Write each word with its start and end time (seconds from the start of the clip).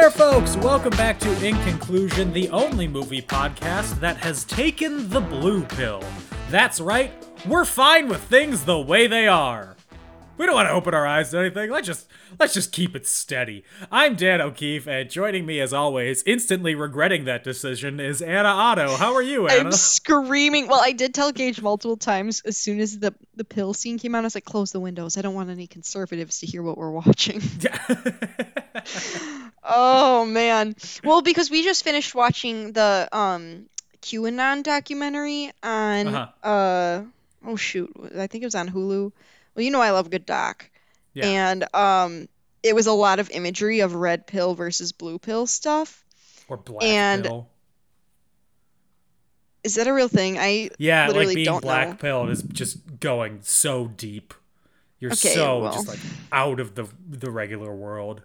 there, 0.00 0.10
folks! 0.12 0.56
Welcome 0.58 0.90
back 0.90 1.18
to 1.18 1.44
In 1.44 1.56
Conclusion, 1.64 2.32
the 2.32 2.48
only 2.50 2.86
movie 2.86 3.20
podcast 3.20 3.98
that 3.98 4.16
has 4.18 4.44
taken 4.44 5.08
the 5.08 5.20
blue 5.20 5.64
pill. 5.64 6.04
That's 6.50 6.80
right, 6.80 7.10
we're 7.48 7.64
fine 7.64 8.08
with 8.08 8.22
things 8.22 8.64
the 8.64 8.78
way 8.78 9.08
they 9.08 9.26
are. 9.26 9.77
We 10.38 10.46
don't 10.46 10.54
want 10.54 10.68
to 10.68 10.72
open 10.72 10.94
our 10.94 11.04
eyes 11.06 11.32
to 11.32 11.38
anything. 11.40 11.68
Let's 11.70 11.86
just 11.86 12.06
let's 12.38 12.54
just 12.54 12.70
keep 12.70 12.94
it 12.94 13.06
steady. 13.06 13.64
I'm 13.90 14.14
Dan 14.14 14.40
O'Keefe, 14.40 14.86
and 14.86 15.10
joining 15.10 15.44
me 15.44 15.58
as 15.60 15.72
always, 15.72 16.22
instantly 16.26 16.76
regretting 16.76 17.24
that 17.24 17.42
decision, 17.42 17.98
is 17.98 18.22
Anna 18.22 18.48
Otto. 18.48 18.94
How 18.96 19.14
are 19.14 19.22
you, 19.22 19.48
Anna? 19.48 19.66
I'm 19.66 19.72
screaming. 19.72 20.68
Well, 20.68 20.80
I 20.80 20.92
did 20.92 21.12
tell 21.12 21.32
Gage 21.32 21.60
multiple 21.60 21.96
times 21.96 22.40
as 22.46 22.56
soon 22.56 22.78
as 22.78 22.98
the 22.98 23.12
the 23.34 23.42
pill 23.44 23.74
scene 23.74 23.98
came 23.98 24.14
out. 24.14 24.20
I 24.20 24.22
was 24.22 24.36
like, 24.36 24.44
"Close 24.44 24.70
the 24.70 24.78
windows. 24.80 25.18
I 25.18 25.22
don't 25.22 25.34
want 25.34 25.50
any 25.50 25.66
conservatives 25.66 26.38
to 26.40 26.46
hear 26.46 26.62
what 26.62 26.78
we're 26.78 26.92
watching." 26.92 27.42
oh 29.64 30.24
man. 30.24 30.76
Well, 31.04 31.22
because 31.22 31.50
we 31.50 31.64
just 31.64 31.82
finished 31.84 32.14
watching 32.14 32.72
the 32.72 33.08
um 33.12 33.66
QAnon 34.02 34.62
documentary 34.62 35.50
on 35.62 36.06
Uh-huh. 36.06 36.48
uh 36.48 37.02
oh 37.44 37.56
shoot, 37.56 37.90
I 38.16 38.26
think 38.28 38.42
it 38.42 38.46
was 38.46 38.54
on 38.54 38.68
Hulu. 38.68 39.12
Well, 39.58 39.64
you 39.64 39.72
know 39.72 39.80
I 39.80 39.90
love 39.90 40.08
good 40.08 40.24
doc. 40.24 40.70
Yeah. 41.14 41.26
And 41.26 41.74
um 41.74 42.28
it 42.62 42.76
was 42.76 42.86
a 42.86 42.92
lot 42.92 43.18
of 43.18 43.28
imagery 43.30 43.80
of 43.80 43.92
red 43.96 44.24
pill 44.28 44.54
versus 44.54 44.92
blue 44.92 45.18
pill 45.18 45.48
stuff. 45.48 46.04
or 46.46 46.56
black 46.58 46.84
and- 46.84 47.24
pill. 47.24 47.48
Is 49.64 49.74
that 49.74 49.88
a 49.88 49.92
real 49.92 50.06
thing? 50.06 50.38
I 50.38 50.70
Yeah, 50.78 51.08
like 51.08 51.34
being 51.34 51.58
black 51.60 51.88
know. 51.88 51.94
pilled 51.96 52.30
is 52.30 52.42
just 52.44 53.00
going 53.00 53.40
so 53.42 53.88
deep. 53.88 54.32
You're 55.00 55.10
Okay, 55.10 55.34
so 55.34 55.58
well. 55.62 55.72
just 55.72 55.88
like 55.88 55.98
out 56.30 56.60
of 56.60 56.76
the 56.76 56.86
the 57.08 57.28
regular 57.32 57.74
world. 57.74 58.22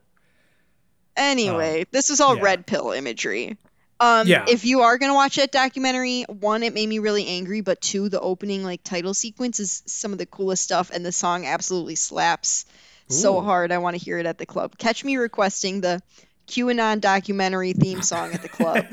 Anyway, 1.17 1.85
this 1.89 2.11
is 2.11 2.21
all 2.21 2.33
Um, 2.33 2.37
yeah. 2.37 2.43
red 2.43 2.67
pill 2.67 2.91
imagery. 2.91 3.57
Um, 4.03 4.27
Yeah. 4.27 4.45
if 4.49 4.65
you 4.65 4.81
are 4.81 4.97
gonna 4.97 5.13
watch 5.13 5.37
that 5.37 5.51
documentary, 5.51 6.23
one, 6.23 6.61
it 6.63 6.73
made 6.73 6.89
me 6.89 6.99
really 6.99 7.25
angry, 7.27 7.61
but 7.61 7.79
two, 7.79 8.09
the 8.09 8.19
opening 8.19 8.63
like 8.63 8.83
title 8.83 9.13
sequence 9.13 9.59
is 9.59 9.81
some 9.85 10.11
of 10.11 10.17
the 10.17 10.25
coolest 10.25 10.63
stuff, 10.63 10.91
and 10.93 11.05
the 11.05 11.11
song 11.11 11.45
absolutely 11.45 11.95
slaps 11.95 12.65
so 13.07 13.41
hard. 13.41 13.71
I 13.71 13.77
want 13.77 13.97
to 13.97 14.03
hear 14.03 14.17
it 14.17 14.25
at 14.25 14.37
the 14.37 14.45
club. 14.45 14.77
Catch 14.77 15.03
me 15.05 15.17
requesting 15.17 15.81
the 15.81 16.01
QAnon 16.47 16.99
documentary 16.99 17.73
theme 17.73 18.01
song 18.01 18.33
at 18.33 18.41
the 18.41 18.49
club. 18.49 18.85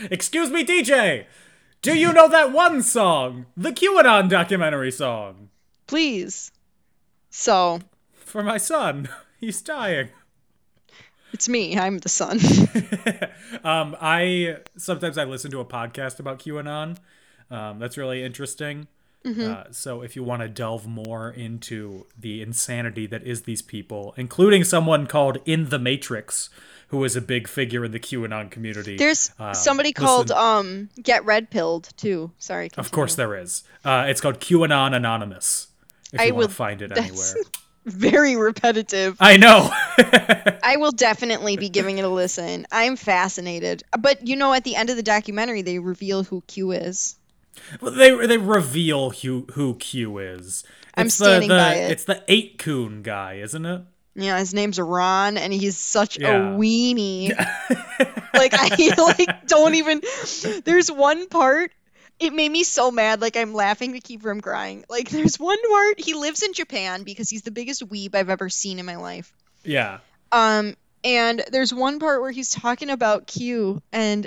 Excuse 0.10 0.50
me, 0.50 0.64
DJ. 0.64 1.26
Do 1.82 1.96
you 1.96 2.12
know 2.12 2.28
that 2.28 2.52
one 2.52 2.82
song, 2.82 3.46
the 3.56 3.70
QAnon 3.72 4.28
documentary 4.28 4.90
song, 4.90 5.48
Please. 5.86 6.52
So 7.30 7.80
for 8.12 8.42
my 8.42 8.58
son? 8.58 9.08
He's 9.40 9.60
dying. 9.62 10.10
It's 11.32 11.48
me. 11.48 11.78
I'm 11.78 11.98
the 11.98 12.08
son. 12.08 12.38
Um, 13.64 13.96
I 14.00 14.58
sometimes 14.76 15.18
I 15.18 15.24
listen 15.24 15.50
to 15.50 15.60
a 15.60 15.64
podcast 15.64 16.18
about 16.20 16.38
QAnon. 16.38 16.96
Um, 17.50 17.78
that's 17.78 17.98
really 17.98 18.22
interesting. 18.22 18.86
Mm-hmm. 19.24 19.52
Uh, 19.52 19.64
so 19.72 20.00
if 20.02 20.16
you 20.16 20.22
want 20.22 20.40
to 20.42 20.48
delve 20.48 20.86
more 20.86 21.30
into 21.30 22.06
the 22.18 22.40
insanity 22.40 23.06
that 23.08 23.22
is 23.24 23.42
these 23.42 23.60
people, 23.60 24.14
including 24.16 24.64
someone 24.64 25.06
called 25.06 25.38
In 25.44 25.68
the 25.68 25.78
Matrix, 25.78 26.48
who 26.88 27.04
is 27.04 27.16
a 27.16 27.20
big 27.20 27.48
figure 27.48 27.84
in 27.84 27.90
the 27.92 28.00
QAnon 28.00 28.50
community. 28.50 28.96
There's 28.96 29.30
um, 29.38 29.52
somebody 29.54 29.92
called 29.92 30.30
um 30.30 30.88
Get 31.02 31.24
Red 31.26 31.50
Pilled 31.50 31.90
too. 31.96 32.30
Sorry. 32.38 32.70
Of 32.78 32.92
course, 32.92 33.14
there 33.16 33.36
is. 33.36 33.64
Uh, 33.84 34.06
it's 34.08 34.20
called 34.20 34.40
QAnon 34.40 34.94
Anonymous. 34.94 35.66
If 36.12 36.20
I 36.20 36.24
you 36.26 36.34
want 36.34 36.42
will- 36.44 36.48
to 36.48 36.54
find 36.54 36.82
it 36.82 36.92
anywhere. 36.96 37.34
Very 37.86 38.36
repetitive. 38.36 39.16
I 39.20 39.36
know. 39.36 39.70
I 40.62 40.76
will 40.78 40.92
definitely 40.92 41.56
be 41.56 41.68
giving 41.70 41.98
it 41.98 42.04
a 42.04 42.08
listen. 42.08 42.66
I'm 42.70 42.96
fascinated. 42.96 43.82
But 43.98 44.26
you 44.26 44.36
know, 44.36 44.52
at 44.52 44.64
the 44.64 44.76
end 44.76 44.90
of 44.90 44.96
the 44.96 45.02
documentary, 45.02 45.62
they 45.62 45.78
reveal 45.78 46.22
who 46.22 46.42
Q 46.46 46.72
is. 46.72 47.16
Well, 47.80 47.92
they 47.92 48.14
they 48.26 48.38
reveal 48.38 49.10
who 49.10 49.46
who 49.52 49.74
Q 49.76 50.18
is. 50.18 50.62
I'm 50.94 51.06
It's 51.06 51.14
standing 51.14 51.48
the, 51.48 51.54
the, 51.54 51.60
by 51.60 51.74
it. 51.74 51.90
It's 51.92 52.04
the 52.04 52.22
8kun 52.28 53.02
guy, 53.02 53.34
isn't 53.36 53.64
it? 53.64 53.82
Yeah, 54.14 54.38
his 54.38 54.52
name's 54.52 54.78
Ron, 54.78 55.38
and 55.38 55.52
he's 55.52 55.78
such 55.78 56.18
Yeah. 56.18 56.36
a 56.54 56.58
weenie. 56.58 57.28
like 58.34 58.52
I 58.54 58.94
like 58.98 59.46
don't 59.46 59.74
even. 59.74 60.02
There's 60.64 60.90
one 60.90 61.28
part. 61.28 61.72
It 62.20 62.32
made 62.34 62.50
me 62.50 62.64
so 62.64 62.90
mad. 62.90 63.20
Like 63.20 63.36
I'm 63.36 63.54
laughing 63.54 63.94
to 63.94 64.00
keep 64.00 64.22
from 64.22 64.40
crying. 64.40 64.84
Like 64.88 65.08
there's 65.10 65.38
one 65.38 65.58
part. 65.68 65.98
He 65.98 66.14
lives 66.14 66.42
in 66.42 66.52
Japan 66.52 67.02
because 67.02 67.28
he's 67.28 67.42
the 67.42 67.50
biggest 67.50 67.88
weeb 67.88 68.14
I've 68.14 68.30
ever 68.30 68.48
seen 68.48 68.78
in 68.78 68.86
my 68.86 68.96
life. 68.96 69.32
Yeah. 69.64 69.98
Um, 70.32 70.76
and 71.02 71.42
there's 71.50 71.72
one 71.72 71.98
part 71.98 72.20
where 72.20 72.30
he's 72.30 72.50
talking 72.50 72.90
about 72.90 73.26
Q, 73.26 73.82
and 73.92 74.26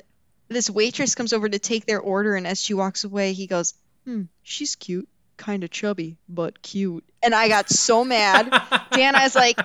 this 0.49 0.69
waitress 0.69 1.15
comes 1.15 1.33
over 1.33 1.47
to 1.47 1.59
take 1.59 1.85
their 1.85 1.99
order, 1.99 2.35
and 2.35 2.47
as 2.47 2.61
she 2.61 2.73
walks 2.73 3.03
away, 3.03 3.33
he 3.33 3.47
goes, 3.47 3.73
"Hmm, 4.05 4.23
she's 4.41 4.75
cute, 4.75 5.07
kind 5.37 5.63
of 5.63 5.69
chubby, 5.69 6.17
but 6.27 6.61
cute." 6.61 7.03
And 7.21 7.33
I 7.33 7.47
got 7.47 7.69
so 7.69 8.03
mad. 8.03 8.49
Dan, 8.91 9.15
I 9.15 9.23
was 9.23 9.35
like, 9.35 9.59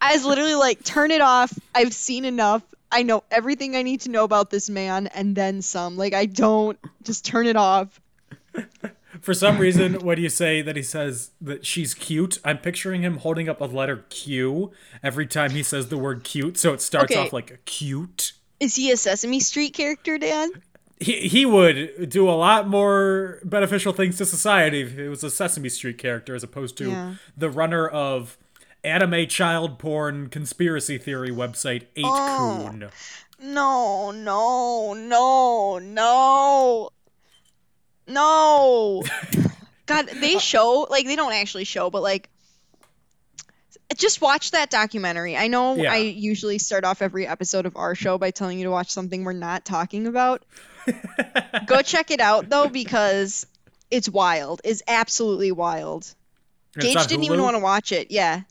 I 0.00 0.14
was 0.14 0.24
literally 0.24 0.54
like, 0.54 0.84
"Turn 0.84 1.10
it 1.10 1.20
off. 1.20 1.52
I've 1.74 1.92
seen 1.92 2.24
enough. 2.24 2.62
I 2.92 3.02
know 3.02 3.24
everything 3.30 3.74
I 3.76 3.82
need 3.82 4.02
to 4.02 4.10
know 4.10 4.24
about 4.24 4.50
this 4.50 4.70
man, 4.70 5.06
and 5.08 5.34
then 5.36 5.62
some. 5.62 5.96
Like, 5.96 6.14
I 6.14 6.26
don't 6.26 6.78
just 7.02 7.24
turn 7.24 7.46
it 7.46 7.56
off." 7.56 8.00
For 9.22 9.32
some 9.32 9.58
reason, 9.58 9.94
when 10.04 10.18
you 10.18 10.28
say 10.28 10.60
that 10.62 10.76
he 10.76 10.82
says 10.82 11.30
that 11.40 11.64
she's 11.64 11.94
cute, 11.94 12.38
I'm 12.44 12.58
picturing 12.58 13.02
him 13.02 13.18
holding 13.18 13.48
up 13.48 13.60
a 13.62 13.64
letter 13.64 14.04
Q 14.10 14.72
every 15.02 15.26
time 15.26 15.52
he 15.52 15.62
says 15.62 15.88
the 15.88 15.96
word 15.96 16.22
cute, 16.22 16.58
so 16.58 16.74
it 16.74 16.82
starts 16.82 17.12
Okay. 17.12 17.20
off 17.26 17.32
like 17.32 17.64
cute. 17.64 18.32
Is 18.60 18.74
he 18.76 18.90
a 18.90 18.96
Sesame 18.96 19.40
Street 19.40 19.72
character, 19.72 20.18
Dan? 20.18 20.50
He, 21.00 21.28
he 21.28 21.46
would 21.46 22.08
do 22.10 22.28
a 22.28 22.32
lot 22.32 22.68
more 22.68 23.40
beneficial 23.44 23.92
things 23.92 24.16
to 24.18 24.26
society 24.26 24.80
if 24.82 24.98
it 24.98 25.08
was 25.08 25.24
a 25.24 25.30
Sesame 25.30 25.68
Street 25.70 25.98
character 25.98 26.34
as 26.34 26.42
opposed 26.42 26.76
to 26.78 26.88
Yeah. 26.90 27.14
the 27.36 27.50
runner 27.50 27.86
of 27.88 28.36
anime 28.86 29.26
child 29.26 29.78
porn 29.78 30.28
conspiracy 30.28 30.96
theory 30.98 31.30
website 31.30 31.86
8 31.96 32.04
Oh. 32.06 32.68
Coon. 32.70 32.88
No, 33.38 34.10
no, 34.12 34.94
no, 34.94 35.78
no, 35.78 36.90
no. 38.06 39.02
God, 39.86 40.08
they 40.20 40.36
uh, 40.36 40.38
show 40.38 40.86
like 40.88 41.06
they 41.06 41.16
don't 41.16 41.32
actually 41.32 41.64
show, 41.64 41.90
but 41.90 42.02
like 42.02 42.28
just 43.96 44.20
watch 44.20 44.50
that 44.52 44.70
documentary. 44.70 45.36
I 45.36 45.48
know 45.48 45.76
Yeah. 45.76 45.92
I 45.92 45.96
usually 45.98 46.58
start 46.58 46.84
off 46.84 47.02
every 47.02 47.26
episode 47.26 47.66
of 47.66 47.76
our 47.76 47.94
show 47.94 48.18
by 48.18 48.30
telling 48.30 48.58
you 48.58 48.64
to 48.64 48.70
watch 48.70 48.90
something 48.90 49.24
we're 49.24 49.32
not 49.32 49.64
talking 49.64 50.06
about. 50.06 50.44
Go 51.66 51.82
check 51.82 52.10
it 52.10 52.20
out 52.20 52.48
though 52.48 52.68
because 52.68 53.46
it's 53.90 54.08
wild. 54.08 54.60
It's 54.64 54.82
absolutely 54.88 55.52
wild. 55.52 56.12
It's 56.74 56.84
Gage 56.84 57.06
didn't 57.06 57.24
even 57.24 57.42
want 57.42 57.54
to 57.56 57.60
watch 57.60 57.92
it. 57.92 58.10
Yeah. 58.10 58.42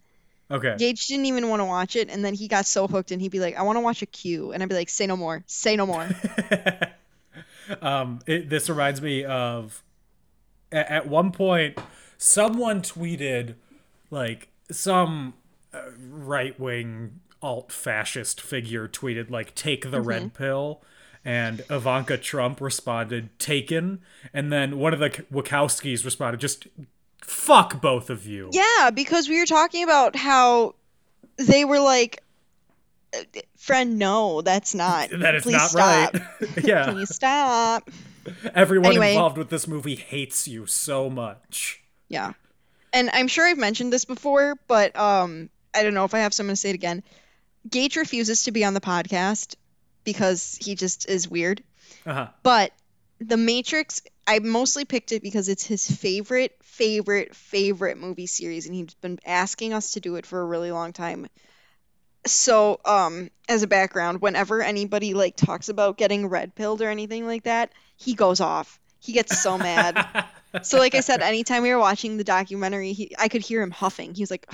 Okay. 0.50 0.75
Gage 0.78 1.07
didn't 1.07 1.25
even 1.25 1.50
want 1.50 1.59
to 1.61 1.66
watch 1.66 1.95
it, 1.95 2.09
and 2.09 2.23
then 2.23 2.33
he 2.33 2.47
got 2.47 2.66
so 2.66 2.88
hooked, 2.88 3.11
and 3.11 3.22
he'd 3.22 3.31
be 3.31 3.39
like, 3.39 3.57
"I 3.57 3.63
want 3.63 3.78
to 3.78 3.81
watch 3.81 4.01
a 4.01 4.06
Q," 4.06 4.51
and 4.51 4.61
I'd 4.61 4.69
be 4.69 4.75
like, 4.75 4.89
"Say 4.89 5.07
no 5.07 5.17
more, 5.17 5.44
say 5.47 5.75
no 5.75 5.85
more." 5.85 6.07
um, 7.81 8.19
it, 8.27 8.50
this 8.50 8.69
reminds 8.69 9.01
me 9.01 9.25
of 9.25 9.83
at, 10.71 10.89
at 10.89 11.07
one 11.07 11.31
point 11.31 11.77
someone 12.18 12.81
tweeted 12.81 13.56
like 14.12 14.50
some 14.71 15.33
uh, 15.74 15.81
right 16.00 16.59
wing 16.59 17.19
alt 17.41 17.71
fascist 17.71 18.41
figure 18.41 18.88
tweeted 18.88 19.30
like 19.30 19.53
take 19.56 19.91
the 19.91 20.01
red 20.01 20.33
pill 20.33 20.81
and 21.24 21.63
Ivanka 21.69 22.18
Trump 22.18 22.62
responded 22.62 23.38
taken 23.39 24.00
and 24.33 24.51
then 24.51 24.77
one 24.77 24.94
of 24.94 25.00
the 25.00 25.09
Wachowskis 25.09 26.06
responded 26.06 26.39
just 26.39 26.68
fuck 27.27 27.81
both 27.81 28.10
of 28.10 28.25
you 28.25 28.50
yeah, 28.54 28.89
because 28.92 29.27
we 29.30 29.39
were 29.39 29.45
talking 29.45 29.83
about 29.83 30.16
how 30.16 30.75
they 31.38 31.66
were 31.66 31.80
like, 31.80 32.22
"Uh, 33.16 33.19
"Friend, 33.57 33.98
no, 34.00 34.42
that's 34.42 34.74
not. 34.75 35.10
that 35.10 35.36
is 35.36 35.44
Please 35.44 35.54
not 35.54 35.69
stop. 35.69 36.13
right 36.13 36.24
yeah 36.63 36.92
Please 36.92 37.13
stop." 37.13 37.89
everyone 38.56 38.88
Anyway. 38.92 39.12
involved 39.13 39.38
with 39.38 39.50
this 39.50 39.68
movie 39.68 39.95
hates 39.95 40.48
you 40.48 40.66
so 40.66 41.10
much 41.10 41.81
Yeah, 42.10 42.33
and 42.94 43.10
I'm 43.12 43.27
sure 43.27 43.45
I've 43.45 43.57
mentioned 43.57 43.92
this 43.94 44.06
before, 44.06 44.56
but 44.68 44.95
um, 44.98 45.50
I 45.74 45.83
don't 45.83 45.94
know 45.94 46.06
if 46.06 46.13
I 46.13 46.19
have 46.19 46.33
someone 46.33 46.54
to 46.56 46.60
say 46.60 46.69
it 46.69 46.75
again. 46.75 47.04
Gage 47.69 47.95
refuses 47.98 48.44
to 48.44 48.51
be 48.51 48.63
on 48.63 48.74
the 48.74 48.81
podcast 48.81 49.56
because 50.04 50.57
he 50.62 50.75
just 50.75 51.10
is 51.10 51.27
weird. 51.27 51.63
Uh-huh. 52.06 52.27
But 52.44 52.72
The 53.19 53.38
Matrix, 53.38 54.01
I 54.27 54.39
mostly 54.39 54.85
picked 54.85 55.12
it 55.12 55.21
because 55.21 55.47
it's 55.50 55.65
his 55.65 55.89
favorite, 55.89 56.57
favorite, 56.63 57.35
favorite 57.35 57.97
movie 57.97 58.27
series, 58.27 58.65
and 58.65 58.75
he's 58.75 58.94
been 58.95 59.19
asking 59.25 59.73
us 59.73 59.91
to 59.91 60.00
do 60.00 60.15
it 60.15 60.25
for 60.25 60.41
a 60.41 60.45
really 60.45 60.71
long 60.71 60.94
time. 60.94 61.27
So, 62.25 62.79
um, 62.85 63.29
as 63.47 63.63
a 63.63 63.67
background, 63.67 64.19
whenever 64.21 64.62
anybody 64.62 65.13
like 65.13 65.35
talks 65.35 65.69
about 65.69 65.97
getting 65.97 66.27
red 66.27 66.56
pilled 66.56 66.81
or 66.81 66.89
anything 66.89 67.25
like 67.25 67.44
that, 67.44 67.71
he 67.97 68.15
goes 68.15 68.41
off. 68.41 68.79
He 69.00 69.13
gets 69.13 69.39
so 69.41 69.57
mad. 69.57 70.25
so, 70.63 70.79
like 70.79 70.95
I 70.95 71.01
said, 71.01 71.21
anytime 71.21 71.62
we 71.63 71.69
were 71.71 71.79
watching 71.79 72.17
the 72.17 72.23
documentary, 72.23 72.94
he, 72.94 73.15
I 73.17 73.27
could 73.27 73.41
hear 73.41 73.62
him 73.62 73.71
huffing. 73.71 74.15
He 74.15 74.23
was 74.23 74.31
like, 74.31 74.50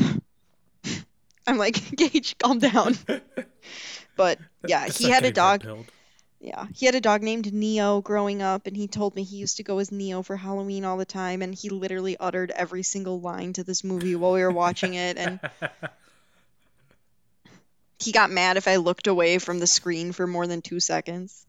I'm 1.47 1.57
like, 1.57 1.95
Gage, 1.95 2.37
calm 2.37 2.59
down. 2.59 2.97
But 4.17 4.39
yeah, 4.67 4.87
Just 4.87 4.99
he 4.99 5.09
had 5.09 5.23
a 5.23 5.31
dog. 5.31 5.63
red-pilled. 5.63 5.85
Yeah, 6.41 6.65
he 6.73 6.87
had 6.87 6.95
a 6.95 7.01
dog 7.01 7.21
named 7.21 7.53
Neo 7.53 8.01
growing 8.01 8.41
up, 8.41 8.65
and 8.65 8.75
he 8.75 8.87
told 8.87 9.15
me 9.15 9.21
he 9.21 9.37
used 9.37 9.57
to 9.57 9.63
go 9.63 9.77
as 9.77 9.91
Neo 9.91 10.23
for 10.23 10.35
Halloween 10.35 10.85
all 10.85 10.97
the 10.97 11.05
time, 11.05 11.43
and 11.43 11.53
he 11.53 11.69
literally 11.69 12.17
uttered 12.17 12.49
every 12.49 12.81
single 12.81 13.21
line 13.21 13.53
to 13.53 13.63
this 13.63 13.83
movie 13.83 14.15
while 14.15 14.33
we 14.33 14.41
were 14.41 14.49
watching 14.49 14.95
it, 14.95 15.17
and 15.17 15.39
he 17.99 18.11
got 18.11 18.31
mad 18.31 18.57
if 18.57 18.67
I 18.67 18.77
looked 18.77 19.05
away 19.05 19.37
from 19.37 19.59
the 19.59 19.67
screen 19.67 20.13
for 20.13 20.25
more 20.25 20.47
than 20.47 20.63
two 20.63 20.79
seconds. 20.79 21.45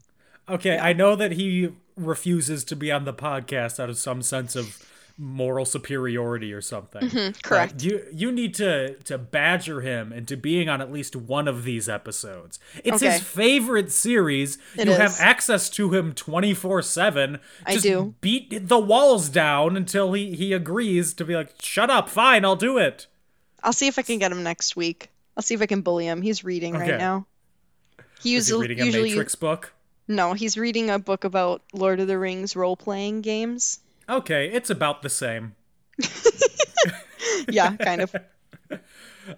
Okay, 0.47 0.77
I 0.77 0.93
know 0.93 1.15
that 1.15 1.31
he 1.31 1.71
refuses 1.97 2.63
to 2.65 2.75
be 2.75 2.91
on 2.91 3.05
the 3.05 3.13
podcast 3.13 3.79
out 3.79 3.89
of 3.89 3.97
some 3.97 4.21
sense 4.21 4.55
of 4.55 4.77
moral 5.17 5.63
superiority 5.65 6.51
or 6.51 6.59
something. 6.61 7.03
Mm-hmm, 7.07 7.39
correct. 7.43 7.83
You 7.83 8.03
you 8.11 8.31
need 8.31 8.53
to 8.55 8.95
to 9.03 9.17
badger 9.17 9.81
him 9.81 10.11
into 10.11 10.35
being 10.35 10.69
on 10.69 10.81
at 10.81 10.91
least 10.91 11.15
one 11.15 11.47
of 11.47 11.63
these 11.63 11.87
episodes. 11.87 12.59
It's 12.83 13.01
Okay. 13.03 13.11
his 13.13 13.21
favorite 13.21 13.91
series. 13.91 14.57
It 14.77 14.87
you 14.87 14.93
have 14.93 15.15
access 15.19 15.69
to 15.71 15.93
him 15.93 16.13
24/7. 16.13 17.39
I 17.65 17.73
Just 17.73 17.83
do. 17.83 18.15
beat 18.21 18.67
the 18.67 18.79
walls 18.79 19.29
down 19.29 19.77
until 19.77 20.13
he 20.13 20.35
he 20.35 20.51
agrees 20.53 21.13
to 21.15 21.25
be 21.25 21.35
like, 21.35 21.53
"Shut 21.61 21.89
up, 21.91 22.09
fine, 22.09 22.43
I'll 22.43 22.55
do 22.55 22.77
it." 22.77 23.07
I'll 23.63 23.73
see 23.73 23.87
if 23.87 23.99
I 23.99 24.01
can 24.01 24.17
get 24.19 24.31
him 24.31 24.43
next 24.43 24.75
week. 24.75 25.09
I'll 25.37 25.43
see 25.43 25.53
if 25.53 25.61
I 25.61 25.67
can 25.67 25.81
bully 25.81 26.05
him. 26.05 26.21
He's 26.21 26.43
reading 26.43 26.75
Okay. 26.75 26.91
right 26.91 26.99
now. 26.99 27.27
He 28.21 28.35
Is 28.35 28.47
he 28.47 28.53
usually, 28.53 28.67
reading 28.67 28.81
a 28.81 28.85
usually 28.85 29.09
Matrix 29.09 29.35
book? 29.35 29.73
no, 30.07 30.33
he's 30.33 30.57
reading 30.57 30.89
a 30.89 30.97
book 30.99 31.23
about 31.23 31.61
Lord 31.71 31.99
of 31.99 32.07
the 32.07 32.17
Rings 32.17 32.55
role 32.55 32.75
playing 32.75 33.21
games. 33.21 33.79
Okay, 34.09 34.49
it's 34.49 34.69
about 34.69 35.01
the 35.01 35.09
same. 35.09 35.55
Yeah, 37.49 37.75
kind 37.77 38.01
of. 38.01 38.15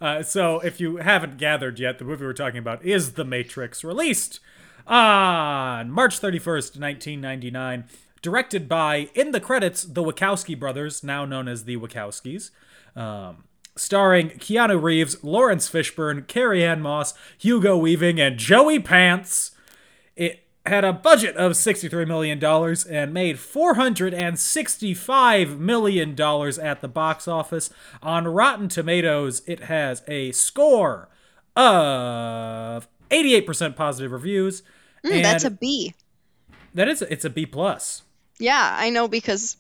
Uh, 0.02 0.24
so, 0.24 0.60
if 0.62 0.80
you 0.80 0.98
haven't 0.98 1.38
gathered 1.38 1.78
yet, 1.80 2.00
the 2.00 2.06
movie 2.06 2.26
we're 2.26 2.34
talking 2.34 2.58
about 2.58 2.84
is 2.84 3.14
The 3.14 3.24
Matrix, 3.24 3.84
released 3.84 4.40
on 4.88 5.92
March 5.92 6.20
31st, 6.20 6.80
1999. 6.80 7.84
Directed 8.24 8.68
by, 8.68 9.10
in 9.14 9.32
the 9.32 9.40
credits, 9.40 9.84
the 9.84 10.02
Wachowski 10.02 10.60
brothers, 10.60 11.04
now 11.04 11.24
known 11.24 11.48
as 11.48 11.66
the 11.66 11.78
Wachowskis. 11.78 12.50
Um, 12.96 13.44
starring 13.76 14.30
Keanu 14.32 14.82
Reeves, 14.82 15.24
Laurence 15.24 15.70
Fishburne, 15.70 16.28
Carrie 16.28 16.64
Ann 16.64 16.82
Moss, 16.82 17.14
Hugo 17.38 17.78
Weaving, 17.78 18.20
and 18.20 18.40
Joey 18.40 18.80
Pants. 18.80 19.52
Had 20.66 20.84
a 20.84 20.94
budget 20.94 21.38
of 21.38 21.52
$63 21.52 22.08
million 22.08 22.44
and 22.90 23.14
made 23.14 23.36
$465 23.36 25.60
million 25.60 26.20
at 26.20 26.82
the 26.82 26.88
box 26.88 27.28
office. 27.28 27.70
On 28.02 28.28
Rotten 28.28 28.68
Tomatoes, 28.68 29.44
it 29.46 29.66
has 29.66 30.02
a 30.08 30.32
score 30.32 31.08
of 31.56 32.88
88% 33.12 33.76
positive 33.76 34.12
reviews. 34.12 34.64
Mm, 35.06 35.22
that's 35.22 35.44
a 35.44 35.52
B. 35.52 35.94
that 36.74 36.88
is 36.88 37.04
it's 37.04 37.26
a 37.26 37.30
B 37.30 37.46
plus. 37.46 38.02
Yeah, 38.40 38.76
I 38.78 38.90
know 38.90 39.08
because 39.08 39.58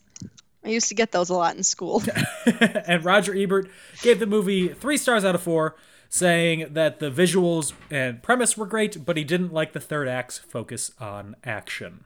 I 0.63 0.69
used 0.69 0.90
to 0.90 0.96
get 0.96 1.12
those 1.12 1.30
a 1.30 1.36
lot 1.36 1.56
in 1.56 1.63
school. 1.63 2.04
and 2.46 3.06
Roger 3.06 3.36
Ebert 3.36 3.69
gave 4.01 4.19
the 4.19 4.25
movie 4.25 4.69
three 4.69 4.98
stars 4.98 5.24
out 5.24 5.36
of 5.36 5.42
four, 5.42 5.75
saying 6.15 6.67
that 6.71 7.00
the 7.00 7.12
visuals 7.12 7.73
and 7.91 8.23
premise 8.23 8.56
were 8.56 8.65
great, 8.65 9.06
but 9.06 9.17
he 9.17 9.25
didn't 9.25 9.51
like 9.51 9.73
the 9.73 9.81
third 9.81 10.07
act's 10.07 10.38
focus 10.38 10.91
on 10.97 11.35
action. 11.44 12.06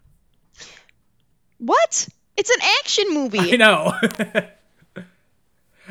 what? 1.60 2.10
It's 2.36 2.50
an 2.50 2.62
action 2.80 3.14
movie. 3.14 3.54
I 3.54 3.56
know. 3.58 3.94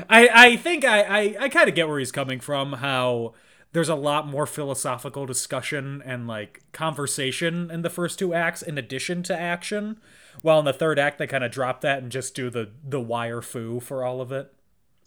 I 0.08 0.28
I 0.28 0.56
think 0.56 0.84
I 0.84 1.02
I, 1.02 1.36
I 1.40 1.48
kind 1.48 1.68
of 1.68 1.76
get 1.76 1.86
where 1.88 1.98
he's 2.00 2.10
coming 2.10 2.40
from. 2.40 2.72
How 2.74 3.34
there's 3.72 3.88
a 3.88 3.94
lot 3.94 4.26
more 4.26 4.46
philosophical 4.46 5.24
discussion 5.24 6.02
and 6.04 6.26
like 6.26 6.62
conversation 6.72 7.70
in 7.70 7.82
the 7.82 7.90
first 7.90 8.18
two 8.18 8.34
acts, 8.34 8.62
in 8.62 8.78
addition 8.78 9.22
to 9.24 9.38
action. 9.38 10.00
While 10.42 10.58
in 10.58 10.64
the 10.64 10.72
third 10.72 10.98
act, 10.98 11.18
they 11.18 11.26
kind 11.26 11.44
of 11.44 11.52
drop 11.52 11.82
that 11.82 12.02
and 12.02 12.10
just 12.10 12.34
do 12.34 12.50
the 12.50 12.70
the 12.82 13.00
wire 13.00 13.42
fu 13.42 13.78
for 13.78 14.02
all 14.02 14.20
of 14.20 14.32
it. 14.32 14.52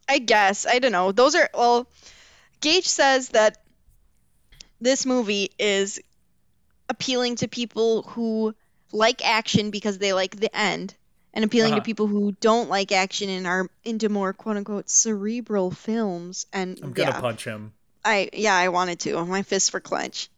I 0.08 0.20
guess. 0.20 0.66
I 0.66 0.80
don't 0.80 0.92
know. 0.92 1.12
Those 1.12 1.36
are 1.36 1.50
well 1.54 1.88
Gage 2.62 2.88
says 2.88 3.30
that 3.30 3.58
this 4.80 5.06
movie 5.06 5.52
is 5.60 6.00
appealing 6.90 7.38
to 7.38 7.48
people 7.48 8.04
who 8.04 8.56
like 8.92 9.26
action 9.26 9.72
because 9.72 9.98
they 9.98 10.14
like 10.14 10.36
the 10.36 10.56
end 10.56 10.94
and 11.34 11.46
appealing 11.46 11.72
Uh-huh. 11.74 11.80
to 11.80 11.86
people 11.86 12.08
who 12.08 12.34
don't 12.42 12.70
like 12.70 12.92
action 12.92 13.30
and 13.30 13.48
are 13.48 13.70
into 13.84 14.10
more 14.10 14.34
quote 14.34 14.58
unquote 14.58 14.90
cerebral 14.90 15.72
films 15.72 16.46
and 16.52 16.80
I'm 16.84 16.92
gonna 16.94 17.10
yeah. 17.12 17.20
punch 17.22 17.46
him. 17.46 17.74
I 18.04 18.30
yeah, 18.34 18.56
I 18.56 18.70
wanted 18.70 19.00
to. 19.02 19.24
My 19.26 19.44
fists 19.44 19.72
were 19.72 19.80
clenched. 19.80 20.30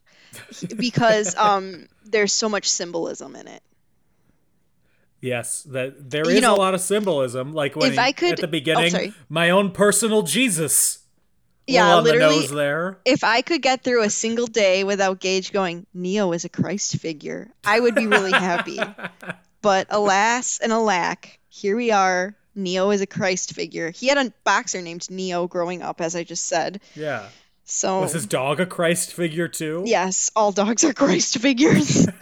because 0.77 1.35
um 1.37 1.87
there's 2.05 2.33
so 2.33 2.49
much 2.49 2.69
symbolism 2.69 3.35
in 3.35 3.47
it. 3.47 3.63
Yes, 5.21 5.63
that 5.63 6.09
there 6.09 6.29
You 6.29 6.41
know, 6.41 6.53
a 6.53 6.57
lot 6.57 6.73
of 6.73 6.81
symbolism. 6.81 7.53
Like 7.53 7.75
when 7.75 7.93
if 7.93 7.97
I 7.97 8.07
he- 8.07 8.13
could- 8.13 8.33
at 8.33 8.39
the 8.39 8.47
oh, 8.47 8.51
beginning, 8.51 8.91
sorry. 8.91 9.13
my 9.29 9.49
own 9.51 9.71
personal 9.71 10.21
Jesus. 10.21 10.99
Yeah, 11.65 11.99
literally 11.99 12.45
the 12.47 12.97
if 13.05 13.23
I 13.23 13.41
could 13.41 13.61
get 13.61 13.83
through 13.83 14.03
a 14.03 14.09
single 14.09 14.47
day 14.47 14.83
without 14.83 15.19
Gage 15.19 15.51
going, 15.53 15.85
Neo 15.93 16.33
is 16.33 16.43
a 16.45 16.49
Christ 16.49 16.97
figure, 16.97 17.51
I 17.63 17.79
would 17.79 17.95
be 17.95 18.07
really 18.07 18.31
happy. 18.31 18.79
but 19.61 19.87
alas 19.89 20.59
and 20.61 20.73
alack, 20.73 21.39
here 21.49 21.75
we 21.75 21.91
are. 21.91 22.35
Neo 22.55 22.91
is 22.91 23.01
a 23.01 23.07
Christ 23.07 23.53
figure. 23.53 23.91
He 23.91 24.07
had 24.07 24.17
a 24.17 24.31
boxer 24.43 24.81
named 24.81 25.09
Neo 25.09 25.47
growing 25.47 25.81
up, 25.81 26.01
as 26.01 26.15
I 26.15 26.23
just 26.23 26.45
said. 26.45 26.81
Yeah. 26.95 27.27
So, 27.63 28.01
Was 28.01 28.13
his 28.13 28.25
dog 28.25 28.59
a 28.59 28.65
Christ 28.65 29.13
figure 29.13 29.47
too? 29.47 29.83
yes, 29.85 30.29
all 30.35 30.51
dogs 30.51 30.83
are 30.83 30.93
Christ 30.93 31.37
figures. 31.39 32.07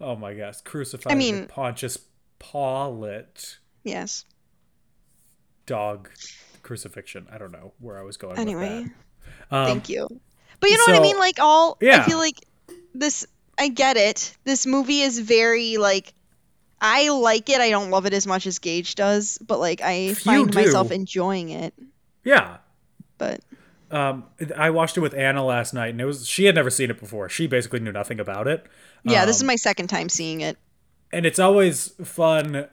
Oh 0.00 0.14
my 0.14 0.34
gosh, 0.34 0.60
crucified 0.60 1.12
I 1.12 1.16
mean- 1.16 1.46
Pontius 1.46 1.98
Pilate 2.38 3.58
yes. 3.82 4.24
dog 5.66 6.08
crucifixion. 6.68 7.26
I 7.32 7.38
don't 7.38 7.50
know 7.52 7.72
where 7.80 7.98
I 7.98 8.02
was 8.02 8.16
going 8.16 8.38
Anyway, 8.38 8.82
with 8.82 8.92
that. 9.50 9.56
Um, 9.56 9.66
thank 9.66 9.88
you. 9.88 10.06
But 10.60 10.70
you 10.70 10.76
know 10.78 10.84
what 10.88 10.96
I 10.96 11.00
mean? 11.02 11.18
Like, 11.18 11.38
all. 11.40 11.76
Yeah. 11.80 12.00
I 12.02 12.08
feel 12.08 12.18
like 12.18 12.36
this. 12.94 13.26
I 13.58 13.68
get 13.68 13.96
it. 13.96 14.36
This 14.44 14.66
movie 14.66 15.00
is 15.00 15.18
very, 15.18 15.76
like. 15.78 16.12
I 16.80 17.08
like 17.08 17.50
it. 17.50 17.60
I 17.60 17.70
don't 17.70 17.90
love 17.90 18.06
it 18.06 18.12
as 18.14 18.24
much 18.24 18.46
as 18.46 18.60
Gage 18.60 18.94
does, 18.94 19.36
but 19.38 19.58
like 19.58 19.80
I 19.82 20.14
find 20.14 20.54
myself 20.54 20.92
enjoying 20.92 21.48
it. 21.48 21.74
Yeah. 22.22 22.58
But 23.18 23.40
Um, 23.90 24.26
I 24.56 24.70
watched 24.70 24.96
it 24.96 25.00
with 25.00 25.12
Anna 25.14 25.44
last 25.44 25.74
night, 25.74 25.88
and 25.88 26.00
it 26.00 26.04
was 26.04 26.24
she 26.28 26.44
had 26.44 26.54
never 26.54 26.70
seen 26.70 26.88
it 26.88 27.00
before. 27.00 27.28
She 27.28 27.48
basically 27.48 27.80
knew 27.80 27.90
nothing 27.90 28.20
about 28.20 28.46
it. 28.46 28.64
Yeah, 29.02 29.24
this 29.24 29.34
is 29.36 29.42
Um, 29.42 29.48
my 29.48 29.56
second 29.56 29.88
time 29.88 30.08
seeing 30.08 30.40
it. 30.40 30.56
and 31.12 31.26
it's 31.26 31.40
always 31.40 31.88
fun 32.04 32.68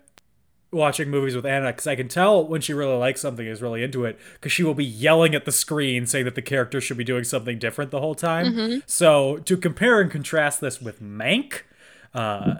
watching 0.75 1.09
movies 1.09 1.35
with 1.35 1.45
Anna 1.45 1.67
because 1.67 1.87
I 1.87 1.95
can 1.95 2.07
tell 2.07 2.45
when 2.45 2.61
she 2.61 2.73
really 2.73 2.97
likes 2.97 3.21
something 3.21 3.47
is 3.47 3.61
really 3.61 3.81
into 3.81 4.05
it 4.05 4.19
because 4.33 4.51
she 4.51 4.63
will 4.63 4.73
be 4.75 4.85
yelling 4.85 5.33
at 5.33 5.45
the 5.45 5.51
screen 5.51 6.05
saying 6.05 6.25
that 6.25 6.35
the 6.35 6.41
character 6.41 6.79
should 6.81 6.97
be 6.97 7.03
doing 7.03 7.23
something 7.23 7.57
different 7.57 7.91
the 7.91 7.99
whole 8.01 8.15
time. 8.15 8.53
Mm-hmm. 8.53 8.79
So 8.85 9.37
to 9.37 9.57
compare 9.57 10.01
and 10.01 10.11
contrast 10.11 10.61
this 10.61 10.81
with 10.81 11.01
Mank, 11.01 11.61
uh, 12.13 12.55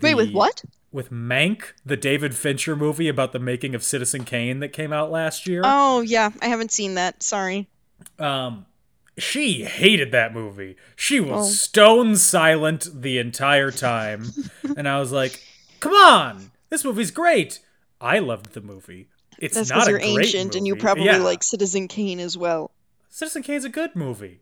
Wait, 0.00 0.14
with 0.14 0.32
what? 0.32 0.64
With 0.90 1.10
Mank, 1.10 1.72
the 1.84 1.96
David 1.96 2.34
Fincher 2.34 2.74
movie 2.76 3.08
about 3.08 3.32
the 3.32 3.38
making 3.38 3.74
of 3.74 3.82
Citizen 3.84 4.24
Kane 4.24 4.60
that 4.60 4.68
came 4.72 4.92
out 4.92 5.10
last 5.10 5.46
year. 5.46 5.62
Oh 5.64 6.00
yeah, 6.00 6.30
I 6.40 6.46
haven't 6.48 6.72
seen 6.72 6.94
that. 6.94 7.22
Sorry. 7.22 7.68
Um, 8.18 8.66
she 9.18 9.64
hated 9.64 10.12
that 10.12 10.32
movie. 10.34 10.76
She 10.96 11.20
was 11.20 11.46
Oh. 11.48 11.50
stone 11.52 12.16
silent 12.16 12.88
the 13.02 13.18
entire 13.18 13.70
time, 13.70 14.26
and 14.76 14.88
I 14.88 14.98
was 14.98 15.12
like, 15.12 15.40
"Come 15.80 15.92
on, 15.94 16.50
this 16.74 16.84
movie's 16.84 17.10
great." 17.10 17.60
I 18.00 18.18
loved 18.18 18.52
the 18.52 18.60
movie. 18.60 19.08
It's 19.38 19.54
That's 19.56 19.70
not 19.70 19.88
you're 19.88 20.00
ancient 20.00 20.54
and 20.54 20.66
you 20.66 20.76
probably 20.76 21.06
Yeah. 21.06 21.18
like 21.18 21.42
Citizen 21.42 21.88
Kane 21.88 22.20
as 22.20 22.36
well. 22.36 22.70
Citizen 23.08 23.42
Kane's 23.42 23.64
a 23.64 23.68
good 23.68 23.94
movie. 23.96 24.40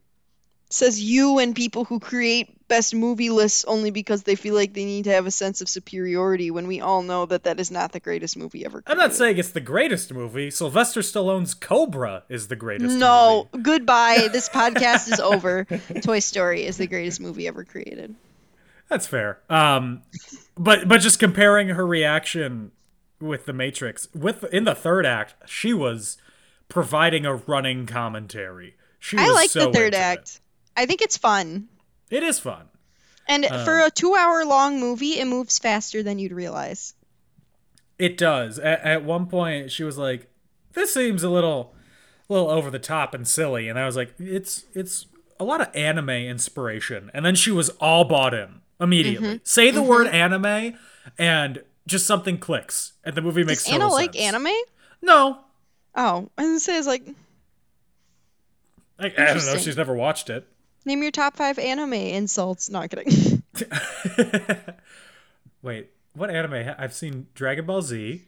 Says 0.71 1.03
you 1.03 1.39
and 1.39 1.55
people 1.55 1.85
who 1.85 2.01
create 2.01 2.67
best 2.67 2.95
movie 2.95 3.29
lists 3.29 3.65
only 3.67 3.91
because 3.91 4.23
they 4.23 4.35
feel 4.37 4.55
like 4.55 4.73
they 4.73 4.87
need 4.87 5.05
to 5.05 5.11
have 5.13 5.27
a 5.27 5.31
sense 5.31 5.61
of 5.61 5.69
superiority 5.69 6.51
when 6.51 6.67
we 6.67 6.81
all 6.81 7.03
know 7.03 7.27
that 7.27 7.45
that 7.45 7.61
is 7.61 7.71
not 7.71 7.93
the 7.93 8.01
greatest 8.01 8.39
movie 8.39 8.65
ever. 8.65 8.83
I'm 8.87 8.97
not 8.97 9.13
saying 9.13 9.37
it's 9.37 9.51
the 9.51 9.61
greatest 9.61 10.13
movie. 10.15 10.51
Sylvester 10.51 11.01
Stallone's 11.01 11.53
Cobra 11.53 12.25
is 12.31 12.49
the 12.49 12.57
greatest. 12.57 12.97
No, 12.97 13.49
movie. 13.53 13.63
goodbye. 13.63 14.29
This 14.33 14.49
podcast 14.61 15.13
is 15.13 15.21
over. 15.21 15.67
Toy 16.03 16.21
Story 16.21 16.65
is 16.65 16.79
the 16.79 16.87
greatest 16.87 17.21
movie 17.21 17.47
ever 17.47 17.65
created. 17.65 18.15
That's 18.93 19.07
fair. 19.07 19.41
Um, 19.49 20.03
but 20.57 20.87
but 20.87 21.01
just 21.01 21.19
comparing 21.19 21.69
her 21.71 21.87
reaction 21.87 22.73
with 23.21 23.47
the 23.47 23.53
Matrix 23.53 24.09
with 24.15 24.45
in 24.53 24.65
the 24.65 24.75
third 24.75 25.07
act, 25.07 25.35
she 25.47 25.73
was 25.73 26.19
providing 26.69 27.25
a 27.27 27.37
running 27.37 27.87
commentary. 27.87 28.77
She 28.99 29.17
I 29.19 29.31
like 29.31 29.51
so 29.51 29.67
the 29.67 29.73
third 29.73 29.87
into 29.95 29.99
it. 29.99 30.01
act. 30.01 30.41
I 30.77 30.87
think 30.87 31.01
it's 31.03 31.17
fun. 31.17 31.69
It 32.11 32.23
is 32.23 32.39
fun. 32.39 32.69
And 33.27 33.45
Um, 33.47 33.65
for 33.65 33.81
a 33.81 33.91
two 33.91 34.15
hour 34.15 34.45
long 34.45 34.79
movie, 34.81 35.19
it 35.19 35.27
moves 35.27 35.59
faster 35.59 36.03
than 36.03 36.19
you'd 36.19 36.33
realize. 36.33 36.95
It 37.99 38.19
does. 38.19 38.59
At, 38.59 38.81
at 38.83 39.05
one 39.05 39.27
point, 39.27 39.71
she 39.71 39.85
was 39.85 39.97
like, 39.97 40.29
"This 40.73 40.93
seems 40.93 41.23
a 41.23 41.31
little, 41.31 41.75
a 42.29 42.33
little 42.33 42.51
over 42.51 42.71
the 42.71 42.79
top 42.79 43.15
and 43.15 43.27
silly," 43.27 43.69
and 43.69 43.79
I 43.79 43.87
was 43.87 43.97
like, 43.97 44.15
"It's 44.19 44.65
it's 44.75 45.07
a 45.39 45.45
lot 45.45 45.61
of 45.61 45.75
anime 45.75 46.11
inspiration." 46.11 47.11
And 47.15 47.25
then 47.25 47.35
she 47.35 47.51
was 47.51 47.69
all 47.81 48.05
bought 48.05 48.35
in 48.35 48.62
immediately. 48.83 49.29
Mm-hmm. 49.29 49.37
Say 49.45 49.71
the 49.71 49.83
word 49.83 50.09
anime, 50.09 50.77
and 51.19 51.63
just 51.87 52.07
something 52.07 52.37
clicks, 52.39 52.93
and 53.05 53.15
the 53.15 53.23
movie 53.23 53.45
makes 53.45 53.65
Does 53.65 53.73
Anna 53.75 53.89
like 53.89 54.13
sense. 54.15 54.35
anime? 54.35 54.53
No, 55.01 55.39
Oh, 55.95 56.29
gonna 56.39 56.59
say, 56.61 56.79
it's 56.79 56.87
like, 56.87 57.07
I, 58.99 59.07
I 59.07 59.11
don't 59.35 59.45
know. 59.47 59.57
She's 59.59 59.77
never 59.77 59.95
watched 59.95 60.31
it. 60.31 60.47
name 60.87 61.03
your 61.03 61.11
top 61.11 61.37
five 61.37 61.59
anime 61.59 61.93
insults. 61.93 62.71
Not 62.71 62.91
kidding. 62.91 63.43
Wait, 65.63 65.91
what 66.15 66.31
anime? 66.31 66.75
I've 66.79 66.95
seen 66.95 67.27
Dragon 67.35 67.67
Ball 67.67 67.83
Z, 67.83 68.23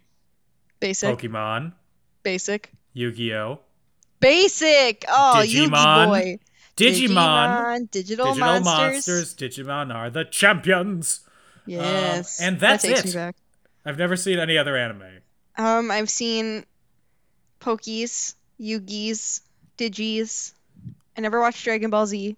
Basic. 0.81 1.19
Pokemon, 1.19 1.73
Basic. 2.23 2.71
Yu-Gi-Oh, 2.93 3.61
Basic. 4.21 5.05
Oh, 5.09 5.43
Yugi 5.45 5.67
Digimon, 5.69 6.07
boy. 6.09 6.39
Digimon. 6.77 7.91
Digital, 7.91 8.27
Digital 8.27 8.61
monsters. 8.61 8.65
monsters. 8.65 9.35
Digimon 9.35 9.95
are 9.95 10.11
the 10.11 10.25
champions. 10.25 11.21
Yes. 11.67 12.41
and 12.41 12.61
that's 12.61 12.83
takes 12.85 13.15
it. 13.15 13.37
I've 13.87 13.99
never 13.99 14.17
seen 14.17 14.39
any 14.39 14.59
other 14.59 14.77
anime. 14.77 15.21
Um, 15.57 15.91
I've 15.91 16.11
seen 16.11 16.65
Pokies, 17.61 18.35
Yugis, 18.61 19.41
Digis. 19.79 20.53
I 21.17 21.21
never 21.21 21.41
watched 21.41 21.65
Dragon 21.65 21.91
Ball 21.91 22.07
Z, 22.07 22.37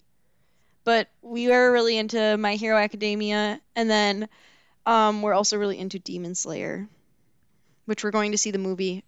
but 0.85 1.09
we 1.23 1.49
were 1.49 1.73
really 1.73 1.97
into 1.97 2.37
My 2.37 2.57
Hero 2.57 2.77
Academia, 2.77 3.61
and 3.75 3.89
then 3.89 4.29
um, 4.85 5.23
we're 5.23 5.33
also 5.33 5.57
really 5.57 5.79
into 5.79 5.99
Demon 5.99 6.35
Slayer, 6.35 6.87
which 7.87 8.05
we're 8.05 8.11
going 8.11 8.33
to 8.33 8.39
see 8.39 8.51
the 8.51 8.59
movie 8.59 9.03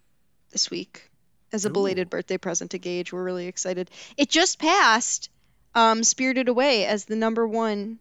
this 0.52 0.70
week 0.70 1.07
as 1.52 1.64
a 1.64 1.70
belated 1.70 2.10
birthday 2.10 2.38
present 2.38 2.72
to 2.72 2.78
Gage. 2.78 3.12
We're 3.12 3.22
really 3.24 3.46
excited. 3.46 3.90
It 4.16 4.28
just 4.28 4.58
passed 4.58 5.30
um, 5.74 6.02
Spirited 6.04 6.48
Away 6.48 6.84
as 6.86 7.04
the 7.04 7.16
number 7.16 7.46
one. 7.46 7.98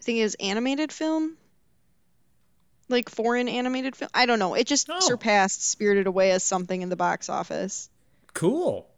I 0.00 0.02
think 0.04 0.18
it 0.18 0.22
is 0.22 0.36
animated 0.40 0.92
film 0.92 1.36
like 2.88 3.10
foreign 3.10 3.48
animated 3.48 3.94
film. 3.96 4.10
I 4.14 4.24
don't 4.26 4.38
know. 4.38 4.54
It 4.54 4.66
just 4.66 4.88
Oh. 4.90 4.98
surpassed 5.00 5.68
Spirited 5.68 6.06
Away 6.06 6.30
as 6.30 6.42
something 6.42 6.80
in 6.80 6.88
the 6.88 6.96
box 6.96 7.28
office. 7.28 7.90
Cool. 8.32 8.88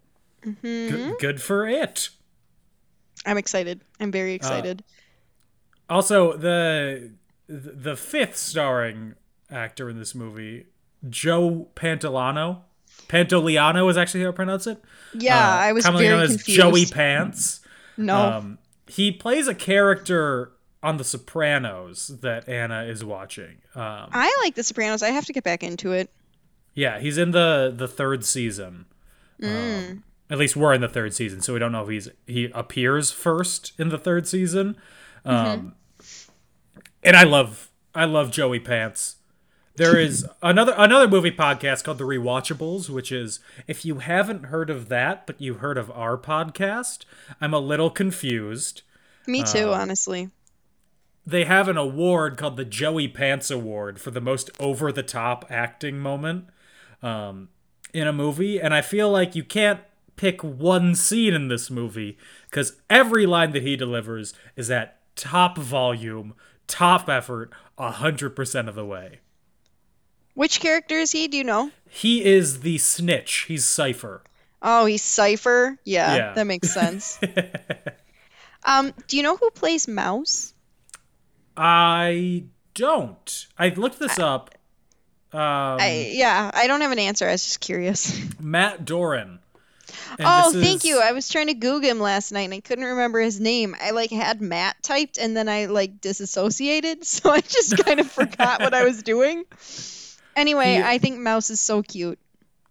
Mm-hmm. 0.42 0.62
Good, 0.90 1.18
good 1.18 1.42
for 1.42 1.66
it. 1.66 2.10
I'm 3.26 3.36
excited. 3.36 3.80
I'm 3.98 4.08
Uh, 4.10 4.12
very 4.12 4.34
excited. 4.34 4.84
Also, 5.88 6.36
the 6.36 7.12
the 7.48 7.96
fifth 7.96 8.36
starring 8.36 9.16
actor 9.50 9.90
in 9.90 9.98
this 9.98 10.14
movie, 10.14 10.66
Joe 11.08 11.68
Pantoliano. 11.74 12.62
Pantoliano 13.08 13.90
is 13.90 13.96
actually 13.96 14.22
how 14.22 14.28
I 14.28 14.32
pronounce 14.32 14.66
it. 14.66 14.82
yeah, 15.14 15.36
Uh, 15.38 15.56
I 15.56 15.72
was 15.72 15.84
commonly 15.84 16.06
very 16.06 16.16
known 16.16 16.24
as 16.24 16.30
confused. 16.36 16.60
Joey 16.60 16.86
Pants. 16.86 17.60
no, 17.96 18.16
Um, 18.16 18.58
he 18.86 19.10
plays 19.12 19.46
a 19.48 19.54
character 19.54 20.52
on 20.82 20.96
The 20.96 21.04
Sopranos 21.04 22.08
that 22.22 22.48
Anna 22.48 22.84
is 22.84 23.04
watching. 23.04 23.58
Um, 23.74 24.08
I 24.12 24.34
like 24.42 24.54
The 24.54 24.62
Sopranos. 24.64 25.02
I 25.02 25.10
have 25.10 25.26
to 25.26 25.32
get 25.32 25.44
back 25.44 25.62
into 25.62 25.92
it. 25.92 26.10
yeah, 26.74 26.98
he's 27.00 27.18
in 27.18 27.32
the 27.32 27.72
the 27.76 27.88
third 27.88 28.24
season. 28.24 28.86
Mm. 29.42 29.90
Um, 29.90 30.04
at 30.30 30.38
least 30.38 30.54
we're 30.56 30.72
in 30.74 30.80
the 30.80 30.88
third 30.88 31.12
season, 31.12 31.40
so 31.40 31.52
we 31.52 31.58
don't 31.58 31.72
know 31.72 31.82
if 31.82 31.88
he's 31.88 32.08
he 32.26 32.50
appears 32.54 33.10
first 33.10 33.72
in 33.78 33.88
the 33.88 33.98
third 33.98 34.26
season. 34.28 34.76
Um, 35.24 35.34
Mm-hmm. 35.36 35.68
And 37.02 37.16
I 37.16 37.24
love 37.24 37.70
I 37.94 38.04
love 38.04 38.30
Joey 38.30 38.60
Pants. 38.60 39.16
There 39.80 39.98
is 39.98 40.26
another 40.42 40.74
another 40.76 41.08
movie 41.08 41.30
podcast 41.30 41.84
called 41.84 41.96
The 41.96 42.04
Rewatchables, 42.04 42.90
which 42.90 43.10
is 43.10 43.40
if 43.66 43.82
you 43.82 44.00
haven't 44.00 44.44
heard 44.44 44.68
of 44.68 44.90
that, 44.90 45.26
but 45.26 45.40
you've 45.40 45.60
heard 45.60 45.78
of 45.78 45.90
our 45.92 46.18
podcast, 46.18 47.06
I'm 47.40 47.54
a 47.54 47.58
little 47.58 47.88
confused. 47.88 48.82
Me 49.26 49.42
too, 49.42 49.70
Uh, 49.70 49.80
honestly. 49.80 50.28
They 51.24 51.46
have 51.46 51.66
an 51.66 51.78
award 51.78 52.36
called 52.36 52.58
the 52.58 52.66
Joey 52.66 53.08
Pants 53.08 53.50
Award 53.50 53.98
for 53.98 54.10
the 54.10 54.20
most 54.20 54.50
over 54.60 54.92
the 54.92 55.02
top 55.02 55.46
acting 55.48 55.98
moment 55.98 56.48
um, 57.02 57.48
in 57.94 58.06
a 58.06 58.12
movie, 58.12 58.60
and 58.60 58.74
I 58.74 58.82
feel 58.82 59.10
like 59.10 59.34
you 59.34 59.44
can't 59.44 59.80
pick 60.16 60.44
one 60.44 60.94
scene 60.94 61.32
in 61.32 61.48
this 61.48 61.70
movie 61.70 62.18
because 62.50 62.74
every 62.90 63.24
line 63.24 63.52
that 63.52 63.62
he 63.62 63.76
delivers 63.76 64.34
is 64.56 64.70
at 64.70 64.98
top 65.16 65.56
volume, 65.56 66.34
top 66.66 67.08
effort, 67.08 67.50
hundred 67.78 68.36
percent 68.36 68.68
of 68.68 68.74
the 68.74 68.84
way. 68.84 69.20
Which 70.34 70.60
character 70.60 70.96
is 70.96 71.12
he? 71.12 71.28
Do 71.28 71.36
you 71.36 71.44
know? 71.44 71.70
He 71.88 72.24
is 72.24 72.60
the 72.60 72.78
snitch. 72.78 73.44
He's 73.48 73.64
Cypher. 73.64 74.22
Oh, 74.62 74.86
he's 74.86 75.02
Cypher. 75.02 75.78
Yeah, 75.84 76.14
Yeah. 76.16 76.32
that 76.34 76.44
makes 76.46 76.70
sense. 76.74 77.18
um, 78.64 78.92
do 79.08 79.16
you 79.16 79.22
know 79.22 79.36
who 79.36 79.50
plays 79.50 79.88
Mouse? 79.88 80.54
I 81.56 82.44
don't. 82.74 83.46
I 83.58 83.68
looked 83.70 83.98
this 83.98 84.18
up. 84.18 84.54
Um, 85.32 85.40
I 85.80 86.10
yeah, 86.14 86.50
I 86.52 86.66
don't 86.66 86.80
have 86.80 86.92
an 86.92 86.98
answer. 86.98 87.28
I 87.28 87.32
was 87.32 87.44
just 87.44 87.60
curious. 87.60 88.18
Matt 88.40 88.84
Doran. 88.84 89.38
And 90.18 90.20
oh, 90.26 90.52
thank 90.52 90.76
is- 90.78 90.84
you. 90.84 91.00
I 91.00 91.12
was 91.12 91.28
trying 91.28 91.48
to 91.48 91.54
Google 91.54 91.88
him 91.88 92.00
last 92.00 92.32
night 92.32 92.42
and 92.42 92.54
I 92.54 92.60
couldn't 92.60 92.84
remember 92.84 93.20
his 93.20 93.38
name. 93.40 93.76
I 93.80 93.90
like 93.90 94.10
had 94.10 94.40
Matt 94.40 94.76
typed 94.82 95.18
and 95.18 95.36
then 95.36 95.48
I 95.48 95.66
like 95.66 96.00
disassociated, 96.00 97.04
so 97.04 97.30
I 97.30 97.40
just 97.40 97.76
kind 97.84 98.00
of 98.00 98.10
forgot 98.10 98.60
what 98.60 98.74
I 98.74 98.84
was 98.84 99.02
doing. 99.02 99.44
Anyway, 100.40 100.76
He- 100.76 100.82
I 100.82 100.98
think 100.98 101.18
Mouse 101.18 101.50
is 101.50 101.60
so 101.60 101.82
cute. 101.82 102.18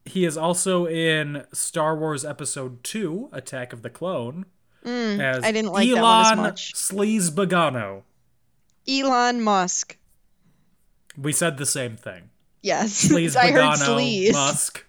He 0.06 0.26
is 0.26 0.38
also 0.38 0.88
in 0.88 1.46
Star 1.54 1.96
Wars 1.96 2.26
Episode 2.26 2.84
2, 2.84 3.30
Attack 3.32 3.74
of 3.74 3.84
the 3.84 3.90
Clone. 3.90 4.46
as 4.84 4.90
Mm, 4.90 5.44
I 5.44 5.52
didn't 5.52 5.72
like 5.72 5.88
Elon 5.88 6.02
that 6.02 6.02
one 6.02 6.32
as 6.32 6.38
much. 6.38 6.74
Sleazebaggano. 6.74 8.04
Elon 8.88 9.42
Musk. 9.42 9.98
We 11.18 11.32
said 11.34 11.58
the 11.58 11.66
same 11.66 11.96
thing. 11.96 12.30
Yes. 12.64 13.08
Sleaze 13.10 13.36
I 13.38 13.52
heard 13.52 13.78
sleaze. 13.78 14.32
Musk. 14.34 14.86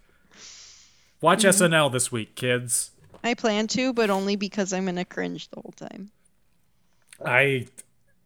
Watch 1.19 1.43
Mm-hmm. 1.43 1.65
SNL 1.73 1.91
this 1.91 2.11
week, 2.11 2.35
kids. 2.35 2.91
I 3.23 3.35
plan 3.35 3.67
to, 3.67 3.93
but 3.93 4.09
only 4.09 4.35
because 4.37 4.73
I'm 4.73 4.85
gonna 4.85 5.05
cringe 5.05 5.49
the 5.49 5.57
whole 5.61 5.73
time. 5.75 6.09
I 7.23 7.67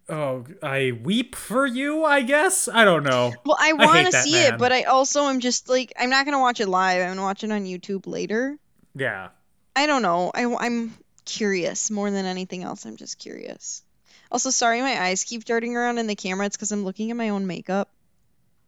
oh 0.09 0.45
I 0.61 0.91
weep 1.03 1.35
for 1.35 1.65
you, 1.65 2.03
I 2.03 2.21
guess. 2.21 2.67
I 2.67 2.85
don't 2.85 3.03
know. 3.03 3.33
Well, 3.45 3.57
I 3.59 3.73
want 3.73 4.11
to 4.11 4.11
see 4.11 4.33
man. 4.33 4.53
it, 4.53 4.57
but 4.57 4.71
I 4.71 4.83
also 4.83 5.23
am 5.23 5.39
just 5.39 5.69
like 5.69 5.93
I'm 5.99 6.09
not 6.09 6.25
gonna 6.25 6.39
watch 6.39 6.59
it 6.59 6.67
live. 6.67 7.01
I'm 7.01 7.09
gonna 7.09 7.21
watch 7.21 7.43
it 7.43 7.51
on 7.51 7.65
YouTube 7.65 8.07
later. 8.07 8.57
Yeah. 8.95 9.29
I 9.75 9.87
don't 9.87 10.01
know. 10.01 10.31
I, 10.33 10.43
I, 10.43 10.65
am 10.67 10.93
curious 11.25 11.91
more 11.91 12.09
than 12.09 12.25
anything 12.25 12.63
else. 12.63 12.85
I'm 12.85 12.95
just 12.95 13.19
curious. 13.19 13.83
Also, 14.31 14.49
sorry, 14.49 14.79
my 14.81 15.01
eyes 15.01 15.25
keep 15.25 15.43
darting 15.43 15.75
around 15.75 15.97
in 15.97 16.07
the 16.07 16.15
camera. 16.15 16.45
It's 16.45 16.55
because 16.55 16.71
I'm 16.71 16.85
looking 16.85 17.11
at 17.11 17.17
my 17.17 17.29
own 17.29 17.45
makeup. 17.45 17.89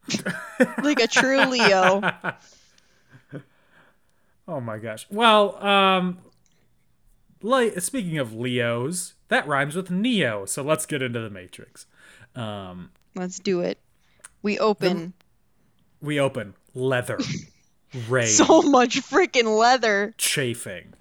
like 0.83 0.99
a 0.99 1.07
true 1.07 1.45
Leo. 1.45 2.01
Oh 4.47 4.61
my 4.61 4.77
gosh. 4.77 5.05
Well, 5.11 5.61
um 5.63 6.19
like 7.41 7.79
speaking 7.81 8.17
of 8.17 8.33
Leos, 8.33 9.13
that 9.29 9.47
rhymes 9.47 9.75
with 9.75 9.89
Neo, 9.91 10.45
so 10.45 10.61
let's 10.63 10.85
get 10.85 11.01
into 11.01 11.19
the 11.19 11.29
Matrix. 11.29 11.85
Um 12.35 12.91
Let's 13.15 13.39
do 13.39 13.61
it. 13.61 13.79
We 14.41 14.59
open 14.59 15.13
we 16.01 16.19
open 16.19 16.53
leather. 16.73 17.19
Ray. 18.09 18.25
so 18.25 18.61
much 18.61 18.97
freaking 19.01 19.57
leather. 19.57 20.13
chafing. 20.17 20.93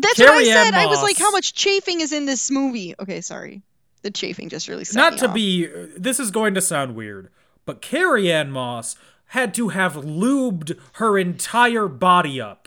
That's 0.00 0.18
what 0.18 0.28
I 0.30 0.32
Carrie 0.32 0.44
said. 0.46 0.74
I 0.74 0.86
was 0.86 1.02
like, 1.02 1.18
how 1.18 1.30
much 1.32 1.52
chafing 1.54 2.00
is 2.00 2.12
in 2.12 2.24
this 2.24 2.50
movie? 2.50 2.94
Okay, 2.98 3.20
sorry. 3.20 3.62
The 4.02 4.10
chafing 4.10 4.48
just 4.48 4.68
really 4.68 4.84
set 4.84 4.96
Not 4.96 5.18
to 5.18 5.28
off. 5.28 5.34
be 5.34 5.66
this 5.96 6.18
is 6.18 6.30
going 6.30 6.54
to 6.54 6.60
sound 6.60 6.94
weird, 6.94 7.28
but 7.66 7.82
Carrie 7.82 8.32
Ann 8.32 8.50
Moss 8.50 8.96
had 9.26 9.52
to 9.54 9.68
have 9.68 9.94
lubed 9.94 10.78
her 10.94 11.18
entire 11.18 11.88
body 11.88 12.40
up 12.40 12.61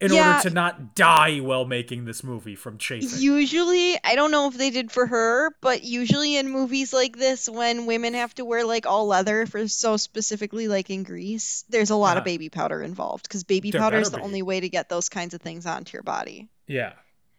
in 0.00 0.12
Yeah. 0.12 0.36
order 0.36 0.48
to 0.48 0.54
not 0.54 0.94
die 0.94 1.38
while 1.38 1.64
making 1.64 2.04
this 2.04 2.22
movie 2.22 2.54
from 2.54 2.76
chafing. 2.78 3.08
Usually, 3.18 3.98
I 4.04 4.14
don't 4.14 4.30
know 4.30 4.48
if 4.48 4.56
they 4.58 4.70
did 4.70 4.92
for 4.92 5.06
her, 5.06 5.50
but 5.60 5.84
usually 5.84 6.36
in 6.36 6.50
movies 6.50 6.92
like 6.92 7.16
this, 7.16 7.48
when 7.48 7.86
women 7.86 8.14
have 8.14 8.34
to 8.34 8.44
wear 8.44 8.64
like 8.64 8.84
all 8.86 9.06
leather 9.06 9.46
for 9.46 9.66
so 9.68 9.96
specifically 9.96 10.68
like 10.68 10.90
in 10.90 11.02
Grease, 11.02 11.64
there's 11.68 11.90
a 11.90 11.96
lot 11.96 12.16
of 12.16 12.22
Uh-huh. 12.22 12.24
baby 12.24 12.48
powder 12.50 12.82
involved 12.82 13.22
because 13.24 13.44
baby 13.44 13.70
There 13.70 13.80
powder 13.80 13.98
is 13.98 14.10
the 14.10 14.18
be. 14.18 14.22
only 14.22 14.42
way 14.42 14.60
to 14.60 14.68
get 14.68 14.88
those 14.88 15.08
kinds 15.08 15.32
of 15.34 15.40
things 15.40 15.64
onto 15.66 15.94
your 15.96 16.02
body. 16.02 16.48
yeah. 16.66 16.92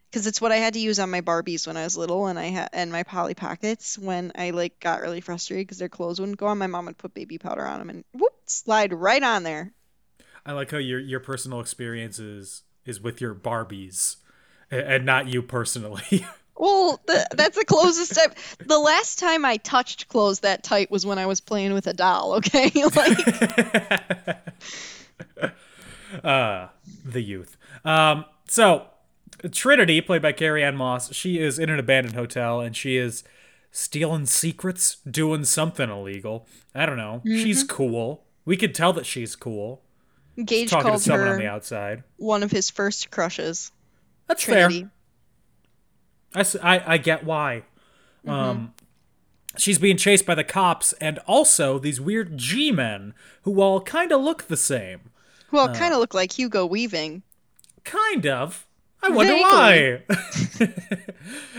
Because 0.10 0.26
it's 0.26 0.40
what 0.40 0.54
I 0.54 0.56
had 0.56 0.74
to 0.76 0.80
use 0.80 1.00
on 1.00 1.12
my 1.12 1.20
Barbies 1.20 1.68
when 1.68 1.76
I 1.76 1.84
was 1.84 1.98
little, 1.98 2.28
and 2.28 2.40
I 2.40 2.46
had 2.46 2.70
and 2.72 2.94
my 2.94 3.04
Polly 3.04 3.34
Pockets 3.36 4.00
when 4.00 4.32
I 4.36 4.52
like 4.52 4.80
got 4.80 5.02
really 5.02 5.20
frustrated 5.20 5.68
because 5.68 5.80
their 5.80 5.90
clothes 5.90 6.18
wouldn't 6.22 6.38
go 6.38 6.48
on. 6.48 6.58
My 6.58 6.68
mom 6.68 6.86
would 6.86 6.98
put 6.98 7.14
baby 7.14 7.38
powder 7.38 7.66
on 7.66 7.80
them 7.80 7.90
and 7.90 8.06
whoop, 8.14 8.32
slide 8.46 8.94
right 8.94 9.22
on 9.22 9.44
there. 9.44 9.74
I 10.48 10.54
like 10.54 10.72
how 10.72 10.78
your 10.78 11.00
your 11.00 11.20
personal 11.20 11.60
experience 11.60 12.18
is, 12.18 12.64
with 13.04 13.20
your 13.20 13.36
Barbies 13.36 14.16
and 14.72 15.06
not 15.06 15.28
you 15.28 15.42
personally. 15.42 16.26
Well, 16.60 17.00
the, 17.06 17.28
that's 17.36 17.56
the 17.56 17.66
closest 17.66 18.18
I've. 18.18 18.58
The 18.58 18.80
last 18.80 19.20
time 19.20 19.46
I 19.46 19.58
touched 19.58 20.08
clothes 20.08 20.40
that 20.40 20.64
tight 20.64 20.90
was 20.90 21.06
when 21.06 21.20
I 21.20 21.28
was 21.28 21.40
playing 21.40 21.72
with 21.74 21.86
a 21.86 21.94
doll. 21.94 22.34
Okay, 22.38 22.72
like 22.96 23.18
uh, 26.24 26.70
the 27.06 27.22
youth. 27.22 27.58
Um, 27.86 28.26
so 28.48 28.88
Trinity, 29.52 30.02
played 30.02 30.24
by 30.24 30.32
Carrie 30.32 30.64
Ann 30.64 30.76
Moss, 30.76 31.14
she 31.14 31.38
is 31.38 31.60
in 31.60 31.70
an 31.70 31.78
abandoned 31.78 32.16
hotel 32.16 32.60
and 32.60 32.76
she 32.76 32.98
is 32.98 33.24
stealing 33.72 34.26
secrets, 34.26 34.96
doing 35.08 35.46
something 35.46 35.92
illegal. 35.92 36.48
I 36.74 36.88
don't 36.88 36.98
know. 36.98 37.22
She's 37.24 37.64
cool. 37.64 38.24
We 38.46 38.58
could 38.58 38.74
tell 38.74 38.94
that 38.94 39.06
she's 39.06 39.36
cool. 39.36 39.84
Gage 40.44 40.70
Talking 40.70 40.84
to 40.86 40.90
called 40.92 41.02
someone 41.02 41.28
on 41.30 41.38
the 41.38 41.44
her 41.46 41.50
outside. 41.50 42.04
one 42.18 42.44
of 42.44 42.52
his 42.52 42.70
first 42.70 43.10
crushes. 43.12 43.72
That's 44.28 44.44
Trinity. 44.44 44.88
fair. 46.34 46.54
I, 46.62 46.76
I- 46.78 46.94
I 46.94 46.98
get 46.98 47.24
why. 47.24 47.64
Mm-hmm. 48.26 48.30
Um, 48.30 48.74
she's 49.58 49.80
being 49.80 49.98
chased 49.98 50.26
by 50.26 50.36
the 50.36 50.44
cops 50.44 50.94
and 50.94 51.18
also 51.20 51.80
these 51.80 52.00
weird 52.02 52.38
G-men 52.38 53.14
who 53.44 53.62
all 53.62 53.82
kind 53.82 54.12
of 54.12 54.22
look 54.22 54.44
the 54.44 54.58
same. 54.58 55.00
Who 55.50 55.58
Well, 55.58 55.74
kind 55.74 55.94
of 55.94 56.00
look 56.00 56.14
like 56.14 56.34
Hugo 56.34 56.66
Weaving. 56.66 57.24
Kind 57.84 58.28
of. 58.28 58.68
I 59.02 59.10
wonder 59.10 59.36
why. 59.36 60.02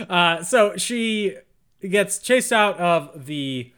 uh, 0.09 0.43
so 0.43 0.75
she 0.77 1.37
gets 1.81 2.19
chased 2.19 2.51
out 2.53 2.77
of 2.79 3.25
the 3.25 3.71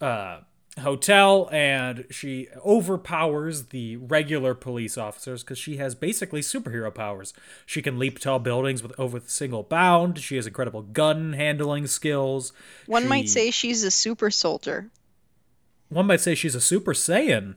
uh, 0.00 0.40
hotel 0.78 1.48
and 1.52 2.04
she 2.10 2.48
overpowers 2.64 3.66
the 3.66 3.96
regular 3.96 4.54
police 4.54 4.96
officers 4.98 5.42
because 5.42 5.58
she 5.58 5.76
has 5.76 5.94
basically 5.94 6.40
superhero 6.40 6.94
powers. 6.94 7.32
She 7.66 7.82
can 7.82 7.98
leap 7.98 8.18
tall 8.18 8.38
buildings 8.38 8.82
with 8.82 8.98
over 8.98 9.18
the 9.18 9.30
single 9.30 9.62
bound. 9.62 10.18
She 10.18 10.36
has 10.36 10.46
incredible 10.46 10.82
gun 10.82 11.32
handling 11.34 11.86
skills. 11.86 12.52
One 12.86 13.08
might 13.08 13.28
say 13.28 13.50
she's 13.50 13.84
a 13.84 13.90
super 13.90 14.30
soldier. 14.30 14.90
one 15.88 16.06
might 16.06 16.20
say 16.20 16.34
she's 16.34 16.54
a 16.54 16.60
super 16.60 16.92
saiyan. 16.92 17.56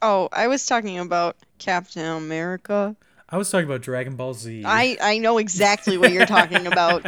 Oh, 0.00 0.28
I 0.32 0.48
was 0.48 0.66
talking 0.66 0.98
about 0.98 1.36
Captain 1.58 2.04
America. 2.04 2.96
I 3.28 3.36
was 3.36 3.50
talking 3.50 3.66
about 3.66 3.82
Dragon 3.82 4.16
Ball 4.16 4.34
Z. 4.34 4.62
I 4.66 4.96
I 5.00 5.18
know 5.18 5.38
exactly 5.38 5.96
what 5.96 6.12
you're 6.12 6.26
talking 6.26 6.66
about. 6.66 7.06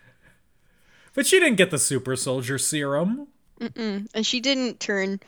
but 1.14 1.26
she 1.26 1.38
didn't 1.38 1.56
get 1.56 1.70
the 1.70 1.78
super 1.78 2.16
soldier 2.16 2.58
serum. 2.58 3.28
And 3.60 4.08
she 4.26 4.40
didn't 4.40 4.80
turn 4.80 5.20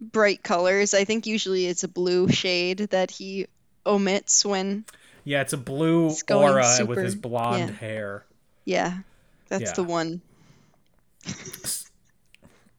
bright 0.00 0.42
colors. 0.42 0.94
I 0.94 1.04
think 1.04 1.26
usually 1.26 1.66
it's 1.66 1.82
a 1.84 1.88
blue 1.88 2.28
shade 2.28 2.78
that 2.90 3.10
he 3.10 3.46
omits 3.86 4.44
when 4.44 4.84
Yeah, 5.24 5.40
it's 5.40 5.52
a 5.52 5.58
blue 5.58 6.08
It's 6.08 6.22
aura 6.30 6.66
with 6.86 6.98
his 6.98 7.14
blonde 7.14 7.70
yeah. 7.70 7.76
hair. 7.76 8.24
yeah. 8.64 8.98
That's 9.48 9.62
Yeah. 9.64 9.72
the 9.72 9.84
one. 9.84 10.20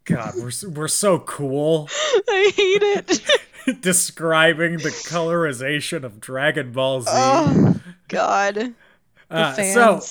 God, 0.05 0.33
we're 0.35 0.51
we're 0.69 0.87
so 0.87 1.19
cool 1.19 1.89
I 2.29 2.51
hate 2.55 2.83
it. 2.83 3.81
describing 3.81 4.77
the 4.77 4.89
colorization 4.89 6.03
of 6.03 6.19
Dragon 6.21 6.71
Ball 6.71 7.01
Z. 7.01 7.09
oh 7.11 7.79
god. 8.07 8.55
The 8.55 8.73
Uh, 9.31 9.53
fans. 9.55 9.73
so 9.73 10.01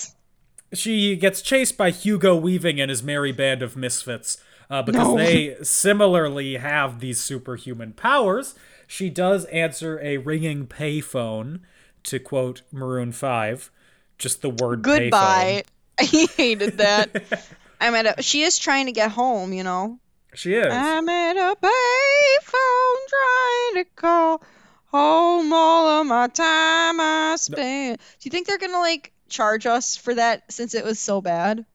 she 0.73 1.15
gets 1.15 1.41
chased 1.41 1.77
by 1.77 1.91
Hugo 1.91 2.35
Weaving 2.35 2.81
and 2.81 2.89
his 2.89 3.01
merry 3.01 3.31
band 3.31 3.61
of 3.61 3.77
misfits 3.77 4.37
uh, 4.69 4.81
because 4.81 5.07
No. 5.07 5.17
they 5.17 5.55
similarly 5.63 6.55
have 6.57 6.99
these 6.99 7.19
superhuman 7.19 7.93
powers. 7.93 8.55
She 8.87 9.09
does 9.09 9.45
answer 9.45 9.99
a 10.01 10.17
ringing 10.17 10.67
payphone 10.67 11.61
to 12.03 12.19
quote 12.19 12.61
Maroon 12.71 13.11
Five, 13.11 13.71
just 14.17 14.41
the 14.41 14.49
word 14.49 14.81
Goodbye. 14.83 15.63
payphone. 15.65 15.69
I 15.99 16.03
hated 16.35 16.77
that. 16.79 17.47
I'm 17.79 17.95
at 17.95 18.19
a 18.19 18.21
she 18.21 18.41
is 18.43 18.57
trying 18.59 18.85
to 18.87 18.91
get 18.91 19.11
home, 19.11 19.53
you 19.53 19.63
know. 19.63 19.99
She 20.33 20.53
is. 20.53 20.65
I'm 20.69 21.07
at 21.07 21.37
a 21.37 21.55
payphone 21.55 23.07
trying 23.09 23.83
to 23.83 23.89
call 23.95 24.43
home 24.87 25.53
all 25.53 25.87
of 26.01 26.07
my 26.07 26.27
time 26.27 26.99
I 26.99 27.35
spent. 27.37 27.99
Do 27.99 28.05
you 28.21 28.31
think 28.31 28.47
they're 28.47 28.57
gonna 28.57 28.79
like 28.79 29.13
charge 29.29 29.65
us 29.65 29.95
for 29.97 30.13
that 30.15 30.51
since 30.51 30.73
it 30.75 30.83
was 30.83 30.99
so 30.99 31.21
bad? 31.21 31.65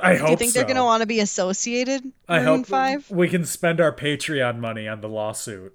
I 0.00 0.16
hope 0.16 0.26
Do 0.26 0.30
you 0.32 0.36
think 0.36 0.52
so. 0.52 0.58
they're 0.58 0.68
gonna 0.68 0.84
want 0.84 1.00
to 1.02 1.06
be 1.06 1.20
associated? 1.20 2.02
I 2.28 2.38
Maroon 2.40 2.58
hope 2.58 2.66
Five. 2.66 3.10
we 3.10 3.28
can 3.28 3.44
spend 3.44 3.80
our 3.80 3.92
Patreon 3.92 4.58
money 4.58 4.86
on 4.88 5.00
the 5.00 5.08
lawsuit. 5.08 5.74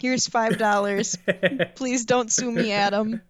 Here's 0.00 0.26
five 0.26 0.58
dollars. 0.58 1.16
Please 1.74 2.04
don't 2.04 2.30
sue 2.32 2.50
me, 2.50 2.72
Adam. 2.72 3.20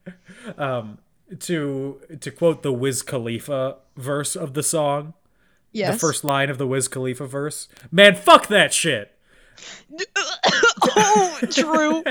Um, 0.57 0.99
to 1.41 2.01
to 2.21 2.31
quote 2.31 2.63
the 2.63 2.73
Wiz 2.73 3.03
Khalifa 3.03 3.77
verse 3.97 4.37
of 4.37 4.55
the 4.55 4.63
song, 4.63 5.15
Yes. 5.73 5.95
the 5.95 5.99
first 5.99 6.25
line 6.25 6.51
of 6.51 6.59
the 6.59 6.67
Wiz 6.67 6.89
Khalifa 6.89 7.27
verse. 7.27 7.69
Man, 7.91 8.15
fuck 8.15 8.47
that 8.49 8.73
shit. 8.73 9.11
oh, 10.97 11.39
true. 11.51 12.05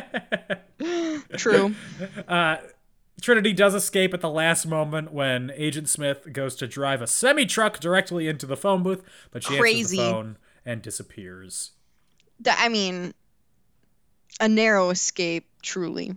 true. 1.37 1.75
Uh, 2.27 2.57
Trinity 3.21 3.53
does 3.53 3.75
escape 3.75 4.13
at 4.13 4.21
the 4.21 4.29
last 4.29 4.65
moment 4.65 5.13
when 5.13 5.51
Agent 5.55 5.87
Smith 5.87 6.33
goes 6.33 6.55
to 6.55 6.67
drive 6.67 7.01
a 7.01 7.07
semi 7.07 7.45
truck 7.45 7.79
directly 7.79 8.27
into 8.27 8.45
the 8.45 8.57
phone 8.57 8.83
booth, 8.83 9.03
but 9.31 9.43
she 9.43 9.57
Crazy. 9.57 9.79
answers 9.79 9.91
the 9.91 10.11
phone 10.11 10.37
and 10.65 10.81
disappears. 10.81 11.71
I 12.45 12.69
mean, 12.69 13.13
a 14.39 14.47
narrow 14.47 14.89
escape, 14.89 15.47
truly. 15.61 16.15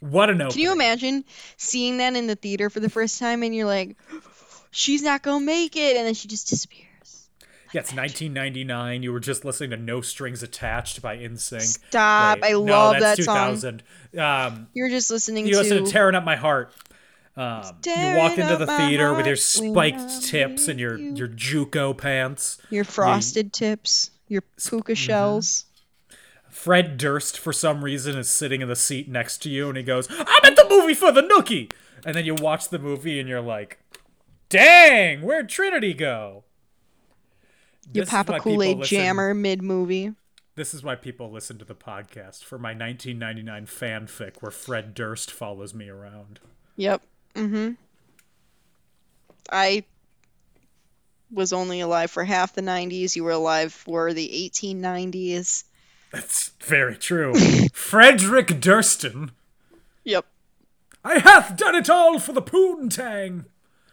What 0.00 0.30
an 0.30 0.42
opening! 0.42 0.50
Can 0.50 0.60
you 0.60 0.72
imagine 0.72 1.24
seeing 1.56 1.98
that 1.98 2.16
in 2.16 2.26
the 2.26 2.34
theater 2.34 2.68
for 2.70 2.80
the 2.80 2.90
first 2.90 3.20
time 3.20 3.44
and 3.44 3.54
you're 3.54 3.66
like, 3.66 3.96
she's 4.72 5.02
not 5.02 5.22
gonna 5.22 5.44
make 5.44 5.76
it, 5.76 5.96
and 5.96 6.06
then 6.06 6.14
she 6.14 6.26
just 6.26 6.48
disappears. 6.48 6.88
Yeah, 7.72 7.80
it's 7.80 7.94
1999. 7.94 9.02
You 9.02 9.12
were 9.12 9.20
just 9.20 9.44
listening 9.44 9.70
to 9.70 9.76
No 9.78 10.00
Strings 10.02 10.42
Attached 10.42 11.00
by 11.00 11.16
NSYNC. 11.16 11.60
Stop! 11.62 12.40
Wait, 12.40 12.48
I 12.48 12.52
no, 12.52 12.58
love 12.60 13.00
that 13.00 13.18
song. 13.18 13.80
Um, 14.18 14.68
You're 14.74 14.90
just 14.90 15.10
listening 15.10 15.46
you 15.46 15.52
to. 15.54 15.58
listen 15.60 15.84
to 15.84 15.90
Tearing 15.90 16.14
Up 16.14 16.24
My 16.24 16.36
Heart. 16.36 16.74
Um, 17.34 17.62
you 17.86 18.16
walk 18.18 18.36
into 18.36 18.58
the 18.58 18.66
theater 18.66 19.14
with 19.14 19.26
your 19.26 19.36
spiked 19.36 20.22
tips 20.24 20.68
and 20.68 20.78
your, 20.78 20.98
you. 20.98 21.14
your 21.14 21.28
JNCO 21.28 21.96
pants. 21.96 22.58
your 22.68 22.84
frosted 22.84 23.54
tips, 23.54 24.10
your 24.28 24.42
Mm-hmm. 24.58 24.92
shells. 24.92 25.64
Fred 26.50 26.98
Durst, 26.98 27.38
for 27.38 27.54
some 27.54 27.82
reason, 27.82 28.18
is 28.18 28.30
sitting 28.30 28.60
in 28.60 28.68
the 28.68 28.76
seat 28.76 29.08
next 29.08 29.38
to 29.38 29.48
you, 29.48 29.68
and 29.68 29.78
he 29.78 29.82
goes, 29.82 30.06
"I'm 30.10 30.26
at 30.44 30.56
the 30.56 30.66
movie 30.68 30.92
for 30.92 31.10
the 31.10 31.22
nookie." 31.22 31.72
And 32.04 32.14
then 32.14 32.26
you 32.26 32.34
watch 32.34 32.68
the 32.68 32.78
movie, 32.78 33.18
and 33.18 33.26
you're 33.26 33.40
like, 33.40 33.78
"Dang, 34.50 35.22
where'd 35.22 35.48
Trinity 35.48 35.94
go?" 35.94 36.44
You 37.92 38.02
This 38.02 38.10
pop 38.10 38.28
a 38.28 38.38
Kool 38.38 38.62
Aid 38.62 38.82
jammer 38.84 39.34
mid 39.34 39.62
movie. 39.62 40.12
This 40.54 40.74
is 40.74 40.82
why 40.82 40.96
people 40.96 41.30
listen 41.30 41.58
to 41.58 41.64
the 41.64 41.74
podcast 41.74 42.44
for 42.44 42.58
my 42.58 42.74
1999 42.74 43.66
fanfic 43.66 44.42
where 44.42 44.52
Fred 44.52 44.94
Durst 44.94 45.30
follows 45.30 45.72
me 45.72 45.88
around. 45.88 46.40
Yep. 46.76 47.02
Mm-hmm. 47.34 47.72
I 49.50 49.84
was 51.30 51.52
only 51.52 51.80
alive 51.80 52.10
for 52.10 52.24
half 52.24 52.54
the 52.54 52.60
90s. 52.60 53.16
You 53.16 53.24
were 53.24 53.30
alive 53.30 53.72
for 53.72 54.12
the 54.12 54.28
1890s. 54.28 55.64
That's 56.12 56.50
very 56.60 56.96
true. 56.96 57.34
Frederick 57.72 58.48
Durston. 58.48 59.30
Yep. 60.04 60.26
I 61.02 61.18
hath 61.18 61.56
done 61.56 61.74
it 61.74 61.88
all 61.88 62.18
for 62.18 62.32
the 62.32 62.42
poontang. 62.42 63.46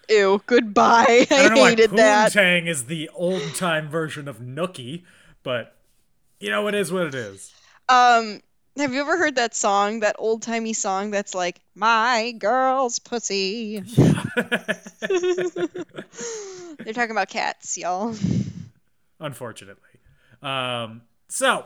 Ew. 0.10 0.41
Goodbye. 0.45 1.28
I, 1.32 1.36
I 1.36 1.43
don't 1.43 1.56
know 1.56 1.62
why 1.62 1.69
hated 1.69 1.91
that. 1.91 2.32
poontang 2.32 2.67
is 2.67 2.86
the 2.86 3.10
old 3.13 3.56
time 3.56 3.89
version 3.89 4.28
of 4.28 4.39
Nookie, 4.39 5.04
but 5.43 5.76
you 6.39 6.50
know 6.50 6.67
it 6.67 6.76
is 6.76 6.91
what 6.91 7.08
it 7.08 7.15
is. 7.15 7.54
Um, 7.88 8.41
have 8.78 8.93
you 8.93 9.02
ever 9.02 9.17
heard 9.17 9.36
that 9.36 9.56
song, 9.56 10.02
that 10.02 10.15
old 10.19 10.41
timey 10.41 10.74
song 10.74 11.12
that's 11.12 11.36
like, 11.36 11.60
My 11.76 12.34
girl's 12.38 13.00
pussy? 13.00 13.80
They're 16.80 16.93
talking 16.93 17.12
about 17.12 17.30
cats, 17.30 17.78
y'all. 17.78 18.15
Unfortunately. 19.19 19.84
Um, 20.41 21.02
so 21.28 21.65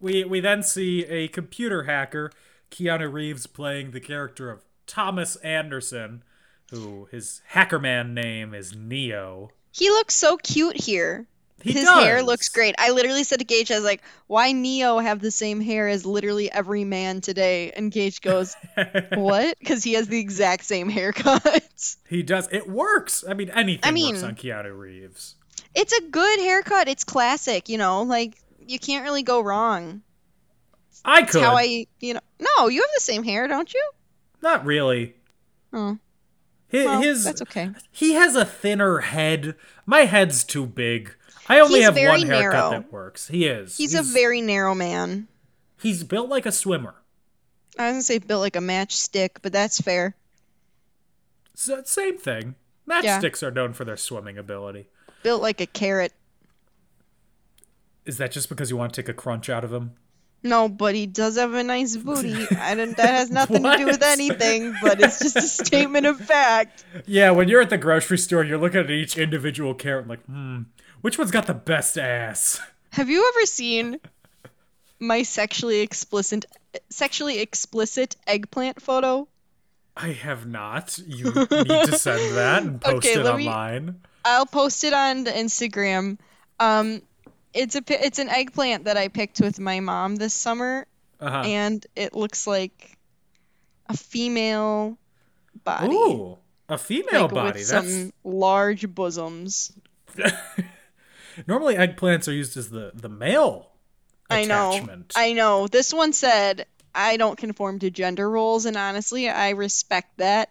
we 0.00 0.24
we 0.24 0.40
then 0.40 0.62
see 0.62 1.04
a 1.04 1.28
computer 1.28 1.84
hacker 1.84 2.32
Keanu 2.70 3.12
Reeves 3.12 3.46
playing 3.46 3.92
the 3.92 4.00
character 4.00 4.50
of 4.50 4.64
Thomas 4.86 5.36
Anderson, 5.36 6.24
who 6.70 7.08
his 7.10 7.40
hackerman 7.52 8.12
name 8.14 8.54
is 8.54 8.74
Neo. 8.74 9.50
He 9.72 9.88
looks 9.90 10.14
so 10.14 10.36
cute 10.36 10.76
here. 10.76 11.26
He 11.62 11.72
His 11.72 11.84
does. 11.84 12.02
hair 12.04 12.22
looks 12.22 12.48
great. 12.48 12.74
I 12.78 12.90
literally 12.90 13.22
said 13.22 13.40
to 13.40 13.44
Gage, 13.44 13.70
I 13.70 13.74
was 13.74 13.84
like, 13.84 14.00
why 14.28 14.52
Neo 14.52 14.98
have 14.98 15.20
the 15.20 15.30
same 15.30 15.60
hair 15.60 15.88
as 15.88 16.06
literally 16.06 16.50
every 16.50 16.84
man 16.84 17.20
today? 17.20 17.70
And 17.72 17.92
Gage 17.92 18.22
goes, 18.22 18.56
what? 19.14 19.58
Because 19.58 19.84
he 19.84 19.92
has 19.92 20.08
the 20.08 20.18
exact 20.18 20.64
same 20.64 20.88
haircut. 20.88 21.62
He 22.08 22.22
does. 22.22 22.48
It 22.50 22.66
works. 22.68 23.24
I 23.28 23.34
mean, 23.34 23.50
anything 23.50 23.80
I 23.86 23.90
mean- 23.90 24.14
works 24.14 24.24
on 24.24 24.36
Keanu 24.36 24.76
Reeves. 24.76 25.34
it's 25.74 25.92
a 25.92 26.02
good 26.08 26.40
haircut. 26.40 26.88
It's 26.88 27.04
classic, 27.04 27.68
you 27.68 27.76
know, 27.76 28.02
like 28.04 28.36
you 28.66 28.78
can't 28.78 29.04
really 29.04 29.22
go 29.22 29.40
wrong. 29.42 30.00
I 31.04 31.20
It's 31.22 31.32
could. 31.32 31.42
how 31.42 31.56
I, 31.56 31.86
you 32.00 32.14
know, 32.14 32.20
no, 32.58 32.68
you 32.68 32.80
have 32.80 32.90
the 32.94 33.00
same 33.02 33.22
hair, 33.22 33.48
don't 33.48 33.72
you? 33.72 33.90
Not 34.42 34.64
really. 34.64 35.14
Oh, 35.74 35.98
His, 36.70 36.84
well, 36.86 37.02
his 37.02 37.24
that's 37.24 37.42
okay. 37.42 37.70
he 37.90 38.14
has 38.14 38.36
a 38.36 38.44
thinner 38.44 38.98
head. 39.00 39.56
My 39.86 40.00
head's 40.02 40.44
too 40.44 40.66
big. 40.66 41.14
I 41.48 41.58
only 41.58 41.80
He's 41.80 41.86
have 41.86 41.96
one 41.96 42.22
haircut 42.22 42.28
narrow. 42.28 42.70
that 42.70 42.92
works. 42.92 43.26
He 43.26 43.46
is. 43.46 43.76
He's, 43.76 43.94
a 43.94 44.02
very 44.02 44.40
narrow 44.40 44.74
man. 44.74 45.26
he's 45.82 46.04
built 46.04 46.28
like 46.28 46.46
a 46.46 46.52
swimmer. 46.52 46.94
I 47.76 47.86
was 47.86 47.92
gonna 47.94 48.02
say 48.02 48.18
built 48.18 48.40
like 48.40 48.54
a 48.54 48.60
matchstick, 48.60 49.38
but 49.42 49.52
that's 49.52 49.80
fair. 49.80 50.14
So, 51.54 51.82
same 51.84 52.18
thing. 52.18 52.54
Yeah. 52.88 53.02
Matchsticks 53.20 53.42
are 53.42 53.50
known 53.50 53.72
for 53.72 53.84
their 53.84 53.96
swimming 53.96 54.38
ability. 54.38 54.88
Built 55.24 55.42
like 55.42 55.60
a 55.60 55.66
carrot. 55.66 56.12
Is 58.04 58.16
that 58.18 58.30
just 58.30 58.48
because 58.48 58.70
you 58.70 58.76
want 58.76 58.94
to 58.94 59.02
take 59.02 59.08
a 59.08 59.14
crunch 59.14 59.50
out 59.50 59.64
of 59.64 59.72
him? 59.72 59.92
No, 60.42 60.68
but 60.70 60.94
he 60.94 61.06
does 61.06 61.36
have 61.36 61.52
a 61.52 61.62
nice 61.62 61.96
booty. 61.96 62.46
I 62.56 62.74
don't. 62.74 62.96
That 62.96 63.10
has 63.10 63.30
nothing 63.40 63.62
to 63.62 63.76
do 63.76 63.84
with 63.86 64.02
anything, 64.02 64.74
but 64.82 65.00
it's 65.00 65.18
just 65.18 65.36
a 65.36 65.42
statement 65.42 66.06
of 66.06 66.18
fact. 66.18 66.84
Yeah, 67.06 67.30
when 67.32 67.48
you're 67.48 67.60
at 67.60 67.68
the 67.70 67.76
grocery 67.78 68.16
store, 68.18 68.42
you're 68.44 68.56
looking 68.58 68.80
at 68.80 68.90
each 68.90 69.18
individual 69.18 69.74
carrot 69.74 70.08
like, 70.08 70.24
hmm, 70.24 70.60
which 71.02 71.18
one's 71.18 71.30
got 71.30 71.46
the 71.46 71.54
best 71.54 71.98
ass? 71.98 72.60
Have 72.92 73.10
you 73.10 73.30
ever 73.36 73.46
seen 73.46 74.00
my 74.98 75.22
sexually 75.22 75.80
explicit, 75.80 76.46
sexually 76.88 77.40
explicit 77.40 78.16
eggplant 78.26 78.80
photo? 78.80 79.28
I 79.96 80.12
have 80.12 80.46
not. 80.46 80.98
You 81.06 81.26
need 81.26 81.50
to 81.86 81.98
send 81.98 82.36
that 82.36 82.62
and 82.62 82.80
post 82.80 82.96
Okay, 83.06 83.20
it 83.20 83.22
let 83.24 83.36
me- 83.36 83.46
online. 83.46 84.00
I'll 84.24 84.46
post 84.46 84.84
it 84.84 84.92
on 84.92 85.24
the 85.24 85.30
Instagram. 85.30 86.18
Um, 86.58 87.02
it's 87.54 87.74
a 87.76 87.82
it's 87.88 88.18
an 88.18 88.28
eggplant 88.28 88.84
that 88.84 88.96
I 88.96 89.08
picked 89.08 89.40
with 89.40 89.58
my 89.60 89.80
mom 89.80 90.16
this 90.16 90.34
summer, 90.34 90.86
Uh-huh. 91.20 91.42
and 91.44 91.84
it 91.96 92.14
looks 92.14 92.46
like 92.46 92.96
a 93.88 93.96
female 93.96 94.96
body, 95.64 95.94
Ooh, 95.94 96.38
a 96.68 96.78
female 96.78 97.22
like 97.22 97.30
body. 97.34 97.58
with 97.60 97.68
That's 97.68 97.92
some 97.92 98.12
large 98.24 98.92
bosoms. 98.94 99.72
normally 101.46 101.74
eggplants 101.74 102.28
are 102.28 102.32
used 102.32 102.56
as 102.56 102.70
the 102.70 102.92
the 102.94 103.08
male 103.08 103.66
I 104.32 104.44
know. 104.44 104.80
I 105.16 105.32
know. 105.32 105.66
This 105.66 105.92
one 105.92 106.12
said, 106.12 106.66
I 106.94 107.16
don't 107.16 107.36
conform 107.36 107.80
to 107.80 107.90
gender 107.90 108.30
roles, 108.30 108.64
and 108.64 108.76
honestly, 108.76 109.28
I 109.28 109.50
respect 109.50 110.18
that. 110.18 110.50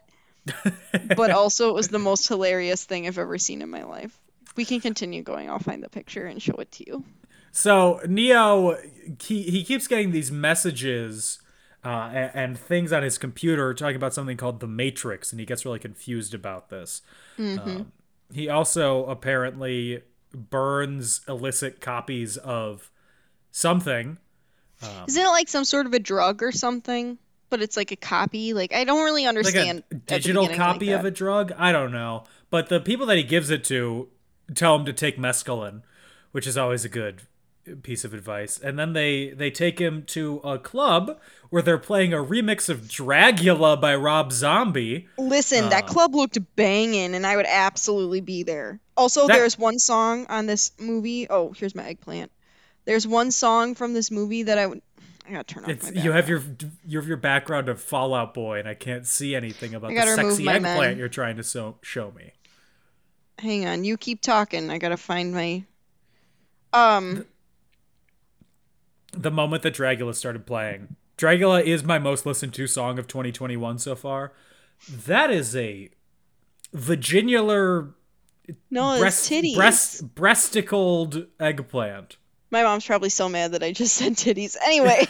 but 1.16 1.32
also, 1.32 1.70
it 1.70 1.76
was 1.76 1.88
the 1.88 1.98
most 2.00 2.28
hilarious 2.28 2.84
thing 2.84 3.08
I've 3.08 3.18
ever 3.18 3.38
seen 3.38 3.62
in 3.62 3.70
my 3.70 3.84
life. 3.84 4.18
We 4.60 4.66
can 4.66 4.82
continue 4.82 5.24
going. 5.24 5.50
I'll 5.50 5.58
find 5.60 5.82
the 5.82 5.88
picture 5.90 6.26
and 6.26 6.42
show 6.42 6.56
it 6.56 6.70
to 6.74 6.84
you. 6.86 7.06
So 7.54 8.02
Neo, 8.06 8.78
he, 9.24 9.44
he 9.44 9.64
keeps 9.64 9.88
getting 9.88 10.12
these 10.12 10.32
messages 10.34 11.40
uh, 11.86 12.10
and, 12.14 12.32
and 12.34 12.60
things 12.60 12.92
on 12.92 13.02
his 13.02 13.18
computer 13.18 13.74
talking 13.74 13.96
about 13.96 14.14
something 14.14 14.36
called 14.36 14.60
the 14.60 14.68
Matrix, 14.68 15.32
and 15.32 15.40
he 15.40 15.46
gets 15.46 15.64
really 15.64 15.80
confused 15.80 16.34
about 16.34 16.70
this. 16.70 17.02
Um, 17.40 17.94
he 18.34 18.50
also 18.50 19.06
apparently 19.06 20.04
burns 20.34 21.22
illicit 21.28 21.80
copies 21.80 22.36
of 22.36 22.92
something. 23.52 24.18
Isn't 25.08 25.24
it 25.24 25.28
like 25.30 25.48
some 25.48 25.64
sort 25.64 25.86
of 25.86 25.94
a 25.94 26.00
drug 26.00 26.44
or 26.44 26.52
something? 26.52 27.18
But 27.50 27.62
it's 27.62 27.78
like 27.78 27.92
a 27.92 27.96
copy. 27.96 28.54
Like 28.54 28.74
I 28.74 28.84
don't 28.84 29.06
really 29.06 29.24
Like 29.24 29.30
understand. 29.38 29.84
a 29.90 29.96
digital 29.96 30.44
beginning 30.44 30.60
like 30.60 30.74
copy 30.74 30.92
of 30.92 31.06
a 31.06 31.12
drug? 31.12 31.54
I 31.58 31.72
don't 31.72 31.94
know. 31.94 32.26
But 32.50 32.68
the 32.68 32.80
people 32.82 33.06
that 33.08 33.18
he 33.18 33.24
gives 33.24 33.50
it 33.50 33.64
to 33.66 34.10
tell 34.56 34.76
him 34.76 34.86
to 34.86 34.94
take 34.94 35.18
mescaline, 35.18 35.82
which 36.32 36.48
is 36.48 36.58
always 36.58 36.86
a 36.86 36.90
good 36.90 37.24
piece 37.84 38.04
of 38.04 38.14
advice. 38.14 38.58
And 38.60 38.80
then 38.80 38.94
they 38.94 39.30
they 39.30 39.52
take 39.52 39.80
him 39.80 40.04
to 40.08 40.38
a 40.44 40.58
club 40.58 41.20
where 41.50 41.62
they're 41.62 41.78
playing 41.78 42.14
a 42.14 42.18
remix 42.18 42.70
of 42.70 42.82
Dragula 42.82 43.80
by 43.80 43.96
Rob 43.96 44.32
Zombie. 44.32 45.08
Listen, 45.18 45.70
that 45.70 45.84
Uh, 45.84 45.88
club 45.88 46.16
looked 46.16 46.38
banging, 46.56 47.14
and 47.16 47.26
I 47.28 47.36
would 47.36 47.46
absolutely 47.48 48.22
be 48.22 48.44
there. 48.44 48.80
Also, 48.98 49.28
That- 49.28 49.34
there's 49.36 49.58
one 49.58 49.80
song 49.80 50.26
on 50.30 50.46
this 50.46 50.72
movie. 50.80 51.28
Oh, 51.30 51.54
here's 51.54 51.76
my 51.76 51.86
eggplant. 51.86 52.32
There's 52.86 53.06
one 53.06 53.32
song 53.32 53.76
from 53.76 53.94
this 53.94 54.10
movie 54.10 54.44
that 54.44 54.58
I 54.58 54.66
would. 54.66 54.82
I 55.28 55.34
gotta 55.34 55.44
turn 55.44 55.66
off 55.66 55.96
you 55.96 56.12
have 56.12 56.28
your 56.28 56.42
you 56.88 56.98
have 56.98 57.08
your 57.08 57.18
background 57.18 57.70
of 57.70 57.80
Fall 57.80 58.16
Out 58.16 58.34
Boy, 58.34 58.58
and 58.58 58.68
I 58.68 58.74
can't 58.74 59.06
see 59.06 59.36
anything 59.36 59.76
about 59.76 59.92
the 59.92 60.02
sexy 60.02 60.48
eggplant 60.48 60.64
men. 60.64 60.98
you're 60.98 61.08
trying 61.08 61.38
to 61.38 61.44
so, 61.44 61.78
show 61.84 62.12
me. 62.18 62.34
Hang 63.40 63.66
on, 63.66 63.84
you 63.84 63.98
keep 63.98 64.22
talking. 64.22 64.70
I 64.70 64.78
gotta 64.78 64.98
find 64.98 65.34
my. 65.34 65.64
Um, 66.74 67.26
the 69.14 69.32
moment 69.32 69.64
that 69.64 69.74
Dragula 69.74 70.14
started 70.14 70.46
playing. 70.46 70.96
Dragula 71.18 71.64
is 71.64 71.84
my 71.84 72.00
most 72.00 72.26
listened 72.26 72.54
to 72.54 72.68
song 72.68 73.00
of 73.00 73.08
2021 73.08 73.80
so 73.80 73.96
far. 73.96 74.32
That 74.90 75.32
is 75.32 75.56
a 75.56 75.90
vaginular 76.74 77.94
no, 78.72 78.94
it's 78.94 79.02
breast, 79.02 79.32
titties. 79.32 79.56
breast 79.56 80.16
breasticled 80.16 81.28
eggplant. 81.40 82.18
My 82.52 82.64
mom's 82.64 82.86
probably 82.86 83.10
so 83.10 83.30
mad 83.30 83.52
that 83.52 83.64
I 83.64 83.72
just 83.72 83.94
said 83.96 84.14
titties. 84.14 84.56
Anyway, 84.64 85.08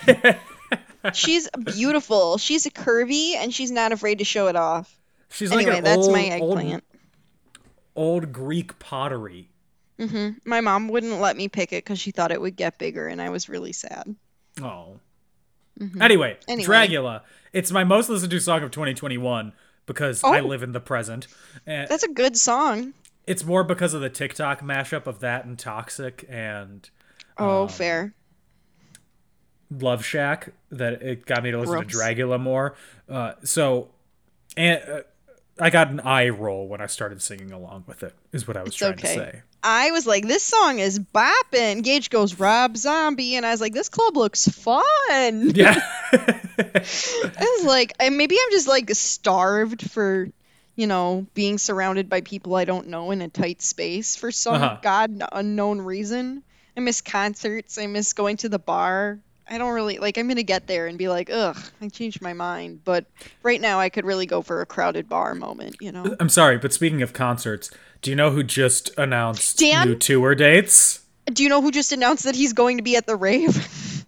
she's 1.13 1.49
beautiful. 1.49 2.37
She's 2.37 2.65
a 2.65 2.71
curvy, 2.71 3.35
and 3.35 3.53
she's 3.53 3.71
not 3.71 3.91
afraid 3.91 4.19
to 4.19 4.25
show 4.25 4.47
it 4.47 4.55
off. 4.55 4.97
She's 5.29 5.51
Anyway, 5.51 5.71
like 5.71 5.77
an 5.79 5.83
that's 5.83 6.07
old, 6.07 6.11
my 6.11 6.23
eggplant. 6.25 6.73
Old, 6.73 6.81
old 7.99 8.31
Greek 8.31 8.79
pottery. 8.79 9.49
hmm 9.99 10.29
My 10.45 10.61
mom 10.61 10.87
wouldn't 10.87 11.19
let 11.19 11.35
me 11.35 11.47
pick 11.49 11.73
it 11.73 11.83
because 11.83 11.99
she 11.99 12.11
thought 12.11 12.31
it 12.31 12.39
would 12.41 12.55
get 12.55 12.77
bigger, 12.77 13.07
and 13.07 13.21
I 13.21 13.29
was 13.29 13.49
really 13.49 13.73
sad. 13.73 14.15
Oh. 14.61 14.99
Anyway, 16.01 16.37
Mm-hmm. 16.41 16.51
Anyway. 16.51 16.65
Dragula. 16.87 17.21
It's 17.53 17.71
my 17.71 17.83
most 17.83 18.09
listened 18.09 18.31
to 18.31 18.39
song 18.39 18.63
of 18.63 18.71
2021 18.71 19.53
because 19.85 20.23
I 20.23 20.39
Oh. 20.39 20.45
live 20.45 20.61
in 20.63 20.71
the 20.73 20.79
present. 20.79 21.27
And 21.65 21.87
That's 21.89 22.03
a 22.03 22.09
good 22.11 22.37
song. 22.37 22.93
it's 23.27 23.43
more 23.45 23.63
because 23.63 23.93
of 23.93 24.01
the 24.01 24.09
TikTok 24.09 24.61
mashup 24.61 25.05
of 25.07 25.19
that 25.21 25.45
and 25.45 25.57
Toxic 25.59 26.25
and 26.29 26.89
Oh, 27.37 27.63
Um, 27.63 27.69
fair. 27.69 28.13
Love 29.71 30.03
Shack 30.03 30.53
that 30.71 31.01
it 31.01 31.25
got 31.25 31.43
me 31.43 31.51
to 31.51 31.59
listen 31.59 31.79
to 31.79 31.85
Gross. 31.85 31.95
Dragula 32.03 32.39
more. 32.39 32.75
Uh, 33.07 33.33
so, 33.43 33.89
and 34.57 34.81
uh, 34.89 35.01
I 35.59 35.69
got 35.69 35.89
an 35.89 35.99
eye 35.99 36.29
roll 36.29 36.67
when 36.67 36.81
I 36.81 36.85
started 36.87 37.21
singing 37.21 37.51
along 37.51 37.83
with 37.87 38.03
it. 38.03 38.13
Is 38.31 38.47
what 38.47 38.57
I 38.57 38.61
was 38.61 38.69
It's 38.69 38.77
trying 38.77 38.93
okay. 38.93 39.01
to 39.07 39.13
say. 39.13 39.41
I 39.61 39.91
was 39.91 40.07
like, 40.07 40.25
this 40.25 40.43
song 40.43 40.79
is 40.79 40.99
bopping. 40.99 41.83
Gage 41.83 42.09
goes, 42.09 42.39
Rob 42.39 42.77
Zombie. 42.77 43.35
And 43.35 43.45
I 43.45 43.51
was 43.51 43.59
like, 43.59 43.73
this 43.73 43.89
club 43.89 44.15
looks 44.15 44.47
fun. 44.47 45.51
Yeah. 45.53 45.79
I 46.11 47.57
was 47.57 47.65
like, 47.65 47.93
maybe 47.99 48.35
I'm 48.41 48.51
just 48.51 48.67
like 48.67 48.89
starved 48.91 49.89
for, 49.91 50.29
you 50.75 50.87
know, 50.87 51.25
being 51.33 51.57
surrounded 51.57 52.09
by 52.09 52.21
people 52.21 52.55
I 52.55 52.65
don't 52.65 52.87
know 52.87 53.11
in 53.11 53.21
a 53.21 53.27
tight 53.29 53.61
space 53.61 54.15
for 54.15 54.31
some 54.31 54.55
Uh-huh. 54.55 54.77
god 54.81 55.21
unknown 55.31 55.81
reason. 55.81 56.43
I 56.77 56.79
miss 56.79 57.01
concerts. 57.01 57.77
I 57.77 57.87
miss 57.87 58.13
going 58.13 58.37
to 58.37 58.49
the 58.49 58.59
bar. 58.59 59.19
I 59.49 59.57
don't 59.57 59.73
really 59.73 59.97
like. 59.97 60.17
I'm 60.17 60.27
gonna 60.27 60.43
get 60.43 60.67
there 60.67 60.87
and 60.87 60.97
be 60.97 61.09
like, 61.09 61.29
ugh, 61.31 61.57
I 61.81 61.89
changed 61.89 62.21
my 62.21 62.33
mind. 62.33 62.81
But 62.85 63.05
right 63.43 63.59
now, 63.59 63.79
I 63.79 63.89
could 63.89 64.05
really 64.05 64.25
go 64.25 64.41
for 64.41 64.61
a 64.61 64.65
crowded 64.65 65.09
bar 65.09 65.33
moment. 65.35 65.77
You 65.81 65.91
know, 65.91 66.15
I'm 66.19 66.29
sorry, 66.29 66.57
but 66.57 66.71
speaking 66.71 67.01
of 67.01 67.13
concerts, 67.13 67.71
do 68.01 68.11
you 68.11 68.15
know 68.15 68.29
who 68.31 68.43
just 68.43 68.97
announced 68.97 69.57
Dan? 69.57 69.87
new 69.87 69.95
tour 69.95 70.35
dates? 70.35 71.01
do 71.33 71.43
you 71.43 71.49
know 71.49 71.61
who 71.61 71.71
just 71.71 71.91
announced 71.91 72.23
that 72.23 72.35
he's 72.35 72.53
going 72.53 72.77
to 72.77 72.83
be 72.83 72.95
at 72.95 73.05
the 73.05 73.15
rave? 73.15 74.05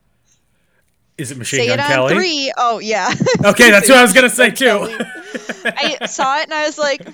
Is 1.18 1.32
it 1.32 1.38
Machine 1.38 1.60
Say 1.60 1.68
Gun 1.68 1.80
it 1.80 1.84
on 1.84 1.88
Kelly? 1.88 2.14
three. 2.16 2.54
Oh 2.58 2.80
yeah. 2.80 3.14
Okay, 3.46 3.70
that's 3.70 3.88
what 3.90 3.98
I 3.98 4.02
was 4.02 4.14
gonna 4.14 4.30
say 4.30 4.50
too. 4.52 4.98
I 5.66 6.06
saw 6.08 6.40
it 6.40 6.46
and 6.46 6.54
I 6.54 6.66
was 6.66 6.78
like, 6.78 7.08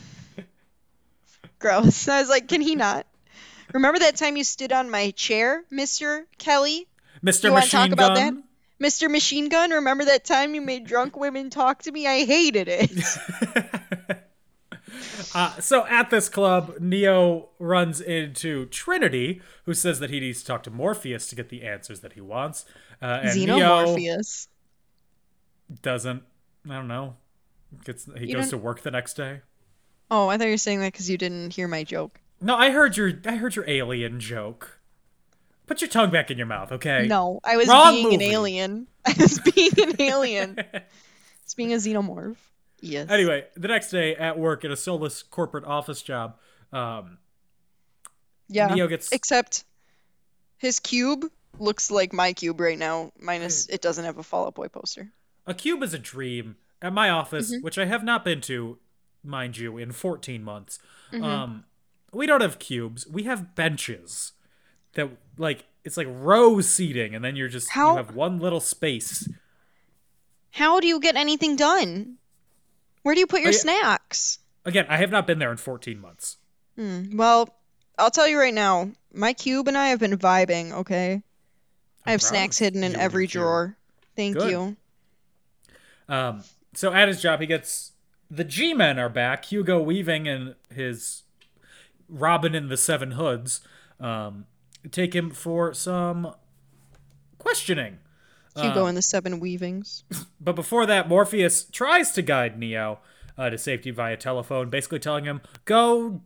gross. 1.59 2.07
I 2.07 2.19
was 2.19 2.29
like, 2.29 2.47
can 2.47 2.61
he 2.61 2.75
not? 2.75 3.05
Remember 3.73 3.99
that 3.99 4.15
time 4.15 4.37
you 4.37 4.43
stood 4.43 4.71
on 4.71 4.89
my 4.89 5.11
chair, 5.11 5.63
Mr. 5.71 6.23
Kelly? 6.37 6.87
Mr. 7.23 7.45
You 7.45 7.51
wanna 7.53 7.65
talk 7.65 7.89
Machine 7.89 7.93
about 7.93 8.15
Gun. 8.15 8.43
Mr. 8.81 9.09
Machine 9.09 9.49
Gun? 9.49 9.71
Remember 9.71 10.05
that 10.05 10.23
time 10.23 10.53
you 10.53 10.61
made 10.61 10.85
drunk 10.85 11.17
women 11.17 11.49
talk 11.49 11.83
to 11.83 11.91
me? 11.91 12.05
I 12.07 12.25
hated 12.25 12.67
it. 12.67 12.91
Uh, 15.35 15.59
so 15.59 15.85
at 15.87 16.09
this 16.09 16.29
club, 16.29 16.75
Neo 16.79 17.49
runs 17.59 17.99
into 18.01 18.65
Trinity, 18.67 19.41
who 19.65 19.73
says 19.73 19.99
that 19.99 20.09
he 20.09 20.19
needs 20.19 20.39
to 20.41 20.47
talk 20.47 20.63
to 20.63 20.71
Morpheus 20.71 21.27
to 21.27 21.35
get 21.35 21.49
the 21.49 21.63
answers 21.63 21.99
that 21.99 22.13
he 22.13 22.21
wants. 22.21 22.65
Uh, 23.01 23.19
and 23.23 23.45
Neo, 23.45 23.57
Xenomorpheus. 23.57 24.47
doesn't. 25.81 26.23
I 26.67 26.73
don't 26.73 26.87
know. 26.87 27.15
Gets 27.83 28.07
he 28.17 28.27
You 28.29 28.35
goes 28.35 28.49
to 28.49 28.57
work 28.57 28.81
the 28.81 28.91
next 28.91 29.15
day. 29.15 29.41
Oh, 30.09 30.29
I 30.29 30.37
thought 30.37 30.45
you 30.45 30.51
were 30.51 30.57
saying 30.57 30.79
that 30.79 30.93
because 30.93 31.09
you 31.09 31.17
didn't 31.17 31.53
hear 31.53 31.67
my 31.67 31.83
joke. 31.83 32.19
No, 32.41 32.55
I 32.55 32.71
heard 32.71 32.95
your 32.97 33.11
I 33.25 33.35
heard 33.35 33.55
your 33.55 33.69
alien 33.69 34.19
joke. 34.19 34.76
Put 35.67 35.81
your 35.81 35.89
tongue 35.89 36.09
back 36.11 36.31
in 36.31 36.37
your 36.37 36.47
mouth, 36.47 36.71
okay? 36.71 37.05
No, 37.07 37.39
I 37.43 37.57
was 37.57 37.67
Wrong 37.67 37.93
being 37.93 38.03
movie. 38.05 38.15
an 38.15 38.21
alien. 38.21 38.87
I 39.05 39.13
was 39.19 39.39
being 39.39 39.71
an 39.77 39.95
alien. 40.01 40.57
It's 41.43 41.53
being 41.53 41.73
a 41.73 41.75
xenomorph. 41.77 42.37
Yes. 42.81 43.09
Anyway, 43.09 43.45
the 43.55 43.67
next 43.67 43.89
day 43.91 44.15
at 44.15 44.37
work 44.39 44.63
at 44.65 44.71
a 44.71 44.77
soulless 44.77 45.23
corporate 45.23 45.65
office 45.65 46.01
job, 46.01 46.37
um, 46.71 47.17
Yeah. 48.47 48.73
Neo 48.73 48.87
gets 48.87 49.11
Except 49.11 49.63
his 50.57 50.79
cube 50.79 51.25
looks 51.59 51.91
like 51.91 52.13
my 52.13 52.33
cube 52.33 52.59
right 52.59 52.77
now, 52.77 53.11
minus 53.19 53.67
it 53.67 53.81
doesn't 53.81 54.05
have 54.05 54.17
a 54.17 54.23
Fall 54.23 54.47
Out 54.47 54.55
Boy 54.55 54.67
poster. 54.67 55.11
a 55.45 55.53
cube 55.53 55.81
is 55.83 55.93
a 55.93 55.99
dream 55.99 56.55
at 56.81 56.93
my 56.93 57.09
office, 57.09 57.51
Mm-hmm. 57.51 57.63
which 57.63 57.77
I 57.77 57.85
have 57.85 58.03
not 58.03 58.23
been 58.23 58.41
to, 58.41 58.77
mind 59.23 59.57
you, 59.57 59.77
in 59.77 59.91
14 59.91 60.43
months. 60.43 60.79
Mm-hmm. 61.11 61.23
Um, 61.23 61.63
we 62.13 62.25
don't 62.27 62.41
have 62.41 62.59
cubes. 62.59 63.07
We 63.07 63.23
have 63.23 63.55
benches 63.55 64.33
that 64.97 65.09
like 65.37 65.65
it's 65.83 65.95
like 65.95 66.07
row 66.09 66.59
seating, 66.59 67.15
and 67.15 67.23
then 67.23 67.35
you're 67.35 67.47
just 67.47 67.71
How- 67.71 67.91
you 67.91 67.97
have 67.97 68.13
one 68.13 68.39
little 68.39 68.59
space. 68.59 69.29
How 70.51 70.79
do 70.79 70.87
you 70.87 70.99
get 70.99 71.15
anything 71.15 71.55
done? 71.55 72.17
Where 73.03 73.15
do 73.15 73.19
you 73.19 73.27
put 73.27 73.41
your 73.41 73.51
yeah. 73.51 73.59
snacks? 73.59 74.39
Again, 74.65 74.85
I 74.89 74.97
have 74.97 75.11
not 75.11 75.25
been 75.25 75.39
there 75.39 75.51
in 75.51 75.57
14 75.57 76.01
months. 76.01 76.37
Hmm. 76.75 77.15
Well, 77.15 77.47
I'll 77.97 78.11
tell 78.11 78.27
you 78.27 78.37
right 78.37 78.53
now, 78.53 78.91
my 79.13 79.33
cube 79.33 79.67
and 79.67 79.77
I 79.77 79.89
have 79.89 79.99
been 79.99 80.17
vibing, 80.17 80.73
okay? 80.73 81.21
I 82.05 82.11
have 82.11 82.21
snacks 82.21 82.57
hidden 82.57 82.83
in 82.83 82.93
and 82.93 83.01
every 83.01 83.27
drawer. 83.27 83.77
Thank 84.15 84.37
Good. 84.37 84.51
you. 84.51 84.77
Um, 86.09 86.43
so 86.73 86.91
at 86.91 87.07
his 87.07 87.21
job, 87.21 87.39
he 87.39 87.45
gets 87.45 87.91
the 88.29 88.43
G-men 88.43 88.99
are 88.99 89.09
back. 89.09 89.45
Hugo 89.45 89.79
Weaving 89.79 90.27
and 90.27 90.55
his 90.73 91.23
Robin 92.09 92.55
in 92.55 92.69
the 92.69 92.77
Seven 92.77 93.11
Hoods 93.11 93.61
um, 93.99 94.45
take 94.91 95.15
him 95.15 95.31
for 95.31 95.73
some 95.73 96.33
questioning. 97.37 97.99
Hugo 98.55 98.83
Um, 98.83 98.87
and 98.89 98.97
the 98.97 99.01
Seven 99.01 99.39
Weavings. 99.39 100.03
But 100.39 100.55
before 100.55 100.85
that, 100.85 101.09
Morpheus 101.09 101.65
tries 101.65 102.11
to 102.13 102.21
guide 102.21 102.57
Neo 102.57 102.99
uh, 103.37 103.49
to 103.49 103.57
safety 103.57 103.91
via 103.91 104.15
telephone, 104.17 104.69
basically 104.69 104.99
telling 104.99 105.25
him, 105.25 105.41
"Go." 105.65 106.21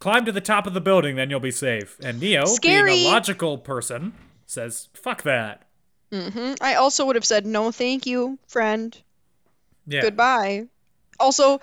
Climb 0.00 0.24
to 0.24 0.32
the 0.32 0.40
top 0.40 0.66
of 0.68 0.74
the 0.74 0.80
building, 0.80 1.16
then 1.16 1.28
you'll 1.28 1.40
be 1.40 1.50
safe. 1.50 1.98
And 2.02 2.20
Neo, 2.20 2.44
being 2.62 2.86
a 2.86 3.04
logical 3.08 3.58
person, 3.58 4.14
says, 4.46 4.88
"Fuck 4.94 5.22
that." 5.24 5.66
hmm 6.12 6.54
I 6.60 6.76
also 6.76 7.04
would 7.06 7.16
have 7.16 7.24
said, 7.24 7.44
no, 7.44 7.70
thank 7.70 8.06
you, 8.06 8.38
friend. 8.46 8.96
Yeah. 9.86 10.02
Goodbye. 10.02 10.68
Also, 11.20 11.60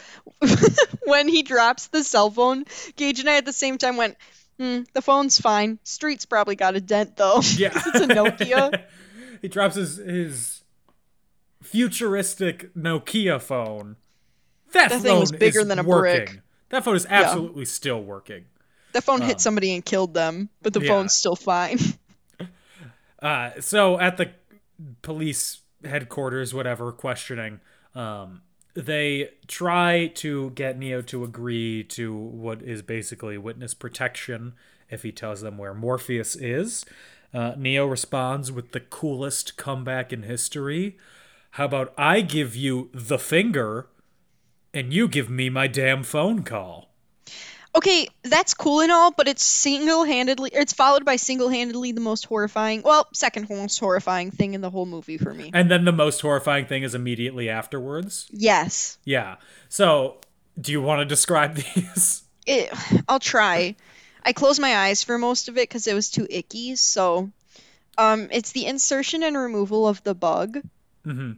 when 1.05 1.27
he 1.27 1.43
drops 1.43 1.87
the 1.87 2.03
cell 2.03 2.29
phone, 2.29 2.65
Gage 2.95 3.19
and 3.21 3.29
I 3.29 3.37
at 3.37 3.45
the 3.45 3.53
same 3.53 3.77
time 3.77 3.97
went, 3.97 4.17
hmm, 4.59 4.81
the 4.93 5.01
phone's 5.01 5.39
fine. 5.39 5.79
Street's 5.83 6.25
probably 6.25 6.55
got 6.55 6.75
a 6.75 6.81
dent, 6.81 7.17
though. 7.17 7.41
Yeah. 7.57 7.71
it's 7.73 7.85
a 8.01 8.07
Nokia. 8.07 8.83
he 9.41 9.47
drops 9.47 9.75
his 9.75 9.97
his 9.97 10.63
futuristic 11.63 12.73
Nokia 12.75 13.41
phone. 13.41 13.95
That, 14.73 14.89
That 14.89 14.91
phone 14.97 15.01
thing 15.01 15.19
was 15.19 15.31
bigger 15.31 15.61
is 15.61 15.67
than 15.67 15.79
a 15.79 15.83
working. 15.83 16.25
brick. 16.25 16.41
That 16.69 16.83
phone 16.83 16.95
is 16.95 17.05
absolutely 17.09 17.65
still 17.65 18.01
working. 18.01 18.45
That 18.93 19.03
phone 19.03 19.21
Um, 19.21 19.27
hit 19.27 19.39
somebody 19.41 19.73
and 19.73 19.83
killed 19.83 20.13
them, 20.13 20.49
but 20.61 20.73
the 20.73 20.81
yeah. 20.81 20.87
phone's 20.89 21.13
still 21.13 21.35
fine. 21.35 21.79
Uh, 23.21 23.51
so 23.59 23.97
at 23.99 24.17
the 24.17 24.29
police 25.01 25.61
headquarters, 25.83 26.53
whatever, 26.53 26.91
questioning, 26.91 27.59
um, 27.95 28.41
they 28.75 29.29
try 29.47 30.07
to 30.15 30.51
get 30.51 30.77
Neo 30.77 31.01
to 31.03 31.23
agree 31.23 31.83
to 31.85 32.13
what 32.13 32.61
is 32.61 32.81
basically 32.81 33.37
witness 33.37 33.73
protection 33.73 34.53
if 34.89 35.03
he 35.03 35.11
tells 35.11 35.41
them 35.41 35.57
where 35.57 35.73
Morpheus 35.73 36.35
is. 36.35 36.85
Uh, 37.33 37.53
Neo 37.57 37.85
responds 37.85 38.51
with 38.51 38.71
the 38.71 38.79
coolest 38.79 39.57
comeback 39.57 40.13
in 40.13 40.23
history. 40.23 40.97
How 41.51 41.65
about 41.65 41.93
I 41.97 42.21
give 42.21 42.55
you 42.55 42.89
the 42.93 43.17
finger 43.17 43.87
and 44.73 44.93
you 44.93 45.07
give 45.07 45.29
me 45.29 45.49
my 45.49 45.67
damn 45.67 46.03
phone 46.03 46.43
call? 46.43 46.94
Okay, 47.75 48.07
that's 48.23 48.53
cool 48.53 48.81
and 48.81 48.91
all, 48.91 49.11
but 49.11 49.27
it's 49.27 49.43
single-handedly, 49.43 50.51
it's 50.53 50.73
followed 50.73 51.05
by 51.05 51.17
single-handedly 51.17 51.91
the 51.91 52.01
most 52.01 52.25
horrifying, 52.25 52.81
well, 52.81 53.07
second 53.13 53.49
most 53.49 53.79
horrifying 53.79 54.31
thing 54.31 54.53
in 54.53 54.61
the 54.61 54.69
whole 54.69 54.85
movie 54.85 55.17
for 55.17 55.33
me. 55.33 55.51
And 55.53 55.69
then 55.69 55.85
the 55.85 55.91
most 55.91 56.21
horrifying 56.21 56.65
thing 56.65 56.83
is 56.83 56.95
immediately 56.95 57.49
afterwards. 57.49 58.27
Yes. 58.31 58.97
Yeah. 59.03 59.35
So, 59.69 60.17
do 60.59 60.71
you 60.71 60.81
want 60.81 60.99
to 60.99 61.05
describe 61.05 61.55
these? 61.75 62.23
it, 62.45 62.71
I'll 63.07 63.19
try. 63.19 63.75
I 64.23 64.33
closed 64.33 64.59
my 64.59 64.75
eyes 64.75 65.03
for 65.03 65.17
most 65.17 65.49
of 65.49 65.57
it 65.57 65.67
because 65.67 65.87
it 65.87 65.93
was 65.93 66.09
too 66.09 66.27
icky. 66.29 66.75
So, 66.75 67.31
um, 67.97 68.29
it's 68.31 68.51
the 68.51 68.65
insertion 68.65 69.23
and 69.23 69.37
removal 69.37 69.87
of 69.87 70.03
the 70.03 70.15
bug. 70.15 70.61
Mm-hmm. 71.05 71.33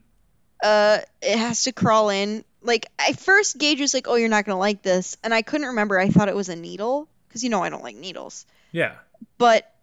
Uh, 0.63 0.99
it 1.21 1.37
has 1.37 1.63
to 1.63 1.71
crawl 1.71 2.09
in. 2.09 2.43
Like 2.67 2.85
at 2.99 3.17
first, 3.17 3.57
Gage 3.57 3.79
was 3.79 3.93
like, 3.93 4.07
"Oh, 4.07 4.15
you're 4.15 4.29
not 4.29 4.45
gonna 4.45 4.59
like 4.59 4.81
this," 4.83 5.17
and 5.23 5.33
I 5.33 5.41
couldn't 5.41 5.67
remember. 5.67 5.97
I 5.97 6.09
thought 6.09 6.27
it 6.27 6.35
was 6.35 6.49
a 6.49 6.55
needle 6.55 7.07
because 7.27 7.43
you 7.43 7.49
know 7.49 7.63
I 7.63 7.69
don't 7.69 7.83
like 7.83 7.95
needles. 7.95 8.45
Yeah. 8.71 8.95
But 9.37 9.73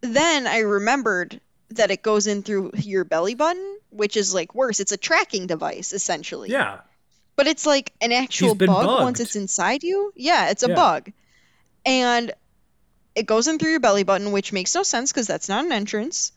then 0.00 0.46
I 0.46 0.60
remembered 0.60 1.40
that 1.72 1.90
it 1.90 2.02
goes 2.02 2.26
in 2.26 2.42
through 2.42 2.72
your 2.74 3.04
belly 3.04 3.34
button, 3.34 3.78
which 3.90 4.16
is 4.16 4.32
like 4.34 4.54
worse. 4.54 4.80
It's 4.80 4.90
a 4.90 4.96
tracking 4.96 5.46
device 5.46 5.92
essentially. 5.92 6.50
Yeah. 6.50 6.80
But 7.36 7.46
it's 7.46 7.66
like 7.66 7.92
an 8.00 8.10
actual 8.10 8.54
bug 8.54 8.86
once 8.86 9.20
it's 9.20 9.36
inside 9.36 9.82
you. 9.82 10.12
Yeah, 10.16 10.48
it's 10.50 10.62
a 10.62 10.68
Yeah. 10.68 10.74
bug. 10.74 11.12
And 11.86 12.32
it 13.14 13.26
goes 13.26 13.48
in 13.48 13.58
through 13.58 13.70
your 13.70 13.80
belly 13.80 14.02
button, 14.02 14.32
which 14.32 14.52
makes 14.52 14.74
no 14.74 14.82
sense 14.82 15.12
because 15.12 15.26
that's 15.26 15.48
not 15.48 15.64
an 15.64 15.72
entrance. 15.72 16.32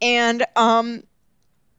And 0.00 0.44
um 0.56 1.04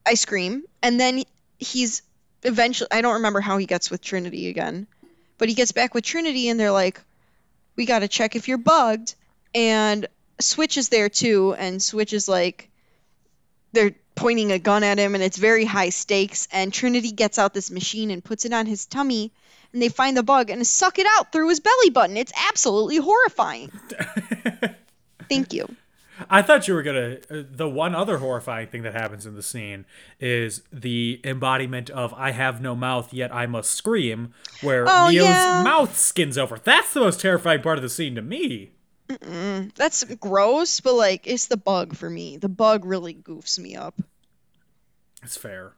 I 0.05 0.13
scream, 0.13 0.63
and 0.81 0.99
then 0.99 1.23
he's 1.59 2.03
eventually 2.43 2.89
I 2.91 3.01
don't 3.01 3.15
remember 3.15 3.41
how 3.41 3.58
he 3.58 3.65
gets 3.65 3.89
with 3.89 4.01
Trinity 4.01 4.49
again. 4.49 4.88
But 5.38 5.49
he 5.49 5.56
gets 5.56 5.71
back 5.71 5.93
with 5.93 6.03
Trinity 6.03 6.49
and 6.49 6.60
they're 6.60 6.71
like, 6.71 7.01
We 7.75 7.86
gotta 7.86 8.08
check 8.08 8.36
if 8.36 8.47
you're 8.47 8.58
bugged. 8.58 9.15
And 9.56 10.08
Switch 10.39 10.77
is 10.77 10.89
there 10.89 11.10
too, 11.10 11.53
and 11.58 11.82
Switch 11.82 12.13
is 12.13 12.27
like 12.27 12.69
they're 13.71 13.93
pointing 14.15 14.51
a 14.51 14.60
gun 14.60 14.84
at 14.84 14.99
him 14.99 15.15
and 15.15 15.23
it's 15.23 15.38
very 15.38 15.65
high 15.65 15.89
stakes 15.89 16.47
and 16.51 16.71
trinity 16.71 17.12
gets 17.12 17.39
out 17.39 17.51
this 17.51 17.71
machine 17.71 18.12
and 18.12 18.23
puts 18.23 18.45
it 18.45 18.53
on 18.53 18.67
his 18.67 18.86
tummy 18.86 19.32
and 19.73 19.82
they 19.82 19.89
find 19.89 20.15
the 20.15 20.21
bug 20.21 20.51
and 20.51 20.67
suck 20.67 20.99
it 20.99 21.08
out 21.17 21.32
through 21.32 21.49
his 21.49 21.60
belly 21.60 21.89
button. 21.89 22.15
It's 22.15 22.32
absolutely 22.47 22.97
horrifying. 22.97 23.71
Thank 25.29 25.53
you 25.53 25.75
I 26.30 26.41
thought 26.41 26.67
you 26.67 26.73
were 26.76 26.84
gonna. 26.84 27.17
Uh, 27.30 27.43
the 27.49 27.67
one 27.69 27.95
other 27.95 28.19
horrifying 28.19 28.67
thing 28.67 28.84
that 28.84 28.93
happens 28.93 29.26
in 29.26 29.36
the 29.36 29.41
scene 29.43 29.86
is 30.19 30.62
the 30.71 31.19
embodiment 31.23 31.89
of 31.89 32.13
"I 32.13 32.32
have 32.32 32.62
no 32.62 32.76
mouth, 32.76 33.13
yet 33.13 33.34
I 33.34 33.45
must 33.47 33.71
scream," 33.71 34.34
where 34.62 34.86
Oh, 34.88 35.10
Neo's 35.10 35.26
yeah. 35.26 35.62
mouth 35.63 35.97
skins 35.97 36.38
over. 36.38 36.60
That's 36.63 36.93
the 36.93 36.99
most 36.99 37.19
terrifying 37.19 37.62
part 37.62 37.78
of 37.78 37.82
the 37.82 37.89
scene 37.89 38.15
to 38.15 38.21
me. 38.21 38.71
that's 39.76 40.04
gross 40.15 40.80
but 40.80 40.93
like 40.93 41.28
it's 41.28 41.47
the 41.47 41.58
bug 41.58 41.95
for 41.95 42.10
me 42.10 42.38
the 42.38 42.49
bug 42.49 42.86
really 42.86 43.13
goofs 43.13 43.60
me 43.60 43.76
up 43.76 43.93
It's 45.21 45.38
fair. 45.38 45.73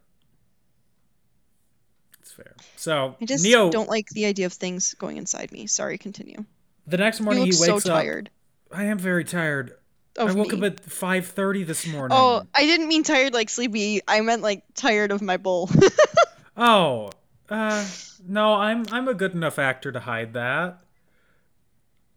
It's 2.22 2.32
fair. 2.32 2.54
So 2.76 3.16
i 3.22 3.26
just 3.26 3.44
Neo, 3.44 3.70
don't 3.72 3.90
like 3.90 4.08
the 4.10 4.26
idea 4.26 4.46
of 4.46 4.54
things 4.54 4.94
going 4.94 5.18
inside 5.18 5.52
me 5.52 5.68
sorry 5.68 5.98
continue 5.98 6.46
the 6.88 6.98
next 6.98 7.20
morning 7.20 7.46
he 7.46 7.52
so 7.52 7.74
wakes 7.74 7.86
up. 7.88 7.94
tired 7.98 8.30
I 8.72 8.86
am 8.86 8.98
very 9.00 9.24
tired. 9.24 9.76
I 10.20 10.32
woke 10.32 10.52
me. 10.52 10.58
up 10.58 10.64
at 10.64 10.80
five 10.80 11.28
thirty 11.28 11.64
this 11.64 11.86
morning. 11.88 12.18
oh 12.18 12.46
i 12.56 12.62
didn't 12.66 12.88
mean 12.88 13.04
tired 13.04 13.34
like 13.34 13.50
sleepy 13.50 14.02
i 14.08 14.22
meant 14.22 14.42
like 14.42 14.64
tired 14.74 15.12
of 15.12 15.22
my 15.22 15.38
bowl 15.38 15.70
Oh, 16.58 17.10
uh, 17.50 17.86
no, 18.26 18.54
I'm 18.54 18.86
I'm 18.90 19.10
a 19.10 19.14
good 19.14 19.34
enough 19.34 19.60
actor 19.60 19.92
to 19.92 20.00
hide 20.00 20.32
that. 20.34 20.80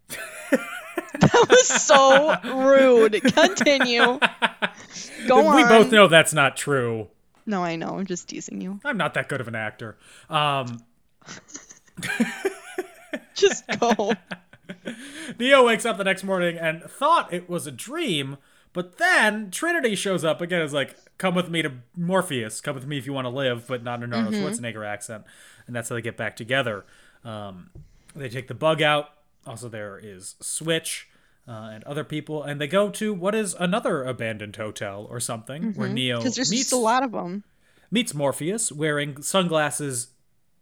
that 1.19 1.45
was 1.49 1.67
so 1.67 2.35
rude 2.45 3.21
continue 3.21 4.17
go 5.27 5.45
on 5.47 5.55
we 5.57 5.63
both 5.63 5.91
know 5.91 6.07
that's 6.07 6.33
not 6.33 6.55
true. 6.55 7.09
no 7.45 7.61
i 7.63 7.75
know 7.75 7.97
i'm 7.99 8.05
just 8.05 8.29
teasing 8.29 8.61
you 8.61 8.79
I'm 8.85 8.95
not 8.97 9.13
that 9.15 9.27
good 9.27 9.41
of 9.41 9.47
an 9.49 9.55
actor. 9.55 9.97
Um, 10.29 10.81
just 13.35 13.65
go 13.79 14.13
Neo 15.39 15.65
wakes 15.65 15.85
up 15.85 15.97
the 15.97 16.03
next 16.03 16.23
morning 16.23 16.57
and 16.57 16.83
thought 16.83 17.33
it 17.33 17.49
was 17.49 17.67
a 17.67 17.71
dream, 17.71 18.37
but 18.73 18.97
then 18.97 19.51
Trinity 19.51 19.95
shows 19.95 20.23
up 20.23 20.41
again. 20.41 20.61
Is 20.61 20.73
like, 20.73 20.95
"Come 21.17 21.35
with 21.35 21.49
me 21.49 21.61
to 21.61 21.71
Morpheus. 21.95 22.61
Come 22.61 22.75
with 22.75 22.87
me 22.87 22.97
if 22.97 23.05
you 23.05 23.13
want 23.13 23.25
to 23.25 23.29
live," 23.29 23.67
but 23.67 23.83
not 23.83 23.99
in 23.99 24.05
an 24.05 24.13
Arnold 24.13 24.33
Schwarzenegger 24.35 24.85
accent, 24.85 25.23
and 25.67 25.75
that's 25.75 25.89
how 25.89 25.95
they 25.95 26.01
get 26.01 26.17
back 26.17 26.35
together. 26.35 26.85
Um, 27.23 27.69
they 28.15 28.29
take 28.29 28.47
the 28.47 28.53
bug 28.53 28.81
out. 28.81 29.09
Also, 29.45 29.69
there 29.69 29.99
is 30.01 30.35
Switch. 30.39 31.07
Uh, 31.47 31.71
and 31.73 31.83
other 31.85 32.03
people, 32.03 32.43
and 32.43 32.61
they 32.61 32.67
go 32.67 32.91
to 32.91 33.11
what 33.11 33.33
is 33.33 33.55
another 33.55 34.03
abandoned 34.03 34.55
hotel 34.55 35.07
or 35.09 35.19
something, 35.19 35.73
where 35.73 35.89
Neo 35.89 36.17
because 36.17 36.35
there's 36.35 36.51
meets 36.51 36.65
just 36.65 36.73
a 36.73 36.77
lot 36.77 37.03
of 37.03 37.11
them 37.11 37.43
meets 37.91 38.13
Morpheus 38.13 38.71
wearing 38.71 39.21
sunglasses 39.21 40.09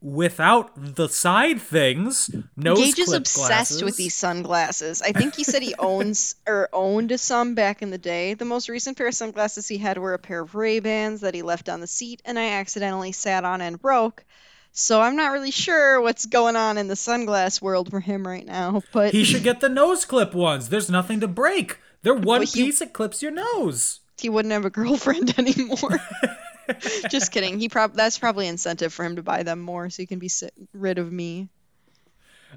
without 0.01 0.71
the 0.75 1.07
side 1.09 1.61
things. 1.61 2.29
Nose 2.55 2.77
Gage 2.79 2.99
is 2.99 3.13
obsessed 3.13 3.47
glasses. 3.47 3.83
with 3.83 3.97
these 3.97 4.15
sunglasses. 4.15 5.01
I 5.01 5.11
think 5.11 5.35
he 5.35 5.43
said 5.43 5.61
he 5.63 5.73
owns 5.79 6.35
or 6.47 6.69
owned 6.71 7.19
some 7.19 7.55
back 7.55 7.81
in 7.81 7.89
the 7.89 7.97
day. 7.97 8.33
The 8.35 8.45
most 8.45 8.69
recent 8.69 8.97
pair 8.97 9.07
of 9.07 9.13
sunglasses 9.15 9.67
he 9.67 9.77
had 9.77 9.97
were 9.97 10.13
a 10.13 10.19
pair 10.19 10.41
of 10.41 10.53
Ray 10.55 10.79
Bans 10.79 11.21
that 11.21 11.33
he 11.33 11.41
left 11.41 11.67
on 11.69 11.79
the 11.81 11.87
seat, 11.87 12.21
and 12.25 12.37
I 12.37 12.51
accidentally 12.51 13.11
sat 13.11 13.43
on 13.43 13.61
and 13.61 13.81
broke. 13.81 14.23
So 14.71 15.01
I'm 15.01 15.15
not 15.15 15.31
really 15.31 15.49
sure 15.49 15.99
what's 16.01 16.27
going 16.27 16.55
on 16.55 16.77
in 16.77 16.87
the 16.87 16.93
sunglass 16.93 17.59
world 17.61 17.89
for 17.89 17.99
him 17.99 18.27
right 18.27 18.45
now. 18.45 18.83
But 18.93 19.11
He 19.11 19.23
should 19.23 19.41
get 19.41 19.59
the 19.59 19.69
nose 19.69 20.05
clip 20.05 20.35
ones. 20.35 20.69
There's 20.69 20.89
nothing 20.91 21.19
to 21.21 21.27
break. 21.27 21.79
They're 22.03 22.13
one 22.13 22.43
he- 22.43 22.65
piece 22.65 22.79
that 22.79 22.93
clips 22.93 23.23
your 23.23 23.31
nose. 23.31 24.01
he 24.19 24.29
wouldn't 24.29 24.51
have 24.51 24.65
a 24.65 24.69
girlfriend 24.69 25.33
anymore. 25.39 25.99
Just 27.09 27.31
kidding. 27.31 27.59
He 27.59 27.69
prob 27.69 27.93
that's 27.93 28.17
probably 28.17 28.47
incentive 28.47 28.93
for 28.93 29.05
him 29.05 29.15
to 29.17 29.23
buy 29.23 29.43
them 29.43 29.59
more, 29.59 29.89
so 29.89 30.01
he 30.03 30.07
can 30.07 30.19
be 30.19 30.29
si- 30.29 30.49
rid 30.73 30.97
of 30.97 31.11
me. 31.11 31.49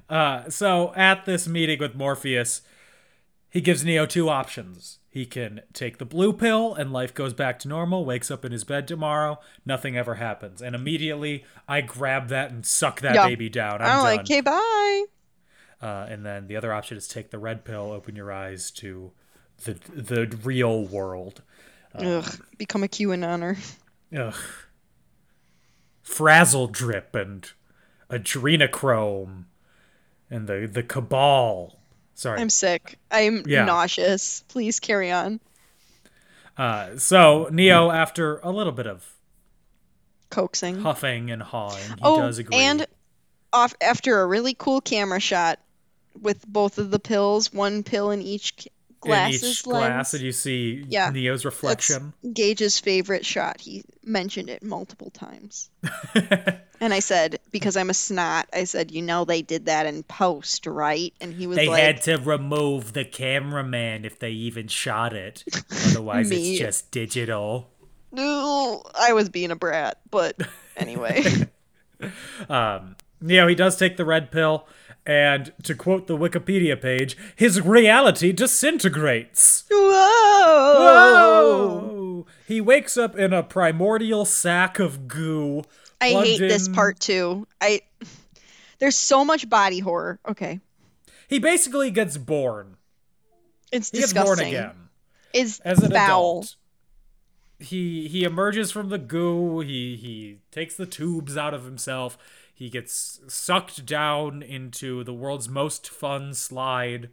Uh, 0.09 0.49
so 0.49 0.93
at 0.95 1.25
this 1.25 1.47
meeting 1.47 1.79
with 1.79 1.95
Morpheus, 1.95 2.61
he 3.49 3.61
gives 3.61 3.83
Neo 3.83 4.05
two 4.05 4.29
options. 4.29 4.99
He 5.09 5.25
can 5.25 5.61
take 5.73 5.97
the 5.97 6.05
blue 6.05 6.31
pill 6.31 6.73
and 6.73 6.93
life 6.93 7.13
goes 7.13 7.33
back 7.33 7.59
to 7.59 7.67
normal, 7.67 8.05
wakes 8.05 8.31
up 8.31 8.45
in 8.45 8.53
his 8.53 8.63
bed 8.63 8.87
tomorrow, 8.87 9.39
nothing 9.65 9.97
ever 9.97 10.15
happens. 10.15 10.61
And 10.61 10.73
immediately 10.73 11.43
I 11.67 11.81
grab 11.81 12.29
that 12.29 12.49
and 12.51 12.65
suck 12.65 13.01
that 13.01 13.15
Yeah. 13.15 13.27
baby 13.27 13.49
down. 13.49 13.81
I'm, 13.81 13.97
I'm 13.97 14.03
like, 14.03 14.21
okay, 14.21 14.39
bye. 14.39 15.03
uh, 15.81 16.07
and 16.09 16.25
then 16.25 16.47
the 16.47 16.55
other 16.55 16.71
option 16.71 16.95
is 16.97 17.09
take 17.09 17.29
the 17.29 17.39
red 17.39 17.65
pill, 17.65 17.91
open 17.91 18.15
your 18.15 18.31
eyes 18.31 18.71
to 18.71 19.11
the 19.65 19.73
the 19.93 20.37
real 20.43 20.85
world. 20.85 21.41
Ugh, 21.95 22.39
become 22.57 22.83
a 22.83 22.87
QAnoner. 22.87 23.57
Ugh. 24.17 24.35
Frazzledrip 26.05 27.13
and 27.15 27.49
adrenochrome 28.09 29.45
and 30.29 30.47
the 30.47 30.69
the 30.71 30.83
cabal. 30.83 31.79
Sorry. 32.15 32.39
I'm 32.39 32.49
sick. 32.49 32.99
I'm 33.09 33.43
Yeah. 33.47 33.65
nauseous. 33.65 34.43
Please 34.47 34.79
carry 34.79 35.11
on. 35.11 35.39
Uh, 36.57 36.97
so 36.97 37.47
Neo, 37.51 37.89
after 37.89 38.37
a 38.39 38.51
little 38.51 38.73
bit 38.73 38.85
of 38.87 39.05
Coaxing. 40.29 40.81
huffing 40.81 41.31
and 41.31 41.41
hawing, 41.41 41.81
he 41.81 41.95
oh, 42.01 42.21
does 42.21 42.37
agree. 42.37 42.57
and 42.57 42.85
off 43.53 43.73
after 43.81 44.21
a 44.21 44.27
really 44.27 44.53
cool 44.53 44.81
camera 44.81 45.19
shot 45.19 45.59
with 46.19 46.45
both 46.47 46.77
of 46.77 46.91
the 46.91 46.99
pills, 46.99 47.53
one 47.53 47.83
pill 47.83 48.11
in 48.11 48.21
each 48.21 48.67
c- 49.03 49.09
in 49.09 49.11
glasses 49.11 49.43
each 49.43 49.67
lens. 49.67 49.87
glass, 49.87 50.13
and 50.13 50.23
you 50.23 50.31
see 50.31 50.85
Yeah, 50.87 51.09
Neo's 51.11 51.39
That's 51.43 51.45
reflection. 51.45 52.13
Gage's 52.33 52.79
favorite 52.79 53.25
shot. 53.25 53.59
He 53.61 53.83
mentioned 54.03 54.49
it 54.49 54.63
multiple 54.63 55.09
times. 55.11 55.69
and 56.79 56.93
I 56.93 56.99
said, 56.99 57.39
because 57.51 57.77
I'm 57.77 57.89
a 57.89 57.93
snot, 57.93 58.47
I 58.53 58.63
said, 58.65 58.91
you 58.91 59.01
know, 59.01 59.25
they 59.25 59.41
did 59.41 59.65
that 59.67 59.85
in 59.85 60.03
post, 60.03 60.65
right? 60.67 61.13
And 61.21 61.33
he 61.33 61.47
was 61.47 61.57
They 61.57 61.67
like, 61.67 61.81
had 61.81 62.01
to 62.03 62.17
remove 62.17 62.93
the 62.93 63.05
cameraman 63.05 64.05
if 64.05 64.19
they 64.19 64.31
even 64.31 64.67
shot 64.67 65.13
it. 65.13 65.43
Otherwise, 65.89 66.31
it's 66.31 66.57
just 66.59 66.91
digital. 66.91 67.69
no, 68.11 68.83
I 68.99 69.13
was 69.13 69.29
being 69.29 69.51
a 69.51 69.55
brat. 69.55 69.99
But 70.09 70.39
anyway, 70.77 71.23
Um, 72.49 72.95
Neo, 73.21 73.47
he 73.47 73.53
does 73.55 73.77
take 73.77 73.97
the 73.97 74.05
red 74.05 74.31
pill, 74.31 74.65
and 75.05 75.51
to 75.63 75.73
quote 75.75 76.07
the 76.07 76.17
Wikipedia 76.17 76.79
page, 76.79 77.17
his 77.35 77.61
reality 77.61 78.31
disintegrates. 78.31 79.63
whoa, 79.71 80.75
Whoa! 80.79 82.25
He 82.47 82.61
wakes 82.61 82.97
up 82.97 83.17
in 83.17 83.33
a 83.33 83.43
primordial 83.43 84.25
sack 84.25 84.79
of 84.79 85.07
goo. 85.07 85.63
I 85.99 86.09
hate 86.11 86.39
this 86.39 86.67
part 86.67 86.99
too. 86.99 87.47
I 87.59 87.81
there's 88.79 88.95
so 88.97 89.23
much 89.23 89.47
body 89.49 89.79
horror. 89.79 90.19
Okay, 90.27 90.59
He 91.27 91.39
basically 91.39 91.91
gets 91.91 92.17
born. 92.17 92.77
it's 93.71 93.91
He 93.91 93.99
gets 93.99 94.13
born 94.13 94.39
again 94.39 94.71
It's 95.33 95.59
as 95.61 95.81
an 95.83 95.91
foul. 95.91 96.39
adult. 96.39 96.55
He 97.59 98.07
he 98.07 98.23
emerges 98.23 98.71
from 98.71 98.89
the 98.89 98.97
goo. 98.97 99.59
He 99.59 99.95
he 99.95 100.39
takes 100.51 100.75
the 100.75 100.87
tubes 100.87 101.37
out 101.37 101.53
of 101.53 101.63
himself. 101.63 102.17
He 102.53 102.69
gets 102.69 103.21
sucked 103.27 103.85
down 103.85 104.43
into 104.43 105.03
the 105.03 105.13
world's 105.13 105.49
most 105.49 105.89
fun 105.89 106.33
slide. 106.33 107.09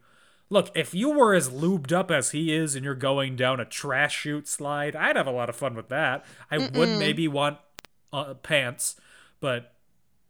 Look, 0.51 0.71
if 0.75 0.95
you 0.95 1.11
were 1.11 1.35
as 1.35 1.51
lubed 1.51 1.93
up 1.93 2.11
as 2.11 2.31
he 2.31 2.55
is 2.55 2.75
and 2.75 2.85
you're 2.85 2.95
going 2.95 3.37
down 3.37 3.61
a 3.61 3.65
trash 3.65 4.21
chute 4.21 4.49
slide, 4.49 4.97
I'd 4.97 5.17
have 5.17 5.27
a 5.27 5.31
lot 5.31 5.49
of 5.49 5.57
fun 5.57 5.75
with 5.75 5.89
that. 5.89 6.25
I 6.51 6.59
would 6.59 6.99
maybe 6.99 7.29
want 7.29 7.59
uh, 8.13 8.35
pants, 8.35 8.97
but 9.41 9.73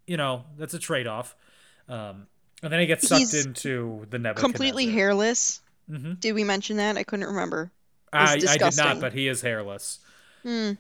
you 0.07 0.17
know 0.17 0.45
that's 0.57 0.75
a 0.75 0.79
trade-off. 0.79 1.35
Um, 1.89 2.27
and 2.63 2.73
then 2.73 2.81
he 2.81 2.87
gets 2.87 3.07
sucked 3.07 3.21
He's 3.21 3.47
into 3.47 4.07
the 4.11 4.19
Nebuchadnezzar. 4.19 4.35
Completely 4.35 4.89
hairless. 4.89 5.61
Mhm. 5.91 6.21
Did 6.21 6.33
we 6.33 6.45
mention 6.45 6.79
that? 6.79 6.97
I 6.97 7.05
couldn't 7.05 7.27
remember. 7.27 7.71
I, 8.13 8.35
I 8.35 8.57
did 8.57 8.77
not, 8.77 9.01
but 9.01 9.13
he 9.13 9.29
is 9.29 9.41
hairless. 9.41 10.01
Gage 10.45 10.77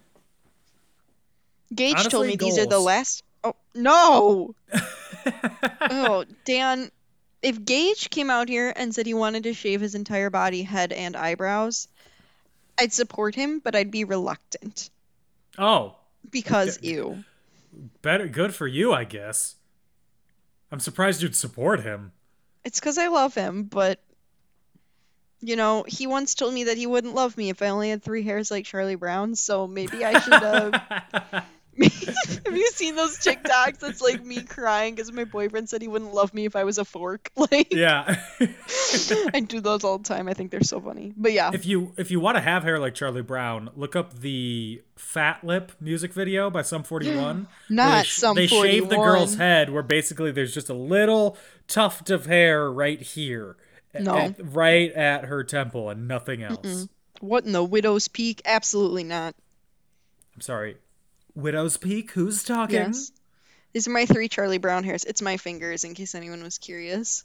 told 1.75 1.99
Honestly, 1.99 2.29
me 2.29 2.37
these 2.37 2.59
are 2.59 2.67
the 2.67 2.79
last. 2.79 3.23
Oh 3.45 3.55
no! 3.75 4.55
oh, 5.81 6.25
Dan. 6.45 6.91
If 7.41 7.65
Gage 7.65 8.11
came 8.11 8.31
out 8.31 8.49
here 8.49 8.73
and 8.75 8.93
said 8.93 9.07
he 9.07 9.15
wanted 9.15 9.45
to 9.45 9.55
shave 9.55 9.81
his 9.81 9.95
entire 9.95 10.29
body, 10.29 10.63
head, 10.63 10.93
and 10.93 11.15
eyebrows, 11.15 11.87
I'd 12.77 12.93
support 12.93 13.37
him, 13.37 13.61
but 13.61 13.77
I'd 13.77 13.93
be 13.93 14.03
reluctant 14.03 14.91
Oh, 15.59 15.97
because 16.31 16.79
ew. 16.83 17.25
better 18.03 18.29
good 18.29 18.55
for 18.55 18.67
you, 18.67 18.93
I 18.93 19.05
guess. 19.05 19.57
I'm 20.71 20.81
surprised 20.81 21.23
you'd 21.23 21.35
support 21.35 21.81
him. 21.81 22.13
It's 22.65 22.79
because 22.79 22.99
I 22.99 23.09
love 23.09 23.35
him, 23.35 23.65
but 23.65 24.01
you 25.41 25.57
know, 25.57 25.85
he 25.87 26.07
once 26.07 26.35
told 26.35 26.55
me 26.55 26.65
that 26.65 26.77
he 26.77 26.87
wouldn't 26.87 27.15
love 27.15 27.37
me 27.37 27.51
if 27.51 27.63
I 27.63 27.69
only 27.69 27.91
had 27.91 28.03
three 28.03 28.23
hairs 28.23 28.51
like 28.51 28.65
Charlie 28.65 28.97
Brown. 28.97 29.35
So 29.35 29.67
maybe 29.67 30.05
I 30.05 30.19
should. 30.19 30.33
Uh... 30.33 31.41
Have 32.47 32.57
you 32.57 32.69
seen 32.71 32.97
those 32.97 33.19
TikToks? 33.19 33.79
That's 33.79 34.01
like 34.01 34.25
me 34.25 34.43
crying 34.43 34.95
because 34.95 35.13
my 35.13 35.25
boyfriend 35.25 35.69
said 35.69 35.81
he 35.81 35.89
wouldn't 35.89 36.13
love 36.13 36.35
me 36.35 36.45
if 36.45 36.57
I 36.57 36.65
was 36.65 36.79
a 36.79 36.85
fork. 36.85 37.31
Like 37.51 37.73
yeah. 37.73 38.21
I 39.33 39.41
do 39.47 39.61
those 39.61 39.85
all 39.85 39.99
the 39.99 40.05
time. 40.05 40.29
I 40.29 40.35
think 40.35 40.51
they're 40.51 40.63
so 40.63 40.81
funny. 40.81 41.13
But 41.17 41.33
yeah, 41.33 41.51
if 41.55 41.67
you 41.67 41.93
if 41.97 42.11
you 42.11 42.19
want 42.21 42.37
to 42.37 42.41
have 42.41 42.65
hair 42.65 42.79
like 42.79 42.95
Charlie 42.95 43.23
Brown, 43.23 43.71
look 43.77 43.95
up 43.95 44.21
the 44.21 44.83
Fat 44.97 45.45
Lip 45.45 45.73
music 45.81 46.13
video 46.13 46.51
by 46.51 46.63
Sum 46.63 46.83
41. 46.85 47.47
Not 47.71 47.99
they 47.99 48.03
sh- 48.05 48.13
Sum 48.13 48.35
They 48.37 48.47
shave 48.49 48.89
the 48.89 48.97
girl's 48.97 49.37
head 49.37 49.71
where 49.71 49.83
basically 49.85 50.33
there's 50.33 50.53
just 50.53 50.69
a 50.69 50.75
little 50.75 51.37
tuft 51.69 52.11
of 52.11 52.27
hair 52.27 52.71
right 52.71 53.01
here. 53.01 53.57
No. 53.99 54.17
at- 54.17 54.55
right 54.55 54.93
at 54.93 55.27
her 55.27 55.45
temple 55.45 55.91
and 55.91 56.09
nothing 56.09 56.43
else. 56.43 56.89
what 57.21 57.45
in 57.45 57.53
the 57.53 57.63
widow's 57.65 58.09
peak? 58.09 58.43
Absolutely 58.45 59.05
not. 59.05 59.35
I'm 60.35 60.41
sorry. 60.41 60.77
Widow's 61.39 61.77
Peak, 61.77 62.11
who's 62.11 62.43
talking? 62.43 62.77
Yes. 62.77 63.13
These 63.73 63.87
are 63.87 63.93
my 63.93 64.07
three 64.07 64.29
Charlie 64.29 64.59
Brown 64.59 64.83
hairs. 64.83 65.05
It's 65.05 65.23
my 65.23 65.37
fingers, 65.37 65.85
in 65.85 65.95
case 65.95 66.17
anyone 66.17 66.43
was 66.43 66.59
curious. 66.59 67.23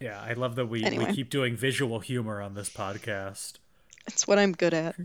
Yeah, 0.00 0.20
I 0.20 0.34
love 0.34 0.56
that 0.56 0.66
we, 0.66 0.84
Anyway. 0.84 1.06
we 1.06 1.14
keep 1.14 1.30
doing 1.30 1.56
visual 1.56 2.00
humor 2.00 2.42
on 2.42 2.52
this 2.54 2.68
podcast. 2.68 3.54
It's 4.06 4.28
what 4.28 4.38
I'm 4.38 4.52
good 4.52 4.74
at. 4.74 4.96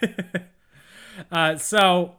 Uh, 1.30 1.54
so, 1.56 2.14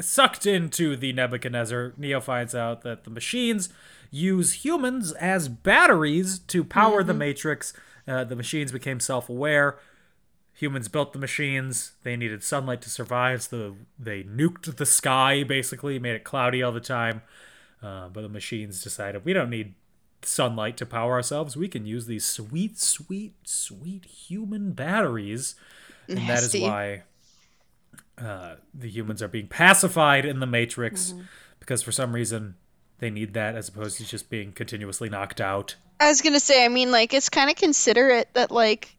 sucked 0.00 0.44
into 0.44 0.96
the 0.96 1.12
Nebuchadnezzar, 1.12 1.92
Neo 1.96 2.20
finds 2.20 2.52
out 2.52 2.82
that 2.82 3.04
the 3.04 3.10
machines 3.10 3.68
use 4.10 4.64
humans 4.64 5.12
as 5.12 5.48
batteries 5.48 6.40
to 6.40 6.64
power 6.64 7.04
the 7.04 7.14
Matrix. 7.14 7.72
Uh, 8.08 8.24
the 8.24 8.34
machines 8.34 8.72
became 8.72 8.98
self 8.98 9.28
aware. 9.28 9.78
Humans 10.54 10.88
built 10.88 11.12
the 11.12 11.18
machines. 11.18 11.92
They 12.02 12.16
needed 12.16 12.44
sunlight 12.44 12.82
to 12.82 12.90
survive, 12.90 13.42
so 13.42 13.76
they 13.98 14.22
nuked 14.22 14.76
the 14.76 14.86
sky, 14.86 15.42
basically, 15.42 15.98
made 15.98 16.14
it 16.14 16.24
cloudy 16.24 16.62
all 16.62 16.72
the 16.72 16.80
time. 16.80 17.22
Uh, 17.82 18.08
but 18.08 18.20
the 18.22 18.28
machines 18.28 18.82
decided 18.82 19.24
we 19.24 19.32
don't 19.32 19.50
need 19.50 19.74
sunlight 20.22 20.76
to 20.76 20.86
power 20.86 21.12
ourselves. 21.14 21.56
We 21.56 21.66
can 21.66 21.84
use 21.84 22.06
these 22.06 22.24
sweet, 22.24 22.78
sweet, 22.78 23.34
sweet 23.44 24.04
human 24.04 24.72
batteries. 24.72 25.56
And 26.08 26.28
that 26.28 26.42
is 26.42 26.54
why 26.54 27.02
uh, 28.18 28.56
the 28.72 28.88
humans 28.88 29.22
are 29.22 29.28
being 29.28 29.48
pacified 29.48 30.24
in 30.24 30.38
the 30.40 30.46
Matrix 30.46 31.12
Mm-hmm. 31.12 31.22
because 31.58 31.82
for 31.82 31.92
some 31.92 32.12
reason 32.12 32.54
they 32.98 33.10
need 33.10 33.34
that 33.34 33.56
as 33.56 33.68
opposed 33.68 33.96
to 33.98 34.04
just 34.04 34.30
being 34.30 34.52
continuously 34.52 35.08
knocked 35.08 35.40
out. 35.40 35.74
I 35.98 36.08
was 36.08 36.20
gonna 36.20 36.38
say, 36.40 36.64
I 36.64 36.68
mean, 36.68 36.92
like, 36.92 37.14
it's 37.14 37.28
kind 37.28 37.50
of 37.50 37.56
considerate 37.56 38.28
that, 38.34 38.50
like, 38.52 38.96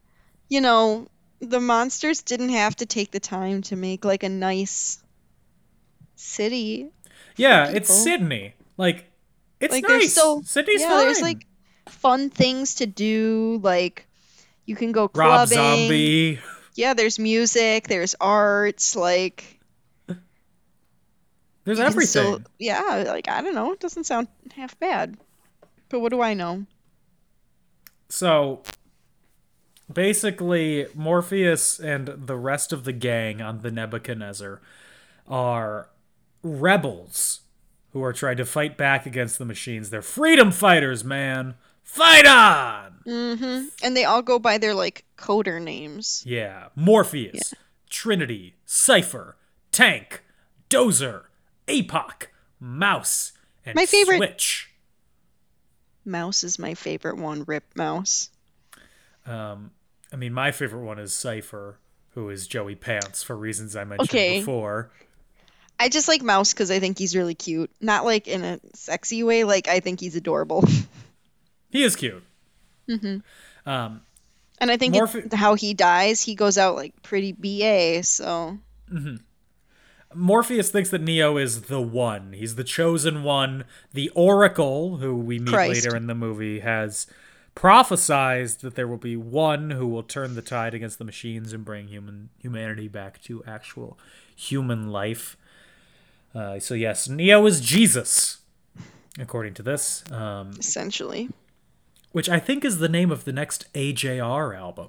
you 0.48 0.60
know, 0.60 1.08
the 1.44 1.60
monsters 1.60 2.22
didn't 2.22 2.50
have 2.50 2.76
to 2.76 2.86
take 2.86 3.10
the 3.10 3.20
time 3.20 3.62
to 3.62 3.76
make 3.76 4.04
like 4.04 4.22
a 4.22 4.28
nice 4.28 5.02
city. 6.16 6.90
Yeah, 7.36 7.68
it's. 7.68 7.92
Sydney. 7.92 8.54
Like, 8.76 9.10
it's 9.60 9.72
Like, 9.72 9.84
nice. 9.88 10.12
still 10.12 10.42
Sydney's 10.42 10.80
yeah, 10.80 10.88
fine. 10.88 10.98
there's 11.04 11.20
like 11.22 11.46
fun 11.88 12.30
things 12.30 12.76
to 12.76 12.86
do. 12.86 13.60
Like, 13.62 14.06
you 14.66 14.76
can 14.76 14.92
go 14.92 15.08
clubbing. 15.08 15.30
Rob. 15.58 15.78
Zombie. 15.78 16.40
Yeah, 16.74 16.94
there's 16.94 17.18
music. 17.18 17.86
There's 17.88 18.14
arts. 18.20 18.96
Like, 18.96 19.60
There's 21.64 21.80
everything. 21.80 22.06
still- 22.08 22.40
yeah, 22.58 23.04
like 23.06 23.28
I 23.28 23.40
don't 23.42 23.54
know. 23.54 23.72
It 23.72 23.80
doesn't 23.80 24.04
sound 24.04 24.28
half 24.54 24.78
bad. 24.78 25.16
But 25.88 26.00
what 26.00 26.10
do 26.10 26.20
I 26.20 26.34
know? 26.34 26.66
So 28.08 28.62
basically, 29.92 30.86
Morpheus 30.94 31.78
and 31.78 32.08
the 32.08 32.36
rest 32.36 32.72
of 32.72 32.84
the 32.84 32.92
gang 32.92 33.40
on 33.42 33.60
the 33.60 33.70
Nebuchadnezzar 33.70 34.60
are 35.28 35.88
rebels 36.42 37.40
who 37.92 38.02
are 38.02 38.12
trying 38.12 38.36
to 38.36 38.44
fight 38.44 38.76
back 38.76 39.06
against 39.06 39.38
the 39.38 39.44
machines. 39.44 39.90
They're 39.90 40.02
freedom 40.02 40.50
fighters, 40.50 41.04
man. 41.04 41.54
Fight 41.82 42.26
on! 42.26 42.96
Mm-hmm. 43.06 43.66
And 43.82 43.96
they 43.96 44.04
all 44.04 44.22
go 44.22 44.38
by 44.38 44.58
their 44.58 44.74
like 44.74 45.04
coder 45.16 45.60
names. 45.62 46.22
Yeah. 46.26 46.68
Morpheus, 46.74 47.54
Trinity, 47.90 48.54
Cypher, 48.64 49.36
Tank, 49.70 50.22
Dozer, 50.70 51.24
Apoc, 51.68 52.26
Mouse, 52.58 53.32
and 53.64 53.74
My 53.76 53.86
favorite- 53.86 54.16
Switch. 54.16 54.70
Mouse 56.06 56.44
is 56.44 56.58
my 56.58 56.74
favorite 56.74 57.16
one. 57.16 57.44
Rip 57.44 57.64
Mouse. 57.76 58.28
Um, 59.26 59.70
I 60.12 60.16
mean, 60.16 60.32
my 60.32 60.50
favorite 60.52 60.84
one 60.84 60.98
is 60.98 61.12
Cypher, 61.14 61.78
who 62.10 62.28
is 62.30 62.46
Joey 62.46 62.74
Pants 62.74 63.22
for 63.22 63.36
reasons 63.36 63.74
I 63.76 63.84
mentioned 63.84 64.10
Okay. 64.10 64.38
before. 64.38 64.90
I 65.80 65.88
just 65.88 66.06
like 66.08 66.22
Mouse 66.22 66.52
because 66.52 66.70
I 66.70 66.78
think 66.78 66.98
he's 66.98 67.16
really 67.16 67.34
cute. 67.34 67.70
Not 67.80 68.04
like 68.04 68.28
in 68.28 68.44
a 68.44 68.60
sexy 68.74 69.22
way. 69.24 69.42
Like 69.44 69.66
I 69.66 69.80
think 69.80 70.00
he's 70.00 70.16
adorable. 70.16 70.64
He 71.70 71.82
is 71.82 71.96
cute. 71.96 72.22
Mm-hmm. 72.88 73.68
Um, 73.68 74.02
And 74.60 74.70
I 74.70 74.76
think 74.76 74.94
it, 74.94 75.32
how 75.34 75.54
he 75.56 75.74
dies, 75.74 76.22
he 76.22 76.36
goes 76.36 76.56
out 76.56 76.76
like 76.76 76.94
pretty 77.02 77.32
ba. 77.32 78.04
So 78.04 78.58
Mm-hmm. 78.92 79.16
Morpheus 80.14 80.70
thinks 80.70 80.90
that 80.90 81.00
Neo 81.00 81.36
is 81.36 81.62
the 81.62 81.80
one. 81.80 82.32
He's 82.32 82.54
the 82.54 82.62
chosen 82.62 83.24
one. 83.24 83.64
The 83.92 84.08
Oracle, 84.10 84.98
who 84.98 85.16
we 85.16 85.40
meet 85.40 85.48
Christ. 85.52 85.84
later 85.84 85.96
in 85.96 86.06
the 86.06 86.14
movie, 86.14 86.60
has 86.60 87.08
prophesized 87.54 88.58
that 88.60 88.74
there 88.74 88.88
will 88.88 88.96
be 88.98 89.16
one 89.16 89.70
who 89.70 89.86
will 89.86 90.02
turn 90.02 90.34
the 90.34 90.42
tide 90.42 90.74
against 90.74 90.98
the 90.98 91.04
machines 91.04 91.52
and 91.52 91.64
bring 91.64 91.88
human 91.88 92.30
humanity 92.38 92.88
back 92.88 93.22
to 93.22 93.42
actual 93.46 93.98
human 94.34 94.88
life. 94.90 95.36
Uh, 96.34 96.58
so 96.58 96.74
yes, 96.74 97.08
Neo 97.08 97.46
is 97.46 97.60
Jesus, 97.60 98.38
according 99.18 99.54
to 99.54 99.62
this, 99.62 100.02
um, 100.10 100.50
essentially, 100.58 101.30
which 102.12 102.28
I 102.28 102.40
think 102.40 102.64
is 102.64 102.78
the 102.78 102.88
name 102.88 103.10
of 103.12 103.24
the 103.24 103.32
next 103.32 103.72
AJR 103.74 104.56
album. 104.56 104.88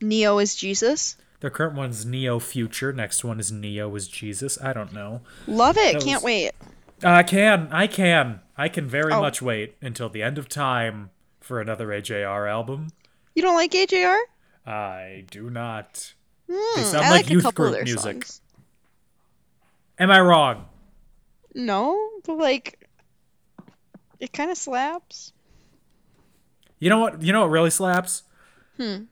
Neo 0.00 0.38
is 0.38 0.56
Jesus. 0.56 1.16
The 1.40 1.50
current 1.50 1.74
one's 1.76 2.04
Neotheater. 2.04 2.94
Next 2.94 3.24
one 3.24 3.38
is 3.40 3.50
Neo 3.52 3.94
is 3.94 4.08
Jesus. 4.08 4.58
I 4.62 4.72
don't 4.72 4.92
know. 4.92 5.22
Love 5.46 5.76
it. 5.76 5.94
That 5.94 6.02
Can't 6.02 6.18
was- 6.18 6.24
wait. 6.24 6.50
I 7.04 7.22
can. 7.24 7.68
I 7.72 7.86
can. 7.88 8.40
I 8.56 8.68
can 8.68 8.86
very 8.86 9.12
Oh. 9.12 9.20
much 9.20 9.42
wait 9.42 9.74
until 9.80 10.08
the 10.08 10.22
end 10.22 10.38
of 10.38 10.48
time 10.48 11.10
for 11.42 11.60
another 11.60 11.88
AJR 11.88 12.50
album. 12.50 12.88
You 13.34 13.42
don't 13.42 13.54
like 13.54 13.72
AJR? 13.72 14.18
I 14.66 15.24
do 15.30 15.50
not. 15.50 16.14
They 16.48 16.82
sound 16.82 17.06
I 17.06 17.10
like 17.10 17.24
like, 17.24 17.30
youth 17.30 17.44
a 17.44 17.48
couple 17.48 17.66
of 17.66 17.72
group 17.74 17.84
music. 17.84 18.24
songs. 18.24 18.40
Am 19.98 20.10
I 20.10 20.20
wrong? 20.20 20.66
No, 21.54 22.10
but 22.24 22.36
like, 22.38 22.88
it 24.20 24.32
kind 24.32 24.50
of 24.50 24.56
slaps. 24.56 25.32
You 26.78 26.90
know 26.90 26.98
what? 26.98 27.22
You 27.22 27.32
know 27.32 27.42
what 27.42 27.50
really 27.50 27.70
slaps? 27.70 28.22
Hmm. 28.76 29.04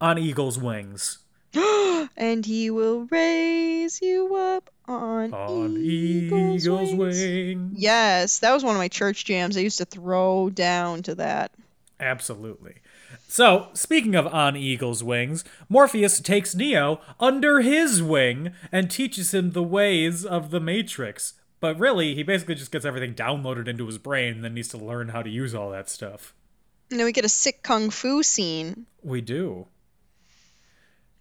On 0.00 0.18
Eagle's 0.18 0.58
Wings. 0.58 1.18
and 2.16 2.44
he 2.44 2.70
will 2.70 3.06
raise 3.06 4.00
you 4.02 4.34
up 4.34 4.70
on, 4.92 5.34
On 5.34 5.76
eagle's, 5.76 6.64
Eagle's 6.64 6.94
wings. 6.94 7.18
Wings. 7.20 7.74
Yes, 7.76 8.38
that 8.40 8.52
was 8.52 8.64
one 8.64 8.74
of 8.74 8.78
my 8.78 8.88
church 8.88 9.24
jams. 9.24 9.56
I 9.56 9.60
used 9.60 9.78
to 9.78 9.84
throw 9.84 10.50
down 10.50 11.02
to 11.04 11.14
that. 11.16 11.52
Absolutely. 11.98 12.76
So, 13.28 13.68
speaking 13.72 14.14
of 14.14 14.26
on 14.26 14.56
Eagle's 14.56 15.02
wings, 15.02 15.44
Morpheus 15.68 16.20
takes 16.20 16.54
Neo 16.54 17.00
under 17.18 17.60
his 17.60 18.02
wing 18.02 18.52
and 18.70 18.90
teaches 18.90 19.32
him 19.32 19.52
the 19.52 19.62
ways 19.62 20.24
of 20.24 20.50
the 20.50 20.60
Matrix. 20.60 21.34
But 21.60 21.78
really, 21.78 22.14
he 22.14 22.22
basically 22.24 22.56
just 22.56 22.72
gets 22.72 22.84
everything 22.84 23.14
downloaded 23.14 23.68
into 23.68 23.86
his 23.86 23.98
brain 23.98 24.34
and 24.34 24.44
then 24.44 24.54
needs 24.54 24.68
to 24.68 24.78
learn 24.78 25.10
how 25.10 25.22
to 25.22 25.30
use 25.30 25.54
all 25.54 25.70
that 25.70 25.88
stuff. 25.88 26.34
And 26.90 26.98
then 26.98 27.06
we 27.06 27.12
get 27.12 27.24
a 27.24 27.28
sick 27.28 27.62
kung 27.62 27.88
fu 27.88 28.22
scene. 28.22 28.86
We 29.02 29.20
do. 29.20 29.68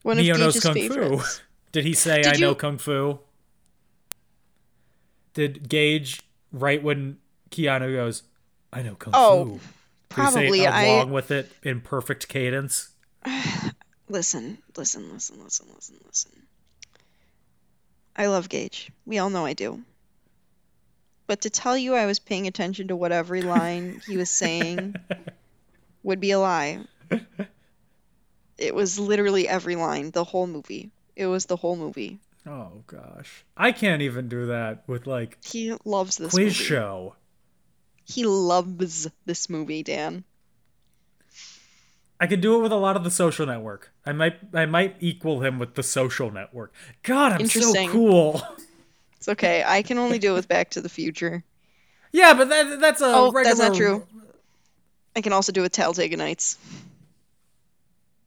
One 0.03 0.17
Neo 0.17 0.35
knows 0.35 0.59
Kung 0.59 0.73
favorites. 0.73 1.37
Fu. 1.37 1.43
Did 1.71 1.85
he 1.85 1.93
say, 1.93 2.23
Did 2.23 2.35
I 2.35 2.37
know 2.37 2.55
Kung 2.55 2.77
Fu? 2.77 3.19
Did 5.33 5.69
Gage, 5.69 6.21
right 6.51 6.81
when 6.81 7.17
Keanu 7.51 7.93
goes, 7.95 8.23
I 8.73 8.81
know 8.81 8.95
Kung 8.95 9.13
Oh, 9.15 9.45
Fu? 9.45 9.51
He 9.53 9.59
say 9.59 9.67
Probably. 10.09 10.61
it 10.65 10.69
I 10.69 10.85
along 10.85 11.11
with 11.11 11.31
it 11.31 11.49
in 11.63 11.81
perfect 11.81 12.27
cadence? 12.27 12.89
listen, 14.09 14.57
listen, 14.75 15.11
listen, 15.13 15.41
listen, 15.43 15.67
listen, 15.73 15.95
listen. 16.05 16.31
I 18.15 18.25
love 18.27 18.49
Gage. 18.49 18.91
We 19.05 19.19
all 19.19 19.29
know 19.29 19.45
I 19.45 19.53
do. 19.53 19.81
But 21.27 21.41
to 21.41 21.49
tell 21.49 21.77
you 21.77 21.95
I 21.95 22.05
was 22.05 22.19
paying 22.19 22.45
attention 22.45 22.89
to 22.89 22.95
what 22.95 23.13
every 23.13 23.41
line 23.41 24.01
he 24.05 24.17
was 24.17 24.29
saying 24.29 24.95
would 26.03 26.19
be 26.19 26.31
a 26.31 26.39
lie. 26.39 26.79
It 28.57 28.75
was 28.75 28.99
literally 28.99 29.47
every 29.47 29.77
line, 29.77 30.11
the 30.11 30.25
whole 30.25 30.45
movie. 30.45 30.91
It 31.15 31.27
was 31.27 31.45
the 31.45 31.55
whole 31.55 31.77
movie. 31.77 32.19
Oh 32.47 32.83
gosh, 32.87 33.43
I 33.55 33.71
can't 33.71 34.01
even 34.01 34.27
do 34.27 34.47
that 34.47 34.83
with 34.87 35.05
like 35.07 35.37
He 35.43 35.73
loves 35.85 36.17
this 36.17 36.31
quiz 36.33 36.45
movie. 36.45 36.53
show. 36.53 37.15
He 38.03 38.25
loves 38.25 39.07
this 39.25 39.49
movie, 39.49 39.83
Dan. 39.83 40.23
I 42.19 42.27
could 42.27 42.41
do 42.41 42.55
it 42.55 42.61
with 42.63 42.71
a 42.71 42.75
lot 42.77 42.95
of 42.95 43.03
the 43.03 43.09
Social 43.11 43.45
Network. 43.47 43.91
I 44.05 44.11
might, 44.11 44.35
I 44.53 44.65
might 44.67 44.95
equal 44.99 45.41
him 45.41 45.57
with 45.57 45.73
the 45.75 45.81
Social 45.83 46.29
Network. 46.31 46.71
God, 47.03 47.31
I'm 47.33 47.47
so 47.47 47.87
cool. 47.87 48.41
It's 49.17 49.27
okay. 49.29 49.63
I 49.65 49.81
can 49.81 49.97
only 49.97 50.19
do 50.19 50.31
it 50.31 50.35
with 50.35 50.47
Back 50.47 50.71
to 50.71 50.81
the 50.81 50.89
Future. 50.89 51.43
Yeah, 52.11 52.33
but 52.33 52.49
that, 52.49 52.79
that's 52.79 53.01
a 53.01 53.05
Oh, 53.05 53.31
regular. 53.31 53.43
that's 53.43 53.59
not 53.59 53.75
true. 53.75 54.05
I 55.15 55.21
can 55.21 55.33
also 55.33 55.51
do 55.51 55.61
it 55.61 55.63
with 55.63 55.71
Talladega 55.71 56.17
Nights. 56.17 56.57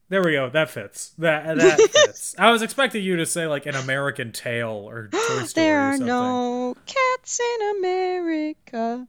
There 0.09 0.23
we 0.23 0.33
go. 0.33 0.49
That 0.49 0.69
fits. 0.69 1.13
That 1.17 1.57
that 1.57 1.79
fits. 1.91 2.35
I 2.37 2.51
was 2.51 2.61
expecting 2.61 3.03
you 3.03 3.15
to 3.17 3.25
say 3.25 3.47
like 3.47 3.65
an 3.65 3.75
American 3.75 4.31
Tail 4.31 4.69
or 4.69 5.07
Toy 5.07 5.17
Story 5.45 5.45
there 5.55 5.81
are 5.81 5.97
no 5.97 6.75
cats 6.85 7.39
in 7.39 7.77
America. 7.79 9.07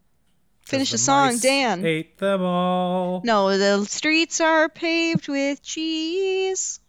Finish 0.62 0.90
the 0.90 0.94
the 0.94 0.99
song, 0.99 1.38
Dan. 1.38 1.84
Ate 1.84 2.18
them 2.18 2.42
all. 2.42 3.20
No, 3.24 3.57
the 3.57 3.84
streets 3.84 4.40
are 4.40 4.68
paved 4.68 5.28
with 5.28 5.62
cheese. 5.62 6.80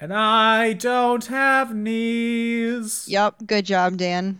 And 0.00 0.14
I 0.14 0.72
don't 0.72 1.26
have 1.26 1.74
knees. 1.74 3.04
Yep. 3.06 3.46
good 3.46 3.66
job, 3.66 3.98
Dan. 3.98 4.38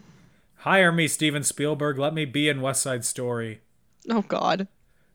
Hire 0.57 0.91
me, 0.91 1.07
Steven 1.07 1.43
Spielberg. 1.45 1.99
Let 1.99 2.15
me 2.15 2.25
be 2.25 2.49
in 2.49 2.61
West 2.63 2.83
Side 2.83 3.05
Story. 3.05 3.61
Oh 4.09 4.23
God. 4.23 4.69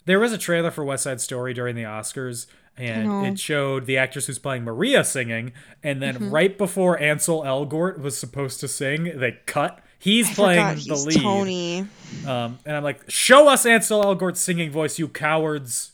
There 0.06 0.20
was 0.20 0.32
a 0.32 0.38
trailer 0.38 0.70
for 0.72 0.86
West 0.86 1.04
Side 1.04 1.20
Story 1.20 1.54
during 1.54 1.76
the 1.76 1.84
Oscars, 1.84 2.46
and 2.78 3.26
it 3.28 3.40
showed 3.40 3.86
the 3.86 3.98
actress 3.98 4.28
who's 4.28 4.40
playing 4.40 4.64
Maria 4.64 5.04
singing, 5.04 5.54
and 5.84 6.02
then 6.02 6.16
Mm-hmm. 6.16 6.30
right 6.32 6.58
before 6.58 7.00
Ansel 7.00 7.42
Elgort 7.44 8.00
was 8.00 8.18
supposed 8.18 8.60
to 8.60 8.68
sing, 8.68 9.18
they 9.18 9.40
cut. 9.46 9.80
He's 9.98 10.30
I 10.32 10.34
playing 10.34 10.68
the 10.68 10.74
he's 10.76 11.06
lead. 11.06 11.22
Tony. 11.22 11.80
Um, 12.28 12.60
and 12.66 12.76
I'm 12.78 12.84
like, 12.84 13.10
show 13.10 13.48
us 13.48 13.66
Ansel 13.66 14.04
Elgort's 14.04 14.40
singing 14.42 14.72
voice, 14.72 15.00
you 15.00 15.08
cowards. 15.08 15.94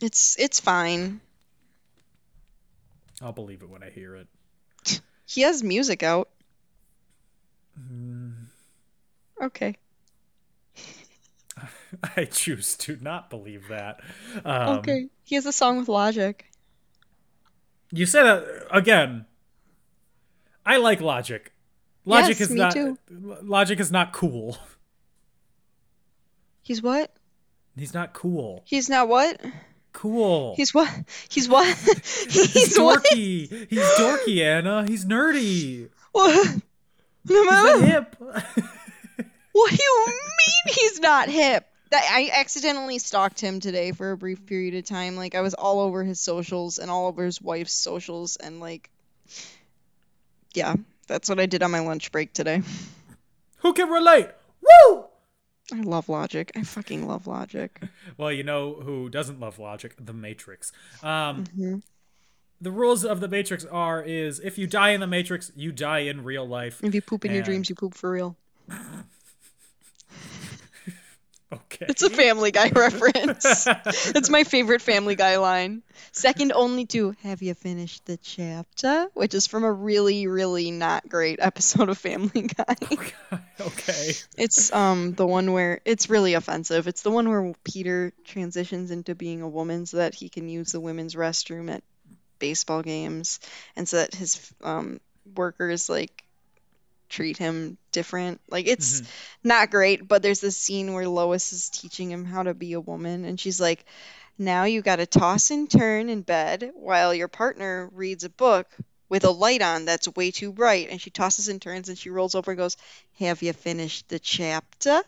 It's 0.00 0.38
it's 0.38 0.60
fine. 0.60 1.20
I'll 3.22 3.32
believe 3.32 3.62
it 3.62 3.68
when 3.70 3.82
I 3.82 3.90
hear 3.90 4.16
it. 4.16 4.26
He 5.26 5.40
has 5.40 5.62
music 5.64 6.02
out. 6.02 6.28
Mm. 7.80 8.34
Okay. 9.42 9.76
I 12.16 12.24
choose 12.24 12.76
to 12.78 12.98
not 13.00 13.30
believe 13.30 13.68
that. 13.68 14.00
Um, 14.44 14.78
okay. 14.78 15.08
He 15.24 15.34
has 15.36 15.46
a 15.46 15.52
song 15.52 15.78
with 15.78 15.88
Logic. 15.88 16.44
You 17.92 18.06
said 18.06 18.24
that 18.24 18.66
again. 18.70 19.26
I 20.66 20.78
like 20.78 21.00
Logic. 21.00 21.52
Logic 22.04 22.38
Yes, 22.38 22.50
is 22.50 22.54
not. 22.54 22.72
too. 22.72 22.98
Logic 23.10 23.78
is 23.80 23.90
not 23.90 24.12
cool. 24.12 24.58
He's 26.62 26.82
what? 26.82 27.14
He's 27.76 27.94
not 27.94 28.12
cool. 28.14 28.62
He's 28.66 28.88
not 28.88 29.08
what? 29.08 29.40
Cool. 29.92 30.54
He's 30.56 30.72
what? 30.74 30.90
He's 31.28 31.48
what? 31.48 31.66
He's 32.28 32.52
He's 32.52 32.78
what? 32.78 33.04
dorky. 33.04 33.66
He's 33.70 33.88
dorky, 33.98 34.42
Anna. 34.42 34.84
He's 34.86 35.04
nerdy. 35.04 35.88
What? 36.12 36.48
He's 37.26 37.44
not 37.46 37.80
hip. 37.82 38.16
What 39.52 39.70
do 39.70 39.78
you 39.80 40.06
mean 40.08 40.74
he's 40.74 40.98
not 40.98 41.28
hip? 41.28 41.64
That 41.94 42.10
I 42.10 42.28
accidentally 42.40 42.98
stalked 42.98 43.40
him 43.40 43.60
today 43.60 43.92
for 43.92 44.10
a 44.10 44.16
brief 44.16 44.46
period 44.46 44.74
of 44.74 44.84
time. 44.84 45.14
Like 45.14 45.36
I 45.36 45.42
was 45.42 45.54
all 45.54 45.78
over 45.78 46.02
his 46.02 46.18
socials 46.18 46.80
and 46.80 46.90
all 46.90 47.06
over 47.06 47.24
his 47.24 47.40
wife's 47.40 47.72
socials 47.72 48.34
and 48.34 48.58
like 48.58 48.90
yeah, 50.54 50.74
That's 51.06 51.28
what 51.28 51.38
I 51.38 51.46
did 51.46 51.62
on 51.62 51.70
my 51.70 51.78
lunch 51.78 52.10
break 52.10 52.32
today. 52.32 52.62
Who 53.58 53.72
can 53.74 53.88
relate? 53.88 54.28
Woo! 54.60 55.04
I 55.72 55.82
love 55.82 56.08
logic. 56.08 56.50
I 56.56 56.64
fucking 56.64 57.06
love 57.06 57.28
logic. 57.28 57.80
Well, 58.16 58.32
you 58.32 58.42
know 58.42 58.74
who 58.74 59.08
doesn't 59.08 59.38
love 59.38 59.60
logic? 59.60 59.94
The 60.04 60.12
Matrix. 60.12 60.72
Um, 61.00 61.44
Mhm. 61.56 61.82
The 62.60 62.72
rules 62.72 63.04
of 63.04 63.20
the 63.20 63.28
Matrix 63.28 63.64
are: 63.66 64.02
is 64.02 64.40
if 64.40 64.58
you 64.58 64.66
die 64.66 64.90
in 64.90 65.00
the 65.00 65.06
Matrix, 65.06 65.52
you 65.54 65.70
die 65.70 66.00
in 66.00 66.24
real 66.24 66.44
life. 66.44 66.82
If 66.82 66.92
you 66.92 67.02
poop 67.02 67.24
in 67.24 67.34
your 67.34 67.44
dreams, 67.44 67.68
you 67.68 67.76
poop 67.76 67.94
for 67.94 68.10
real. 68.10 68.36
Okay. 71.54 71.86
It's 71.88 72.02
a 72.02 72.10
Family 72.10 72.50
Guy 72.50 72.68
reference. 72.74 73.66
It's 73.66 74.30
my 74.30 74.44
favorite 74.44 74.82
Family 74.82 75.14
Guy 75.14 75.36
line. 75.38 75.82
Second 76.12 76.52
only 76.52 76.86
to 76.86 77.14
"Have 77.22 77.42
you 77.42 77.54
finished 77.54 78.04
the 78.06 78.16
chapter?" 78.16 79.08
which 79.14 79.34
is 79.34 79.46
from 79.46 79.64
a 79.64 79.72
really, 79.72 80.26
really 80.26 80.70
not 80.70 81.08
great 81.08 81.38
episode 81.40 81.88
of 81.88 81.98
Family 81.98 82.42
Guy. 82.56 82.76
okay. 83.60 84.12
It's 84.36 84.72
um 84.72 85.12
the 85.14 85.26
one 85.26 85.52
where 85.52 85.80
it's 85.84 86.10
really 86.10 86.34
offensive. 86.34 86.88
It's 86.88 87.02
the 87.02 87.10
one 87.10 87.28
where 87.28 87.52
Peter 87.64 88.12
transitions 88.24 88.90
into 88.90 89.14
being 89.14 89.42
a 89.42 89.48
woman 89.48 89.86
so 89.86 89.98
that 89.98 90.14
he 90.14 90.28
can 90.28 90.48
use 90.48 90.72
the 90.72 90.80
women's 90.80 91.14
restroom 91.14 91.70
at 91.70 91.82
baseball 92.38 92.82
games, 92.82 93.40
and 93.76 93.88
so 93.88 93.98
that 93.98 94.14
his 94.14 94.52
um 94.62 95.00
workers 95.36 95.88
like 95.88 96.23
treat 97.14 97.36
him 97.36 97.78
different. 97.92 98.40
Like 98.50 98.66
it's 98.66 99.02
not 99.42 99.70
great, 99.70 100.06
but 100.06 100.22
there's 100.22 100.40
this 100.40 100.56
scene 100.56 100.92
where 100.92 101.08
Lois 101.08 101.52
is 101.52 101.70
teaching 101.70 102.10
him 102.10 102.24
how 102.24 102.42
to 102.42 102.54
be 102.54 102.72
a 102.72 102.80
woman, 102.80 103.24
and 103.24 103.38
she's 103.38 103.60
like, 103.60 103.84
"Now 104.36 104.64
you 104.64 104.82
got 104.82 104.96
to 104.96 105.06
toss 105.06 105.50
and 105.50 105.70
turn 105.70 106.08
in 106.08 106.22
bed 106.22 106.72
while 106.74 107.14
your 107.14 107.28
partner 107.28 107.88
reads 107.92 108.24
a 108.24 108.30
book." 108.30 108.66
With 109.10 109.24
a 109.24 109.30
light 109.30 109.62
on 109.62 109.84
that's 109.84 110.08
way 110.16 110.30
too 110.32 110.50
bright, 110.50 110.88
and 110.90 111.00
she 111.00 111.10
tosses 111.10 111.48
and 111.48 111.62
turns, 111.62 111.88
and 111.88 111.96
she 111.96 112.10
rolls 112.10 112.34
over 112.34 112.50
and 112.50 112.58
goes, 112.58 112.76
"Have 113.20 113.42
you 113.42 113.52
finished 113.52 114.08
the 114.08 114.18
chapter?" 114.18 115.02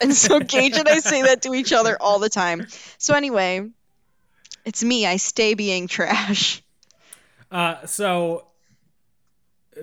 And 0.00 0.14
so 0.14 0.40
Gage 0.54 0.78
and 0.78 0.88
I 0.88 1.00
say 1.00 1.22
that 1.22 1.42
to 1.42 1.52
each 1.52 1.72
other 1.72 2.00
all 2.00 2.20
the 2.20 2.30
time. 2.30 2.68
So 2.96 3.12
anyway, 3.12 3.68
it's 4.64 4.82
me. 4.82 5.04
I 5.04 5.16
stay 5.18 5.54
being 5.54 5.88
trash. 5.88 6.62
Uh, 7.50 7.84
so 7.86 8.46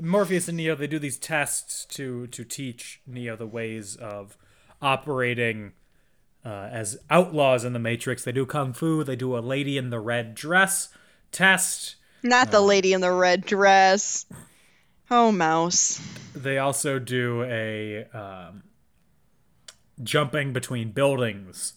Morpheus 0.02 0.48
and 0.48 0.58
Neo 0.58 0.76
they 0.76 0.88
do 0.88 1.00
these 1.00 1.18
tests 1.18 1.86
to 1.86 2.28
to 2.28 2.44
teach 2.44 3.02
Neo 3.08 3.36
the 3.36 3.48
ways 3.48 3.96
of 3.96 4.38
operating 4.82 5.74
uh, 6.46 6.70
as 6.72 6.98
outlaws 7.10 7.64
in 7.64 7.74
the 7.74 7.80
Matrix. 7.80 8.24
They 8.24 8.32
do 8.32 8.46
kung 8.46 8.74
fu. 8.74 9.04
They 9.04 9.16
do 9.16 9.38
a 9.38 9.40
lady 9.40 9.78
in 9.78 9.90
the 9.90 10.00
red 10.00 10.36
dress 10.36 10.90
test. 11.32 11.96
Not 12.24 12.52
the 12.52 12.62
lady 12.62 12.94
in 12.94 13.02
the 13.02 13.12
red 13.12 13.46
dress. 13.46 14.26
Oh, 15.10 15.32
mouse. 15.32 16.00
They 16.36 16.58
also 16.58 17.00
do 17.00 17.44
a 17.44 18.06
um, 18.14 18.64
jumping 20.04 20.54
between 20.54 20.92
buildings 20.92 21.74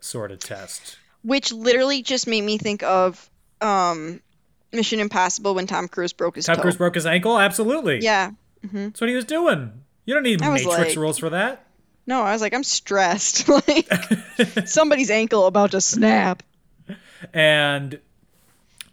sort 0.00 0.30
of 0.30 0.38
test. 0.38 0.96
Which 1.22 1.52
literally 1.52 2.02
just 2.02 2.26
made 2.26 2.42
me 2.42 2.58
think 2.58 2.82
of 2.82 3.28
um, 3.60 4.20
Mission 4.72 5.00
Impossible 5.00 5.54
when 5.54 5.66
Tom 5.66 5.88
Cruise 5.88 6.12
broke 6.12 6.36
his 6.36 6.46
Tom 6.46 6.56
toe. 6.56 6.62
Cruise 6.62 6.76
broke 6.76 6.94
his 6.94 7.06
ankle. 7.06 7.38
Absolutely. 7.38 8.00
Yeah. 8.02 8.32
Mm-hmm. 8.66 8.84
That's 8.84 9.00
what 9.00 9.08
he 9.10 9.16
was 9.16 9.24
doing. 9.24 9.72
You 10.04 10.14
don't 10.14 10.22
need 10.22 10.42
I 10.42 10.50
Matrix 10.50 10.66
like- 10.78 10.96
rules 10.96 11.18
for 11.18 11.30
that. 11.30 11.64
No, 12.06 12.22
I 12.22 12.32
was 12.32 12.40
like, 12.40 12.54
I'm 12.54 12.64
stressed. 12.64 13.48
like 13.68 13.86
somebody's 14.66 15.10
ankle 15.10 15.46
about 15.46 15.72
to 15.72 15.80
snap. 15.82 16.42
And 17.34 18.00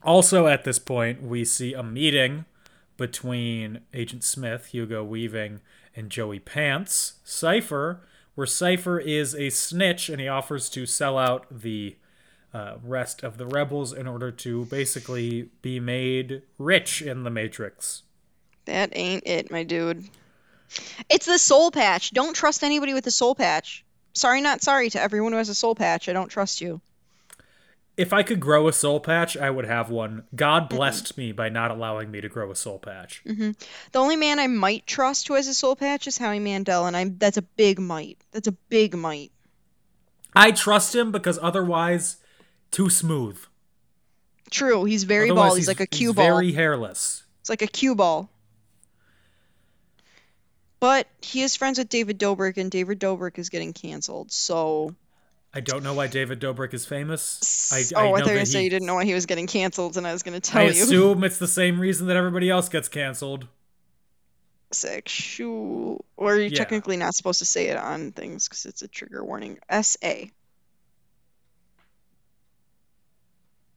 also 0.03 0.47
at 0.47 0.65
this 0.65 0.80
point, 0.80 1.23
we 1.23 1.45
see 1.45 1.73
a 1.73 1.82
meeting 1.84 2.43
between 2.97 3.80
Agent 3.93 4.23
Smith, 4.23 4.67
Hugo 4.67 5.03
Weaving, 5.03 5.61
and 5.95 6.09
Joey 6.09 6.39
Pants, 6.39 7.13
Cypher, 7.23 8.01
where 8.36 8.47
Cypher 8.47 8.99
is 8.99 9.34
a 9.34 9.49
snitch 9.49 10.09
and 10.09 10.19
he 10.19 10.28
offers 10.28 10.69
to 10.71 10.86
sell 10.86 11.17
out 11.17 11.45
the 11.49 11.95
uh, 12.56 12.78
rest 12.84 13.22
of 13.22 13.38
the 13.38 13.45
rebels 13.45 13.91
in 13.91 14.08
order 14.08 14.32
to 14.32 14.64
basically 14.68 15.49
be 15.62 15.78
made 15.78 16.41
rich 16.58 17.01
in 17.01 17.24
the 17.24 17.30
Matrix. 17.30 18.03
That 18.64 18.91
ain't 18.93 19.28
it, 19.28 19.51
my 19.51 19.64
dude. 19.64 20.08
It's 21.10 21.26
the 21.26 21.38
soul 21.38 21.70
patch. 21.70 22.12
Don't 22.12 22.34
trust 22.34 22.64
anybody 22.64 22.93
with 22.93 23.06
a 23.08 23.12
soul 23.12 23.36
patch. 23.36 23.84
Sorry, 24.14 24.39
not 24.39 24.62
sorry 24.62 24.89
to 24.91 25.01
everyone 25.01 25.34
who 25.34 25.38
has 25.38 25.49
a 25.49 25.53
soul 25.53 25.76
patch. 25.76 26.08
I 26.08 26.14
don't 26.14 26.30
trust 26.30 26.62
you. 26.62 26.80
If 27.97 28.14
I 28.14 28.24
could 28.24 28.39
grow 28.39 28.70
a 28.70 28.74
soul 28.74 29.01
patch, 29.01 29.36
I 29.36 29.49
would 29.49 29.66
have 29.66 29.89
one. 29.89 30.24
God 30.34 30.70
blessed 30.70 31.18
me 31.18 31.34
by 31.34 31.49
not 31.49 31.72
allowing 31.72 32.10
me 32.10 32.22
to 32.22 32.30
grow 32.30 32.51
a 32.51 32.56
soul 32.56 32.80
patch. 32.80 33.22
The 33.26 33.56
only 33.95 34.16
man 34.16 34.39
I 34.39 34.47
might 34.47 34.88
trust 34.88 35.28
who 35.28 35.34
has 35.34 35.49
a 35.49 35.53
soul 35.53 35.76
patch 35.76 36.08
is 36.08 36.18
Howie 36.18 36.39
Mandel, 36.39 36.86
and 36.86 36.95
I'm 36.95 37.18
that's 37.18 37.38
a 37.38 37.41
big 37.41 37.80
might. 37.80 38.18
That's 38.32 38.47
a 38.47 38.53
big 38.70 38.95
might. 38.95 39.34
I 40.34 40.51
trust 40.51 40.95
him 40.95 41.12
because 41.12 41.38
otherwise, 41.41 42.18
too 42.72 42.89
smooth. 42.89 43.38
True, 44.51 44.86
he's 44.86 45.03
very 45.03 45.30
Otherwise, 45.32 45.47
bald. 45.49 45.57
He's, 45.57 45.68
like 45.68 45.80
a 45.80 45.88
cue 45.88 46.09
he's 46.09 46.16
ball. 46.16 46.26
Very 46.26 46.51
hairless. 46.51 47.24
It's 47.41 47.49
like 47.49 47.61
a 47.61 47.68
cue 47.68 47.95
ball. 47.95 48.30
But 50.80 51.07
he 51.22 51.41
is 51.41 51.55
friends 51.55 51.80
with 51.80 51.89
David 51.89 52.20
Dobrik, 52.20 52.57
and 52.57 52.70
David 52.70 52.99
Dobrik 52.99 53.39
is 53.39 53.49
getting 53.49 53.74
canceled. 53.74 54.32
So, 54.32 54.93
I 55.53 55.61
don't 55.61 55.84
know 55.84 55.93
why 55.93 56.07
David 56.07 56.39
Dobrik 56.39 56.74
is 56.74 56.86
famous. 56.86 57.72
I, 57.74 57.78
oh, 57.95 57.99
I, 57.99 58.03
know 58.03 58.18
thought 58.18 58.18
you 58.18 58.24
were 58.26 58.38
gonna 58.38 58.45
say 58.45 58.63
you 58.63 58.70
didn't 58.70 58.86
know 58.86 58.95
why 58.95 59.05
he 59.05 59.13
was 59.13 59.26
getting 59.26 59.47
canceled, 59.47 59.97
and 59.97 60.05
I 60.05 60.13
was 60.13 60.22
gonna 60.22 60.41
tell 60.41 60.61
I 60.61 60.66
you. 60.66 60.70
I 60.70 60.72
assume 60.84 61.24
it's 61.24 61.39
the 61.39 61.47
same 61.47 61.80
reason 61.80 62.07
that 62.07 62.18
everybody 62.18 62.49
else 62.49 62.70
gets 62.70 62.88
canceled. 62.88 63.47
Sexual, 64.72 66.03
or 66.18 66.36
you're 66.36 66.47
Yeah. 66.47 66.57
technically 66.57 66.97
not 66.97 67.16
supposed 67.16 67.39
to 67.39 67.45
say 67.45 67.68
it 67.68 67.78
on 67.78 68.11
things 68.11 68.47
because 68.47 68.66
it's 68.66 68.82
a 68.82 68.88
trigger 68.88 69.24
warning. 69.24 69.57
S 69.70 69.97
A. 70.03 70.32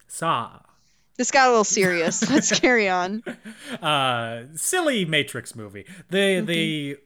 Saw. 0.08 0.60
This 1.16 1.30
got 1.30 1.48
a 1.48 1.50
little 1.50 1.64
serious. 1.64 2.28
Let's 2.30 2.58
carry 2.58 2.88
on. 2.88 3.22
Uh, 3.82 4.44
silly 4.54 5.04
Matrix 5.04 5.54
movie. 5.54 5.84
They 6.10 6.40
they 6.40 6.96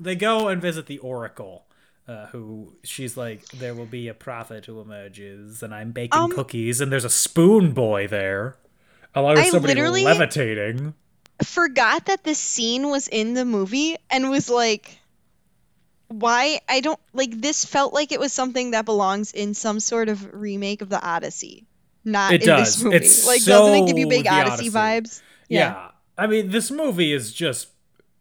they 0.00 0.16
go 0.16 0.48
and 0.48 0.60
visit 0.62 0.86
the 0.86 0.98
Oracle. 0.98 1.64
Uh, 2.06 2.26
who 2.28 2.72
she's 2.84 3.18
like, 3.18 3.44
there 3.48 3.74
will 3.74 3.84
be 3.84 4.08
a 4.08 4.14
prophet 4.14 4.64
who 4.64 4.80
emerges, 4.80 5.62
and 5.62 5.74
I'm 5.74 5.92
baking 5.92 6.18
Um, 6.18 6.32
cookies, 6.32 6.80
and 6.80 6.90
there's 6.90 7.04
a 7.04 7.10
spoon 7.10 7.72
boy 7.72 8.06
there, 8.08 8.56
along 9.14 9.34
with 9.34 9.44
I 9.44 9.48
somebody 9.50 9.74
levitating. 9.74 10.94
Forgot 11.42 12.06
that 12.06 12.24
this 12.24 12.38
scene 12.38 12.88
was 12.88 13.08
in 13.08 13.34
the 13.34 13.44
movie 13.44 13.96
and 14.08 14.30
was 14.30 14.48
like, 14.48 14.98
why? 16.08 16.60
I 16.68 16.80
don't 16.80 16.98
like 17.12 17.40
this. 17.40 17.64
Felt 17.64 17.92
like 17.94 18.12
it 18.12 18.20
was 18.20 18.32
something 18.32 18.72
that 18.72 18.84
belongs 18.84 19.32
in 19.32 19.54
some 19.54 19.80
sort 19.80 20.08
of 20.08 20.32
remake 20.32 20.82
of 20.82 20.88
the 20.88 21.00
Odyssey, 21.00 21.66
not 22.04 22.32
It 22.32 22.42
in 22.42 22.46
does. 22.48 22.76
this 22.76 22.84
movie. 22.84 22.96
It's 22.96 23.26
like, 23.26 23.44
doesn't 23.44 23.74
it 23.74 23.86
give 23.86 23.98
you 23.98 24.08
big 24.08 24.26
Odyssey, 24.26 24.68
Odyssey. 24.68 24.70
vibes? 24.70 25.22
Yeah. 25.48 25.90
I 26.16 26.26
mean, 26.26 26.50
this 26.50 26.70
movie 26.70 27.12
is 27.12 27.32
just 27.32 27.68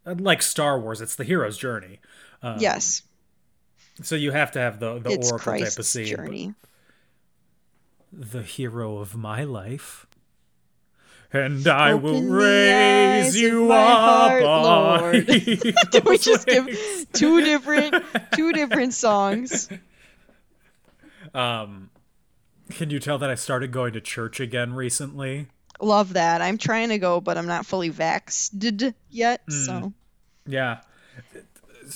like 0.05 0.41
Star 0.41 0.79
Wars. 0.79 1.01
It's 1.01 1.15
the 1.15 1.23
hero's 1.23 1.57
journey. 1.57 1.99
Um, 2.41 2.57
Yes. 2.59 3.03
So 4.03 4.15
you 4.15 4.31
have 4.31 4.51
to 4.51 4.59
have 4.59 4.79
the 4.79 4.99
the 4.99 5.09
it's 5.11 5.31
Oracle 5.31 5.53
type 5.59 5.77
of 5.79 5.85
scene. 5.85 6.05
journey. 6.05 6.53
The 8.13 8.41
hero 8.41 8.97
of 8.99 9.15
my 9.15 9.43
life. 9.43 10.06
And 11.45 11.67
I 11.67 11.93
will 11.93 12.17
Open 12.17 12.31
raise 12.31 13.39
you 13.39 13.71
up. 13.71 14.31
heart, 14.31 14.43
Lord. 14.43 15.25
Did 15.91 16.05
we 16.05 16.17
just 16.17 16.47
give 16.47 16.67
two 17.13 17.41
different 17.41 18.03
two 18.33 18.53
different 18.53 18.93
songs? 18.93 19.69
Um, 21.33 21.89
can 22.71 22.89
you 22.89 22.99
tell 22.99 23.17
that 23.19 23.29
I 23.29 23.35
started 23.35 23.71
going 23.71 23.93
to 23.93 24.01
church 24.01 24.39
again 24.39 24.73
recently? 24.73 25.47
Love 25.79 26.13
that. 26.13 26.41
I'm 26.41 26.57
trying 26.57 26.89
to 26.89 26.97
go, 26.97 27.21
but 27.21 27.37
I'm 27.37 27.45
not 27.45 27.65
fully 27.65 27.91
vaxxed 27.91 28.93
yet. 29.09 29.41
Hmm. 29.47 29.53
So 29.53 29.93
Yeah. 30.45 30.79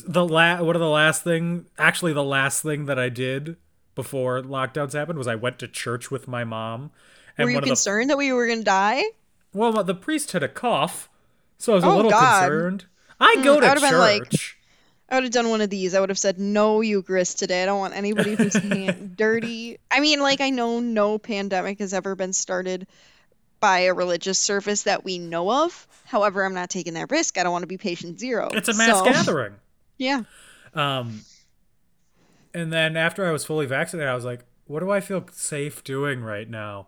The 0.08 0.26
la- 0.26 0.62
one 0.62 0.76
of 0.76 0.80
the 0.80 0.90
last 0.90 1.24
thing, 1.24 1.66
actually 1.78 2.14
the 2.14 2.24
last 2.24 2.62
thing 2.64 2.86
that 2.86 2.98
I 2.98 3.10
did 3.10 3.58
before 3.96 4.42
lockdowns 4.42 4.94
happened 4.94 5.18
was 5.18 5.28
I 5.28 5.36
went 5.36 5.60
to 5.60 5.68
church 5.68 6.10
with 6.10 6.28
my 6.28 6.44
mom. 6.44 6.92
And 7.38 7.46
were 7.46 7.52
you 7.52 7.56
one 7.58 7.64
of 7.64 7.66
the 7.66 7.72
concerned 7.72 8.10
that 8.10 8.18
we 8.18 8.32
were 8.32 8.48
gonna 8.48 8.64
die? 8.64 9.04
Well, 9.54 9.84
the 9.84 9.96
priest 9.96 10.32
had 10.32 10.44
a 10.44 10.48
cough, 10.50 11.10
so 11.58 11.74
I 11.74 11.76
was 11.76 11.84
a 11.84 11.88
Oh, 11.88 11.96
little 11.96 12.12
God. 12.12 12.42
concerned. 12.42 12.86
I 13.20 13.36
go 13.44 13.60
to 13.60 13.68
I 13.68 13.76
church. 13.76 13.92
like- 13.92 14.34
I 15.10 15.16
would 15.16 15.24
have 15.26 15.34
done 15.34 15.50
one 15.50 15.60
of 15.60 15.70
these. 15.70 15.94
I 15.94 16.00
would 16.00 16.08
have 16.08 16.18
said 16.18 16.40
no 16.40 16.80
Eucharist 16.80 17.38
today. 17.38 17.64
I 17.64 17.66
don't 17.66 17.80
want 17.80 17.94
anybody 17.96 18.36
who's 18.36 18.54
dirty. 19.16 19.78
I 19.92 20.00
mean, 20.00 20.22
like 20.22 20.40
I 20.40 20.52
know 20.52 20.80
no 20.80 21.18
pandemic 21.18 21.80
has 21.80 21.94
ever 21.94 22.16
been 22.16 22.32
started 22.32 22.88
by 23.60 23.80
a 23.82 23.94
religious 23.94 24.40
service 24.40 24.84
that 24.84 25.04
we 25.04 25.20
know 25.20 25.52
of. 25.66 25.86
However, 26.06 26.46
I'm 26.46 26.54
not 26.54 26.70
taking 26.70 26.94
that 26.94 27.12
risk. 27.12 27.38
I 27.38 27.44
don't 27.44 27.52
want 27.52 27.64
to 27.64 27.68
be 27.68 27.78
patient 27.78 28.20
zero. 28.22 28.48
it's 28.54 28.70
a 28.70 28.74
mass 28.74 29.00
So, 29.00 29.04
gathering. 29.06 29.56
Yeah. 29.98 30.24
Um, 30.74 31.22
and 32.54 32.72
then 32.74 32.96
after 32.98 33.28
I 33.28 33.32
was 33.32 33.44
fully 33.46 33.66
vaccinated, 33.66 34.10
I 34.10 34.16
was 34.16 34.26
like, 34.26 34.46
what 34.66 34.80
do 34.80 34.90
I 34.90 35.00
feel 35.02 35.26
safe 35.32 35.84
doing 35.84 36.24
right 36.24 36.50
now? 36.50 36.88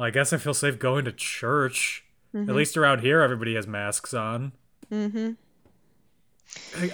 Well, 0.00 0.06
I 0.06 0.10
guess 0.12 0.32
I 0.32 0.38
feel 0.38 0.54
safe 0.54 0.78
going 0.78 1.04
to 1.04 1.12
church. 1.12 2.04
At 2.34 2.46
least 2.46 2.78
around 2.78 3.00
here, 3.00 3.20
everybody 3.20 3.54
has 3.56 3.66
masks 3.66 4.14
on. 4.14 4.52
Mm-hmm. 4.90 5.32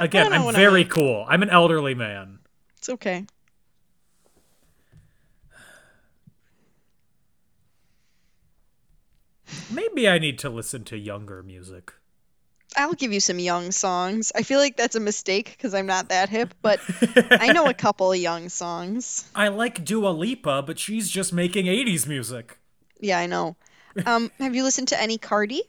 Again, 0.00 0.32
I'm 0.32 0.42
what 0.42 0.56
I 0.56 0.58
very 0.58 0.80
mean. 0.80 0.88
cool. 0.88 1.24
I'm 1.28 1.44
an 1.44 1.50
elderly 1.50 1.94
man. 1.94 2.40
It's 2.78 2.88
okay. 2.88 3.24
Maybe 9.70 10.08
I 10.08 10.18
need 10.18 10.40
to 10.40 10.50
listen 10.50 10.82
to 10.86 10.98
younger 10.98 11.44
music. 11.44 11.92
I'll 12.76 12.94
give 12.94 13.12
you 13.12 13.20
some 13.20 13.38
young 13.38 13.70
songs. 13.70 14.32
I 14.34 14.42
feel 14.42 14.58
like 14.58 14.76
that's 14.76 14.96
a 14.96 15.00
mistake 15.00 15.54
because 15.56 15.74
I'm 15.74 15.86
not 15.86 16.08
that 16.08 16.28
hip, 16.28 16.54
but 16.60 16.80
I 17.30 17.52
know 17.52 17.68
a 17.68 17.74
couple 17.74 18.10
of 18.10 18.18
young 18.18 18.48
songs. 18.48 19.30
I 19.32 19.46
like 19.46 19.84
Dua 19.84 20.08
Lipa, 20.08 20.64
but 20.66 20.80
she's 20.80 21.08
just 21.08 21.32
making 21.32 21.66
80s 21.66 22.08
music. 22.08 22.58
Yeah, 23.00 23.18
I 23.18 23.26
know. 23.26 23.56
Um, 24.04 24.30
have 24.38 24.54
you 24.54 24.62
listened 24.64 24.88
to 24.88 25.00
any 25.00 25.18
Cardi? 25.18 25.62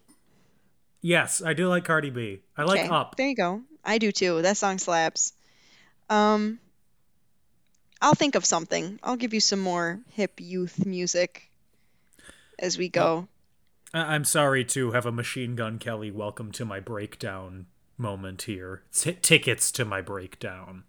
Yes, 1.01 1.41
I 1.41 1.53
do 1.53 1.67
like 1.69 1.85
Cardi 1.85 2.09
B. 2.09 2.41
I 2.57 2.63
like 2.63 2.79
Okay, 2.81 2.89
Up. 2.89 3.15
There 3.15 3.27
you 3.27 3.35
go. 3.35 3.61
I 3.83 3.97
do 3.97 4.11
too. 4.11 4.41
That 4.41 4.57
song 4.57 4.77
slaps. 4.79 5.33
Um, 6.09 6.59
I'll 8.01 8.15
think 8.15 8.35
of 8.35 8.45
something. 8.45 8.99
I'll 9.03 9.15
give 9.15 9.33
you 9.33 9.39
some 9.39 9.59
more 9.59 9.99
hip 10.11 10.39
youth 10.39 10.85
music 10.85 11.49
as 12.59 12.77
we 12.77 12.89
go. 12.89 13.27
I- 13.93 14.15
I'm 14.15 14.25
sorry 14.25 14.65
to 14.65 14.91
have 14.91 15.05
a 15.05 15.11
Machine 15.11 15.55
Gun 15.55 15.79
Kelly 15.79 16.11
welcome 16.11 16.51
to 16.53 16.65
my 16.65 16.79
breakdown 16.79 17.67
moment 17.97 18.43
here. 18.43 18.83
T- 18.93 19.13
tickets 19.13 19.71
to 19.73 19.85
my 19.85 20.01
breakdown. 20.01 20.83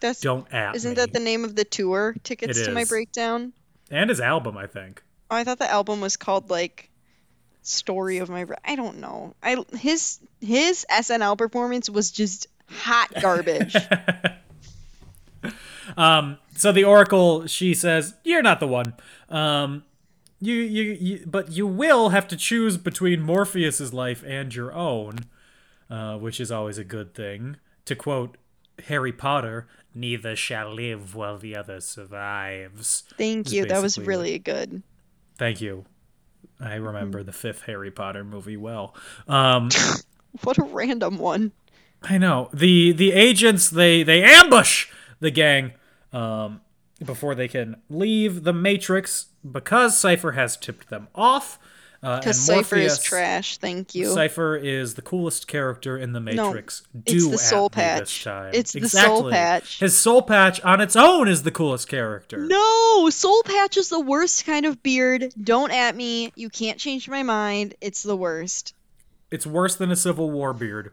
That's 0.00 0.20
Don't 0.20 0.50
at 0.52 0.76
isn't 0.76 0.92
me. 0.92 0.94
that 0.96 1.12
the 1.12 1.20
name 1.20 1.44
of 1.44 1.56
the 1.56 1.64
tour? 1.64 2.14
Tickets 2.22 2.58
It 2.58 2.64
to 2.66 2.72
my 2.72 2.84
breakdown. 2.84 3.52
and 3.90 4.08
his 4.10 4.20
album, 4.20 4.56
I 4.56 4.66
think. 4.66 5.02
Oh, 5.30 5.36
I 5.36 5.44
thought 5.44 5.58
the 5.58 5.70
album 5.70 6.00
was 6.00 6.16
called 6.16 6.50
like 6.50 6.90
Story 7.62 8.18
of 8.18 8.30
My. 8.30 8.46
I 8.64 8.76
don't 8.76 8.98
know. 8.98 9.34
I 9.42 9.64
his 9.76 10.20
his 10.40 10.86
SNL 10.90 11.36
performance 11.36 11.90
was 11.90 12.10
just 12.10 12.46
hot 12.68 13.12
garbage. 13.20 13.76
Um, 15.96 16.38
so 16.54 16.70
the 16.70 16.84
Oracle, 16.84 17.46
she 17.46 17.74
says, 17.74 18.14
"You're 18.24 18.42
not 18.42 18.60
the 18.60 18.68
one. 18.68 18.94
Um, 19.28 19.84
you, 20.40 20.54
you, 20.54 20.96
you, 21.00 21.24
but 21.26 21.50
you 21.50 21.66
will 21.66 22.10
have 22.10 22.28
to 22.28 22.36
choose 22.36 22.76
between 22.76 23.20
Morpheus's 23.22 23.92
life 23.92 24.22
and 24.26 24.54
your 24.54 24.72
own, 24.72 25.20
uh, 25.90 26.16
which 26.18 26.40
is 26.40 26.52
always 26.52 26.78
a 26.78 26.84
good 26.84 27.14
thing. 27.14 27.56
To 27.86 27.96
quote 27.96 28.36
Harry 28.86 29.12
Potter, 29.12 29.66
neither 29.94 30.36
shall 30.36 30.72
live 30.72 31.14
while 31.14 31.38
the 31.38 31.56
other 31.56 31.80
survives." 31.80 33.04
Thank 33.16 33.50
you. 33.50 33.64
That 33.64 33.82
was 33.82 33.98
really 33.98 34.38
good. 34.38 34.82
Thank 35.38 35.60
you. 35.60 35.84
I 36.60 36.74
remember 36.74 37.22
the 37.22 37.32
fifth 37.32 37.62
Harry 37.62 37.90
Potter 37.90 38.24
movie 38.24 38.56
well. 38.56 38.94
Um, 39.26 39.70
What 40.42 40.58
a 40.58 40.62
random 40.62 41.18
one. 41.18 41.52
I 42.02 42.18
know 42.18 42.50
the 42.52 42.92
the 42.92 43.12
agents 43.12 43.70
they 43.70 44.02
they 44.02 44.22
ambush 44.22 44.88
the 45.20 45.30
gang 45.30 45.72
um, 46.12 46.60
before 47.04 47.34
they 47.34 47.48
can 47.48 47.76
leave 47.88 48.44
the 48.44 48.52
Matrix 48.52 49.26
because 49.50 49.98
Cypher 49.98 50.32
has 50.32 50.56
tipped 50.56 50.90
them 50.90 51.08
off. 51.14 51.58
Uh, 52.00 52.10
and 52.12 52.20
Because 52.20 52.38
Cypher 52.40 52.76
is 52.76 53.02
trash. 53.02 53.58
Thank 53.58 53.94
you. 53.96 54.12
Cypher 54.12 54.54
is 54.56 54.94
the 54.94 55.02
coolest 55.02 55.48
character 55.48 55.98
in 55.98 56.12
the 56.12 56.20
Matrix. 56.20 56.82
it's 57.04 57.12
Do 57.24 57.30
the 57.30 57.38
soul 57.38 57.68
patch. 57.70 58.24
It's 58.52 58.72
the 58.72 58.88
soul 58.88 59.30
patch. 59.30 59.80
His 59.80 59.96
soul 59.96 60.22
patch 60.22 60.60
on 60.60 60.80
its 60.80 60.94
own 60.94 61.26
is 61.26 61.42
the 61.42 61.50
coolest 61.50 61.88
character. 61.88 62.38
No, 62.38 63.10
Soul 63.10 63.42
Patch 63.42 63.76
is 63.76 63.88
the 63.88 63.98
worst 64.00 64.46
kind 64.46 64.64
of 64.64 64.80
beard. 64.82 65.32
Don't 65.42 65.72
at 65.72 65.96
me. 65.96 66.32
You 66.36 66.48
can't 66.50 66.78
change 66.78 67.08
my 67.08 67.24
mind. 67.24 67.74
It's 67.80 68.04
the 68.04 68.16
worst. 68.16 68.74
It's 69.32 69.46
worse 69.46 69.74
than 69.74 69.90
a 69.90 69.96
Civil 69.96 70.30
War 70.30 70.52
beard. 70.54 70.92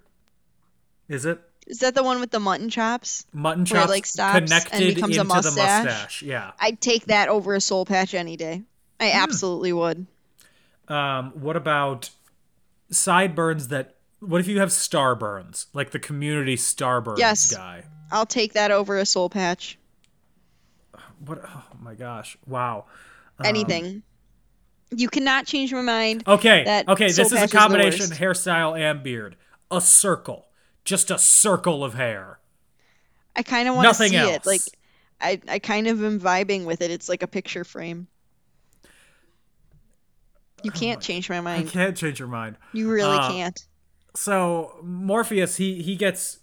Is 1.07 1.25
it? 1.25 1.39
Is 1.67 1.79
that 1.79 1.93
the 1.95 2.03
one 2.03 2.19
with 2.19 2.31
the 2.31 2.39
mutton 2.39 2.69
chops? 2.69 3.25
Mutton 3.31 3.63
Where 3.65 3.79
it, 3.81 3.81
chops 3.83 3.89
like, 3.91 4.05
stops 4.05 4.35
and 4.37 4.45
connected 4.47 4.95
becomes 4.95 5.17
a 5.17 5.21
into 5.21 5.33
the 5.33 5.35
mustache? 5.35 5.85
mustache. 5.85 6.21
Yeah. 6.23 6.51
I'd 6.59 6.81
take 6.81 7.05
that 7.05 7.27
over 7.29 7.53
a 7.53 7.61
Soul 7.61 7.85
Patch 7.85 8.13
any 8.15 8.37
day. 8.37 8.63
I 8.99 9.09
Hmm. 9.11 9.17
absolutely 9.17 9.71
would. 9.73 10.05
Um, 10.87 11.31
what 11.31 11.55
about 11.55 12.09
sideburns 12.91 13.69
that? 13.69 13.95
What 14.19 14.41
if 14.41 14.47
you 14.47 14.59
have 14.59 14.69
starburns, 14.69 15.67
like 15.73 15.91
the 15.91 15.99
community 15.99 16.55
starburns 16.55 17.17
Yes. 17.17 17.53
guy? 17.53 17.83
I'll 18.11 18.25
take 18.25 18.53
that 18.53 18.71
over 18.71 18.97
a 18.97 19.05
Soul 19.05 19.29
Patch. 19.29 19.77
What? 21.19 21.41
Oh 21.45 21.63
my 21.81 21.93
gosh! 21.95 22.37
Wow. 22.45 22.85
Um, 23.39 23.45
Anything. 23.45 24.03
You 24.91 25.09
cannot 25.09 25.45
change 25.45 25.73
my 25.73 25.81
mind. 25.81 26.23
Okay. 26.27 26.63
That 26.63 26.87
okay. 26.87 27.07
This 27.07 27.31
is 27.31 27.33
a 27.33 27.47
combination 27.47 28.09
worst. 28.09 28.21
hairstyle 28.21 28.79
and 28.79 29.03
beard. 29.03 29.35
A 29.71 29.81
circle, 29.81 30.47
just 30.85 31.09
a 31.09 31.17
circle 31.17 31.83
of 31.83 31.95
hair. 31.95 32.39
I 33.35 33.43
kind 33.43 33.67
of 33.67 33.75
want 33.75 33.87
to 33.87 33.93
see 33.95 34.15
else. 34.15 34.35
it. 34.35 34.45
Like, 34.45 34.61
I, 35.19 35.41
I 35.49 35.59
kind 35.59 35.87
of 35.87 36.01
am 36.03 36.19
vibing 36.19 36.65
with 36.65 36.81
it. 36.81 36.91
It's 36.91 37.09
like 37.09 37.23
a 37.23 37.27
picture 37.27 37.63
frame. 37.63 38.07
You 40.65 40.71
can't 40.71 41.01
change 41.01 41.29
my 41.29 41.39
mind. 41.41 41.47
I 41.47 41.57
mind. 41.59 41.69
can't 41.71 41.97
change 41.97 42.19
your 42.19 42.27
mind. 42.27 42.57
You 42.73 42.89
really 42.91 43.17
Uh, 43.17 43.29
can't. 43.29 43.65
So 44.15 44.77
Morpheus, 44.83 45.57
he 45.57 45.81
he 45.81 45.95
gets 45.95 46.39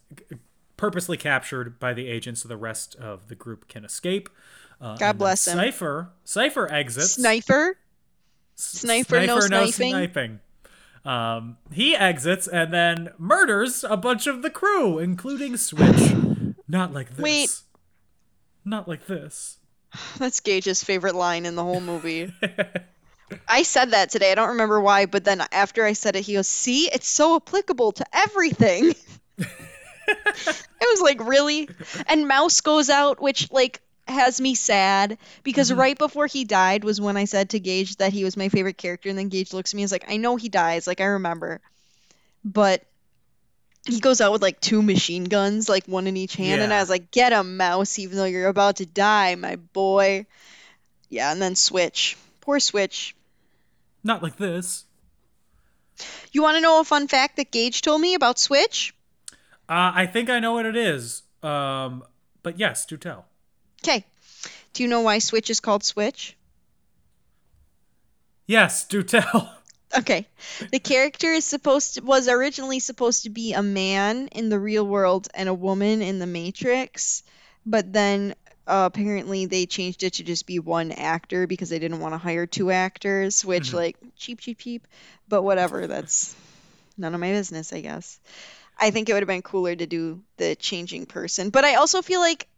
purposely 0.77 1.16
captured 1.16 1.79
by 1.79 1.93
the 1.95 2.09
agents, 2.09 2.43
so 2.43 2.49
the 2.49 2.57
rest 2.57 2.95
of 2.97 3.29
the 3.29 3.35
group 3.35 3.68
can 3.68 3.85
escape. 3.85 4.29
Uh, 4.81 4.97
God 4.97 5.16
bless 5.18 5.47
him. 5.47 5.57
Cypher, 5.59 6.11
Cypher 6.25 6.70
exits. 6.73 7.12
Sniper? 7.12 7.79
Sniper, 8.57 9.27
no 9.27 9.41
sniping? 9.41 9.70
sniping. 9.91 10.41
Um, 11.05 11.57
he 11.73 11.97
exits 11.97 12.47
and 12.47 12.73
then 12.73 13.11
murders 13.18 13.85
a 13.85 13.97
bunch 13.97 14.27
of 14.27 14.43
the 14.43 14.51
crew, 14.51 14.99
including 14.99 15.57
Switch. 15.57 16.12
Not 16.68 16.93
like 16.93 17.11
this. 17.16 17.23
Wait. 17.23 17.61
Not 18.64 18.87
like 18.89 19.07
this. 19.07 19.59
That's 20.18 20.41
Gage's 20.41 20.83
favorite 20.83 21.14
line 21.14 21.45
in 21.47 21.55
the 21.57 21.62
whole 21.64 21.81
movie. 21.81 22.33
I 23.49 23.62
said 23.62 23.93
that 23.93 24.11
today. 24.11 24.33
I 24.33 24.35
don't 24.35 24.51
remember 24.51 24.80
why, 24.80 25.07
but 25.07 25.24
then 25.24 25.43
after 25.53 25.85
I 25.85 25.93
said 25.93 26.16
it, 26.16 26.22
he 26.22 26.35
goes, 26.35 26.49
"See, 26.49 26.91
it's 26.93 27.09
so 27.09 27.37
applicable 27.37 27.93
to 27.93 28.07
everything." 28.12 28.95
I 30.09 30.87
was 30.91 31.01
like, 31.01 31.26
"Really?" 31.26 31.68
And 32.07 32.28
Mouse 32.28 32.61
goes 32.61 32.91
out, 32.91 33.20
which 33.20 33.51
like 33.51 33.80
has 34.09 34.41
me 34.41 34.55
sad 34.55 35.18
because 35.43 35.70
mm-hmm. 35.70 35.80
right 35.80 35.99
before 35.99 36.26
he 36.26 36.45
died 36.45 36.85
was 36.85 37.01
when 37.01 37.16
I 37.16 37.24
said 37.24 37.51
to 37.51 37.61
Gage 37.61 37.97
that 37.97 38.12
he 38.12 38.24
was 38.24 38.37
my 38.37 38.49
favorite 38.49 38.78
character, 38.78 39.09
and 39.09 39.18
then 39.18 39.28
Gage 39.28 39.53
looks 39.53 39.72
at 39.72 39.76
me 39.76 39.83
and 39.83 39.87
is 39.87 39.93
like, 39.93 40.11
"I 40.11 40.16
know 40.16 40.37
he 40.37 40.49
dies, 40.49 40.87
like 40.87 41.01
I 41.01 41.05
remember," 41.05 41.61
but 42.45 42.85
he 43.87 44.01
goes 44.01 44.20
out 44.20 44.33
with 44.33 44.43
like 44.43 44.61
two 44.61 44.83
machine 44.83 45.24
guns, 45.24 45.68
like 45.68 45.87
one 45.87 46.07
in 46.07 46.16
each 46.16 46.37
hand, 46.37 46.62
and 46.62 46.72
I 46.72 46.80
was 46.80 46.91
like, 46.91 47.11
"Get 47.11 47.33
him, 47.33 47.57
Mouse, 47.57 47.99
even 47.99 48.16
though 48.16 48.24
you're 48.24 48.49
about 48.49 48.76
to 48.76 48.87
die, 48.87 49.35
my 49.35 49.57
boy." 49.57 50.26
Yeah, 51.09 51.30
and 51.30 51.43
then 51.43 51.57
Switch. 51.57 52.16
Poor 52.41 52.59
Switch. 52.59 53.14
Not 54.05 54.22
like 54.22 54.36
this. 54.36 54.84
You 56.32 56.42
want 56.42 56.57
to 56.57 56.61
know 56.61 56.80
a 56.80 56.84
fun 56.84 57.09
fact 57.09 57.36
that 57.36 57.50
Gage 57.50 57.82
told 57.82 58.00
me 58.00 58.14
about 58.14 58.38
Switch? 58.38 58.94
Uh, 59.68 59.92
I 59.94 60.07
think 60.07 60.30
I 60.30 60.40
know 60.40 60.53
what 60.53 60.66
it 60.66 60.76
is. 60.76 61.22
Um, 61.42 62.03
but 62.42 62.59
yes, 62.59 62.86
do 62.86 62.96
tell. 62.96 63.26
Okay. 63.82 64.05
Do 64.72 64.82
you 64.82 64.88
know 64.88 65.03
why 65.03 65.18
Switch 65.18 65.50
is 65.50 65.61
called 65.61 65.84
Switch? 65.84 66.36
Yes, 68.46 68.84
do 68.86 69.03
tell. 69.03 69.57
Okay. 69.94 70.26
The 70.70 70.78
character 70.78 71.30
is 71.32 71.44
supposed 71.44 71.96
to 71.96 72.00
was 72.00 72.26
originally 72.26 72.78
supposed 72.78 73.24
to 73.24 73.28
be 73.28 73.53
a 73.53 73.62
man 73.62 74.28
in 74.28 74.48
the 74.48 74.59
real 74.59 74.86
world 74.86 75.28
and 75.34 75.50
a 75.50 75.55
woman 75.55 76.00
in 76.00 76.18
the 76.18 76.26
Matrix, 76.26 77.22
but 77.66 77.92
then 77.92 78.34
uh, 78.66 78.88
apparently 78.92 79.46
they 79.46 79.66
changed 79.66 80.02
it 80.02 80.14
to 80.14 80.24
just 80.24 80.46
be 80.46 80.58
one 80.58 80.92
actor 80.92 81.46
because 81.46 81.68
they 81.70 81.78
didn't 81.78 82.00
want 82.00 82.14
to 82.14 82.18
hire 82.18 82.46
two 82.46 82.70
actors, 82.70 83.44
which 83.44 83.72
like 83.72 83.96
cheap 84.16 84.40
cheap 84.40 84.58
cheap, 84.58 84.86
but 85.28 85.42
whatever, 85.42 85.86
that's 85.86 86.34
none 86.96 87.14
of 87.14 87.20
my 87.20 87.32
business, 87.32 87.72
I 87.72 87.80
guess. 87.80 88.20
I 88.78 88.90
think 88.90 89.08
it 89.08 89.12
would 89.12 89.22
have 89.22 89.28
been 89.28 89.42
cooler 89.42 89.74
to 89.74 89.86
do 89.86 90.22
the 90.36 90.54
changing 90.54 91.06
person, 91.06 91.50
but 91.50 91.64
I 91.64 91.74
also 91.74 92.02
feel 92.02 92.20
like 92.20 92.48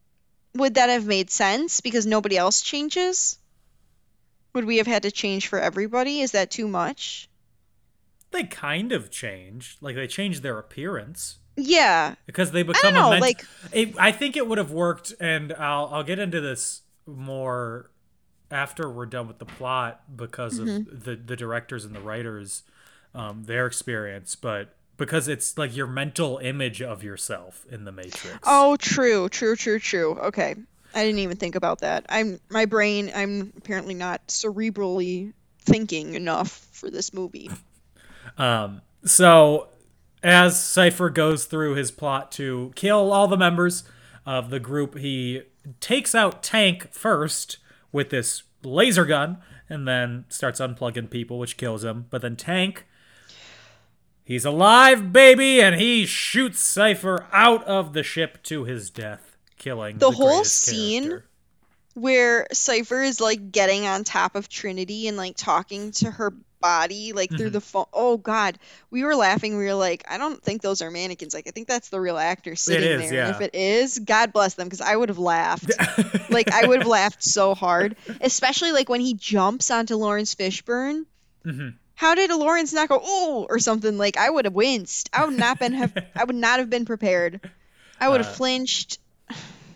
would 0.55 0.75
that 0.75 0.89
have 0.89 1.07
made 1.07 1.31
sense 1.31 1.81
because 1.81 2.07
nobody 2.07 2.37
else 2.37 2.61
changes? 2.61 3.39
Would 4.53 4.67
we 4.67 4.77
have 4.77 4.87
had 4.87 5.03
to 5.03 5.11
change 5.11 5.49
for 5.49 5.59
everybody? 5.59 6.21
Is 6.21 6.33
that 6.33 6.51
too 6.51 6.69
much? 6.69 7.29
They 8.31 8.45
kind 8.45 8.93
of 8.93 9.11
changed. 9.11 9.79
Like 9.81 9.97
they 9.97 10.07
changed 10.07 10.43
their 10.43 10.59
appearance 10.59 11.39
Yeah. 11.57 12.15
because 12.27 12.51
they 12.53 12.63
become 12.63 12.95
know, 12.95 13.09
a 13.09 13.11
ment- 13.11 13.21
like- 13.23 13.45
It, 13.73 13.95
I 13.99 14.13
think 14.13 14.37
it 14.37 14.47
would 14.49 14.59
have 14.59 14.71
worked, 14.73 15.15
and 15.21 15.53
I'll 15.53 15.89
I'll 15.93 16.03
get 16.05 16.19
into 16.19 16.41
this 16.41 16.83
more 17.07 17.91
after 18.51 18.89
we're 18.91 19.07
done 19.07 19.27
with 19.29 19.39
the 19.39 19.45
plot 19.47 20.03
because 20.17 20.59
Mm-hmm. 20.59 20.91
of 20.91 21.05
the 21.05 21.17
the 21.17 21.37
directors 21.37 21.85
and 21.85 21.95
the 21.95 22.01
writers, 22.01 22.63
um, 23.15 23.45
their 23.45 23.67
experience, 23.67 24.35
but 24.37 24.75
because 24.97 25.27
it's 25.29 25.59
like 25.59 25.75
your 25.77 25.87
mental 25.89 26.39
image 26.39 26.81
of 26.81 27.03
yourself 27.03 27.65
in 27.71 27.85
the 27.85 27.93
Matrix. 27.93 28.39
Oh, 28.45 28.77
true, 28.77 29.29
true, 29.29 29.57
true, 29.57 29.79
true. 29.81 30.13
Okay. 30.21 30.55
I 30.97 31.03
didn't 31.03 31.19
even 31.19 31.37
think 31.37 31.57
about 31.57 31.81
that. 31.81 32.07
I'm 32.09 32.39
my 32.51 32.67
brain. 32.67 33.11
I'm 33.13 33.53
apparently 33.57 33.95
not 33.95 34.25
cerebrally 34.29 35.33
thinking 35.59 36.15
enough 36.15 36.51
for 36.73 36.91
this 36.91 37.13
movie. 37.13 37.51
Um, 38.39 38.81
so 39.05 39.69
as 40.25 40.61
Cypher 40.61 41.11
goes 41.11 41.45
through 41.45 41.75
his 41.75 41.91
plot 41.91 42.33
to 42.33 42.73
kill 42.75 43.13
all 43.13 43.29
the 43.29 43.37
members 43.37 43.85
of 44.25 44.49
the 44.49 44.59
group, 44.59 44.97
he 44.97 45.43
takes 45.81 46.15
out 46.15 46.43
Tank 46.43 46.93
first 46.93 47.59
with 47.93 48.09
this 48.09 48.43
laser 48.63 49.05
gun 49.05 49.39
and 49.69 49.87
then 49.87 50.25
starts 50.31 50.61
unplugging 50.61 51.11
people, 51.11 51.39
which 51.39 51.59
kills 51.59 51.85
him. 51.85 52.07
But 52.09 52.23
then 52.23 52.37
Tank, 52.37 52.87
he's 54.25 54.47
alive, 54.47 55.13
baby, 55.13 55.61
and 55.61 55.79
he 55.79 56.07
shoots 56.07 56.61
Cypher 56.61 57.27
out 57.31 57.63
of 57.65 57.93
the 57.93 58.03
ship 58.03 58.43
to 58.45 58.65
his 58.65 58.89
death, 58.89 59.37
killing 59.59 59.99
The 59.99 60.11
the, 60.11 60.17
whole 60.17 60.45
scene 60.45 61.03
character. 61.03 61.29
Where 61.95 62.47
Cypher 62.53 63.01
is 63.03 63.21
like 63.21 63.53
getting 63.53 63.87
on 63.87 64.05
top 64.05 64.35
of 64.35 64.49
Trinity 64.49 65.09
and 65.09 65.17
like 65.17 65.37
talking 65.37 65.93
to 65.93 66.11
her 66.11 66.33
body 66.61 67.13
like 67.13 67.29
through 67.31 67.51
Mhm. 67.51 67.53
the 67.53 67.61
phone. 67.61 67.85
Oh 67.93 68.17
God, 68.17 68.59
we 68.91 69.05
were 69.05 69.15
laughing. 69.15 69.57
We 69.59 69.65
were 69.65 69.75
like, 69.75 70.03
I 70.09 70.17
don't 70.19 70.43
think 70.43 70.63
those 70.63 70.81
are 70.83 70.91
mannequins. 70.91 71.35
Like 71.35 71.47
I 71.47 71.51
think 71.51 71.69
that's 71.69 71.91
the 71.91 72.01
real 72.01 72.17
actor 72.17 72.57
sitting 72.57 73.03
is, 73.03 73.11
there. 73.11 73.27
Yeah. 73.27 73.31
if 73.37 73.41
it 73.43 73.55
is, 73.55 73.99
God 73.99 74.33
bless 74.33 74.55
them 74.55 74.67
because 74.67 74.81
I 74.81 74.97
would 74.97 75.11
have 75.11 75.19
laughed. 75.19 75.71
like 76.31 76.51
I 76.51 76.67
would 76.67 76.79
have 76.81 76.89
laughed 76.89 77.23
so 77.23 77.55
hard, 77.55 77.97
especially 78.21 78.73
like 78.73 78.89
when 78.89 79.01
he 79.03 79.15
jumps 79.15 79.71
onto 79.71 79.95
Laurence 79.97 80.35
Fishburne. 80.35 81.05
Mhm. 81.45 81.75
How 81.97 82.15
did 82.17 82.31
Lawrence 82.31 82.73
not 82.73 82.89
go 82.89 82.99
oh 83.01 83.47
or 83.49 83.59
something? 83.61 83.99
Like 83.99 84.17
I 84.17 84.29
would 84.31 84.47
have 84.47 84.55
winced. 84.55 85.11
I 85.13 85.27
would 85.27 85.39
not 85.39 85.59
been 85.61 85.75
have. 85.75 85.93
I 86.17 86.25
would 86.25 86.35
not 86.35 86.59
have 86.59 86.71
been 86.71 86.87
prepared. 86.87 87.41
I 88.01 88.09
would 88.09 88.21
have 88.23 88.31
Uh, 88.33 88.37
flinched. 88.37 88.99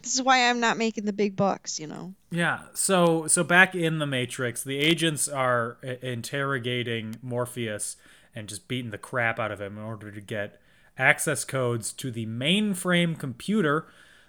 This 0.09 0.14
is 0.14 0.22
why 0.22 0.48
I'm 0.48 0.59
not 0.59 0.78
making 0.78 1.04
the 1.04 1.12
big 1.12 1.36
bucks. 1.36 1.78
You 1.78 1.86
know. 1.86 2.14
Yeah. 2.30 2.61
So 2.72 3.26
so 3.26 3.44
back 3.44 3.74
in 3.74 3.98
the 3.98 4.06
Matrix, 4.06 4.64
the 4.64 4.78
agents 4.78 5.28
are 5.28 5.76
interrogating 6.02 7.16
Morpheus 7.20 7.96
and 8.34 8.48
just 8.48 8.68
beating 8.68 8.90
the 8.90 8.98
crap 8.98 9.38
out 9.38 9.52
of 9.52 9.61
him 9.61 9.76
in 9.76 9.84
order 9.84 10.11
to 10.11 10.20
get 10.20 10.61
access 10.96 11.44
codes 11.44 11.92
to 11.92 12.11
the 12.11 12.24
mainframe 12.24 13.18
computer 13.18 13.86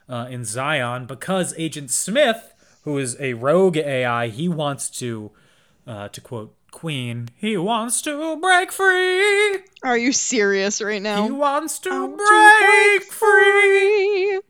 uh, 0.09 0.27
in 0.29 0.43
Zion 0.43 1.05
because 1.05 1.53
Agent 1.57 1.91
Smith, 1.91 2.53
who 2.83 2.97
is 2.97 3.15
a 3.19 3.35
rogue 3.35 3.77
AI, 3.77 4.27
he 4.27 4.49
wants 4.49 4.89
to, 4.89 5.31
uh, 5.87 6.09
to 6.09 6.21
quote 6.21 6.55
Queen, 6.71 7.29
he 7.35 7.55
wants 7.57 8.01
to 8.01 8.35
break 8.37 8.71
free. 8.71 9.59
Are 9.83 9.97
you 9.97 10.11
serious 10.11 10.81
right 10.81 11.01
now? 11.01 11.23
He 11.23 11.31
wants 11.31 11.79
to 11.79 11.89
I 11.89 11.99
want 11.99 12.17
break, 12.17 13.09
to 13.09 13.15
free. 13.15 14.41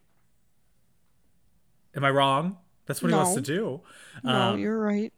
Am 1.96 2.04
I 2.04 2.10
wrong? 2.10 2.58
That's 2.86 3.02
what 3.02 3.10
he 3.12 3.16
wants 3.16 3.36
to 3.36 3.42
do. 3.42 3.82
No, 4.24 4.32
Um, 4.32 4.60
you're 4.60 4.80
right. 4.80 5.14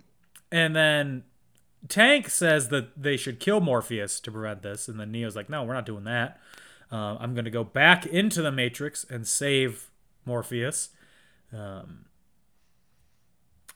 And 0.51 0.76
then 0.76 1.24
Tank 1.88 2.30
says 2.30 2.69
that 2.69 3.01
they 3.01 3.17
should 3.17 3.39
kill 3.39 3.61
Morpheus 3.61 4.19
to 4.22 4.32
prevent 4.32 4.61
this, 4.61 4.88
and 4.88 4.99
then 4.99 5.11
Neo's 5.11 5.36
like, 5.36 5.49
"No, 5.49 5.63
we're 5.63 5.74
not 5.74 5.86
doing 5.86 6.03
that. 6.03 6.39
Uh, 6.91 7.15
I'm 7.19 7.34
going 7.34 7.45
to 7.45 7.51
go 7.51 7.63
back 7.63 8.05
into 8.05 8.41
the 8.41 8.51
Matrix 8.51 9.03
and 9.09 9.28
save 9.28 9.89
Morpheus." 10.26 10.89
Um, 11.53 12.05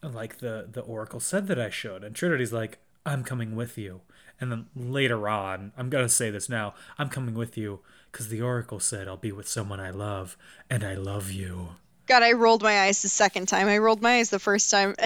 like 0.04 0.38
the 0.38 0.68
the 0.72 0.82
Oracle 0.82 1.20
said 1.20 1.48
that 1.48 1.60
I 1.60 1.70
should, 1.70 2.04
and 2.04 2.16
Trinity's 2.16 2.54
like, 2.54 2.80
"I'm 3.06 3.24
coming 3.24 3.56
with 3.56 3.78
you." 3.78 4.02
And 4.40 4.52
then 4.52 4.66
later 4.76 5.28
on, 5.30 5.72
I'm 5.78 5.90
gonna 5.90 6.10
say 6.10 6.30
this 6.30 6.50
now. 6.50 6.74
I'm 6.98 7.10
coming 7.10 7.36
with 7.36 7.58
you 7.58 7.80
because 8.12 8.28
the 8.28 8.42
Oracle 8.42 8.80
said 8.82 9.08
I'll 9.08 9.16
be 9.18 9.32
with 9.32 9.48
someone 9.48 9.80
I 9.80 9.90
love, 9.92 10.38
and 10.70 10.84
I 10.84 10.94
love 10.96 11.32
you. 11.32 11.78
God, 12.08 12.24
I 12.24 12.34
rolled 12.34 12.62
my 12.62 12.82
eyes 12.82 13.02
the 13.02 13.10
second 13.10 13.48
time. 13.48 13.68
I 13.68 13.80
rolled 13.80 14.02
my 14.02 14.18
eyes 14.18 14.30
the 14.30 14.40
first 14.40 14.70
time. 14.72 14.96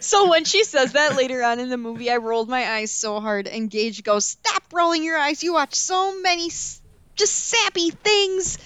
So 0.00 0.28
when 0.30 0.44
she 0.44 0.64
says 0.64 0.92
that 0.92 1.14
later 1.16 1.42
on 1.42 1.60
in 1.60 1.68
the 1.68 1.76
movie, 1.76 2.10
I 2.10 2.16
rolled 2.16 2.48
my 2.48 2.66
eyes 2.68 2.90
so 2.90 3.20
hard. 3.20 3.46
And 3.46 3.70
Gage 3.70 4.02
goes, 4.02 4.24
Stop 4.26 4.62
rolling 4.72 5.04
your 5.04 5.18
eyes. 5.18 5.42
You 5.42 5.52
watch 5.52 5.74
so 5.74 6.20
many 6.20 6.46
s- 6.46 6.80
just 7.16 7.32
sappy 7.34 7.90
things. 7.90 8.58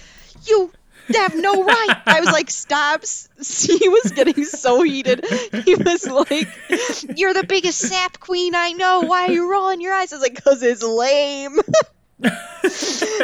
You 0.45 0.71
have 1.13 1.35
no 1.35 1.63
right. 1.63 1.93
I 2.07 2.19
was 2.21 2.31
like, 2.31 2.49
Stop. 2.49 3.03
He 3.37 3.89
was 3.89 4.11
getting 4.15 4.43
so 4.45 4.81
heated. 4.81 5.25
He 5.65 5.75
was 5.75 6.07
like, 6.07 6.47
You're 7.17 7.33
the 7.33 7.45
biggest 7.47 7.79
sap 7.79 8.19
queen 8.19 8.55
I 8.55 8.71
know. 8.71 9.01
Why 9.01 9.27
are 9.27 9.31
you 9.31 9.51
rolling 9.51 9.81
your 9.81 9.93
eyes? 9.93 10.13
I 10.13 10.15
was 10.15 10.23
like, 10.23 10.35
Because 10.35 10.63
it's 10.63 10.83
lame. 10.83 11.59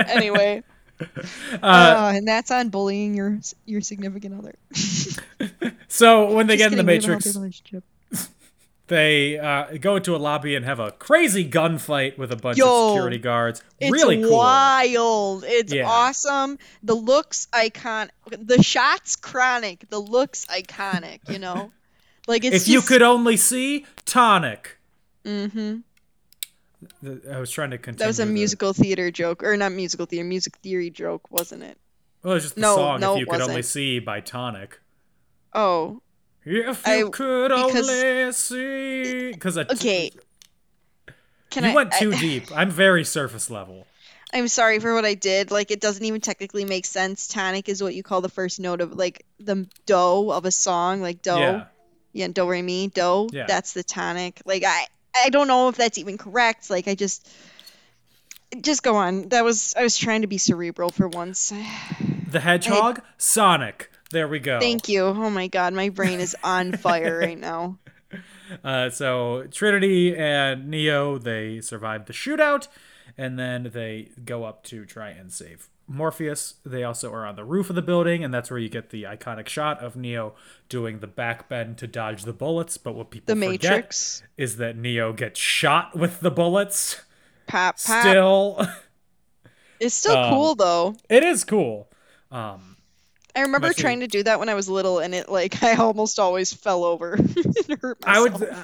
anyway. 0.07 0.63
Uh, 1.53 1.65
Uh, 1.65 2.11
and 2.15 2.27
that's 2.27 2.51
on 2.51 2.69
bullying 2.69 3.13
your 3.15 3.39
your 3.65 3.81
significant 3.81 4.35
other. 4.35 4.55
so 5.87 6.33
when 6.33 6.47
they 6.47 6.57
Just 6.57 6.69
get 6.69 6.79
in 6.79 6.85
the 6.85 6.91
kidding, 6.91 7.09
we 7.09 7.13
have 7.15 7.35
a 7.35 7.39
Matrix, 7.39 8.29
they 8.87 9.39
uh, 9.39 9.77
go 9.79 9.95
into 9.95 10.15
a 10.15 10.17
lobby 10.17 10.55
and 10.55 10.65
have 10.65 10.79
a 10.79 10.91
crazy 10.91 11.49
gunfight 11.49 12.17
with 12.17 12.31
a 12.31 12.35
bunch 12.35 12.57
Yo, 12.57 12.65
of 12.89 12.91
security 12.93 13.17
guards. 13.19 13.63
It's 13.79 13.91
really 13.91 14.21
cool. 14.21 14.37
wild. 14.37 15.43
It's 15.47 15.71
Yeah. 15.73 15.89
awesome. 15.89 16.57
The 16.83 16.95
looks 16.95 17.47
iconic. 17.53 18.09
The 18.29 18.61
shots 18.61 19.15
chronic. 19.15 19.89
The 19.89 19.99
looks 19.99 20.45
iconic. 20.47 21.19
You 21.29 21.39
know, 21.39 21.71
like 22.27 22.43
it's 22.43 22.55
if 22.55 22.67
you 22.67 22.81
could 22.81 23.01
only 23.01 23.37
see 23.37 23.85
Tonic. 24.05 24.77
Mm 25.25 25.51
Mhm. 25.51 25.83
The- 27.01 27.21
I 27.35 27.39
was 27.39 27.51
trying 27.51 27.71
to 27.71 27.77
continue. 27.77 27.99
That 27.99 28.07
was 28.07 28.19
a 28.19 28.25
the- 28.25 28.31
musical 28.31 28.73
theater 28.73 29.11
joke, 29.11 29.43
or 29.43 29.55
not 29.57 29.71
musical 29.71 30.05
theater, 30.05 30.25
music 30.25 30.57
theory 30.57 30.89
joke, 30.89 31.29
wasn't 31.31 31.63
it? 31.63 31.77
Well, 32.23 32.31
it 32.31 32.35
was 32.35 32.43
just 32.43 32.55
the 32.55 32.61
No, 32.61 32.75
song 32.75 32.99
no, 32.99 33.13
"If 33.13 33.19
You 33.21 33.25
Could 33.25 33.41
Only 33.41 33.55
wasn't. 33.55 33.65
See" 33.65 33.99
by 33.99 34.19
Tonic. 34.21 34.79
Oh, 35.53 36.01
If 36.45 36.87
I- 36.87 36.97
you 36.97 37.09
could 37.09 37.49
because- 37.49 37.89
only 37.89 38.31
see, 38.33 39.31
because 39.31 39.57
okay. 39.57 40.11
Can 41.49 41.63
you 41.65 41.71
I? 41.71 41.75
went 41.75 41.91
too 41.93 42.13
I, 42.13 42.19
deep. 42.19 42.51
I'm 42.55 42.71
very 42.71 43.03
surface 43.03 43.49
level. 43.49 43.85
I'm 44.33 44.47
sorry 44.47 44.79
for 44.79 44.93
what 44.93 45.03
I 45.03 45.13
did. 45.15 45.51
Like, 45.51 45.71
it 45.71 45.81
doesn't 45.81 46.05
even 46.05 46.21
technically 46.21 46.63
make 46.63 46.85
sense. 46.85 47.27
Tonic 47.27 47.67
is 47.67 47.83
what 47.83 47.93
you 47.93 48.01
call 48.03 48.21
the 48.21 48.29
first 48.29 48.59
note 48.61 48.79
of 48.79 48.93
like 48.93 49.25
the 49.39 49.67
do 49.85 50.31
of 50.31 50.45
a 50.45 50.51
song, 50.51 51.01
like 51.01 51.21
do. 51.21 51.31
Yeah. 51.31 51.65
yeah, 52.13 52.27
do 52.29 52.47
re 52.49 52.61
mi 52.61 52.87
do. 52.87 53.27
Yeah. 53.33 53.45
That's 53.47 53.73
the 53.73 53.83
tonic. 53.83 54.41
Like 54.45 54.63
I 54.63 54.87
I 55.15 55.29
don't 55.29 55.47
know 55.47 55.69
if 55.69 55.77
that's 55.77 55.97
even 55.97 56.17
correct. 56.17 56.69
Like 56.69 56.87
I 56.87 56.95
just 56.95 57.27
just 58.61 58.83
go 58.83 58.95
on. 58.95 59.29
That 59.29 59.43
was 59.43 59.73
I 59.77 59.83
was 59.83 59.97
trying 59.97 60.21
to 60.21 60.27
be 60.27 60.37
cerebral 60.37 60.89
for 60.89 61.07
once. 61.07 61.53
The 62.27 62.39
Hedgehog, 62.39 63.01
Sonic. 63.17 63.91
There 64.11 64.27
we 64.27 64.39
go. 64.39 64.59
Thank 64.59 64.89
you. 64.89 65.03
Oh 65.03 65.29
my 65.29 65.47
god, 65.47 65.73
my 65.73 65.89
brain 65.89 66.19
is 66.19 66.35
on 66.43 66.73
fire 66.77 67.19
right 67.19 67.39
now. 67.39 67.77
Uh, 68.65 68.89
so 68.89 69.47
Trinity 69.49 70.13
and 70.13 70.67
Neo 70.67 71.17
they 71.17 71.61
survive 71.61 72.05
the 72.05 72.11
shootout, 72.11 72.67
and 73.17 73.39
then 73.39 73.71
they 73.73 74.09
go 74.25 74.43
up 74.43 74.61
to 74.65 74.83
try 74.83 75.11
and 75.11 75.31
save 75.31 75.69
Morpheus. 75.93 76.55
They 76.65 76.83
also 76.83 77.11
are 77.13 77.25
on 77.25 77.35
the 77.35 77.43
roof 77.43 77.69
of 77.69 77.75
the 77.75 77.81
building, 77.81 78.23
and 78.23 78.33
that's 78.33 78.49
where 78.49 78.59
you 78.59 78.69
get 78.69 78.89
the 78.89 79.03
iconic 79.03 79.47
shot 79.47 79.83
of 79.83 79.95
Neo 79.95 80.33
doing 80.69 80.99
the 80.99 81.07
back 81.07 81.47
bend 81.49 81.77
to 81.79 81.87
dodge 81.87 82.23
the 82.23 82.33
bullets. 82.33 82.77
But 82.77 82.93
what 82.95 83.11
people 83.11 83.33
The 83.35 83.39
forget 83.41 83.71
Matrix. 83.71 84.23
is 84.37 84.57
that 84.57 84.75
Neo 84.77 85.13
gets 85.13 85.39
shot 85.39 85.95
with 85.95 86.19
the 86.21 86.31
bullets. 86.31 87.01
Pop 87.47 87.75
pop. 87.85 88.01
Still, 88.01 88.65
it's 89.79 89.95
still 89.95 90.15
um, 90.17 90.33
cool 90.33 90.55
though. 90.55 90.95
it 91.09 91.23
is 91.23 91.43
cool. 91.43 91.89
Um, 92.31 92.77
I 93.35 93.41
remember 93.41 93.67
especially- 93.67 93.81
trying 93.81 93.99
to 94.01 94.07
do 94.07 94.23
that 94.23 94.39
when 94.39 94.49
I 94.49 94.53
was 94.53 94.69
little, 94.69 94.99
and 94.99 95.13
it 95.15 95.29
like 95.29 95.61
I 95.63 95.75
almost 95.75 96.19
always 96.19 96.53
fell 96.53 96.83
over. 96.83 97.17
I 98.05 98.21
would 98.21 98.41
uh, 98.43 98.63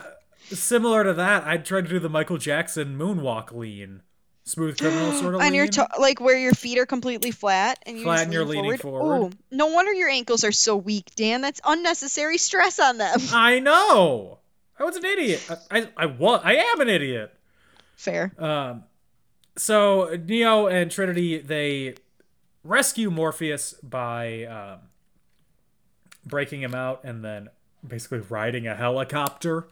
similar 0.50 1.04
to 1.04 1.14
that. 1.16 1.46
I 1.46 1.58
tried 1.58 1.86
to 1.86 1.90
do 1.90 2.00
the 2.00 2.10
Michael 2.10 2.38
Jackson 2.38 2.98
moonwalk 2.98 3.52
lean, 3.52 4.02
smooth 4.48 4.78
criminal 4.80 5.12
sort 5.14 5.36
of 5.36 5.42
on 5.42 5.48
lean. 5.48 5.54
your 5.56 5.68
to- 5.68 5.90
like 6.00 6.20
where 6.22 6.38
your 6.38 6.54
feet 6.54 6.78
are 6.78 6.86
completely 6.86 7.32
flat 7.32 7.80
and 7.86 7.98
you 7.98 8.04
flat 8.04 8.24
and 8.24 8.34
you're 8.34 8.46
lean 8.46 8.64
leaning 8.64 8.74
Ooh, 8.74 8.78
forward. 8.78 9.36
no 9.52 9.68
wonder 9.68 9.94
your 9.94 10.10
ankles 10.10 10.44
are 10.44 10.52
so 10.52 10.76
weak, 10.78 11.14
Dan. 11.16 11.42
That's 11.42 11.60
unnecessary 11.66 12.38
stress 12.38 12.80
on 12.80 12.98
them. 12.98 13.20
I 13.32 13.60
know. 13.60 14.40
I 14.80 14.84
was 14.84 14.96
an 14.96 15.06
idiot. 15.06 15.48
I, 15.70 15.80
I, 15.80 15.90
I 15.98 16.06
was. 16.06 16.42
I 16.44 16.54
am 16.56 16.82
an 16.82 16.90
idiot. 16.90 17.34
Fair. 17.96 18.32
Um, 18.38 18.84
so 19.58 20.16
Neo 20.26 20.68
and 20.68 20.90
Trinity 20.92 21.40
they 21.40 21.96
rescue 22.64 23.10
Morpheus 23.10 23.74
by 23.84 24.44
um, 24.46 24.80
breaking 26.26 26.62
him 26.62 26.76
out 26.76 27.04
and 27.04 27.24
then 27.24 27.50
basically 27.86 28.20
riding 28.20 28.68
a 28.68 28.76
helicopter 28.76 29.68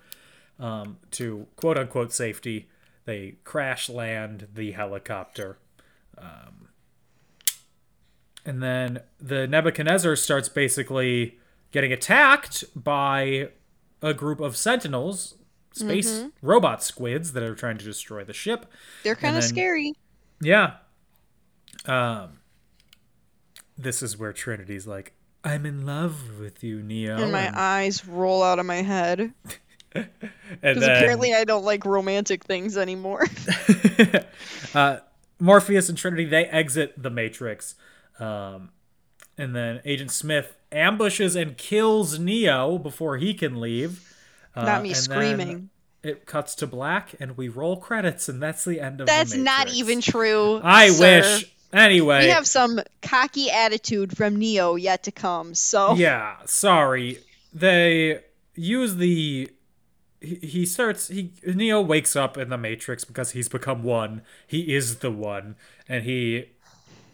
um, 0.59 0.97
to 1.11 1.47
quote 1.55 1.77
unquote 1.77 2.11
safety. 2.11 2.67
They 3.05 3.35
crash 3.43 3.89
land 3.89 4.47
the 4.53 4.71
helicopter. 4.71 5.57
Um, 6.17 6.69
and 8.45 8.61
then 8.61 9.01
the 9.19 9.47
Nebuchadnezzar 9.47 10.15
starts 10.15 10.49
basically 10.49 11.39
getting 11.71 11.91
attacked 11.91 12.63
by 12.75 13.49
a 14.01 14.13
group 14.13 14.39
of 14.39 14.55
sentinels, 14.55 15.35
space 15.73 16.25
robot 16.41 16.81
squids 16.83 17.33
that 17.33 17.43
are 17.43 17.55
trying 17.55 17.77
to 17.77 17.85
destroy 17.85 18.23
the 18.23 18.33
ship. 18.33 18.65
They're 19.03 19.15
kind 19.15 19.35
of 19.35 19.43
scary. 19.43 19.93
Yeah. 20.41 20.75
Um 21.85 22.39
this 23.77 24.01
is 24.01 24.17
where 24.17 24.31
Trinity's 24.31 24.87
like, 24.87 25.13
I'm 25.43 25.65
in 25.65 25.85
love 25.85 26.39
with 26.39 26.63
you, 26.63 26.81
Neo. 26.81 27.17
And 27.21 27.31
my 27.31 27.41
and- 27.47 27.55
eyes 27.55 28.07
roll 28.07 28.41
out 28.41 28.57
of 28.59 28.65
my 28.65 28.77
head. 28.81 29.33
Because 29.95 30.83
apparently 30.83 31.33
I 31.33 31.43
don't 31.43 31.63
like 31.63 31.85
romantic 31.85 32.43
things 32.43 32.77
anymore. 32.77 33.25
uh, 34.73 34.97
Morpheus 35.39 35.89
and 35.89 35.97
Trinity 35.97 36.25
they 36.25 36.45
exit 36.45 36.93
the 37.01 37.09
Matrix, 37.09 37.75
um, 38.19 38.69
and 39.37 39.55
then 39.55 39.81
Agent 39.85 40.11
Smith 40.11 40.55
ambushes 40.71 41.35
and 41.35 41.57
kills 41.57 42.19
Neo 42.19 42.77
before 42.77 43.17
he 43.17 43.33
can 43.33 43.59
leave. 43.59 44.15
Uh, 44.55 44.65
Not 44.65 44.83
me 44.83 44.89
and 44.89 44.95
then 44.95 45.01
screaming. 45.01 45.69
It 46.03 46.25
cuts 46.25 46.53
to 46.55 46.67
black, 46.67 47.15
and 47.19 47.35
we 47.35 47.49
roll 47.49 47.77
credits, 47.77 48.29
and 48.29 48.41
that's 48.41 48.63
the 48.63 48.79
end 48.79 49.01
of. 49.01 49.07
That's 49.07 49.35
not 49.35 49.73
even 49.73 50.01
true. 50.01 50.61
I 50.63 50.89
sir. 50.89 51.21
wish. 51.21 51.51
Anyway, 51.73 52.25
We 52.25 52.29
have 52.29 52.47
some 52.47 52.79
cocky 53.01 53.51
attitude 53.51 54.15
from 54.15 54.37
Neo 54.37 54.75
yet 54.75 55.03
to 55.03 55.11
come. 55.11 55.53
So 55.55 55.95
yeah 55.95 56.35
sorry 56.45 57.19
they 57.53 58.19
use 58.55 58.95
the 58.95 59.49
he, 60.25 60.35
he 60.47 60.65
starts 60.65 61.07
he 61.09 61.31
neo 61.45 61.81
wakes 61.81 62.15
up 62.15 62.37
in 62.37 62.49
the 62.49 62.57
matrix 62.57 63.05
because 63.05 63.31
he's 63.31 63.47
become 63.49 63.83
one 63.83 64.21
he 64.47 64.75
is 64.75 64.97
the 64.97 65.11
one 65.11 65.55
and 65.87 66.03
he 66.03 66.49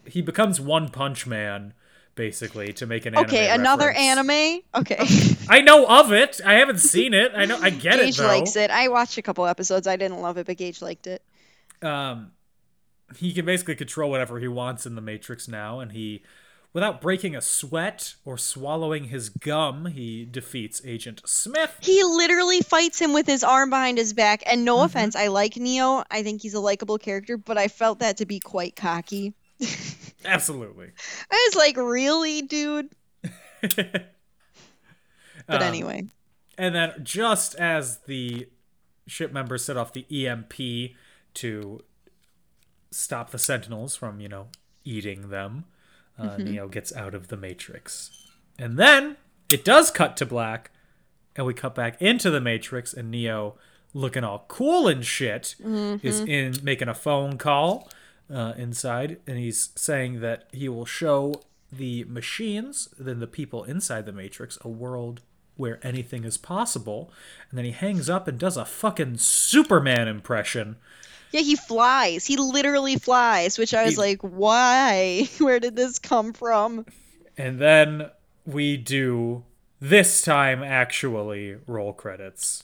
he 0.06 0.22
becomes 0.22 0.60
one 0.60 0.90
punch 0.90 1.28
man 1.28 1.74
basically 2.16 2.74
to 2.74 2.86
make 2.86 3.06
an 3.06 3.16
okay, 3.16 3.50
anime 3.50 3.62
another 3.62 3.88
reference. 3.88 3.98
anime. 3.98 4.62
Okay, 4.76 5.06
i 5.50 5.62
know 5.62 5.86
of 5.88 6.12
it 6.12 6.42
i 6.46 6.56
haven't 6.56 6.80
seen 6.80 7.14
it 7.14 7.32
i 7.36 7.46
know 7.46 7.58
i 7.62 7.70
get 7.70 8.00
Gage 8.00 8.16
it 8.16 8.18
though 8.18 8.28
likes 8.28 8.56
it. 8.56 8.70
I 8.72 8.88
watched 8.90 9.18
a 9.18 9.22
couple 9.22 9.46
episodes. 9.46 9.88
I 9.88 9.96
didn't 9.96 10.22
love 10.22 10.38
it, 10.38 10.46
but 10.46 10.58
Gage 10.58 10.82
liked 10.82 11.08
it. 11.08 11.24
um 11.82 12.32
he 13.18 13.34
can 13.34 13.46
basically 13.46 13.76
control 13.76 14.10
whatever 14.10 14.40
he 14.40 14.48
wants 14.48 14.86
in 14.86 14.96
the 14.96 15.02
matrix 15.02 15.48
now 15.48 15.80
and 15.80 15.92
he 15.92 16.24
without 16.74 17.02
breaking 17.02 17.36
a 17.36 17.42
sweat 17.42 18.16
or 18.26 18.38
swallowing 18.38 19.06
his 19.06 19.30
gum 19.30 19.86
he 19.88 20.26
defeats 20.26 20.82
agent 20.86 21.22
smith 21.26 21.82
He 21.82 22.02
literally 22.04 22.62
fights 22.62 22.98
him 22.98 23.12
with 23.12 23.28
his 23.28 23.44
arm 23.44 23.70
behind 23.72 23.98
his 23.98 24.14
back. 24.14 24.42
And 24.46 24.64
no 24.64 24.82
Mm-hmm. 24.82 24.84
offense, 24.84 25.18
I 25.18 25.28
like 25.28 25.58
Neo. 25.58 26.04
I 26.10 26.24
think 26.24 26.42
he's 26.42 26.54
a 26.54 26.62
likable 26.62 26.98
character, 26.98 27.38
but 27.38 27.58
I 27.58 27.68
felt 27.68 28.00
that 28.00 28.18
to 28.18 28.26
be 28.26 28.40
quite 28.40 28.76
cocky. 28.78 29.34
absolutely 30.26 30.92
I 31.32 31.48
was 31.50 31.56
like, 31.56 31.78
really, 31.78 32.42
dude? 32.44 32.90
But 35.50 35.62
Um, 35.62 35.62
anyway, 35.62 36.08
And 36.58 36.76
then 36.76 36.94
just 37.04 37.56
as 37.56 38.00
the 38.00 38.50
ship 39.08 39.32
members 39.34 39.66
set 39.66 39.78
off 39.78 39.94
the 39.94 40.06
EMP 40.28 40.96
to 41.36 41.84
stop 42.92 43.32
the 43.32 43.40
Sentinels 43.40 43.96
from, 43.96 44.20
you 44.20 44.30
know, 44.30 44.48
eating 44.84 45.30
them, 45.30 45.66
uh, 46.22 46.38
Neo 46.38 46.68
gets 46.68 46.94
out 46.96 47.14
of 47.14 47.28
the 47.28 47.38
Matrix. 47.38 48.12
And 48.60 48.78
then 48.78 49.18
it 49.50 49.66
does 49.66 49.92
cut 49.92 50.16
to 50.18 50.26
black, 50.26 50.72
and 51.36 51.46
we 51.46 51.54
cut 51.54 51.76
back 51.76 52.02
into 52.02 52.30
the 52.30 52.42
Matrix, 52.42 52.94
and 52.94 53.10
Neo, 53.10 53.56
looking 53.94 54.24
all 54.24 54.46
cool 54.48 54.88
and 54.88 55.06
shit, 55.06 55.56
is 56.04 56.20
in 56.22 56.56
making 56.64 56.88
a 56.88 56.94
phone 56.94 57.38
call 57.38 57.90
uh, 58.34 58.54
inside, 58.58 59.20
and 59.28 59.38
he's 59.38 59.70
saying 59.76 60.22
that 60.22 60.48
he 60.52 60.70
will 60.70 60.86
show 60.86 61.42
the 61.72 62.04
machines, 62.06 62.90
then 63.00 63.20
the 63.20 63.28
people 63.28 63.64
inside 63.64 64.06
the 64.06 64.12
Matrix, 64.12 64.58
a 64.62 64.70
world 64.70 65.22
where 65.56 65.80
anything 65.86 66.24
is 66.24 66.38
possible. 66.38 67.12
And 67.50 67.58
then 67.58 67.66
he 67.66 67.72
hangs 67.72 68.10
up 68.10 68.28
and 68.28 68.38
does 68.38 68.58
a 68.58 68.66
fucking 68.66 69.18
Superman 69.18 70.08
impression. 70.08 70.78
Yeah, 71.32 71.42
he 71.42 71.56
flies. 71.56 72.26
He 72.26 72.38
literally 72.38 72.98
flies, 72.98 73.58
which 73.58 73.74
I 73.74 73.84
was 73.84 73.94
He- 73.94 73.98
like, 73.98 74.22
why? 74.22 75.30
Where 75.40 75.60
did 75.60 75.76
this 75.76 76.00
come 76.00 76.34
from? 76.34 76.86
And 77.38 77.60
then 77.60 78.10
we 78.46 78.78
do 78.78 79.44
this 79.80 80.22
time 80.22 80.62
actually 80.64 81.56
roll 81.66 81.94
credits. 81.94 82.64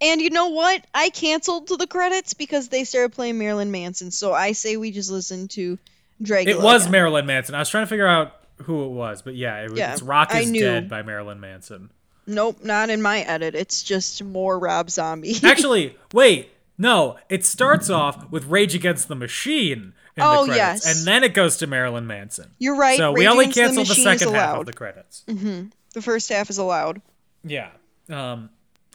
And 0.00 0.20
you 0.20 0.30
know 0.30 0.48
what? 0.48 0.84
I 0.94 1.08
canceled 1.10 1.68
the 1.68 1.86
credits 1.86 2.34
because 2.34 2.68
they 2.68 2.84
started 2.84 3.12
playing 3.14 3.38
Marilyn 3.38 3.70
Manson. 3.70 4.10
So 4.10 4.32
I 4.34 4.52
say 4.52 4.76
we 4.76 4.90
just 4.90 5.10
listen 5.10 5.48
to 5.48 5.78
Dragula. 6.22 6.46
It 6.48 6.60
was 6.60 6.82
again. 6.82 6.92
Marilyn 6.92 7.26
Manson. 7.26 7.54
I 7.54 7.60
was 7.60 7.70
trying 7.70 7.84
to 7.84 7.88
figure 7.88 8.06
out 8.06 8.32
who 8.64 8.84
it 8.84 8.88
was, 8.90 9.22
but 9.22 9.34
yeah, 9.34 9.62
it 9.62 9.70
was 9.70 9.78
Yeah, 9.78 9.92
it's 9.92 10.02
Rock 10.02 10.34
is. 10.34 10.50
Dead 10.50 10.88
by 10.90 11.02
Marilyn 11.02 11.40
Manson. 11.40 11.90
Nope, 12.26 12.62
not 12.62 12.90
in 12.90 13.00
my 13.00 13.20
edit. 13.20 13.54
It's 13.54 13.82
just 13.82 14.22
more 14.22 14.58
Rob 14.58 14.90
Zombie. 14.90 15.36
Actually, 15.44 15.96
wait, 16.12 16.50
no. 16.78 17.16
It 17.28 17.44
starts 17.44 17.90
off 17.90 18.30
with 18.30 18.46
Rage 18.46 18.74
Against 18.74 19.08
the 19.08 19.14
Machine 19.14 19.92
in 20.16 20.22
Oh, 20.22 20.46
the 20.46 20.52
credits, 20.52 20.86
yes. 20.86 20.96
and 20.98 21.06
then 21.06 21.22
it 21.24 21.34
goes 21.34 21.58
to 21.58 21.66
Marilyn 21.66 22.06
Manson. 22.06 22.50
You're 22.58 22.76
right. 22.76 22.96
So 22.96 23.12
we 23.12 23.28
only 23.28 23.52
cancel 23.52 23.84
the 23.84 23.94
the, 23.94 24.00
second 24.00 24.34
half 24.34 24.58
of 24.58 24.66
the 24.66 24.72
credits. 24.72 25.24
The 25.26 26.02
first 26.02 26.28
half 26.28 26.50
is 26.50 26.58
allowed. 26.58 27.00
Yeah. 27.44 27.70
Um, 28.08 28.50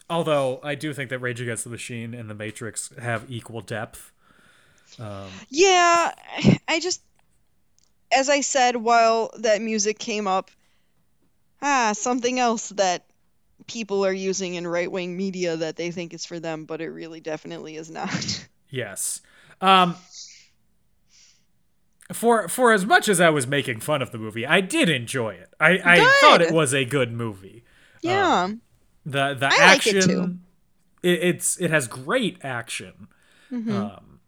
although 0.08 0.60
I 0.62 0.74
do 0.74 0.92
think 0.92 1.10
that 1.10 1.18
Rage 1.18 1.40
Against 1.40 1.64
the 1.64 1.70
Machine 1.70 2.14
and 2.14 2.28
The 2.28 2.34
Matrix 2.34 2.90
have 2.98 3.24
equal 3.30 3.60
depth. 3.60 4.12
Yeah, 4.98 6.12
I 6.68 6.80
just, 6.80 7.02
as 8.12 8.28
I 8.28 8.40
said 8.42 8.76
while 8.76 9.30
that 9.38 9.60
music 9.60 9.98
came 9.98 10.26
up, 10.28 10.50
ah, 11.62 11.92
something 11.94 12.38
else 12.38 12.68
that 12.70 13.04
people 13.66 14.04
are 14.04 14.12
using 14.12 14.54
in 14.54 14.66
right 14.66 14.90
wing 14.90 15.16
media 15.16 15.56
that 15.56 15.76
they 15.76 15.90
think 15.90 16.14
is 16.14 16.24
for 16.24 16.40
them, 16.40 16.64
but 16.64 16.80
it 16.80 16.88
really 16.88 17.20
definitely 17.20 17.76
is 17.76 17.90
not. 17.90 18.46
Yes. 18.70 19.20
Um, 19.60 19.94
for 22.12 22.48
for 22.48 22.72
as 22.72 22.84
much 22.84 23.08
as 23.08 23.20
I 23.20 23.30
was 23.30 23.46
making 23.46 23.80
fun 23.80 24.02
of 24.02 24.10
the 24.10 24.18
movie, 24.18 24.44
I 24.44 24.60
did 24.60 24.88
enjoy 24.88 25.34
it. 25.34 25.54
I, 25.60 25.80
I 25.84 26.18
thought 26.20 26.42
it 26.42 26.52
was 26.52 26.74
a 26.74 26.84
good 26.84 27.12
movie. 27.12 27.62
yeah. 28.02 28.48
The 29.06 29.34
the 29.34 29.46
I 29.46 29.74
like 29.74 29.86
it 29.86 29.96
action 29.96 30.44
it, 31.04 31.22
it's 31.22 31.60
it 31.60 31.70
has 31.70 31.86
great 31.86 32.38
action. 32.42 33.08
Mm-hmm. 33.52 33.76
Um, 33.76 34.20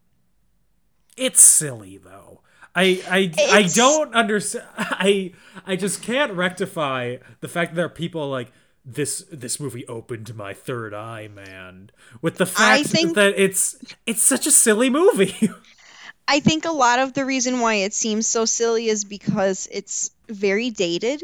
it's 1.17 1.41
silly 1.41 1.97
though. 1.97 2.43
I 2.75 3.03
I, 3.09 3.33
I 3.53 3.63
don't 3.63 4.15
understand. 4.15 4.67
I 4.79 5.33
I 5.67 5.75
just 5.77 6.03
can't 6.03 6.33
rectify 6.33 7.17
the 7.41 7.49
fact 7.49 7.73
that 7.73 7.77
there 7.77 7.87
are 7.87 7.91
people 7.91 8.29
like 8.29 8.53
this. 8.87 9.25
This 9.33 9.59
movie 9.61 9.87
opened 9.89 10.35
my 10.37 10.55
third 10.55 10.95
eye, 10.95 11.29
man. 11.29 11.91
With 12.23 12.37
the 12.39 12.47
fact 12.47 12.87
think- 12.87 13.17
that 13.17 13.35
it's 13.37 13.77
it's 14.07 14.23
such 14.23 14.47
a 14.47 14.51
silly 14.51 14.89
movie. 14.89 15.51
I 16.29 16.41
think 16.41 16.65
a 16.65 16.73
lot 16.73 16.99
of 16.99 17.13
the 17.13 17.25
reason 17.25 17.61
why 17.61 17.75
it 17.75 17.95
seems 17.95 18.27
so 18.27 18.45
silly 18.47 18.89
is 18.89 19.05
because 19.05 19.69
it's 19.71 20.11
very 20.29 20.71
dated. 20.71 21.23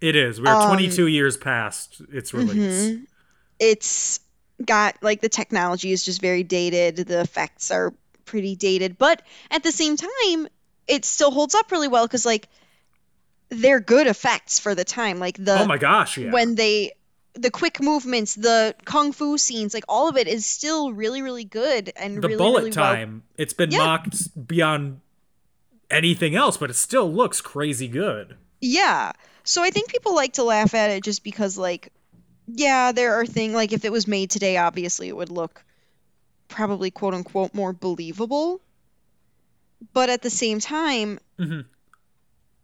it 0.00 0.16
is. 0.16 0.40
We're 0.40 0.48
Um, 0.52 0.66
22 0.68 1.06
years 1.06 1.36
past 1.36 2.00
its 2.12 2.32
release. 2.34 2.98
It's 3.60 4.18
got 4.64 4.96
like 5.02 5.20
the 5.20 5.28
technology 5.28 5.92
is 5.92 6.04
just 6.04 6.20
very 6.20 6.42
dated, 6.42 6.96
the 6.96 7.20
effects 7.20 7.70
are 7.70 7.94
pretty 8.24 8.56
dated, 8.56 8.98
but 8.98 9.22
at 9.52 9.62
the 9.62 9.70
same 9.72 9.96
time, 9.96 10.48
it 10.88 11.04
still 11.04 11.30
holds 11.30 11.54
up 11.54 11.70
really 11.70 11.88
well 11.88 12.06
because 12.06 12.26
like 12.26 12.48
they're 13.50 13.80
good 13.80 14.06
effects 14.06 14.58
for 14.58 14.74
the 14.74 14.84
time. 14.84 15.18
Like 15.18 15.36
the 15.42 15.60
Oh 15.60 15.66
my 15.66 15.78
gosh! 15.78 16.18
Yeah. 16.18 16.32
when 16.32 16.54
they 16.56 16.92
the 17.34 17.50
quick 17.50 17.80
movements, 17.80 18.34
the 18.34 18.74
kung 18.84 19.12
fu 19.12 19.38
scenes, 19.38 19.72
like 19.74 19.84
all 19.88 20.08
of 20.08 20.16
it 20.16 20.26
is 20.26 20.46
still 20.46 20.92
really, 20.92 21.22
really 21.22 21.44
good 21.44 21.92
and 21.96 22.16
the 22.22 22.28
really, 22.28 22.38
bullet 22.38 22.58
really 22.64 22.70
well 22.76 22.94
time, 22.94 23.22
it's 23.36 23.52
been 23.52 23.70
Yeah. 23.70 23.78
mocked 23.78 24.46
beyond 24.48 25.00
anything 25.90 26.34
else, 26.34 26.56
but 26.56 26.70
it 26.70 26.74
still 26.74 27.10
looks 27.12 27.40
crazy 27.40 27.88
good. 27.88 28.36
Yeah. 28.60 29.12
So 29.44 29.62
I 29.62 29.70
think 29.70 29.88
people 29.88 30.14
like 30.14 30.34
to 30.34 30.42
laugh 30.44 30.74
at 30.74 30.90
it 30.90 31.02
just 31.04 31.24
because, 31.24 31.56
like, 31.56 31.92
yeah, 32.46 32.92
there 32.92 33.14
are 33.14 33.26
things 33.26 33.54
like 33.54 33.72
if 33.72 33.84
it 33.84 33.92
was 33.92 34.06
made 34.06 34.30
today, 34.30 34.56
obviously 34.56 35.08
it 35.08 35.16
would 35.16 35.30
look 35.30 35.64
probably 36.48 36.90
quote 36.90 37.14
unquote 37.14 37.54
more 37.54 37.72
believable. 37.72 38.60
But 39.92 40.10
at 40.10 40.20
the 40.22 40.30
same 40.30 40.58
time, 40.60 41.18
Mhm. 41.38 41.64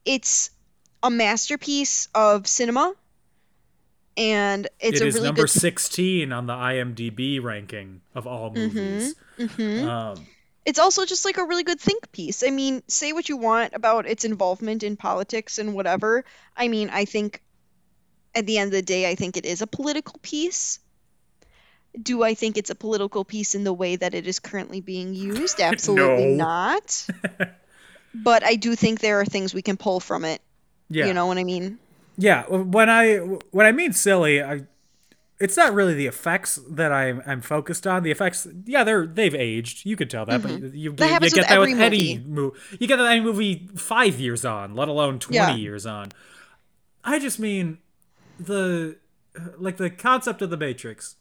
it's 0.05 0.51
a 1.03 1.11
masterpiece 1.11 2.09
of 2.15 2.47
cinema, 2.47 2.95
and 4.17 4.69
it's 4.81 5.01
It 5.01 5.05
a 5.05 5.07
is 5.09 5.15
really 5.17 5.27
number 5.27 5.43
good. 5.43 5.51
16 5.51 6.33
on 6.33 6.47
the 6.47 6.53
IMDb 6.55 7.43
ranking 7.43 8.01
of 8.15 8.27
all 8.27 8.51
movies. 8.51 9.15
Mhm. 9.39 9.85
Um, 9.87 10.27
It's 10.65 10.79
also 10.81 11.05
just 11.05 11.25
like 11.25 11.39
a 11.39 11.45
really 11.45 11.63
good 11.63 11.81
think 11.81 12.11
piece. 12.11 12.43
I 12.43 12.51
mean, 12.51 12.83
say 12.89 13.13
what 13.13 13.29
you 13.29 13.37
want 13.37 13.75
about 13.75 14.07
its 14.07 14.25
involvement 14.25 14.83
in 14.83 14.97
politics 14.97 15.59
and 15.59 15.75
whatever. 15.75 16.25
I 16.57 16.67
mean, 16.69 16.91
I 16.91 17.05
think 17.05 17.41
at 18.35 18.47
the 18.47 18.59
end 18.59 18.69
of 18.69 18.73
the 18.73 18.83
day, 18.83 19.09
I 19.09 19.15
think 19.15 19.37
it 19.37 19.47
is 19.47 19.63
a 19.63 19.67
political 19.69 20.19
piece. 20.23 20.81
Do 22.01 22.23
I 22.23 22.35
think 22.35 22.59
it's 22.59 22.69
a 22.71 22.75
political 22.75 23.25
piece 23.25 23.55
in 23.55 23.65
the 23.65 23.73
way 23.73 23.97
that 23.97 24.13
it 24.13 24.27
is 24.27 24.39
currently 24.41 24.81
being 24.81 25.15
used? 25.15 25.61
Absolutely 25.73 26.35
not. 26.35 27.07
but 28.15 28.43
I 28.45 28.57
do 28.57 28.75
think 28.75 29.01
there 29.01 29.21
are 29.21 29.25
things 29.25 29.55
we 29.55 29.63
can 29.63 29.77
pull 29.77 30.01
from 30.01 30.25
it. 30.25 30.43
yeah. 30.91 31.07
You 31.07 31.15
know 31.15 31.27
what 31.27 31.39
I 31.39 31.45
mean? 31.45 31.79
Yeah, 32.17 32.45
when 32.49 32.89
I 32.89 33.17
when 33.17 33.67
I 33.67 33.73
mean 33.73 33.93
silly, 33.93 34.43
I 34.43 34.63
it's 35.39 35.57
not 35.57 35.75
really 35.75 35.93
the 35.95 36.07
effects 36.07 36.59
that 36.71 36.93
I'm 36.93 37.23
I'm 37.27 37.43
focused 37.43 37.87
on. 37.87 38.03
The 38.03 38.11
effects, 38.11 38.47
yeah, 38.65 38.85
they're 38.85 39.07
they've 39.07 39.35
aged. 39.35 39.85
You 39.85 39.97
could 39.97 40.09
tell 40.09 40.25
that, 40.27 40.41
but 40.43 40.51
you, 40.53 40.57
you, 40.75 40.91
Mm-hmm. 40.93 40.97
That 40.97 41.07
you 41.07 41.13
happens 41.13 41.35
get 41.35 41.49
that 41.49 41.61
with 41.61 41.79
any 41.79 42.19
movie. 42.19 42.59
You 42.81 42.87
get 42.87 42.97
that 42.97 43.07
any 43.07 43.21
movie 43.21 43.69
five 43.77 44.19
years 44.19 44.45
on, 44.47 44.75
let 44.75 44.89
alone 44.89 45.19
twenty 45.19 45.37
Yeah. 45.37 45.55
years 45.57 45.85
on. 45.85 46.09
I 47.05 47.19
just 47.19 47.39
mean 47.39 47.79
the 48.41 48.97
like 49.59 49.77
the 49.77 49.91
concept 49.91 50.41
of 50.41 50.49
the 50.51 50.57
Matrix. 50.57 51.17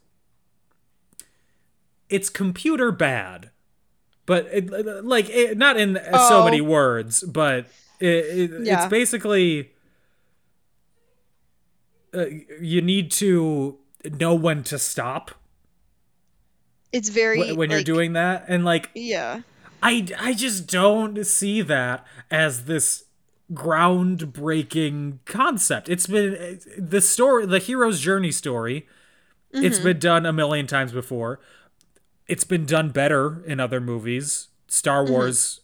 it's 2.10 2.30
computer 2.30 2.92
bad, 2.92 3.50
but 4.26 4.48
it, 4.52 4.70
like 5.04 5.30
it, 5.30 5.58
not 5.58 5.76
in 5.78 5.96
so 5.96 6.42
Oh. 6.42 6.46
many 6.46 6.62
words, 6.62 7.24
but 7.24 7.66
it, 8.00 8.08
it, 8.08 8.52
Yeah. 8.64 8.78
it's 8.84 8.90
basically 8.90 9.72
uh, 12.16 12.26
you 12.62 12.82
need 12.82 13.12
to 13.12 13.78
know 14.20 14.34
when 14.34 14.64
to 14.64 14.80
stop 14.80 15.32
It's 16.92 17.10
very 17.10 17.54
wh- 17.54 17.58
when 17.58 17.70
you're 17.72 17.84
doing 17.84 18.14
that, 18.14 18.46
and 18.48 18.64
like 18.64 18.90
Yeah. 18.94 19.42
I 19.84 20.08
I 20.20 20.34
just 20.34 20.68
don't 20.68 21.26
see 21.26 21.62
that 21.62 22.06
as 22.32 22.66
this 22.66 23.04
groundbreaking 23.54 25.20
concept. 25.26 25.90
It's 25.90 26.08
been 26.08 26.60
the 26.78 27.02
story, 27.02 27.46
the 27.46 27.60
hero's 27.60 28.00
journey 28.00 28.32
story. 28.32 28.88
It's 29.52 29.80
been 29.80 30.00
done 30.00 30.26
a 30.26 30.34
million 30.34 30.68
times 30.68 30.92
before. 30.92 31.40
It's 32.28 32.44
been 32.44 32.66
done 32.66 32.90
better 32.90 33.42
in 33.46 33.62
other 33.62 33.80
movies. 33.80 34.50
Star 34.68 35.06
Wars, 35.06 35.62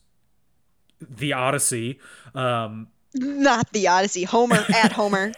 The 1.02 1.34
Odyssey. 1.34 2.00
Um, 2.34 2.88
Not 3.14 3.72
the 3.74 3.88
Odyssey. 3.88 4.24
Homer 4.24 4.56
at 4.74 4.92
Homer. 4.92 5.34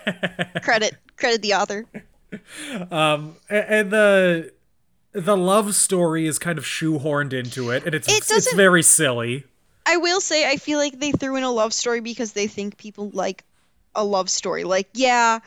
credit 0.61 0.95
credit 1.17 1.41
the 1.41 1.53
author. 1.55 1.85
um, 2.91 3.35
and 3.49 3.91
the 3.91 4.51
the 5.13 5.37
love 5.37 5.75
story 5.75 6.25
is 6.27 6.39
kind 6.39 6.57
of 6.57 6.65
shoehorned 6.65 7.33
into 7.33 7.69
it, 7.71 7.85
and 7.85 7.93
it's 7.95 8.07
It 8.07 8.23
it's 8.29 8.53
very 8.53 8.83
silly. 8.83 9.45
I 9.85 9.97
will 9.97 10.21
say 10.21 10.49
I 10.49 10.57
feel 10.57 10.79
like 10.79 10.99
they 10.99 11.11
threw 11.11 11.35
in 11.35 11.43
a 11.43 11.51
love 11.51 11.73
story 11.73 11.99
because 11.99 12.33
they 12.33 12.47
think 12.47 12.77
people 12.77 13.09
like 13.13 13.43
a 13.95 14.03
love 14.03 14.29
story. 14.29 14.63
Like, 14.63 14.89
yeah, 14.93 15.39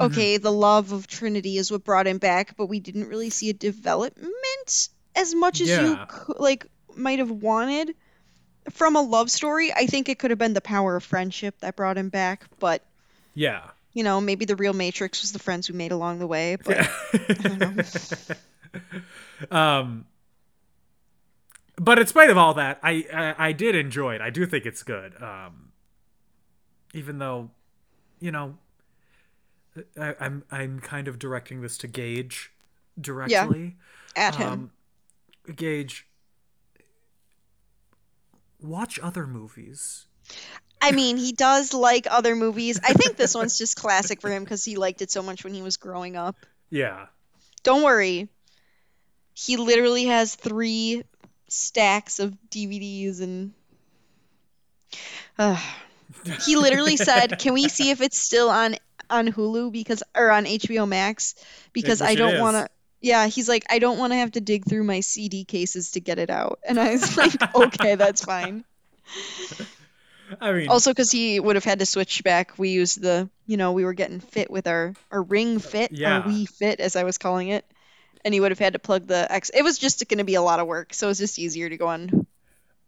Mm-hmm. 0.00 0.06
okay, 0.12 0.36
the 0.38 0.50
love 0.50 0.90
of 0.90 1.06
Trinity 1.06 1.56
is 1.56 1.70
what 1.70 1.84
brought 1.84 2.08
him 2.08 2.18
back, 2.18 2.56
but 2.56 2.66
we 2.66 2.80
didn't 2.80 3.06
really 3.08 3.30
see 3.30 3.50
a 3.50 3.52
development 3.52 4.88
as 5.14 5.34
much 5.36 5.60
as 5.60 5.68
you 5.68 5.74
Yeah. 5.92 6.06
cou- 6.08 6.34
like 6.40 6.66
might 6.96 7.20
have 7.20 7.30
wanted 7.30 7.94
from 8.70 8.96
a 8.96 9.02
love 9.02 9.30
story. 9.30 9.72
I 9.72 9.86
think 9.86 10.08
it 10.08 10.18
could 10.18 10.30
have 10.30 10.38
been 10.38 10.54
the 10.54 10.60
power 10.60 10.96
of 10.96 11.04
friendship 11.04 11.54
that 11.60 11.76
brought 11.76 11.96
him 11.98 12.08
back, 12.08 12.44
but 12.58 12.82
Yeah. 13.34 13.62
you 13.92 14.02
know, 14.02 14.20
maybe 14.20 14.44
the 14.44 14.56
real 14.56 14.72
Matrix 14.72 15.20
was 15.22 15.32
the 15.32 15.38
friends 15.38 15.70
we 15.70 15.76
made 15.76 15.92
along 15.92 16.18
the 16.18 16.26
way. 16.26 16.56
But 16.56 16.88
um 19.50 20.06
but 21.76 21.98
in 21.98 22.06
spite 22.06 22.30
of 22.30 22.38
all 22.38 22.54
that 22.54 22.78
I, 22.82 23.04
I 23.12 23.48
i 23.48 23.52
did 23.52 23.74
enjoy 23.74 24.14
it 24.14 24.20
i 24.20 24.30
do 24.30 24.46
think 24.46 24.64
it's 24.66 24.82
good 24.82 25.20
um 25.22 25.72
even 26.92 27.18
though 27.18 27.50
you 28.20 28.30
know 28.30 28.56
I, 30.00 30.14
i'm 30.20 30.44
i'm 30.50 30.80
kind 30.80 31.08
of 31.08 31.18
directing 31.18 31.62
this 31.62 31.76
to 31.78 31.88
gage 31.88 32.52
directly 33.00 33.76
at 34.16 34.36
him, 34.36 34.48
um 34.48 34.70
gage 35.54 36.06
watch 38.64 38.98
other 39.02 39.26
movies 39.26 40.06
I 40.84 40.92
mean, 40.92 41.16
he 41.16 41.32
does 41.32 41.72
like 41.72 42.06
other 42.10 42.36
movies. 42.36 42.78
I 42.82 42.92
think 42.92 43.16
this 43.16 43.34
one's 43.34 43.56
just 43.56 43.76
classic 43.76 44.20
for 44.20 44.30
him 44.30 44.44
because 44.44 44.64
he 44.64 44.76
liked 44.76 45.00
it 45.00 45.10
so 45.10 45.22
much 45.22 45.42
when 45.42 45.54
he 45.54 45.62
was 45.62 45.78
growing 45.78 46.14
up. 46.16 46.36
yeah 46.68 47.06
Don't 47.62 47.82
worry. 47.82 48.28
He 49.32 49.56
literally 49.56 50.04
has 50.06 50.34
three 50.34 51.02
stacks 51.48 52.20
of 52.20 52.36
DVDs 52.50 53.20
and. 53.20 53.52
Ugh. 55.38 55.58
he 56.46 56.56
literally 56.56 56.96
said, 56.96 57.38
"Can 57.38 57.54
we 57.54 57.68
see 57.68 57.90
if 57.90 58.00
it's 58.00 58.18
still 58.18 58.50
on 58.50 58.76
on 59.10 59.28
Hulu 59.28 59.72
because 59.72 60.02
or 60.14 60.30
on 60.30 60.44
HBO 60.44 60.86
Max 60.86 61.34
because 61.72 62.02
I 62.02 62.14
don't 62.14 62.40
want 62.40 62.56
to." 62.56 62.68
Yeah, 63.04 63.26
he's 63.26 63.48
like, 63.48 63.66
"I 63.68 63.78
don't 63.78 63.98
want 63.98 64.12
to 64.12 64.16
have 64.16 64.32
to 64.32 64.40
dig 64.40 64.64
through 64.64 64.84
my 64.84 65.00
CD 65.00 65.44
cases 65.44 65.92
to 65.92 66.00
get 66.00 66.18
it 66.18 66.30
out," 66.30 66.58
and 66.66 66.80
I 66.80 66.92
was 66.92 67.16
like, 67.22 67.54
"Okay, 67.54 67.94
that's 67.96 68.24
fine." 68.24 68.64
i 70.40 70.52
mean 70.52 70.68
Also, 70.70 70.90
because 70.90 71.10
he 71.12 71.38
would 71.38 71.56
have 71.56 71.64
had 71.64 71.80
to 71.80 71.86
switch 71.86 72.24
back, 72.24 72.58
we 72.58 72.70
used 72.70 73.02
the, 73.02 73.28
you 73.46 73.56
know, 73.56 73.72
we 73.72 73.84
were 73.84 73.92
getting 73.92 74.20
fit 74.20 74.50
with 74.50 74.66
our, 74.66 74.94
our 75.10 75.22
ring 75.22 75.58
fit, 75.58 75.92
Yeah. 75.92 76.16
our 76.18 76.22
Wii 76.22 76.48
fit, 76.48 76.80
as 76.80 76.96
I 76.96 77.04
was 77.04 77.18
calling 77.18 77.48
it. 77.48 77.64
And 78.24 78.32
he 78.32 78.40
would 78.40 78.52
have 78.52 78.58
had 78.58 78.72
to 78.72 78.78
plug 78.78 79.06
the 79.06 79.30
X. 79.30 79.50
It 79.50 79.62
was 79.62 79.78
just 79.78 80.08
going 80.08 80.18
to 80.18 80.24
be 80.24 80.36
a 80.36 80.42
lot 80.42 80.60
of 80.60 80.66
work, 80.66 80.94
so 80.94 81.06
it 81.06 81.10
was 81.10 81.18
just 81.18 81.38
easier 81.38 81.68
to 81.68 81.76
go 81.76 81.88
on. 81.88 82.26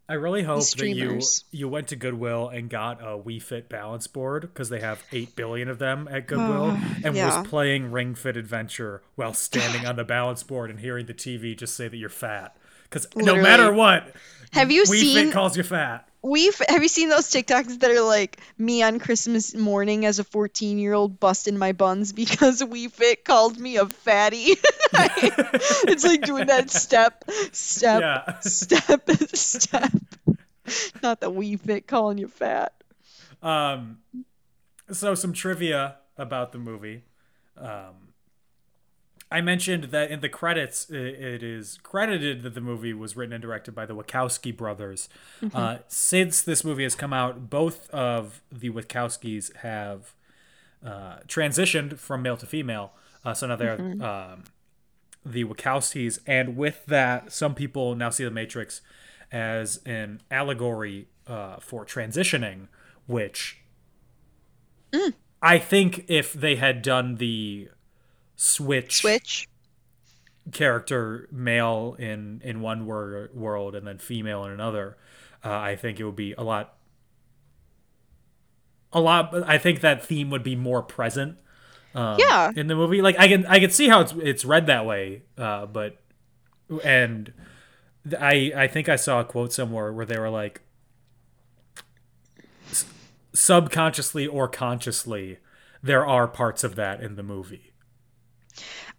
I 0.08 0.14
really 0.14 0.44
hope 0.44 0.68
that 0.70 0.88
you 0.88 1.20
you 1.50 1.68
went 1.68 1.88
to 1.88 1.96
Goodwill 1.96 2.48
and 2.48 2.70
got 2.70 3.00
a 3.00 3.18
Wii 3.18 3.42
Fit 3.42 3.68
balance 3.68 4.06
board 4.06 4.42
because 4.42 4.68
they 4.68 4.80
have 4.80 5.02
eight 5.10 5.34
billion 5.34 5.68
of 5.68 5.78
them 5.78 6.06
at 6.08 6.22
oh, 6.22 6.26
Goodwill, 6.26 6.78
and 7.04 7.16
yeah. 7.16 7.38
was 7.38 7.48
playing 7.48 7.90
Ring 7.90 8.14
Fit 8.14 8.36
Adventure 8.36 9.02
while 9.16 9.34
standing 9.34 9.84
on 9.84 9.96
the 9.96 10.04
balance 10.04 10.44
board 10.44 10.70
and 10.70 10.78
hearing 10.78 11.06
the 11.06 11.14
TV 11.14 11.56
just 11.56 11.74
say 11.74 11.88
that 11.88 11.96
you're 11.96 12.08
fat. 12.08 12.56
Because 12.88 13.06
no 13.16 13.36
matter 13.36 13.72
what, 13.72 14.14
Have 14.52 14.70
you 14.70 14.84
Wii 14.84 15.00
seen 15.00 15.26
Fit 15.26 15.32
calls 15.32 15.56
you 15.56 15.62
fat. 15.62 16.08
we? 16.22 16.50
Have 16.68 16.82
you 16.82 16.88
seen 16.88 17.08
those 17.08 17.28
TikToks 17.30 17.80
that 17.80 17.90
are 17.90 18.00
like 18.00 18.40
me 18.58 18.82
on 18.82 18.98
Christmas 18.98 19.54
morning 19.54 20.04
as 20.06 20.18
a 20.18 20.24
14 20.24 20.78
year 20.78 20.92
old 20.94 21.18
busting 21.20 21.58
my 21.58 21.72
buns 21.72 22.12
because 22.12 22.62
Wii 22.62 22.90
Fit 22.90 23.24
called 23.24 23.58
me 23.58 23.76
a 23.76 23.86
fatty? 23.86 24.54
it's 24.92 26.04
like 26.04 26.22
doing 26.22 26.46
that 26.46 26.70
step, 26.70 27.24
step, 27.52 28.00
Yeah. 28.00 28.38
step, 28.40 29.08
step. 29.34 29.92
Not 31.02 31.20
the 31.20 31.30
Wii 31.30 31.60
Fit 31.60 31.86
calling 31.86 32.18
you 32.18 32.28
fat. 32.28 32.72
Um, 33.42 33.98
so 34.90 35.14
some 35.14 35.32
trivia 35.32 35.96
about 36.16 36.52
the 36.52 36.58
movie. 36.58 37.02
Um, 37.56 38.14
I 39.30 39.40
mentioned 39.40 39.84
that 39.84 40.10
in 40.10 40.20
the 40.20 40.28
credits, 40.28 40.88
it 40.88 41.42
is 41.42 41.78
credited 41.82 42.42
that 42.42 42.54
the 42.54 42.60
movie 42.60 42.92
was 42.92 43.16
written 43.16 43.32
and 43.32 43.42
directed 43.42 43.74
by 43.74 43.84
the 43.84 43.94
Wachowski 43.94 44.56
brothers. 44.56 45.08
Uh, 45.52 45.78
since 45.88 46.42
this 46.42 46.62
movie 46.62 46.84
has 46.84 46.94
come 46.94 47.12
out, 47.12 47.50
both 47.50 47.90
of 47.90 48.40
the 48.52 48.70
Wachowskis 48.70 49.54
have 49.56 50.14
uh, 50.84 51.18
transitioned 51.26 51.98
from 51.98 52.22
male 52.22 52.36
to 52.36 52.46
female. 52.46 52.92
Uh, 53.24 53.34
so 53.34 53.48
now 53.48 53.56
they're 53.56 53.80
um, 54.00 54.44
the 55.24 55.44
Wachowskis, 55.44 56.20
and 56.26 56.56
with 56.56 56.86
that, 56.86 57.32
some 57.32 57.54
people 57.54 57.96
now 57.96 58.10
see 58.10 58.22
the 58.22 58.30
Matrix 58.30 58.80
as 59.32 59.80
an 59.84 60.20
allegory 60.30 61.08
uh, 61.26 61.56
for 61.58 61.84
transitioning, 61.84 62.68
which 63.08 63.58
I 65.42 65.58
think 65.58 66.04
if 66.06 66.32
they 66.32 66.54
had 66.56 66.80
done 66.82 67.16
the 67.16 67.68
switch, 68.36 68.98
Switch. 69.00 69.48
character 70.52 71.28
male 71.32 71.96
in 71.98 72.40
in 72.44 72.60
one 72.60 72.86
wor- 72.86 73.30
world 73.34 73.74
and 73.74 73.86
then 73.86 73.98
female 73.98 74.44
in 74.44 74.52
another, 74.52 74.96
uh, 75.44 75.50
I 75.50 75.76
think 75.76 75.98
it 75.98 76.04
would 76.04 76.16
be 76.16 76.32
a 76.34 76.42
lot. 76.42 76.74
A 78.92 79.00
lot. 79.00 79.34
I 79.48 79.58
think 79.58 79.80
that 79.80 80.04
theme 80.04 80.30
would 80.30 80.42
be 80.44 80.54
more 80.56 80.82
present 80.82 81.38
um, 81.94 82.16
Yeah. 82.18 82.50
in 82.54 82.66
the 82.68 82.74
movie. 82.76 83.02
Like 83.02 83.18
I 83.18 83.28
can 83.28 83.44
I 83.46 83.58
can 83.58 83.70
see 83.70 83.88
how 83.88 84.00
it's 84.00 84.12
it's 84.12 84.44
read 84.44 84.66
that 84.68 84.86
way, 84.86 85.22
uh, 85.36 85.66
but 85.66 86.00
and 86.84 87.32
I 88.18 88.52
I 88.56 88.68
think 88.68 88.88
I 88.88 88.96
saw 88.96 89.20
a 89.20 89.24
quote 89.24 89.52
somewhere 89.52 89.92
where 89.92 90.06
they 90.06 90.18
were 90.18 90.30
like 90.30 90.62
subconsciously 93.32 94.26
or 94.26 94.48
consciously 94.48 95.38
there 95.82 96.06
are 96.06 96.26
parts 96.26 96.64
of 96.64 96.74
that 96.76 97.02
in 97.02 97.16
the 97.16 97.22
movie. 97.22 97.72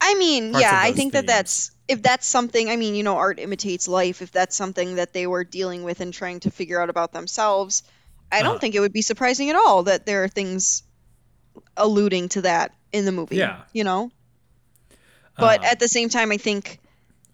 I 0.02 0.16
mean, 0.16 0.54
parts 0.54 0.62
yeah, 0.62 0.80
I 0.80 0.92
think 0.94 1.14
that 1.14 1.28
that's 1.28 1.72
if 1.88 2.02
that's 2.02 2.28
something. 2.28 2.70
I 2.70 2.76
mean, 2.78 2.96
you 2.96 3.04
know, 3.04 3.18
art 3.18 3.40
imitates 3.40 3.88
life. 3.88 4.22
If 4.22 4.32
that's 4.32 4.56
something 4.56 4.96
that 4.96 5.14
they 5.14 5.28
were 5.28 5.44
dealing 5.44 5.84
with 5.84 6.02
and 6.02 6.14
trying 6.14 6.42
to 6.42 6.52
figure 6.52 6.82
out 6.82 6.90
about 6.90 7.14
themselves, 7.14 7.84
I 8.32 8.44
don't 8.44 8.60
Uh-huh. 8.60 8.60
think 8.60 8.76
it 8.76 8.80
would 8.82 8.94
be 8.94 9.02
surprising 9.02 9.50
at 9.50 9.56
all 9.56 9.84
that 9.84 10.06
there 10.06 10.24
are 10.24 10.30
things 10.30 10.84
alluding 11.78 12.30
to 12.30 12.42
that 12.44 12.74
in 12.92 13.06
the 13.06 13.12
movie. 13.12 13.38
Yeah. 13.38 13.64
you 13.74 13.84
know. 13.84 14.12
But 15.38 15.64
Um, 15.64 15.64
at 15.64 15.80
the 15.80 15.88
same 15.88 16.10
time, 16.10 16.32
I 16.32 16.38
think 16.38 16.80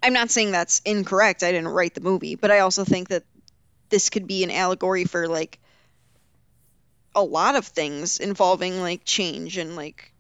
I'm 0.03 0.13
not 0.13 0.31
saying 0.31 0.51
that's 0.51 0.81
incorrect. 0.85 1.43
I 1.43 1.51
didn't 1.51 1.69
write 1.69 1.95
the 1.95 2.01
movie, 2.01 2.35
but 2.35 2.51
I 2.51 2.59
also 2.59 2.85
think 2.85 3.09
that 3.09 3.25
this 3.89 4.09
could 4.09 4.27
be 4.27 4.43
an 4.43 4.51
allegory 4.51 5.05
for 5.05 5.27
like 5.27 5.59
a 7.15 7.23
lot 7.23 7.55
of 7.55 7.67
things 7.67 8.19
involving 8.19 8.81
like 8.81 9.03
change 9.05 9.57
and 9.57 9.75
like 9.75 10.12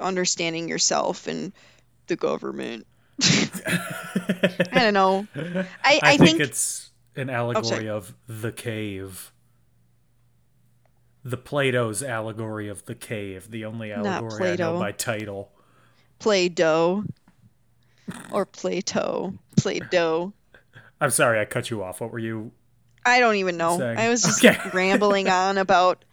understanding 0.00 0.68
yourself 0.68 1.26
and 1.26 1.52
the 2.06 2.16
government. 2.16 2.86
I 3.22 4.68
don't 4.72 4.94
know. 4.94 5.26
I, 5.34 5.66
I, 5.84 6.00
I, 6.02 6.16
think, 6.16 6.30
think, 6.30 6.40
it's 6.40 6.90
an 7.16 7.30
oh, 7.30 7.34
allegory 7.34 7.88
of 7.88 8.14
the 8.26 8.52
cave. 8.52 9.32
The 11.22 11.36
Plato's 11.36 12.02
allegory 12.02 12.68
of 12.68 12.86
the 12.86 12.94
cave, 12.94 13.50
the 13.50 13.66
only 13.66 13.92
allegory 13.92 14.52
I 14.52 14.56
know 14.56 14.78
by 14.78 14.92
title. 14.92 15.52
Play 16.18 16.48
Doh 16.48 17.04
or 18.32 18.46
Plato. 18.46 19.34
Play 19.56 19.80
Doh. 19.80 20.32
I'm 21.00 21.10
sorry, 21.10 21.40
I 21.40 21.44
cut 21.44 21.70
you 21.70 21.82
off. 21.82 22.00
What 22.00 22.10
were 22.10 22.18
you? 22.18 22.52
I 23.04 23.20
don't 23.20 23.36
even 23.36 23.56
know. 23.56 23.78
Saying- 23.78 23.98
I 23.98 24.08
was 24.08 24.22
just 24.22 24.44
Okay. 24.44 24.58
rambling 24.72 25.28
on 25.28 25.58
about 25.58 26.04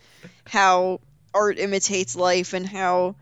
how 0.45 1.01
art 1.33 1.59
imitates 1.59 2.15
life 2.15 2.53
and 2.53 2.65
how 2.65 3.15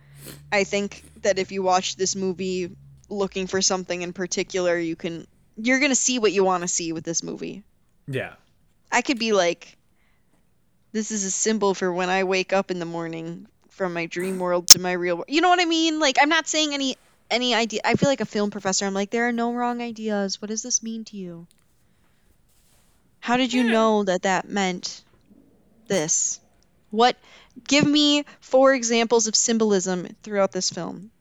I 0.52 0.64
think 0.64 1.04
that 1.22 1.40
if 1.40 1.52
you 1.52 1.64
watch 1.64 1.96
this 1.96 2.16
movie 2.16 2.76
looking 3.10 3.48
for 3.48 3.62
something 3.62 4.02
in 4.02 4.14
particular, 4.14 4.78
you 4.78 4.96
can 4.96 5.28
you're 5.58 5.80
gonna 5.80 5.96
see 5.96 6.20
what 6.20 6.32
you 6.32 6.44
want 6.44 6.64
to 6.64 6.68
see 6.68 6.92
with 6.92 7.04
this 7.04 7.24
movie. 7.24 7.64
Yeah. 8.08 8.34
I 8.92 9.02
could 9.02 9.20
be 9.20 9.34
like, 9.34 9.78
this 10.92 11.12
is 11.12 11.26
a 11.26 11.32
symbol 11.32 11.74
for 11.74 11.92
when 11.92 12.10
I 12.10 12.24
wake 12.24 12.54
up 12.54 12.72
in 12.72 12.80
the 12.80 12.86
morning 12.86 13.48
from 13.70 13.94
my 13.94 14.06
dream 14.06 14.40
world 14.40 14.70
to 14.70 14.80
my 14.80 14.94
real 14.94 15.16
world. 15.16 15.30
You 15.30 15.42
know 15.42 15.50
what 15.50 15.62
I 15.62 15.66
mean? 15.66 16.00
Like, 16.00 16.18
I'm 16.22 16.30
not 16.30 16.48
saying 16.48 16.74
any 16.74 16.98
any 17.30 17.54
idea. 17.54 17.82
I 17.84 17.96
feel 17.96 18.10
like 18.10 18.22
a 18.22 18.26
film 18.26 18.52
professor. 18.52 18.86
I'm 18.86 18.94
like, 18.94 19.10
there 19.10 19.28
are 19.28 19.34
no 19.34 19.54
wrong 19.54 19.82
ideas. 19.82 20.42
What 20.42 20.50
does 20.50 20.64
this 20.64 20.84
mean 20.84 21.04
to 21.06 21.18
you? 21.18 21.48
How 23.20 23.38
did 23.38 23.52
you 23.52 23.64
know 23.64 24.04
that 24.04 24.22
that 24.22 24.48
meant 24.48 25.04
this? 25.88 26.40
What? 26.92 27.18
Give 27.68 27.86
me 27.86 28.26
four 28.42 28.74
examples 28.74 29.28
of 29.28 29.36
symbolism 29.36 30.08
throughout 30.24 30.52
this 30.52 30.70
film. 30.70 31.12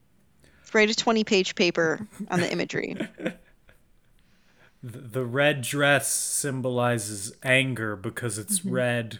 Write 0.72 0.90
a 0.90 0.94
20 0.94 1.22
page 1.24 1.54
paper 1.54 2.06
on 2.30 2.40
the 2.40 2.50
imagery. 2.50 2.96
The, 4.86 5.24
red 5.24 5.62
dress 5.62 6.12
symbolizes 6.12 7.32
anger 7.42 7.96
because 7.96 8.36
it's 8.36 8.60
Mm-hmm. 8.60 8.70
red. 8.74 9.18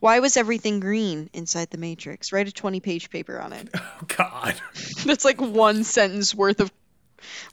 Why 0.00 0.18
was 0.18 0.36
everything 0.36 0.80
green 0.80 1.30
inside 1.32 1.70
the 1.70 1.78
Matrix? 1.78 2.32
Write 2.32 2.48
a 2.48 2.52
20 2.52 2.80
page 2.80 3.10
paper 3.10 3.38
on 3.40 3.52
it. 3.52 3.68
Oh, 3.76 4.04
God. 4.08 4.54
That's 5.06 5.24
like 5.24 5.40
one 5.40 5.84
sentence 5.84 6.34
worth 6.34 6.58
of 6.60 6.72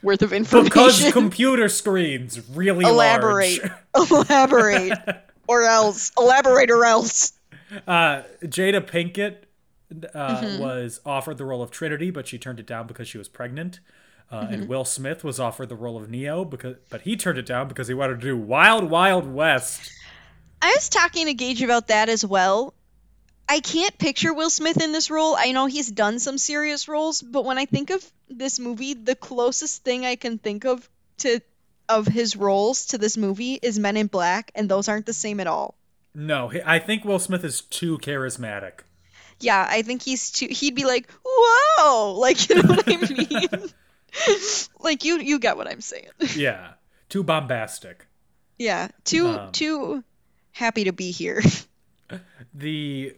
worth 0.02 0.24
of 0.24 0.34
information. 0.34 0.64
Because 0.66 1.12
computer 1.14 1.70
screens 1.70 2.40
really 2.50 2.84
elaborate, 2.84 3.60
large. 3.94 4.10
elaborate, 4.12 4.94
or 5.48 5.64
else 5.66 6.12
elaborate 6.18 6.72
or 6.72 6.84
else. 6.84 7.32
Uh, 7.88 8.24
Jada 8.44 8.82
Pinkett 8.82 9.44
uh, 10.14 10.42
Mm-hmm. 10.42 10.62
was 10.62 11.00
offered 11.06 11.38
the 11.38 11.46
role 11.46 11.62
of 11.62 11.72
Trinity, 11.72 12.12
but 12.12 12.28
she 12.28 12.38
turned 12.38 12.60
it 12.60 12.66
down 12.66 12.88
because 12.88 13.08
she 13.08 13.18
was 13.18 13.28
pregnant. 13.28 13.80
Uh, 14.32 14.44
Mm-hmm. 14.44 14.54
And 14.54 14.68
Will 14.70 14.86
Smith 14.86 15.24
was 15.24 15.40
offered 15.40 15.68
the 15.70 15.76
role 15.76 15.98
of 15.98 16.10
Neo, 16.10 16.46
because 16.46 16.78
but 16.90 17.02
he 17.02 17.18
turned 17.18 17.38
it 17.38 17.46
down 17.46 17.68
because 17.68 17.88
he 17.90 17.94
wanted 17.94 18.22
to 18.22 18.26
do 18.28 18.38
Wild 18.38 18.90
Wild 18.90 19.28
West. 19.28 19.92
I 20.62 20.74
was 20.76 20.88
talking 20.90 21.26
to 21.26 21.34
Gage 21.34 21.62
about 21.62 21.88
that 21.88 22.08
as 22.08 22.26
well. 22.26 22.74
I 23.50 23.60
can't 23.60 23.98
picture 23.98 24.34
Will 24.34 24.50
Smith 24.50 24.82
in 24.82 24.94
this 24.94 25.10
role. 25.12 25.36
I 25.38 25.52
know 25.52 25.66
he's 25.66 25.92
done 25.92 26.20
some 26.20 26.38
serious 26.38 26.88
roles, 26.88 27.22
but 27.22 27.44
when 27.44 27.58
I 27.58 27.66
think 27.66 27.90
of 27.90 28.10
this 28.30 28.60
movie, 28.60 28.94
the 28.94 29.16
closest 29.16 29.84
thing 29.84 30.06
I 30.06 30.16
can 30.16 30.38
think 30.38 30.64
of 30.64 30.88
to 31.18 31.42
of 31.90 32.08
his 32.08 32.38
roles 32.38 32.86
to 32.88 32.98
this 32.98 33.18
movie 33.18 33.60
is 33.62 33.78
Men 33.78 33.98
in 33.98 34.08
Black, 34.08 34.52
and 34.56 34.70
those 34.70 34.88
aren't 34.88 35.06
the 35.08 35.14
same 35.14 35.42
at 35.42 35.48
all. 35.48 35.76
No, 36.14 36.52
I 36.66 36.80
think 36.80 37.06
Will 37.06 37.20
Smith 37.20 37.44
is 37.44 37.62
too 37.62 37.98
charismatic. 38.00 38.80
Yeah, 39.40 39.66
I 39.70 39.82
think 39.82 40.02
he's 40.04 40.32
too. 40.32 40.48
He'd 40.50 40.76
be 40.76 40.84
like, 40.86 41.10
"Whoa!" 41.26 42.14
Like 42.20 42.50
you 42.50 42.56
know 42.62 42.70
what 42.70 42.84
I 42.88 42.98
mean? 43.60 43.70
like 44.80 45.04
you, 45.06 45.20
you 45.20 45.40
get 45.40 45.58
what 45.58 45.68
I'm 45.68 45.82
saying. 45.82 46.10
Yeah, 46.36 46.74
too 47.10 47.24
bombastic. 47.24 48.08
Yeah, 48.60 48.90
too, 49.06 49.28
Um, 49.28 49.52
too 49.52 50.04
happy 50.52 50.84
to 50.84 50.92
be 50.94 51.12
here. 51.12 51.42
the 52.54 53.16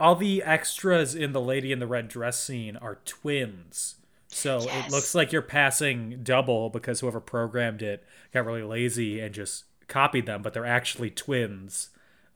all 0.00 0.16
the 0.16 0.42
extras 0.42 1.14
in 1.14 1.32
the 1.32 1.40
lady 1.40 1.70
in 1.72 1.78
the 1.78 1.86
red 1.86 2.08
dress 2.08 2.40
scene 2.40 2.76
are 2.76 2.98
twins 3.04 3.96
so 4.28 4.58
it 4.68 4.90
looks 4.90 5.14
like 5.14 5.30
you're 5.30 5.40
passing 5.42 6.20
double 6.24 6.68
because 6.70 6.98
whoever 7.00 7.20
programmed 7.20 7.80
it 7.82 8.02
got 8.32 8.44
really 8.44 8.62
lazy 8.64 9.20
and 9.20 9.32
just 9.34 9.64
copied 9.86 10.26
them 10.26 10.42
but 10.42 10.52
they're 10.52 10.66
actually 10.66 11.10
twins 11.10 11.90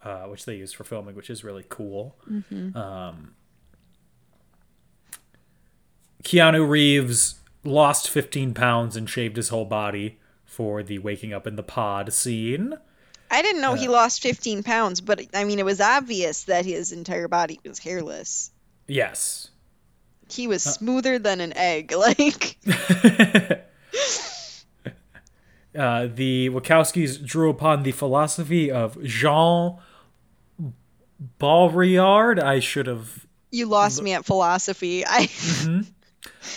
uh, 0.05 0.23
which 0.25 0.45
they 0.45 0.55
use 0.57 0.73
for 0.73 0.85
filming 0.85 1.15
which 1.15 1.31
is 1.31 1.43
really 1.45 1.65
cool 1.69 2.17
um, 2.75 3.35
keanu 6.23 6.69
reeves 6.69 7.37
lost 7.65 8.09
15 8.09 8.55
pounds 8.55 8.97
and 8.97 9.09
shaved 9.11 9.37
his 9.37 9.49
whole 9.49 9.65
body 9.65 10.19
for 10.45 10.83
the 10.83 10.99
waking 10.99 11.33
up 11.33 11.47
in 11.47 11.57
the 11.57 11.63
pod 11.63 12.13
scene 12.13 12.75
I 13.31 13.43
didn't 13.43 13.61
know 13.61 13.75
he 13.75 13.89
lost 13.89 14.23
15 14.23 14.63
pounds, 14.63 15.03
but 15.03 15.21
I 15.35 15.45
mean, 15.45 15.59
it 15.59 15.65
was 15.67 15.83
obvious 15.83 16.45
that 16.45 16.65
his 16.65 16.93
entire 16.93 17.29
body 17.29 17.61
was 17.63 17.79
hairless. 17.79 18.51
yes 18.87 19.51
He 20.31 20.47
was 20.47 20.63
smoother 20.63 21.19
than 21.19 21.43
an 21.43 21.53
egg. 21.55 21.93
Like, 21.97 22.57
uh, 25.79 26.09
the 26.13 26.51
Wachowskis 26.51 27.25
drew 27.25 27.51
upon 27.51 27.83
the 27.83 27.93
philosophy 27.93 28.71
of 28.71 29.03
Jean 29.05 29.79
Baudrillard. 31.41 32.43
I 32.43 32.61
should 32.61 32.87
have 32.87 33.27
you 33.51 33.67
lost 33.67 34.03
me 34.03 34.13
at 34.13 34.25
philosophy. 34.25 35.05
I 35.07 35.29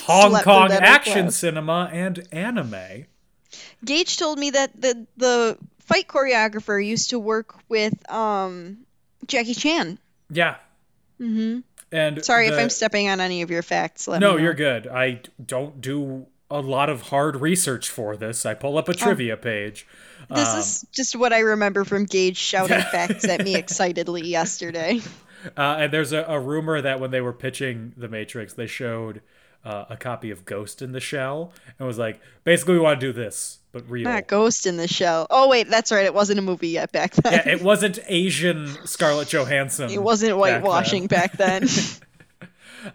Hong 0.05 0.33
Kong 0.41 0.71
action 0.71 1.31
cinema 1.31 1.89
and 1.91 2.27
anime. 2.31 3.05
Gage 3.83 4.17
told 4.17 4.39
me 4.39 4.51
that 4.51 4.79
the 4.79 5.07
the 5.17 5.57
fight 5.79 6.07
choreographer 6.07 6.83
used 6.83 7.11
to 7.11 7.19
work 7.19 7.55
with 7.69 7.93
um 8.11 8.85
Jackie 9.27 9.53
Chan. 9.53 9.97
Yeah. 10.29 10.55
Mm-hmm. 11.19 11.59
And 11.91 12.23
Sorry 12.23 12.47
if 12.47 12.57
I'm 12.57 12.69
stepping 12.69 13.09
on 13.09 13.19
any 13.19 13.41
of 13.41 13.51
your 13.51 13.61
facts. 13.61 14.07
Let 14.07 14.21
No, 14.21 14.37
you're 14.37 14.53
good. 14.53 14.87
I 14.87 15.21
don't 15.45 15.81
do 15.81 16.25
a 16.51 16.59
lot 16.59 16.89
of 16.89 17.01
hard 17.03 17.37
research 17.41 17.89
for 17.89 18.15
this. 18.15 18.45
I 18.45 18.53
pull 18.53 18.77
up 18.77 18.87
Oh. 18.89 18.91
a 18.91 18.95
trivia 18.95 19.37
page. 19.37 19.87
This 20.29 20.47
Um, 20.49 20.59
is 20.59 20.85
just 20.91 21.15
what 21.15 21.33
I 21.33 21.39
remember 21.39 21.83
from 21.83 22.05
Gage 22.05 22.37
shouting 22.37 22.79
facts 22.91 23.25
at 23.27 23.43
me 23.43 23.55
excitedly 23.55 24.21
yesterday. 24.27 24.99
Uh, 25.57 25.77
and 25.79 25.91
there's 25.93 26.13
a, 26.13 26.23
a 26.27 26.39
rumor 26.39 26.79
that 26.81 26.99
when 26.99 27.09
they 27.11 27.21
were 27.21 27.33
pitching 27.33 27.93
The 27.97 28.07
Matrix, 28.07 28.53
they 28.53 28.67
showed 28.67 29.21
uh, 29.65 29.85
a 29.89 29.97
copy 29.97 30.29
of 30.31 30.45
Ghost 30.45 30.81
in 30.81 30.91
the 30.91 30.99
Shell 30.99 31.51
and 31.79 31.87
was 31.87 31.97
like, 31.97 32.19
basically, 32.43 32.75
we 32.75 32.79
want 32.79 32.99
to 32.99 33.05
do 33.07 33.11
this, 33.13 33.59
but 33.71 33.87
real. 33.89 34.03
Not 34.05 34.27
Ghost 34.27 34.65
in 34.67 34.77
the 34.77 34.87
Shell. 34.87 35.27
Oh 35.29 35.47
wait, 35.49 35.69
that's 35.69 35.91
right. 35.91 36.05
It 36.05 36.13
wasn't 36.13 36.39
a 36.39 36.41
movie 36.43 36.69
yet 36.69 36.91
back 36.91 37.13
then. 37.15 37.33
Yeah, 37.33 37.49
it 37.53 37.61
wasn't 37.61 37.99
Asian 38.07 38.67
Scarlett 38.85 39.29
Johansson. 39.29 39.89
It 39.91 40.01
wasn't 40.01 40.31
back 40.31 40.39
whitewashing 40.61 41.07
then. 41.07 41.19
back 41.19 41.31
then. 41.37 41.67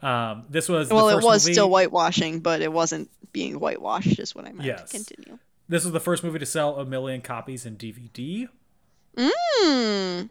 Um, 0.03 0.45
this 0.49 0.69
was 0.69 0.91
well, 0.91 1.09
it 1.11 1.23
was 1.23 1.45
movie, 1.45 1.55
still 1.55 1.69
whitewashing, 1.69 2.41
but 2.41 2.61
it 2.61 2.73
wasn't 2.73 3.11
being 3.33 3.59
whitewashed. 3.61 4.19
Is 4.19 4.35
what 4.35 4.47
I 4.47 4.53
meant. 4.53 4.65
Yes. 4.67 4.91
Continue. 4.91 5.39
This 5.69 5.85
was 5.85 5.93
the 5.93 6.01
first 6.01 6.23
movie 6.23 6.39
to 6.39 6.47
sell 6.47 6.79
a 6.79 6.85
million 6.85 7.21
copies 7.21 7.67
in 7.67 7.77
DVD. 7.77 8.49
Hmm. 9.19 10.27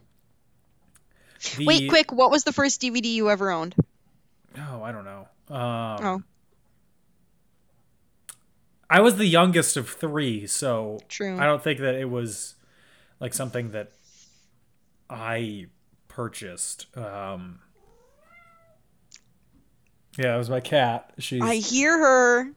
The, 1.58 1.66
Wait, 1.66 1.89
quick. 1.89 2.12
What 2.12 2.32
was 2.32 2.43
the 2.43 2.53
first 2.53 2.82
DVD 2.82 3.06
you 3.06 3.30
ever 3.30 3.51
owned? 3.51 3.76
Oh, 4.58 4.82
I 4.82 4.91
don't 4.91 5.06
know. 5.06 5.28
Um, 5.49 6.06
Oh, 6.06 6.24
I 8.89 9.01
was 9.01 9.18
the 9.18 9.26
youngest 9.26 9.78
of 9.78 9.89
three, 9.89 10.47
so 10.47 10.99
True. 11.10 11.38
I 11.38 11.45
don't 11.45 11.64
think 11.64 11.80
that 11.80 11.95
it 11.95 12.10
was 12.10 12.56
like 13.20 13.34
something 13.34 13.72
that 13.72 13.91
I 15.10 15.68
purchased. 16.08 16.86
Um, 16.95 17.60
yeah, 20.18 20.36
it 20.36 20.38
was 20.38 20.49
my 20.49 20.59
cat. 20.59 21.11
She's 21.20 21.41
I 21.41 21.55
hear 21.55 21.97
her. 21.97 22.51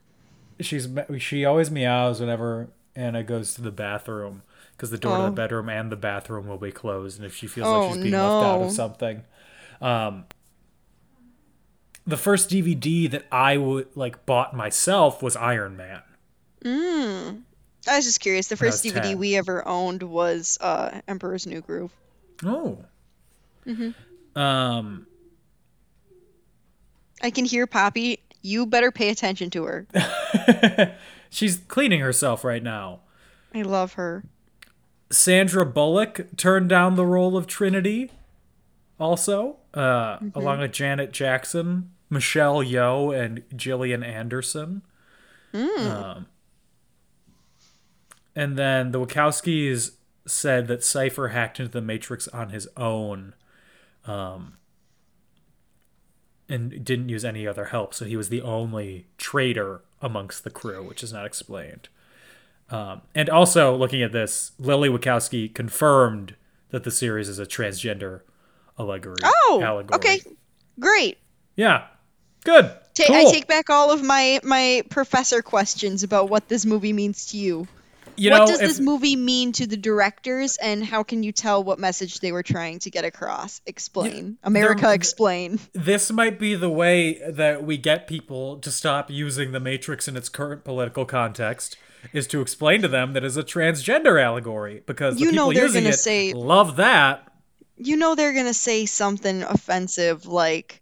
she's 0.59 0.87
she 1.19 1.45
always 1.45 1.69
meows 1.71 2.19
whenever 2.19 2.69
Anna 2.95 3.23
goes 3.23 3.53
to 3.55 3.61
the 3.61 3.71
bathroom 3.71 4.41
because 4.75 4.89
the 4.91 4.97
door 4.97 5.17
to 5.17 5.23
Oh. 5.23 5.25
the 5.27 5.31
bedroom 5.31 5.69
and 5.69 5.91
the 5.91 5.95
bathroom 5.97 6.47
will 6.47 6.57
be 6.57 6.71
closed, 6.71 7.17
and 7.17 7.25
if 7.25 7.35
she 7.35 7.47
feels 7.47 7.67
Oh, 7.67 7.81
like 7.81 7.93
she's 7.95 8.03
being 8.03 8.13
left 8.13 8.45
out 8.45 8.61
of 8.61 8.71
something, 8.71 9.23
um, 9.81 10.25
the 12.07 12.17
first 12.17 12.49
DVD 12.49 13.09
that 13.11 13.25
I 13.31 13.57
would 13.57 13.87
like 13.95 14.25
bought 14.25 14.55
myself 14.55 15.21
was 15.21 15.35
Iron 15.35 15.77
Man. 15.77 16.01
Mm. 16.65 17.41
I 17.87 17.95
was 17.95 18.05
just 18.05 18.19
curious. 18.19 18.47
The 18.47 18.57
first 18.57 18.83
DVD 18.83 19.01
10. 19.11 19.17
we 19.19 19.35
ever 19.35 19.65
owned 19.67 20.03
was 20.03 20.57
uh, 20.61 21.01
Emperor's 21.07 21.47
New 21.47 21.61
Groove. 21.61 21.91
Oh. 22.43 22.79
Mm-hmm. 23.65 24.39
Um. 24.39 25.05
I 27.21 27.29
can 27.31 27.45
hear 27.45 27.67
Poppy. 27.67 28.19
You 28.41 28.65
better 28.65 28.91
pay 28.91 29.09
attention 29.09 29.49
to 29.51 29.63
her. 29.65 29.87
She's 31.29 31.57
cleaning 31.67 31.99
herself 31.99 32.43
right 32.43 32.63
now. 32.63 33.01
I 33.53 33.61
love 33.63 33.93
her. 33.93 34.23
Sandra 35.11 35.65
Bullock 35.65 36.35
turned 36.37 36.69
down 36.69 36.95
the 36.95 37.05
role 37.05 37.35
of 37.35 37.47
Trinity, 37.47 38.11
also, 38.99 39.57
uh, 39.73 40.17
Mm-hmm. 40.17 40.37
along 40.37 40.59
with 40.59 40.71
Janet 40.71 41.11
Jackson, 41.11 41.91
Michelle 42.09 42.57
Yeoh, 42.63 43.17
and 43.19 43.43
Gillian 43.55 44.03
Anderson. 44.03 44.83
Mm. 45.53 45.79
Um, 45.79 46.25
and 48.35 48.55
then 48.57 48.91
the 48.91 48.99
Wachowskis 48.99 49.91
said 50.25 50.67
that 50.67 50.83
Cypher 50.83 51.29
hacked 51.29 51.59
into 51.59 51.71
the 51.71 51.81
Matrix 51.81 52.27
on 52.29 52.49
his 52.49 52.67
own, 52.77 53.33
um, 54.05 54.53
and 56.49 56.83
didn't 56.83 57.09
use 57.09 57.23
any 57.23 57.47
other 57.47 57.65
help. 57.65 57.93
So 57.93 58.05
he 58.05 58.17
was 58.17 58.29
the 58.29 58.41
only 58.41 59.05
traitor 59.17 59.81
amongst 60.01 60.43
the 60.43 60.49
crew, 60.49 60.83
which 60.83 61.03
is 61.03 61.13
not 61.13 61.25
explained. 61.25 61.89
Um, 62.71 63.01
and 63.15 63.29
also, 63.29 63.75
looking 63.75 64.03
at 64.03 64.11
this, 64.11 64.51
Lily 64.59 64.89
Wachowski 64.89 65.53
confirmed 65.53 66.35
that 66.69 66.83
the 66.83 66.91
series 66.91 67.29
is 67.29 67.39
a 67.39 67.45
transgender 67.45 68.21
allegory. 68.77 69.17
Oh, 69.23 69.61
allegory. 69.63 69.95
okay. 69.95 70.21
Great. 70.79 71.17
Yeah. 71.55 71.87
Good. 72.43 72.65
Ta- 72.93 73.03
cool. 73.07 73.15
I 73.15 73.31
take 73.31 73.47
back 73.47 73.69
all 73.69 73.91
of 73.91 74.03
my 74.03 74.39
my 74.43 74.83
professor 74.89 75.41
questions 75.41 76.03
about 76.03 76.29
what 76.29 76.47
this 76.47 76.65
movie 76.65 76.93
means 76.93 77.27
to 77.27 77.37
you. 77.37 77.67
You 78.19 78.31
what 78.31 78.37
know, 78.39 78.45
does 78.47 78.61
if- 78.61 78.67
this 78.67 78.79
movie 78.79 79.15
mean 79.15 79.51
to 79.53 79.65
the 79.67 79.77
directors, 79.77 80.57
and 80.57 80.83
how 80.85 81.03
can 81.03 81.23
you 81.23 81.31
tell 81.31 81.63
what 81.63 81.79
message 81.79 82.19
they 82.19 82.31
were 82.31 82.43
trying 82.43 82.79
to 82.79 82.89
get 82.89 83.05
across? 83.05 83.61
Explain, 83.65 84.37
America. 84.43 84.81
there- 84.83 84.93
explain. 84.93 85.59
this 85.73 86.11
might 86.11 86.37
be 86.39 86.55
the 86.55 86.69
way 86.69 87.19
that 87.29 87.63
we 87.63 87.77
get 87.77 88.07
people 88.07 88.57
to 88.59 88.71
stop 88.71 89.09
using 89.09 89.51
the 89.51 89.59
Matrix 89.59 90.07
in 90.07 90.15
its 90.17 90.29
current 90.29 90.63
political 90.63 91.05
context. 91.05 91.77
Is 92.13 92.27
to 92.27 92.39
explain 92.39 92.81
to 92.83 92.87
them 92.87 93.11
that 93.11 93.25
it's 93.25 93.35
a 93.35 93.43
transgender 93.43 94.23
allegory 94.23 94.83
because 94.85 95.15
the 95.15 95.21
You 95.25 95.31
know 95.33 95.51
they're 95.51 95.63
using 95.65 95.83
gonna 95.83 95.93
it 95.95 95.97
say- 95.97 96.31
love 96.33 96.77
that. 96.77 97.27
You 97.75 97.97
know 97.97 98.15
they're 98.15 98.31
gonna 98.33 98.53
say 98.53 98.85
something 98.85 99.43
offensive 99.43 100.25
like. 100.25 100.81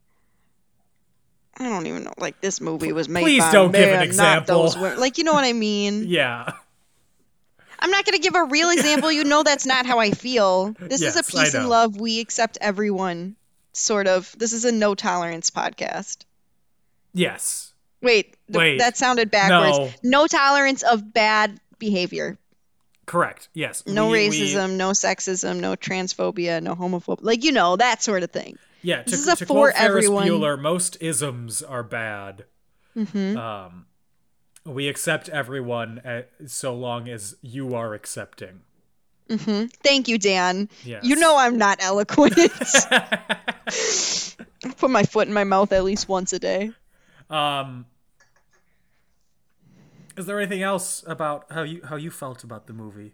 I 1.59 1.63
don't 1.69 1.87
even 1.87 2.03
know. 2.03 2.13
Like 2.19 2.39
this 2.39 2.61
movie 2.61 2.91
was 2.91 3.09
made 3.09 3.21
Please 3.23 3.41
by 3.43 3.51
don't 3.51 3.71
give 3.71 3.81
an 3.81 3.89
men, 3.89 3.97
not 3.99 4.05
example. 4.05 4.61
those 4.63 4.77
women. 4.77 4.99
Like 4.99 5.17
you 5.17 5.23
know 5.23 5.33
what 5.33 5.43
I 5.43 5.53
mean. 5.53 6.03
Yeah. 6.07 6.51
I'm 7.79 7.91
not 7.91 8.05
gonna 8.05 8.19
give 8.19 8.35
a 8.35 8.43
real 8.45 8.69
example. 8.69 9.11
You 9.11 9.23
know 9.23 9.43
that's 9.43 9.65
not 9.65 9.85
how 9.85 9.99
I 9.99 10.11
feel. 10.11 10.73
This 10.79 11.01
is 11.01 11.15
a 11.15 11.19
Yes, 11.19 11.31
peace 11.31 11.53
and 11.53 11.69
love. 11.69 11.99
We 11.99 12.19
accept 12.19 12.57
everyone. 12.61 13.35
Sort 13.73 14.07
of. 14.07 14.33
This 14.37 14.53
is 14.53 14.65
a 14.65 14.71
no 14.71 14.95
tolerance 14.95 15.49
podcast. 15.51 16.17
Yes. 17.13 17.73
Wait, 18.01 18.35
th- 18.47 18.57
Wait, 18.57 18.77
that 18.79 18.97
sounded 18.97 19.31
backwards. 19.31 19.93
no. 20.03 20.21
No 20.21 20.27
tolerance 20.27 20.83
of 20.83 21.13
bad 21.13 21.59
behavior. 21.79 22.37
Correct. 23.05 23.49
Yes. 23.53 23.83
No 23.87 24.09
We- 24.09 24.29
we- 24.29 24.39
racism, 24.53 24.71
no 24.77 24.91
sexism, 24.91 25.59
no 25.59 25.75
transphobia, 25.75 26.61
no 26.61 26.75
homophobia. 26.75 27.19
Like 27.21 27.43
you 27.43 27.51
know 27.51 27.75
that 27.77 28.03
sort 28.03 28.23
of 28.23 28.31
thing. 28.31 28.57
Yeah, 28.83 29.01
to, 29.03 29.09
This 29.09 29.21
is 29.21 29.27
a 29.27 29.35
to 29.35 29.45
for 29.45 29.53
quote 29.53 29.73
Ferris 29.75 30.05
everyone. 30.05 30.27
Bueller, 30.27 30.59
most 30.59 30.97
isms 31.01 31.63
are 31.63 31.83
bad. 31.83 32.45
Mm-hmm. 32.95 33.37
Um, 33.37 33.85
we 34.67 34.87
accept 34.89 35.29
everyone 35.29 35.99
uh 35.99 36.23
so 36.45 36.75
long 36.75 37.07
as 37.09 37.35
you 37.41 37.73
are 37.75 37.93
accepting. 37.93 38.61
hmm 39.29 39.65
Thank 39.83 40.07
you, 40.07 40.17
Dan. 40.17 40.69
Yes. 40.85 41.03
You 41.03 41.15
know 41.15 41.37
I'm 41.37 41.57
not 41.57 41.77
eloquent. 41.81 42.33
I 42.37 44.33
put 44.77 44.89
my 44.89 45.03
foot 45.03 45.27
in 45.27 45.33
my 45.33 45.43
mouth 45.43 45.71
at 45.71 45.83
least 45.83 46.07
once 46.09 46.33
a 46.33 46.39
day. 46.39 46.71
um, 47.29 47.85
is 50.17 50.25
there 50.25 50.39
anything 50.39 50.63
else 50.63 51.03
about 51.07 51.51
how 51.51 51.61
you 51.63 51.81
how 51.85 51.95
you 51.95 52.09
felt 52.11 52.43
about 52.43 52.67
the 52.67 52.73
movie? 52.73 53.13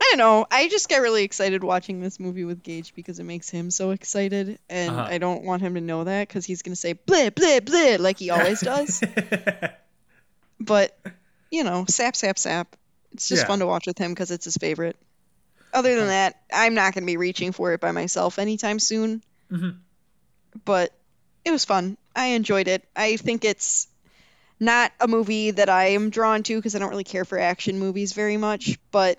I 0.00 0.06
don't 0.10 0.18
know. 0.18 0.46
I 0.50 0.68
just 0.68 0.88
get 0.88 0.98
really 1.02 1.22
excited 1.24 1.62
watching 1.62 2.00
this 2.00 2.18
movie 2.18 2.44
with 2.44 2.62
Gage 2.62 2.94
because 2.94 3.20
it 3.20 3.24
makes 3.24 3.50
him 3.50 3.70
so 3.70 3.90
excited, 3.90 4.58
and 4.70 4.90
Uh-huh. 4.90 5.06
I 5.14 5.18
don't 5.18 5.44
want 5.44 5.60
him 5.62 5.74
to 5.74 5.80
know 5.80 6.04
that 6.04 6.26
because 6.26 6.44
he's 6.46 6.62
gonna 6.62 6.76
say 6.76 6.94
bleh 6.94 7.30
bleh 7.30 7.60
bleh 7.60 7.98
like 7.98 8.18
he 8.18 8.30
always 8.30 8.60
does. 8.60 9.02
but 10.60 10.96
you 11.50 11.64
know, 11.64 11.84
sap 11.88 12.14
sap 12.14 12.38
sap. 12.38 12.76
It's 13.12 13.28
just 13.28 13.42
Yeah. 13.42 13.46
fun 13.48 13.58
to 13.58 13.66
watch 13.66 13.86
with 13.86 13.98
him 13.98 14.12
because 14.12 14.30
it's 14.30 14.44
his 14.44 14.56
favorite. 14.56 14.96
Other 15.72 15.96
than 15.96 16.08
that, 16.08 16.40
I'm 16.52 16.74
not 16.74 16.94
gonna 16.94 17.06
be 17.06 17.16
reaching 17.16 17.52
for 17.52 17.72
it 17.72 17.80
by 17.80 17.92
myself 17.92 18.38
anytime 18.38 18.78
soon. 18.78 19.22
Mhm. 19.50 19.78
But 20.64 20.92
it 21.44 21.50
was 21.50 21.64
fun. 21.64 21.96
I 22.14 22.26
enjoyed 22.26 22.68
it. 22.68 22.84
I 22.94 23.16
think 23.16 23.44
it's 23.44 23.86
not 24.58 24.92
a 25.00 25.08
movie 25.08 25.52
that 25.52 25.68
I 25.68 25.90
am 25.90 26.10
drawn 26.10 26.42
to 26.44 26.56
because 26.56 26.74
I 26.74 26.78
don't 26.80 26.90
really 26.90 27.04
care 27.04 27.24
for 27.24 27.38
action 27.38 27.78
movies 27.78 28.12
very 28.12 28.36
much, 28.36 28.78
but 28.90 29.18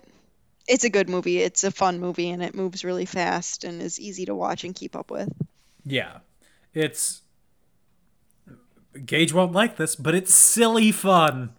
it's 0.68 0.84
a 0.84 0.90
good 0.90 1.08
movie. 1.08 1.38
It's 1.38 1.64
a 1.64 1.70
fun 1.70 1.98
movie 2.00 2.30
and 2.30 2.42
it 2.42 2.54
moves 2.54 2.84
really 2.84 3.06
fast 3.06 3.64
and 3.64 3.82
is 3.82 3.98
easy 3.98 4.26
to 4.26 4.34
watch 4.34 4.62
and 4.64 4.74
keep 4.74 4.94
up 4.94 5.10
with. 5.10 5.28
Yeah, 5.84 6.18
it's 6.74 7.21
Gage 9.06 9.32
won't 9.32 9.52
like 9.52 9.76
this, 9.76 9.96
but 9.96 10.14
it's 10.14 10.34
silly 10.34 10.92
fun. 10.92 11.54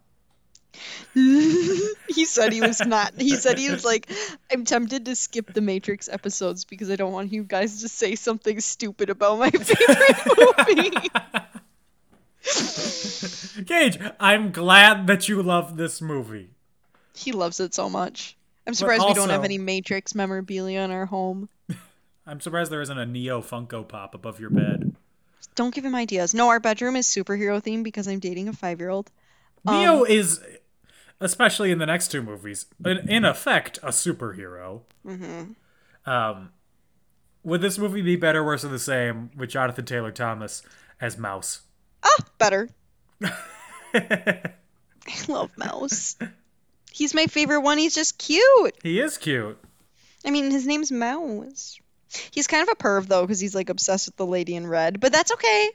he 1.13 2.25
said 2.25 2.51
he 2.51 2.61
was 2.61 2.83
not. 2.85 3.13
He 3.19 3.35
said 3.35 3.59
he 3.59 3.69
was 3.69 3.85
like, 3.85 4.09
I'm 4.51 4.65
tempted 4.65 5.05
to 5.05 5.15
skip 5.15 5.53
the 5.53 5.61
Matrix 5.61 6.09
episodes 6.09 6.65
because 6.65 6.89
I 6.89 6.95
don't 6.95 7.13
want 7.13 7.31
you 7.31 7.43
guys 7.43 7.81
to 7.81 7.89
say 7.89 8.15
something 8.15 8.59
stupid 8.59 9.09
about 9.11 9.37
my 9.37 9.49
favorite 9.51 10.17
movie. 10.37 10.91
Gage, 13.65 13.99
I'm 14.19 14.51
glad 14.51 15.07
that 15.07 15.29
you 15.29 15.41
love 15.43 15.77
this 15.77 16.01
movie. 16.01 16.49
he 17.15 17.31
loves 17.31 17.59
it 17.59 17.73
so 17.73 17.89
much. 17.89 18.35
I'm 18.65 18.73
surprised 18.73 19.05
we 19.05 19.13
don't 19.13 19.29
have 19.29 19.43
any 19.45 19.57
Matrix 19.57 20.15
memorabilia 20.15 20.81
in 20.81 20.91
our 20.91 21.05
home. 21.05 21.47
I'm 22.25 22.39
surprised 22.39 22.71
there 22.71 22.81
isn't 22.81 22.97
a 22.97 23.05
Neo 23.05 23.41
Funko 23.41 23.87
Pop 23.87 24.15
above 24.15 24.39
your 24.39 24.49
bed. 24.49 24.82
Don't 25.55 25.73
give 25.73 25.85
him 25.85 25.95
ideas. 25.95 26.33
No, 26.33 26.49
our 26.49 26.59
bedroom 26.59 26.95
is 26.95 27.07
superhero 27.07 27.61
themed 27.61 27.83
because 27.83 28.07
I'm 28.07 28.19
dating 28.19 28.47
a 28.47 28.53
five 28.53 28.79
year 28.79 28.89
old. 28.89 29.11
Neo 29.65 30.03
is, 30.03 30.41
especially 31.19 31.71
in 31.71 31.77
the 31.77 31.85
next 31.85 32.09
two 32.09 32.21
movies, 32.21 32.65
in, 32.83 33.09
in 33.09 33.25
effect, 33.25 33.77
a 33.81 33.89
superhero. 33.89 34.81
Mm-hmm. 35.05 36.09
Um, 36.09 36.49
would 37.43 37.61
this 37.61 37.77
movie 37.77 38.01
be 38.01 38.15
better, 38.15 38.43
worse, 38.43 38.65
or 38.65 38.69
the 38.69 38.79
same 38.79 39.31
with 39.35 39.49
Jonathan 39.49 39.85
Taylor 39.85 40.11
Thomas 40.11 40.63
as 40.99 41.17
Mouse? 41.17 41.61
Ah, 42.03 42.25
better. 42.37 42.69
I 43.93 44.51
love 45.27 45.51
Mouse. 45.57 46.17
He's 46.91 47.13
my 47.13 47.27
favorite 47.27 47.61
one. 47.61 47.77
He's 47.77 47.95
just 47.95 48.17
cute. 48.17 48.75
He 48.83 48.99
is 48.99 49.17
cute. 49.17 49.57
I 50.25 50.31
mean, 50.31 50.51
his 50.51 50.65
name's 50.65 50.91
Mouse. 50.91 51.79
He's 52.31 52.47
kind 52.47 52.63
of 52.63 52.69
a 52.69 52.75
perv 52.75 53.07
though, 53.07 53.21
because 53.21 53.39
he's 53.39 53.55
like 53.55 53.69
obsessed 53.69 54.07
with 54.07 54.15
the 54.17 54.25
lady 54.25 54.55
in 54.55 54.67
red. 54.67 54.99
But 54.99 55.11
that's 55.11 55.31
okay. 55.33 55.69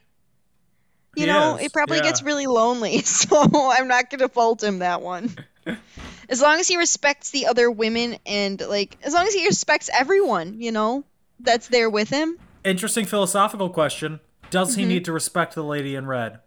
You 1.16 1.24
He 1.24 1.26
know, 1.26 1.56
is, 1.56 1.66
it 1.66 1.72
probably 1.72 1.96
yeah. 1.98 2.04
gets 2.04 2.22
really 2.22 2.46
lonely, 2.46 2.98
so 3.02 3.70
I'm 3.72 3.88
not 3.88 4.10
gonna 4.10 4.28
fault 4.28 4.62
him 4.62 4.80
that 4.80 5.02
one. 5.02 5.34
as 6.28 6.40
long 6.40 6.60
as 6.60 6.68
he 6.68 6.76
respects 6.76 7.30
the 7.30 7.46
other 7.46 7.70
women 7.70 8.16
and 8.26 8.60
like, 8.60 8.96
as 9.02 9.14
long 9.14 9.26
as 9.26 9.34
he 9.34 9.46
respects 9.46 9.90
everyone, 9.92 10.60
you 10.60 10.70
know, 10.72 11.04
that's 11.40 11.68
there 11.68 11.90
with 11.90 12.08
him. 12.10 12.38
Interesting 12.64 13.04
philosophical 13.04 13.70
question. 13.70 14.20
Does 14.50 14.70
Mm-hmm. 14.72 14.80
he 14.80 14.86
need 14.86 15.04
to 15.06 15.12
respect 15.12 15.54
the 15.54 15.62
lady 15.64 15.94
in 15.94 16.06
red? 16.06 16.40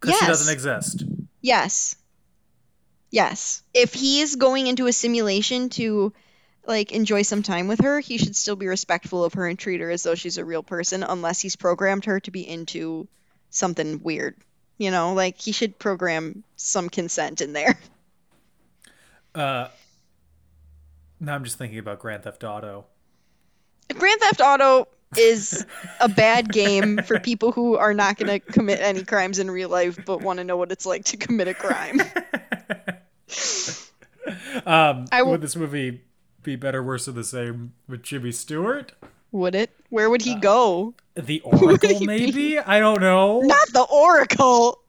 Because 0.00 0.18
she 0.18 0.26
doesn't 0.26 0.52
exist. 0.52 1.04
Yes. 1.40 1.96
Yes. 3.10 3.62
If 3.72 3.94
he 3.94 4.20
is 4.20 4.36
going 4.36 4.66
into 4.66 4.86
a 4.86 4.92
simulation 4.92 5.68
to 5.70 6.12
like 6.66 6.92
enjoy 6.92 7.22
some 7.22 7.42
time 7.42 7.68
with 7.68 7.80
her, 7.80 8.00
he 8.00 8.18
should 8.18 8.36
still 8.36 8.56
be 8.56 8.66
respectful 8.66 9.24
of 9.24 9.34
her 9.34 9.46
and 9.46 9.58
treat 9.58 9.80
her 9.80 9.90
as 9.90 10.02
though 10.02 10.14
she's 10.14 10.38
a 10.38 10.44
real 10.44 10.62
person 10.62 11.02
unless 11.02 11.40
he's 11.40 11.56
programmed 11.56 12.04
her 12.06 12.20
to 12.20 12.30
be 12.30 12.48
into 12.48 13.06
something 13.50 14.02
weird. 14.02 14.36
You 14.78 14.90
know, 14.90 15.14
like 15.14 15.40
he 15.40 15.52
should 15.52 15.78
program 15.78 16.44
some 16.56 16.88
consent 16.88 17.40
in 17.40 17.52
there. 17.52 17.78
Uh, 19.34 19.68
now 21.20 21.34
I'm 21.34 21.44
just 21.44 21.58
thinking 21.58 21.78
about 21.78 21.98
Grand 21.98 22.22
Theft 22.22 22.42
Auto. 22.42 22.86
Grand 23.92 24.18
Theft 24.18 24.40
Auto 24.40 24.88
is 25.14 25.66
a 26.00 26.08
bad 26.08 26.50
game 26.50 26.96
for 27.04 27.20
people 27.20 27.52
who 27.52 27.76
are 27.76 27.92
not 27.92 28.16
going 28.16 28.28
to 28.28 28.40
commit 28.40 28.80
any 28.80 29.04
crimes 29.04 29.38
in 29.38 29.50
real 29.50 29.68
life 29.68 29.98
but 30.06 30.22
want 30.22 30.38
to 30.38 30.44
know 30.44 30.56
what 30.56 30.72
it's 30.72 30.86
like 30.86 31.04
to 31.04 31.18
commit 31.18 31.48
a 31.48 31.54
crime. 31.54 32.00
Um, 34.66 35.04
I 35.12 35.18
w- 35.18 35.32
would 35.32 35.40
this 35.40 35.54
movie 35.54 36.00
be 36.46 36.56
better, 36.56 36.82
worse, 36.82 37.06
or 37.06 37.12
the 37.12 37.24
same 37.24 37.74
with 37.86 38.02
Jimmy 38.02 38.32
Stewart? 38.32 38.92
Would 39.32 39.54
it? 39.54 39.70
Where 39.90 40.08
would 40.08 40.22
he 40.22 40.32
Uh, 40.34 40.38
go? 40.38 40.94
The 41.14 41.40
Oracle, 41.44 42.00
maybe? 42.06 42.58
I 42.58 42.78
don't 42.80 43.00
know. 43.00 43.40
Not 43.40 43.68
the 43.72 43.82
Oracle. 43.92 44.80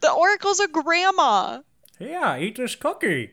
The 0.00 0.10
Oracle's 0.10 0.58
a 0.60 0.68
grandma. 0.68 1.60
Yeah, 2.00 2.36
eat 2.38 2.56
this 2.56 2.74
cookie. 2.76 3.30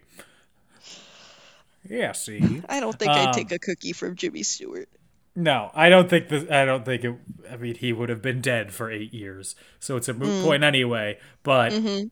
Yeah, 1.87 2.13
see. 2.13 2.61
I 2.67 2.79
don't 2.79 2.97
think 2.97 3.11
I'd 3.11 3.27
Um, 3.27 3.33
take 3.33 3.51
a 3.51 3.59
cookie 3.59 3.93
from 3.93 4.15
Jimmy 4.15 4.41
Stewart. 4.43 4.89
No, 5.35 5.69
I 5.75 5.89
don't 5.89 6.09
think 6.09 6.29
this. 6.29 6.49
I 6.49 6.65
don't 6.65 6.83
think 6.85 7.03
it. 7.03 7.13
I 7.51 7.57
mean, 7.57 7.75
he 7.75 7.93
would 7.93 8.09
have 8.09 8.21
been 8.21 8.41
dead 8.41 8.73
for 8.73 8.89
eight 8.89 9.13
years, 9.13 9.55
so 9.79 9.97
it's 9.97 10.07
a 10.07 10.13
moot 10.13 10.29
Mm. 10.29 10.43
point 10.43 10.63
anyway. 10.63 11.19
But 11.43 11.73
Mm-hmm. 11.73 12.07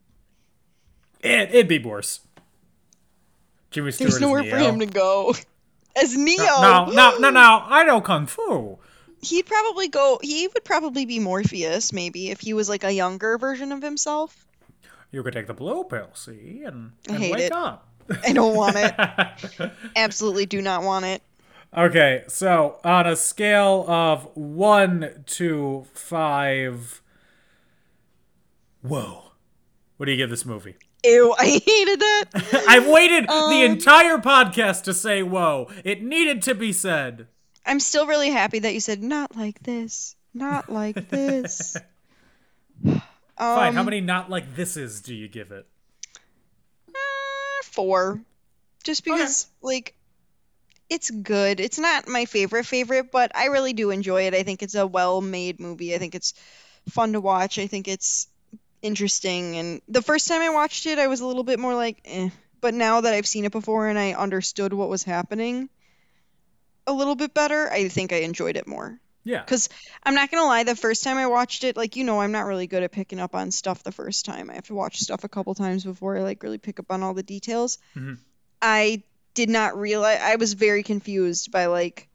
it, 1.22 1.50
it'd 1.50 1.68
be 1.68 1.80
worse. 1.80 2.20
Jimmy 3.74 3.92
Stewart. 3.92 4.12
There's 4.12 4.22
nowhere 4.22 4.44
for 4.50 4.58
him 4.58 4.80
to 4.80 4.86
go. 4.86 5.36
As 6.02 6.16
Neo, 6.18 6.44
No, 6.44 6.86
no, 6.92 7.18
no, 7.20 7.30
no! 7.30 7.64
I 7.68 7.84
know 7.84 8.02
kung 8.02 8.26
fu. 8.26 8.80
he'd 9.22 9.46
probably 9.46 9.90
go. 9.90 10.20
He 10.24 10.48
would 10.48 10.64
probably 10.64 11.06
be 11.06 11.20
Morpheus, 11.20 11.94
maybe 11.94 12.32
if 12.32 12.40
he 12.40 12.54
was 12.54 12.68
like 12.70 12.84
a 12.84 12.92
younger 12.92 13.38
version 13.38 13.72
of 13.72 13.84
himself. 13.84 14.46
You 15.12 15.22
could 15.22 15.34
take 15.34 15.46
the 15.46 15.54
blue 15.54 15.84
pill, 15.84 16.10
see, 16.16 16.64
and, 16.66 16.94
I 17.08 17.14
hate 17.14 17.32
wake 17.34 17.42
it. 17.44 17.52
up. 17.52 17.88
I 18.24 18.34
don't 18.34 18.56
want 18.56 18.76
it. 18.76 19.72
Absolutely, 19.96 20.48
do 20.48 20.62
not 20.62 20.82
want 20.82 21.06
it. 21.06 21.22
Okay, 21.78 22.24
so 22.28 22.80
on 22.84 23.06
a 23.08 23.16
scale 23.16 23.86
of 23.88 24.28
one 24.36 25.24
to 25.28 25.86
five, 25.94 27.02
whoa, 28.82 29.23
what 30.04 30.08
do 30.08 30.12
you 30.12 30.18
give 30.18 30.30
this 30.30 30.46
movie? 30.46 30.76
Ew, 31.06 31.34
I 31.40 31.46
hated 31.66 32.00
that. 32.02 32.66
I've 32.68 32.86
waited 32.90 33.26
the 33.26 33.32
Um, 33.34 33.54
entire 33.54 34.18
podcast 34.18 34.84
to 34.84 34.94
say 34.94 35.24
whoa. 35.24 35.70
It 35.86 36.04
needed 36.04 36.42
to 36.42 36.54
be 36.56 36.74
said. 36.74 37.28
I'm 37.66 37.80
still 37.80 38.06
really 38.06 38.30
happy 38.30 38.60
that 38.60 38.74
you 38.74 38.82
said 38.82 39.02
not 39.02 39.34
like 39.38 39.64
this. 39.64 40.18
not 40.34 40.70
like 40.70 41.08
this. 41.10 41.78
Fine. 42.84 43.02
How 43.38 43.80
Um, 43.80 43.86
many 43.86 44.02
not 44.02 44.30
like 44.30 44.54
thises 44.58 45.02
do 45.02 45.16
you 45.16 45.30
give 45.30 45.54
it? 45.54 45.66
Uh, 46.90 47.64
four 47.64 48.22
just 48.84 49.06
because 49.06 49.48
like 49.62 49.96
it's 50.90 51.10
good 51.12 51.62
it's 51.62 51.80
not 51.80 52.10
my 52.10 52.26
favorite 52.26 52.66
favorite 52.66 53.10
but 53.10 53.32
i 53.36 53.46
really 53.46 53.72
do 53.72 53.90
enjoy 53.90 54.24
it 54.24 54.34
i 54.34 54.44
think 54.44 54.62
it's 54.62 54.76
a 54.76 54.86
well 54.86 55.22
made 55.22 55.62
movie 55.62 55.96
i 55.96 55.98
think 55.98 56.14
it's 56.14 56.34
fun 56.90 57.14
to 57.14 57.22
watch 57.22 57.58
i 57.58 57.66
think 57.68 57.88
it's 57.88 58.28
interesting 58.84 59.58
and 59.58 59.82
the 59.88 60.02
first 60.02 60.28
time 60.28 60.42
i 60.42 60.50
watched 60.50 60.86
it 60.86 61.00
i 61.00 61.08
was 61.08 61.22
a 61.22 61.26
little 61.26 61.44
bit 61.44 61.58
more 61.60 61.74
like 61.74 62.00
eh. 62.06 62.30
but 62.62 62.74
now 62.76 63.02
that 63.02 63.14
i've 63.14 63.26
seen 63.26 63.46
it 63.46 63.52
before 63.52 63.88
and 63.88 63.98
i 63.98 64.14
understood 64.14 64.74
what 64.74 64.90
was 64.90 65.04
happening 65.04 65.70
a 66.86 66.94
little 66.94 67.16
bit 67.16 67.34
better 67.34 67.72
i 67.72 67.88
think 67.88 68.12
i 68.14 68.18
enjoyed 68.18 68.58
it 68.58 68.68
more 68.68 69.00
Yeah. 69.24 69.42
because 69.42 69.70
I'm 70.06 70.16
not 70.16 70.30
gonna 70.30 70.46
lie, 70.46 70.64
the 70.64 70.76
first 70.76 71.02
time 71.06 71.16
I 71.16 71.28
watched 71.28 71.64
it, 71.64 71.78
like 71.78 71.96
you 71.96 72.04
know, 72.04 72.20
I'm 72.20 72.34
not 72.34 72.42
really 72.46 72.68
good 72.68 72.84
at 72.84 72.92
picking 72.92 73.22
up 73.22 73.36
on 73.36 73.52
stuff 73.52 73.82
the 73.82 73.94
first 73.94 74.26
time. 74.26 74.50
I 74.50 74.56
have 74.56 74.68
to 74.68 74.74
watch 74.76 75.00
stuff 75.00 75.24
a 75.24 75.30
couple 75.30 75.56
times 75.56 75.86
before 75.86 76.18
I 76.18 76.24
like 76.24 76.44
really 76.44 76.58
pick 76.58 76.78
up 76.78 76.92
on 76.92 77.04
all 77.04 77.14
the 77.14 77.24
details. 77.24 77.78
Mhm. 77.96 78.18
I 78.62 79.04
did 79.34 79.48
not 79.50 79.78
realize 79.80 80.20
I 80.22 80.36
was 80.36 80.52
very 80.56 80.84
confused 80.84 81.54
by 81.54 81.68
like 81.68 82.10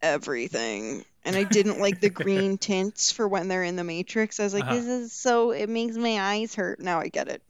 everything. 0.00 1.04
And 1.24 1.36
I 1.36 1.44
didn't 1.44 1.80
like 1.80 2.00
the 2.00 2.08
green 2.10 2.56
tints 2.56 3.12
for 3.12 3.28
when 3.28 3.48
they're 3.48 3.62
in 3.64 3.76
the 3.76 3.84
Matrix. 3.84 4.40
I 4.40 4.44
was 4.44 4.54
like, 4.54 4.64
Uh-huh. 4.64 4.74
this 4.74 4.86
is 4.86 5.12
so 5.12 5.50
it 5.50 5.68
makes 5.68 5.96
my 5.96 6.18
eyes 6.18 6.54
hurt. 6.54 6.80
Now 6.80 7.00
I 7.00 7.08
get 7.08 7.28
it. 7.28 7.42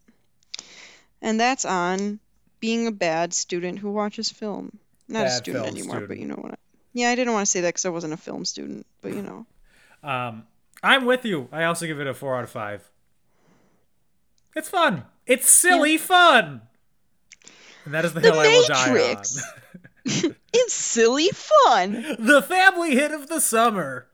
And 1.23 1.39
that's 1.39 1.65
on 1.65 2.19
being 2.59 2.87
a 2.89 2.93
bad 2.93 3.33
student 3.33 3.79
who 3.79 3.91
watches 3.93 4.29
film. 4.31 4.79
Not 5.09 5.27
a 5.27 5.31
student 5.31 5.67
anymore, 5.67 6.01
but 6.07 6.19
you 6.19 6.27
know 6.27 6.35
what? 6.37 6.53
I, 6.53 6.57
yeah, 6.95 7.11
I 7.11 7.15
didn't 7.15 7.33
want 7.33 7.47
to 7.47 7.51
say 7.51 7.61
that 7.63 7.69
because 7.69 7.85
I 7.87 7.91
wasn't 7.91 8.13
a 8.13 8.17
film 8.17 8.45
student, 8.45 8.87
but 9.03 9.13
you 9.15 9.23
know. 9.23 9.47
Um, 10.03 10.45
I'm 10.83 11.05
with 11.05 11.27
you. 11.27 11.47
I 11.53 11.65
also 11.65 11.87
give 11.87 12.01
it 12.01 12.07
a 12.07 12.15
four 12.15 12.35
out 12.35 12.45
of 12.45 12.49
five. 12.49 12.83
It's 14.57 14.71
fun. 14.71 15.05
It's 15.27 15.47
silly 15.47 15.99
fun. 15.99 16.63
And 17.85 17.93
that 17.93 18.07
is 18.07 18.15
the, 18.15 18.21
The 18.21 18.31
hill 18.33 18.41
I 18.41 18.47
will 18.47 18.67
die 18.67 18.93
Matrix. 18.95 19.37
on. 19.37 19.80
It's 20.53 20.73
silly 20.75 21.29
fun. 21.33 21.93
the 22.19 22.43
family 22.43 22.91
hit 22.97 23.13
of 23.13 23.29
the 23.29 23.41
summer. 23.41 24.07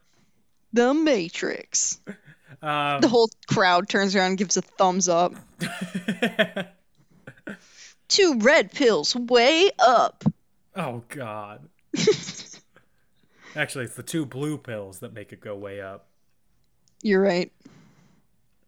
The 0.73 0.93
Matrix. 0.93 1.99
Um, 2.61 3.01
The 3.01 3.07
whole 3.07 3.29
crowd 3.47 3.89
turns 3.89 4.15
around 4.15 4.27
and 4.31 4.37
gives 4.37 4.55
a 4.57 4.61
thumbs 4.61 5.07
up. 5.09 5.33
Two 8.07 8.37
red 8.39 8.71
pills 8.71 9.15
way 9.15 9.69
up. 9.79 10.23
oh 10.75 11.03
God. 11.09 11.67
Actually, 13.55 13.85
it's 13.85 13.95
the 13.95 14.03
two 14.03 14.25
blue 14.25 14.57
pills 14.57 14.99
that 14.99 15.13
make 15.13 15.33
it 15.33 15.41
go 15.41 15.55
way 15.55 15.81
up. 15.81 16.07
You're 17.01 17.21
right. 17.21 17.51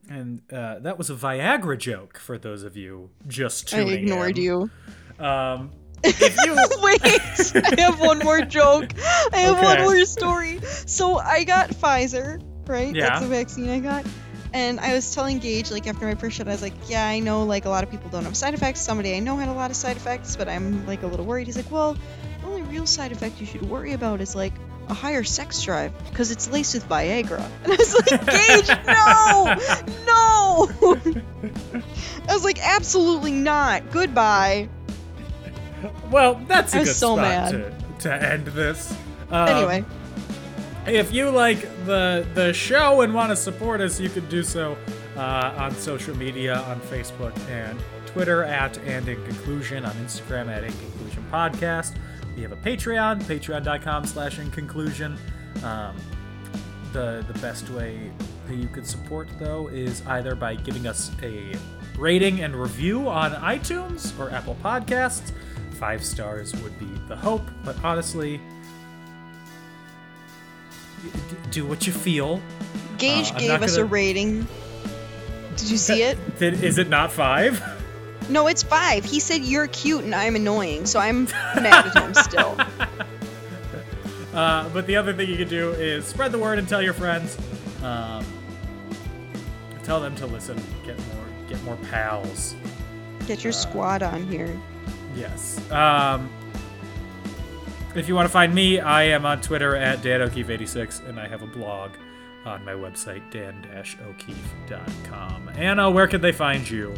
And 0.09 0.41
uh, 0.51 0.79
that 0.79 0.97
was 0.97 1.09
a 1.11 1.15
Viagra 1.15 1.77
joke 1.77 2.17
for 2.17 2.37
those 2.39 2.63
of 2.63 2.75
you 2.75 3.11
just 3.27 3.71
I 3.73 3.81
ignored 3.81 4.37
in. 4.37 4.43
you. 4.43 4.69
Um, 5.19 5.71
you 6.03 6.55
Wait, 6.81 7.01
I 7.03 7.75
have 7.81 7.99
one 7.99 8.19
more 8.19 8.41
joke. 8.41 8.91
I 9.33 9.37
have 9.39 9.57
Okay. 9.57 9.63
one 9.65 9.81
more 9.81 10.05
story. 10.05 10.59
So 10.85 11.17
I 11.17 11.43
got 11.43 11.69
Pfizer, 11.69 12.41
right? 12.67 12.93
Yeah. 12.95 13.09
That's 13.09 13.21
the 13.21 13.27
vaccine 13.27 13.69
I 13.69 13.79
got. 13.79 14.05
And 14.51 14.79
I 14.79 14.93
was 14.93 15.13
telling 15.13 15.37
Gage, 15.39 15.69
like 15.69 15.85
after 15.87 16.05
my 16.05 16.15
first 16.15 16.37
shot, 16.37 16.47
I 16.47 16.51
was 16.51 16.61
like, 16.63 16.73
yeah, 16.87 17.05
I 17.05 17.19
know 17.19 17.43
like 17.43 17.65
a 17.65 17.69
lot 17.69 17.83
of 17.83 17.91
people 17.91 18.09
don't 18.09 18.23
have 18.23 18.35
side 18.35 18.53
effects. 18.55 18.79
Somebody 18.81 19.13
I 19.15 19.19
know 19.19 19.37
had 19.37 19.47
a 19.49 19.53
lot 19.53 19.69
of 19.69 19.75
side 19.75 19.95
effects, 19.97 20.35
but 20.35 20.49
I'm 20.49 20.87
like 20.87 21.03
a 21.03 21.07
little 21.07 21.25
worried. 21.25 21.45
He's 21.45 21.55
like, 21.57 21.69
well, 21.69 21.93
the 22.41 22.47
only 22.47 22.63
real 22.63 22.87
side 22.87 23.11
effect 23.11 23.39
you 23.39 23.45
should 23.45 23.61
worry 23.69 23.93
about 23.93 24.21
is 24.21 24.35
like 24.35 24.53
a 24.87 24.93
higher 24.95 25.23
sex 25.23 25.61
drive 25.61 25.93
because 26.09 26.31
it's 26.31 26.49
laced 26.49 26.73
with 26.73 26.89
Viagra. 26.89 27.47
And 27.63 27.73
I 27.73 27.75
was 27.75 27.93
like, 27.93 28.25
Gage, 28.25 28.69
no, 28.87 29.93
no. 30.07 30.97
I 32.27 32.33
was 32.33 32.43
like, 32.43 32.57
absolutely 32.59 33.33
not. 33.33 33.91
Goodbye. 33.91 34.69
Well, 36.11 36.35
that's 36.47 36.73
a 36.73 36.79
good 36.79 36.87
so 36.87 37.15
spot 37.15 37.17
mad. 37.17 37.51
to 37.51 37.73
to 38.09 38.13
end 38.31 38.47
this. 38.47 38.91
Um, 39.31 39.47
Anyway. 39.49 39.85
If 40.87 41.13
you 41.13 41.29
like 41.29 41.61
the 41.85 42.25
the 42.33 42.53
show 42.53 43.01
and 43.01 43.13
want 43.13 43.29
to 43.29 43.35
support 43.35 43.81
us, 43.81 43.99
you 43.99 44.09
can 44.09 44.27
do 44.29 44.43
so 44.43 44.77
uh, 45.17 45.53
on 45.57 45.75
social 45.75 46.15
media 46.17 46.55
on 46.61 46.79
Facebook 46.81 47.37
and 47.49 47.77
Twitter 48.07 48.43
at 48.43 48.77
and 48.79 49.07
in 49.07 49.23
conclusion 49.25 49.85
on 49.85 49.91
Instagram 49.95 50.47
at 50.47 50.63
in 50.63 50.71
conclusion 50.71 51.23
podcast. 51.31 51.95
We 52.35 52.41
have 52.41 52.53
a 52.53 52.57
Patreon, 52.57 53.21
patreon.com 53.23 54.05
slash 54.05 54.39
in 54.39 54.49
conclusion. 54.51 55.17
Um, 55.63 55.95
the 56.93 57.23
the 57.27 57.37
best 57.39 57.69
way 57.69 58.11
that 58.47 58.55
you 58.55 58.67
could 58.67 58.87
support 58.87 59.29
though 59.37 59.67
is 59.67 60.01
either 60.07 60.33
by 60.33 60.55
giving 60.55 60.87
us 60.87 61.11
a 61.21 61.53
rating 61.97 62.41
and 62.41 62.55
review 62.55 63.07
on 63.07 63.33
iTunes 63.33 64.17
or 64.17 64.31
Apple 64.31 64.57
Podcasts. 64.63 65.33
Five 65.79 66.03
stars 66.03 66.53
would 66.61 66.77
be 66.77 66.87
the 67.07 67.15
hope, 67.15 67.47
but 67.63 67.75
honestly, 67.85 68.41
do 71.51 71.65
what 71.65 71.87
you 71.87 71.93
feel. 71.93 72.41
Gage 72.97 73.31
Uh, 73.31 73.39
gave 73.39 73.61
us 73.63 73.73
a 73.75 73.77
gonna- 73.77 73.85
rating. 73.89 74.47
Did 75.55 75.69
you 75.69 75.77
see 75.77 76.03
it? 76.03 76.17
Is 76.41 76.77
it 76.77 76.89
not 76.89 77.11
five? 77.11 77.61
No, 78.29 78.45
it's 78.45 78.61
five. 78.61 79.05
He 79.05 79.19
said 79.19 79.41
you're 79.41 79.65
cute 79.65 80.03
and 80.03 80.13
I'm 80.13 80.35
annoying, 80.35 80.85
so 80.85 80.99
I'm 80.99 81.23
mad 81.55 81.87
at 81.87 81.97
him 81.97 82.13
still. 82.13 82.55
Uh, 84.35 84.69
but 84.69 84.85
the 84.85 84.97
other 84.97 85.13
thing 85.15 85.27
you 85.27 85.35
can 85.35 85.47
do 85.47 85.71
is 85.71 86.05
spread 86.05 86.31
the 86.31 86.37
word 86.37 86.59
and 86.59 86.69
tell 86.69 86.79
your 86.79 86.93
friends. 86.93 87.35
Um, 87.81 88.23
tell 89.83 89.99
them 89.99 90.13
to 90.17 90.27
listen. 90.27 90.61
Get 90.85 90.95
more, 91.15 91.25
get 91.47 91.63
more 91.63 91.75
pals. 91.89 92.53
Get 93.25 93.43
your 93.43 93.51
squad 93.53 94.03
on 94.03 94.27
here. 94.27 94.55
Yes. 95.19 95.59
Um, 95.69 96.31
if 97.93 98.07
you 98.07 98.15
want 98.15 98.27
to 98.27 98.31
find 98.31 98.55
me, 98.55 98.79
I 98.79 99.03
am 99.03 99.25
on 99.25 99.41
Twitter 99.41 99.75
at 99.75 99.99
DanO'Keefe86, 99.99 101.09
and 101.09 101.19
I 101.19 101.27
have 101.27 101.41
a 101.41 101.47
blog 101.47 101.91
on 102.45 102.63
my 102.63 102.71
website, 102.71 103.29
dan-o'keefe.com. 103.31 105.49
Anna, 105.55 105.91
where 105.91 106.07
can 106.07 106.21
they 106.21 106.31
find 106.31 106.69
you? 106.69 106.95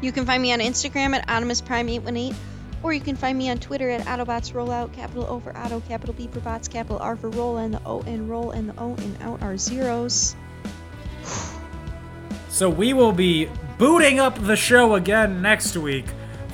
You 0.00 0.10
can 0.10 0.26
find 0.26 0.42
me 0.42 0.52
on 0.52 0.58
Instagram 0.58 1.14
at 1.14 1.24
OttimusPrime818, 1.28 2.34
or 2.82 2.92
you 2.92 3.00
can 3.00 3.14
find 3.14 3.38
me 3.38 3.48
on 3.48 3.58
Twitter 3.58 3.90
at 3.90 4.00
AutobotsRollout, 4.06 4.92
capital 4.92 5.24
O 5.28 5.38
for 5.38 5.56
Auto, 5.56 5.78
capital 5.82 6.14
B 6.14 6.26
for 6.26 6.40
Bots, 6.40 6.66
capital 6.66 6.98
R 6.98 7.14
for 7.14 7.30
Roll, 7.30 7.58
and 7.58 7.74
the 7.74 7.82
O 7.86 8.00
in 8.00 8.26
Roll, 8.26 8.50
and 8.50 8.70
the 8.70 8.80
O 8.80 8.96
in 8.96 9.16
Out 9.20 9.40
are 9.40 9.56
zeros. 9.56 10.34
So 12.48 12.68
we 12.68 12.92
will 12.92 13.12
be 13.12 13.48
booting 13.78 14.18
up 14.18 14.36
the 14.40 14.56
show 14.56 14.96
again 14.96 15.40
next 15.40 15.76
week 15.76 16.06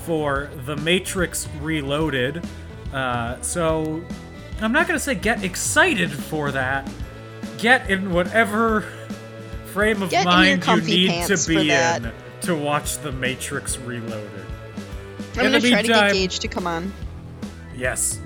for 0.09 0.49
The 0.65 0.75
Matrix 0.75 1.47
Reloaded. 1.61 2.43
Uh, 2.95 3.39
so 3.43 4.03
I'm 4.63 4.73
not 4.73 4.89
going 4.89 4.99
to 4.99 5.05
say 5.05 5.15
get 5.15 5.45
excited 5.45 6.11
for 6.11 6.51
that. 6.51 6.91
Get 7.59 7.91
in 7.91 8.11
whatever 8.15 8.87
frame 9.67 10.01
of 10.01 10.09
Get 10.09 10.25
mind 10.25 10.67
you 10.67 10.81
need 10.81 11.27
to 11.27 11.47
be 11.47 11.71
in 11.71 12.11
to 12.41 12.57
watch 12.57 12.97
The 12.99 13.13
Matrix 13.13 13.77
Reloaded. 13.77 14.47
I'm 15.37 15.45
gonna 15.45 15.61
the 15.61 15.69
try 15.69 15.83
to 15.83 15.89
get 15.89 16.13
Gage 16.15 16.39
to 16.39 16.49
come 16.49 16.67
on. 16.67 16.91
Yes, 17.77 18.19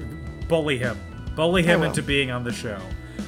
bully 0.46 0.78
him. 0.78 0.96
Bully 1.34 1.64
him 1.64 1.82
into 1.82 2.00
being 2.00 2.30
on 2.30 2.44
the 2.44 2.52
show. 2.52 2.78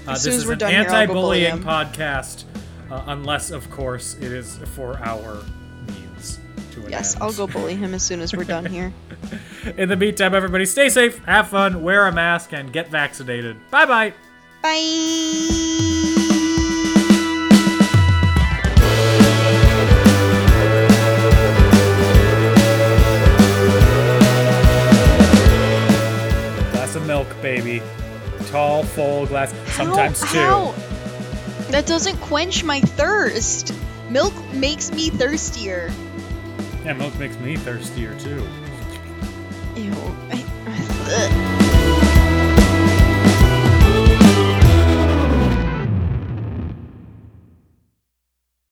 Uh, 0.06 0.12
this 0.12 0.26
is 0.26 0.48
an 0.48 0.58
done 0.58 0.70
here, 0.70 0.86
I'll 0.88 1.06
bully 1.08 1.46
anti-bullying 1.46 1.56
him. 1.56 1.64
podcast, 1.64 2.44
uh, 2.88 3.02
unless, 3.08 3.50
of 3.50 3.68
course, 3.70 4.14
it 4.14 4.30
is 4.30 4.58
for 4.76 4.96
our 4.98 5.42
means 6.84 6.90
to 6.90 6.96
an 6.96 6.98
Yes, 7.02 7.14
end. 7.14 7.22
I'll 7.22 7.32
go 7.32 7.46
bully 7.52 7.74
him 7.76 7.94
as 7.94 8.02
soon 8.02 8.20
as 8.20 8.34
we're 8.34 8.44
done 8.44 8.64
here. 8.66 8.92
In 9.76 9.88
the 9.88 9.96
meantime, 9.96 10.34
everybody 10.34 10.66
stay 10.66 10.88
safe, 10.88 11.18
have 11.24 11.48
fun, 11.48 11.82
wear 11.82 12.06
a 12.06 12.12
mask, 12.12 12.52
and 12.52 12.72
get 12.72 12.88
vaccinated. 12.88 13.56
Bye 13.70 13.86
bye. 13.86 14.12
Bye. 14.62 16.20
Glass 26.72 26.94
of 26.96 27.06
milk, 27.06 27.28
baby. 27.40 27.82
Tall, 28.50 28.82
full 28.84 29.26
glass. 29.26 29.52
Sometimes 29.74 30.20
How- 30.22 30.32
two. 30.32 30.38
how? 30.38 30.74
That 31.70 31.86
doesn't 31.86 32.16
quench 32.20 32.62
my 32.64 32.80
thirst. 32.80 33.74
Milk 34.10 34.34
makes 34.52 34.90
me 34.92 35.10
thirstier. 35.10 35.90
Yeah, 36.84 36.92
milk 36.92 37.18
makes 37.18 37.38
me 37.38 37.56
thirstier 37.56 38.14
too. 38.18 38.46
Ew. 39.74 41.50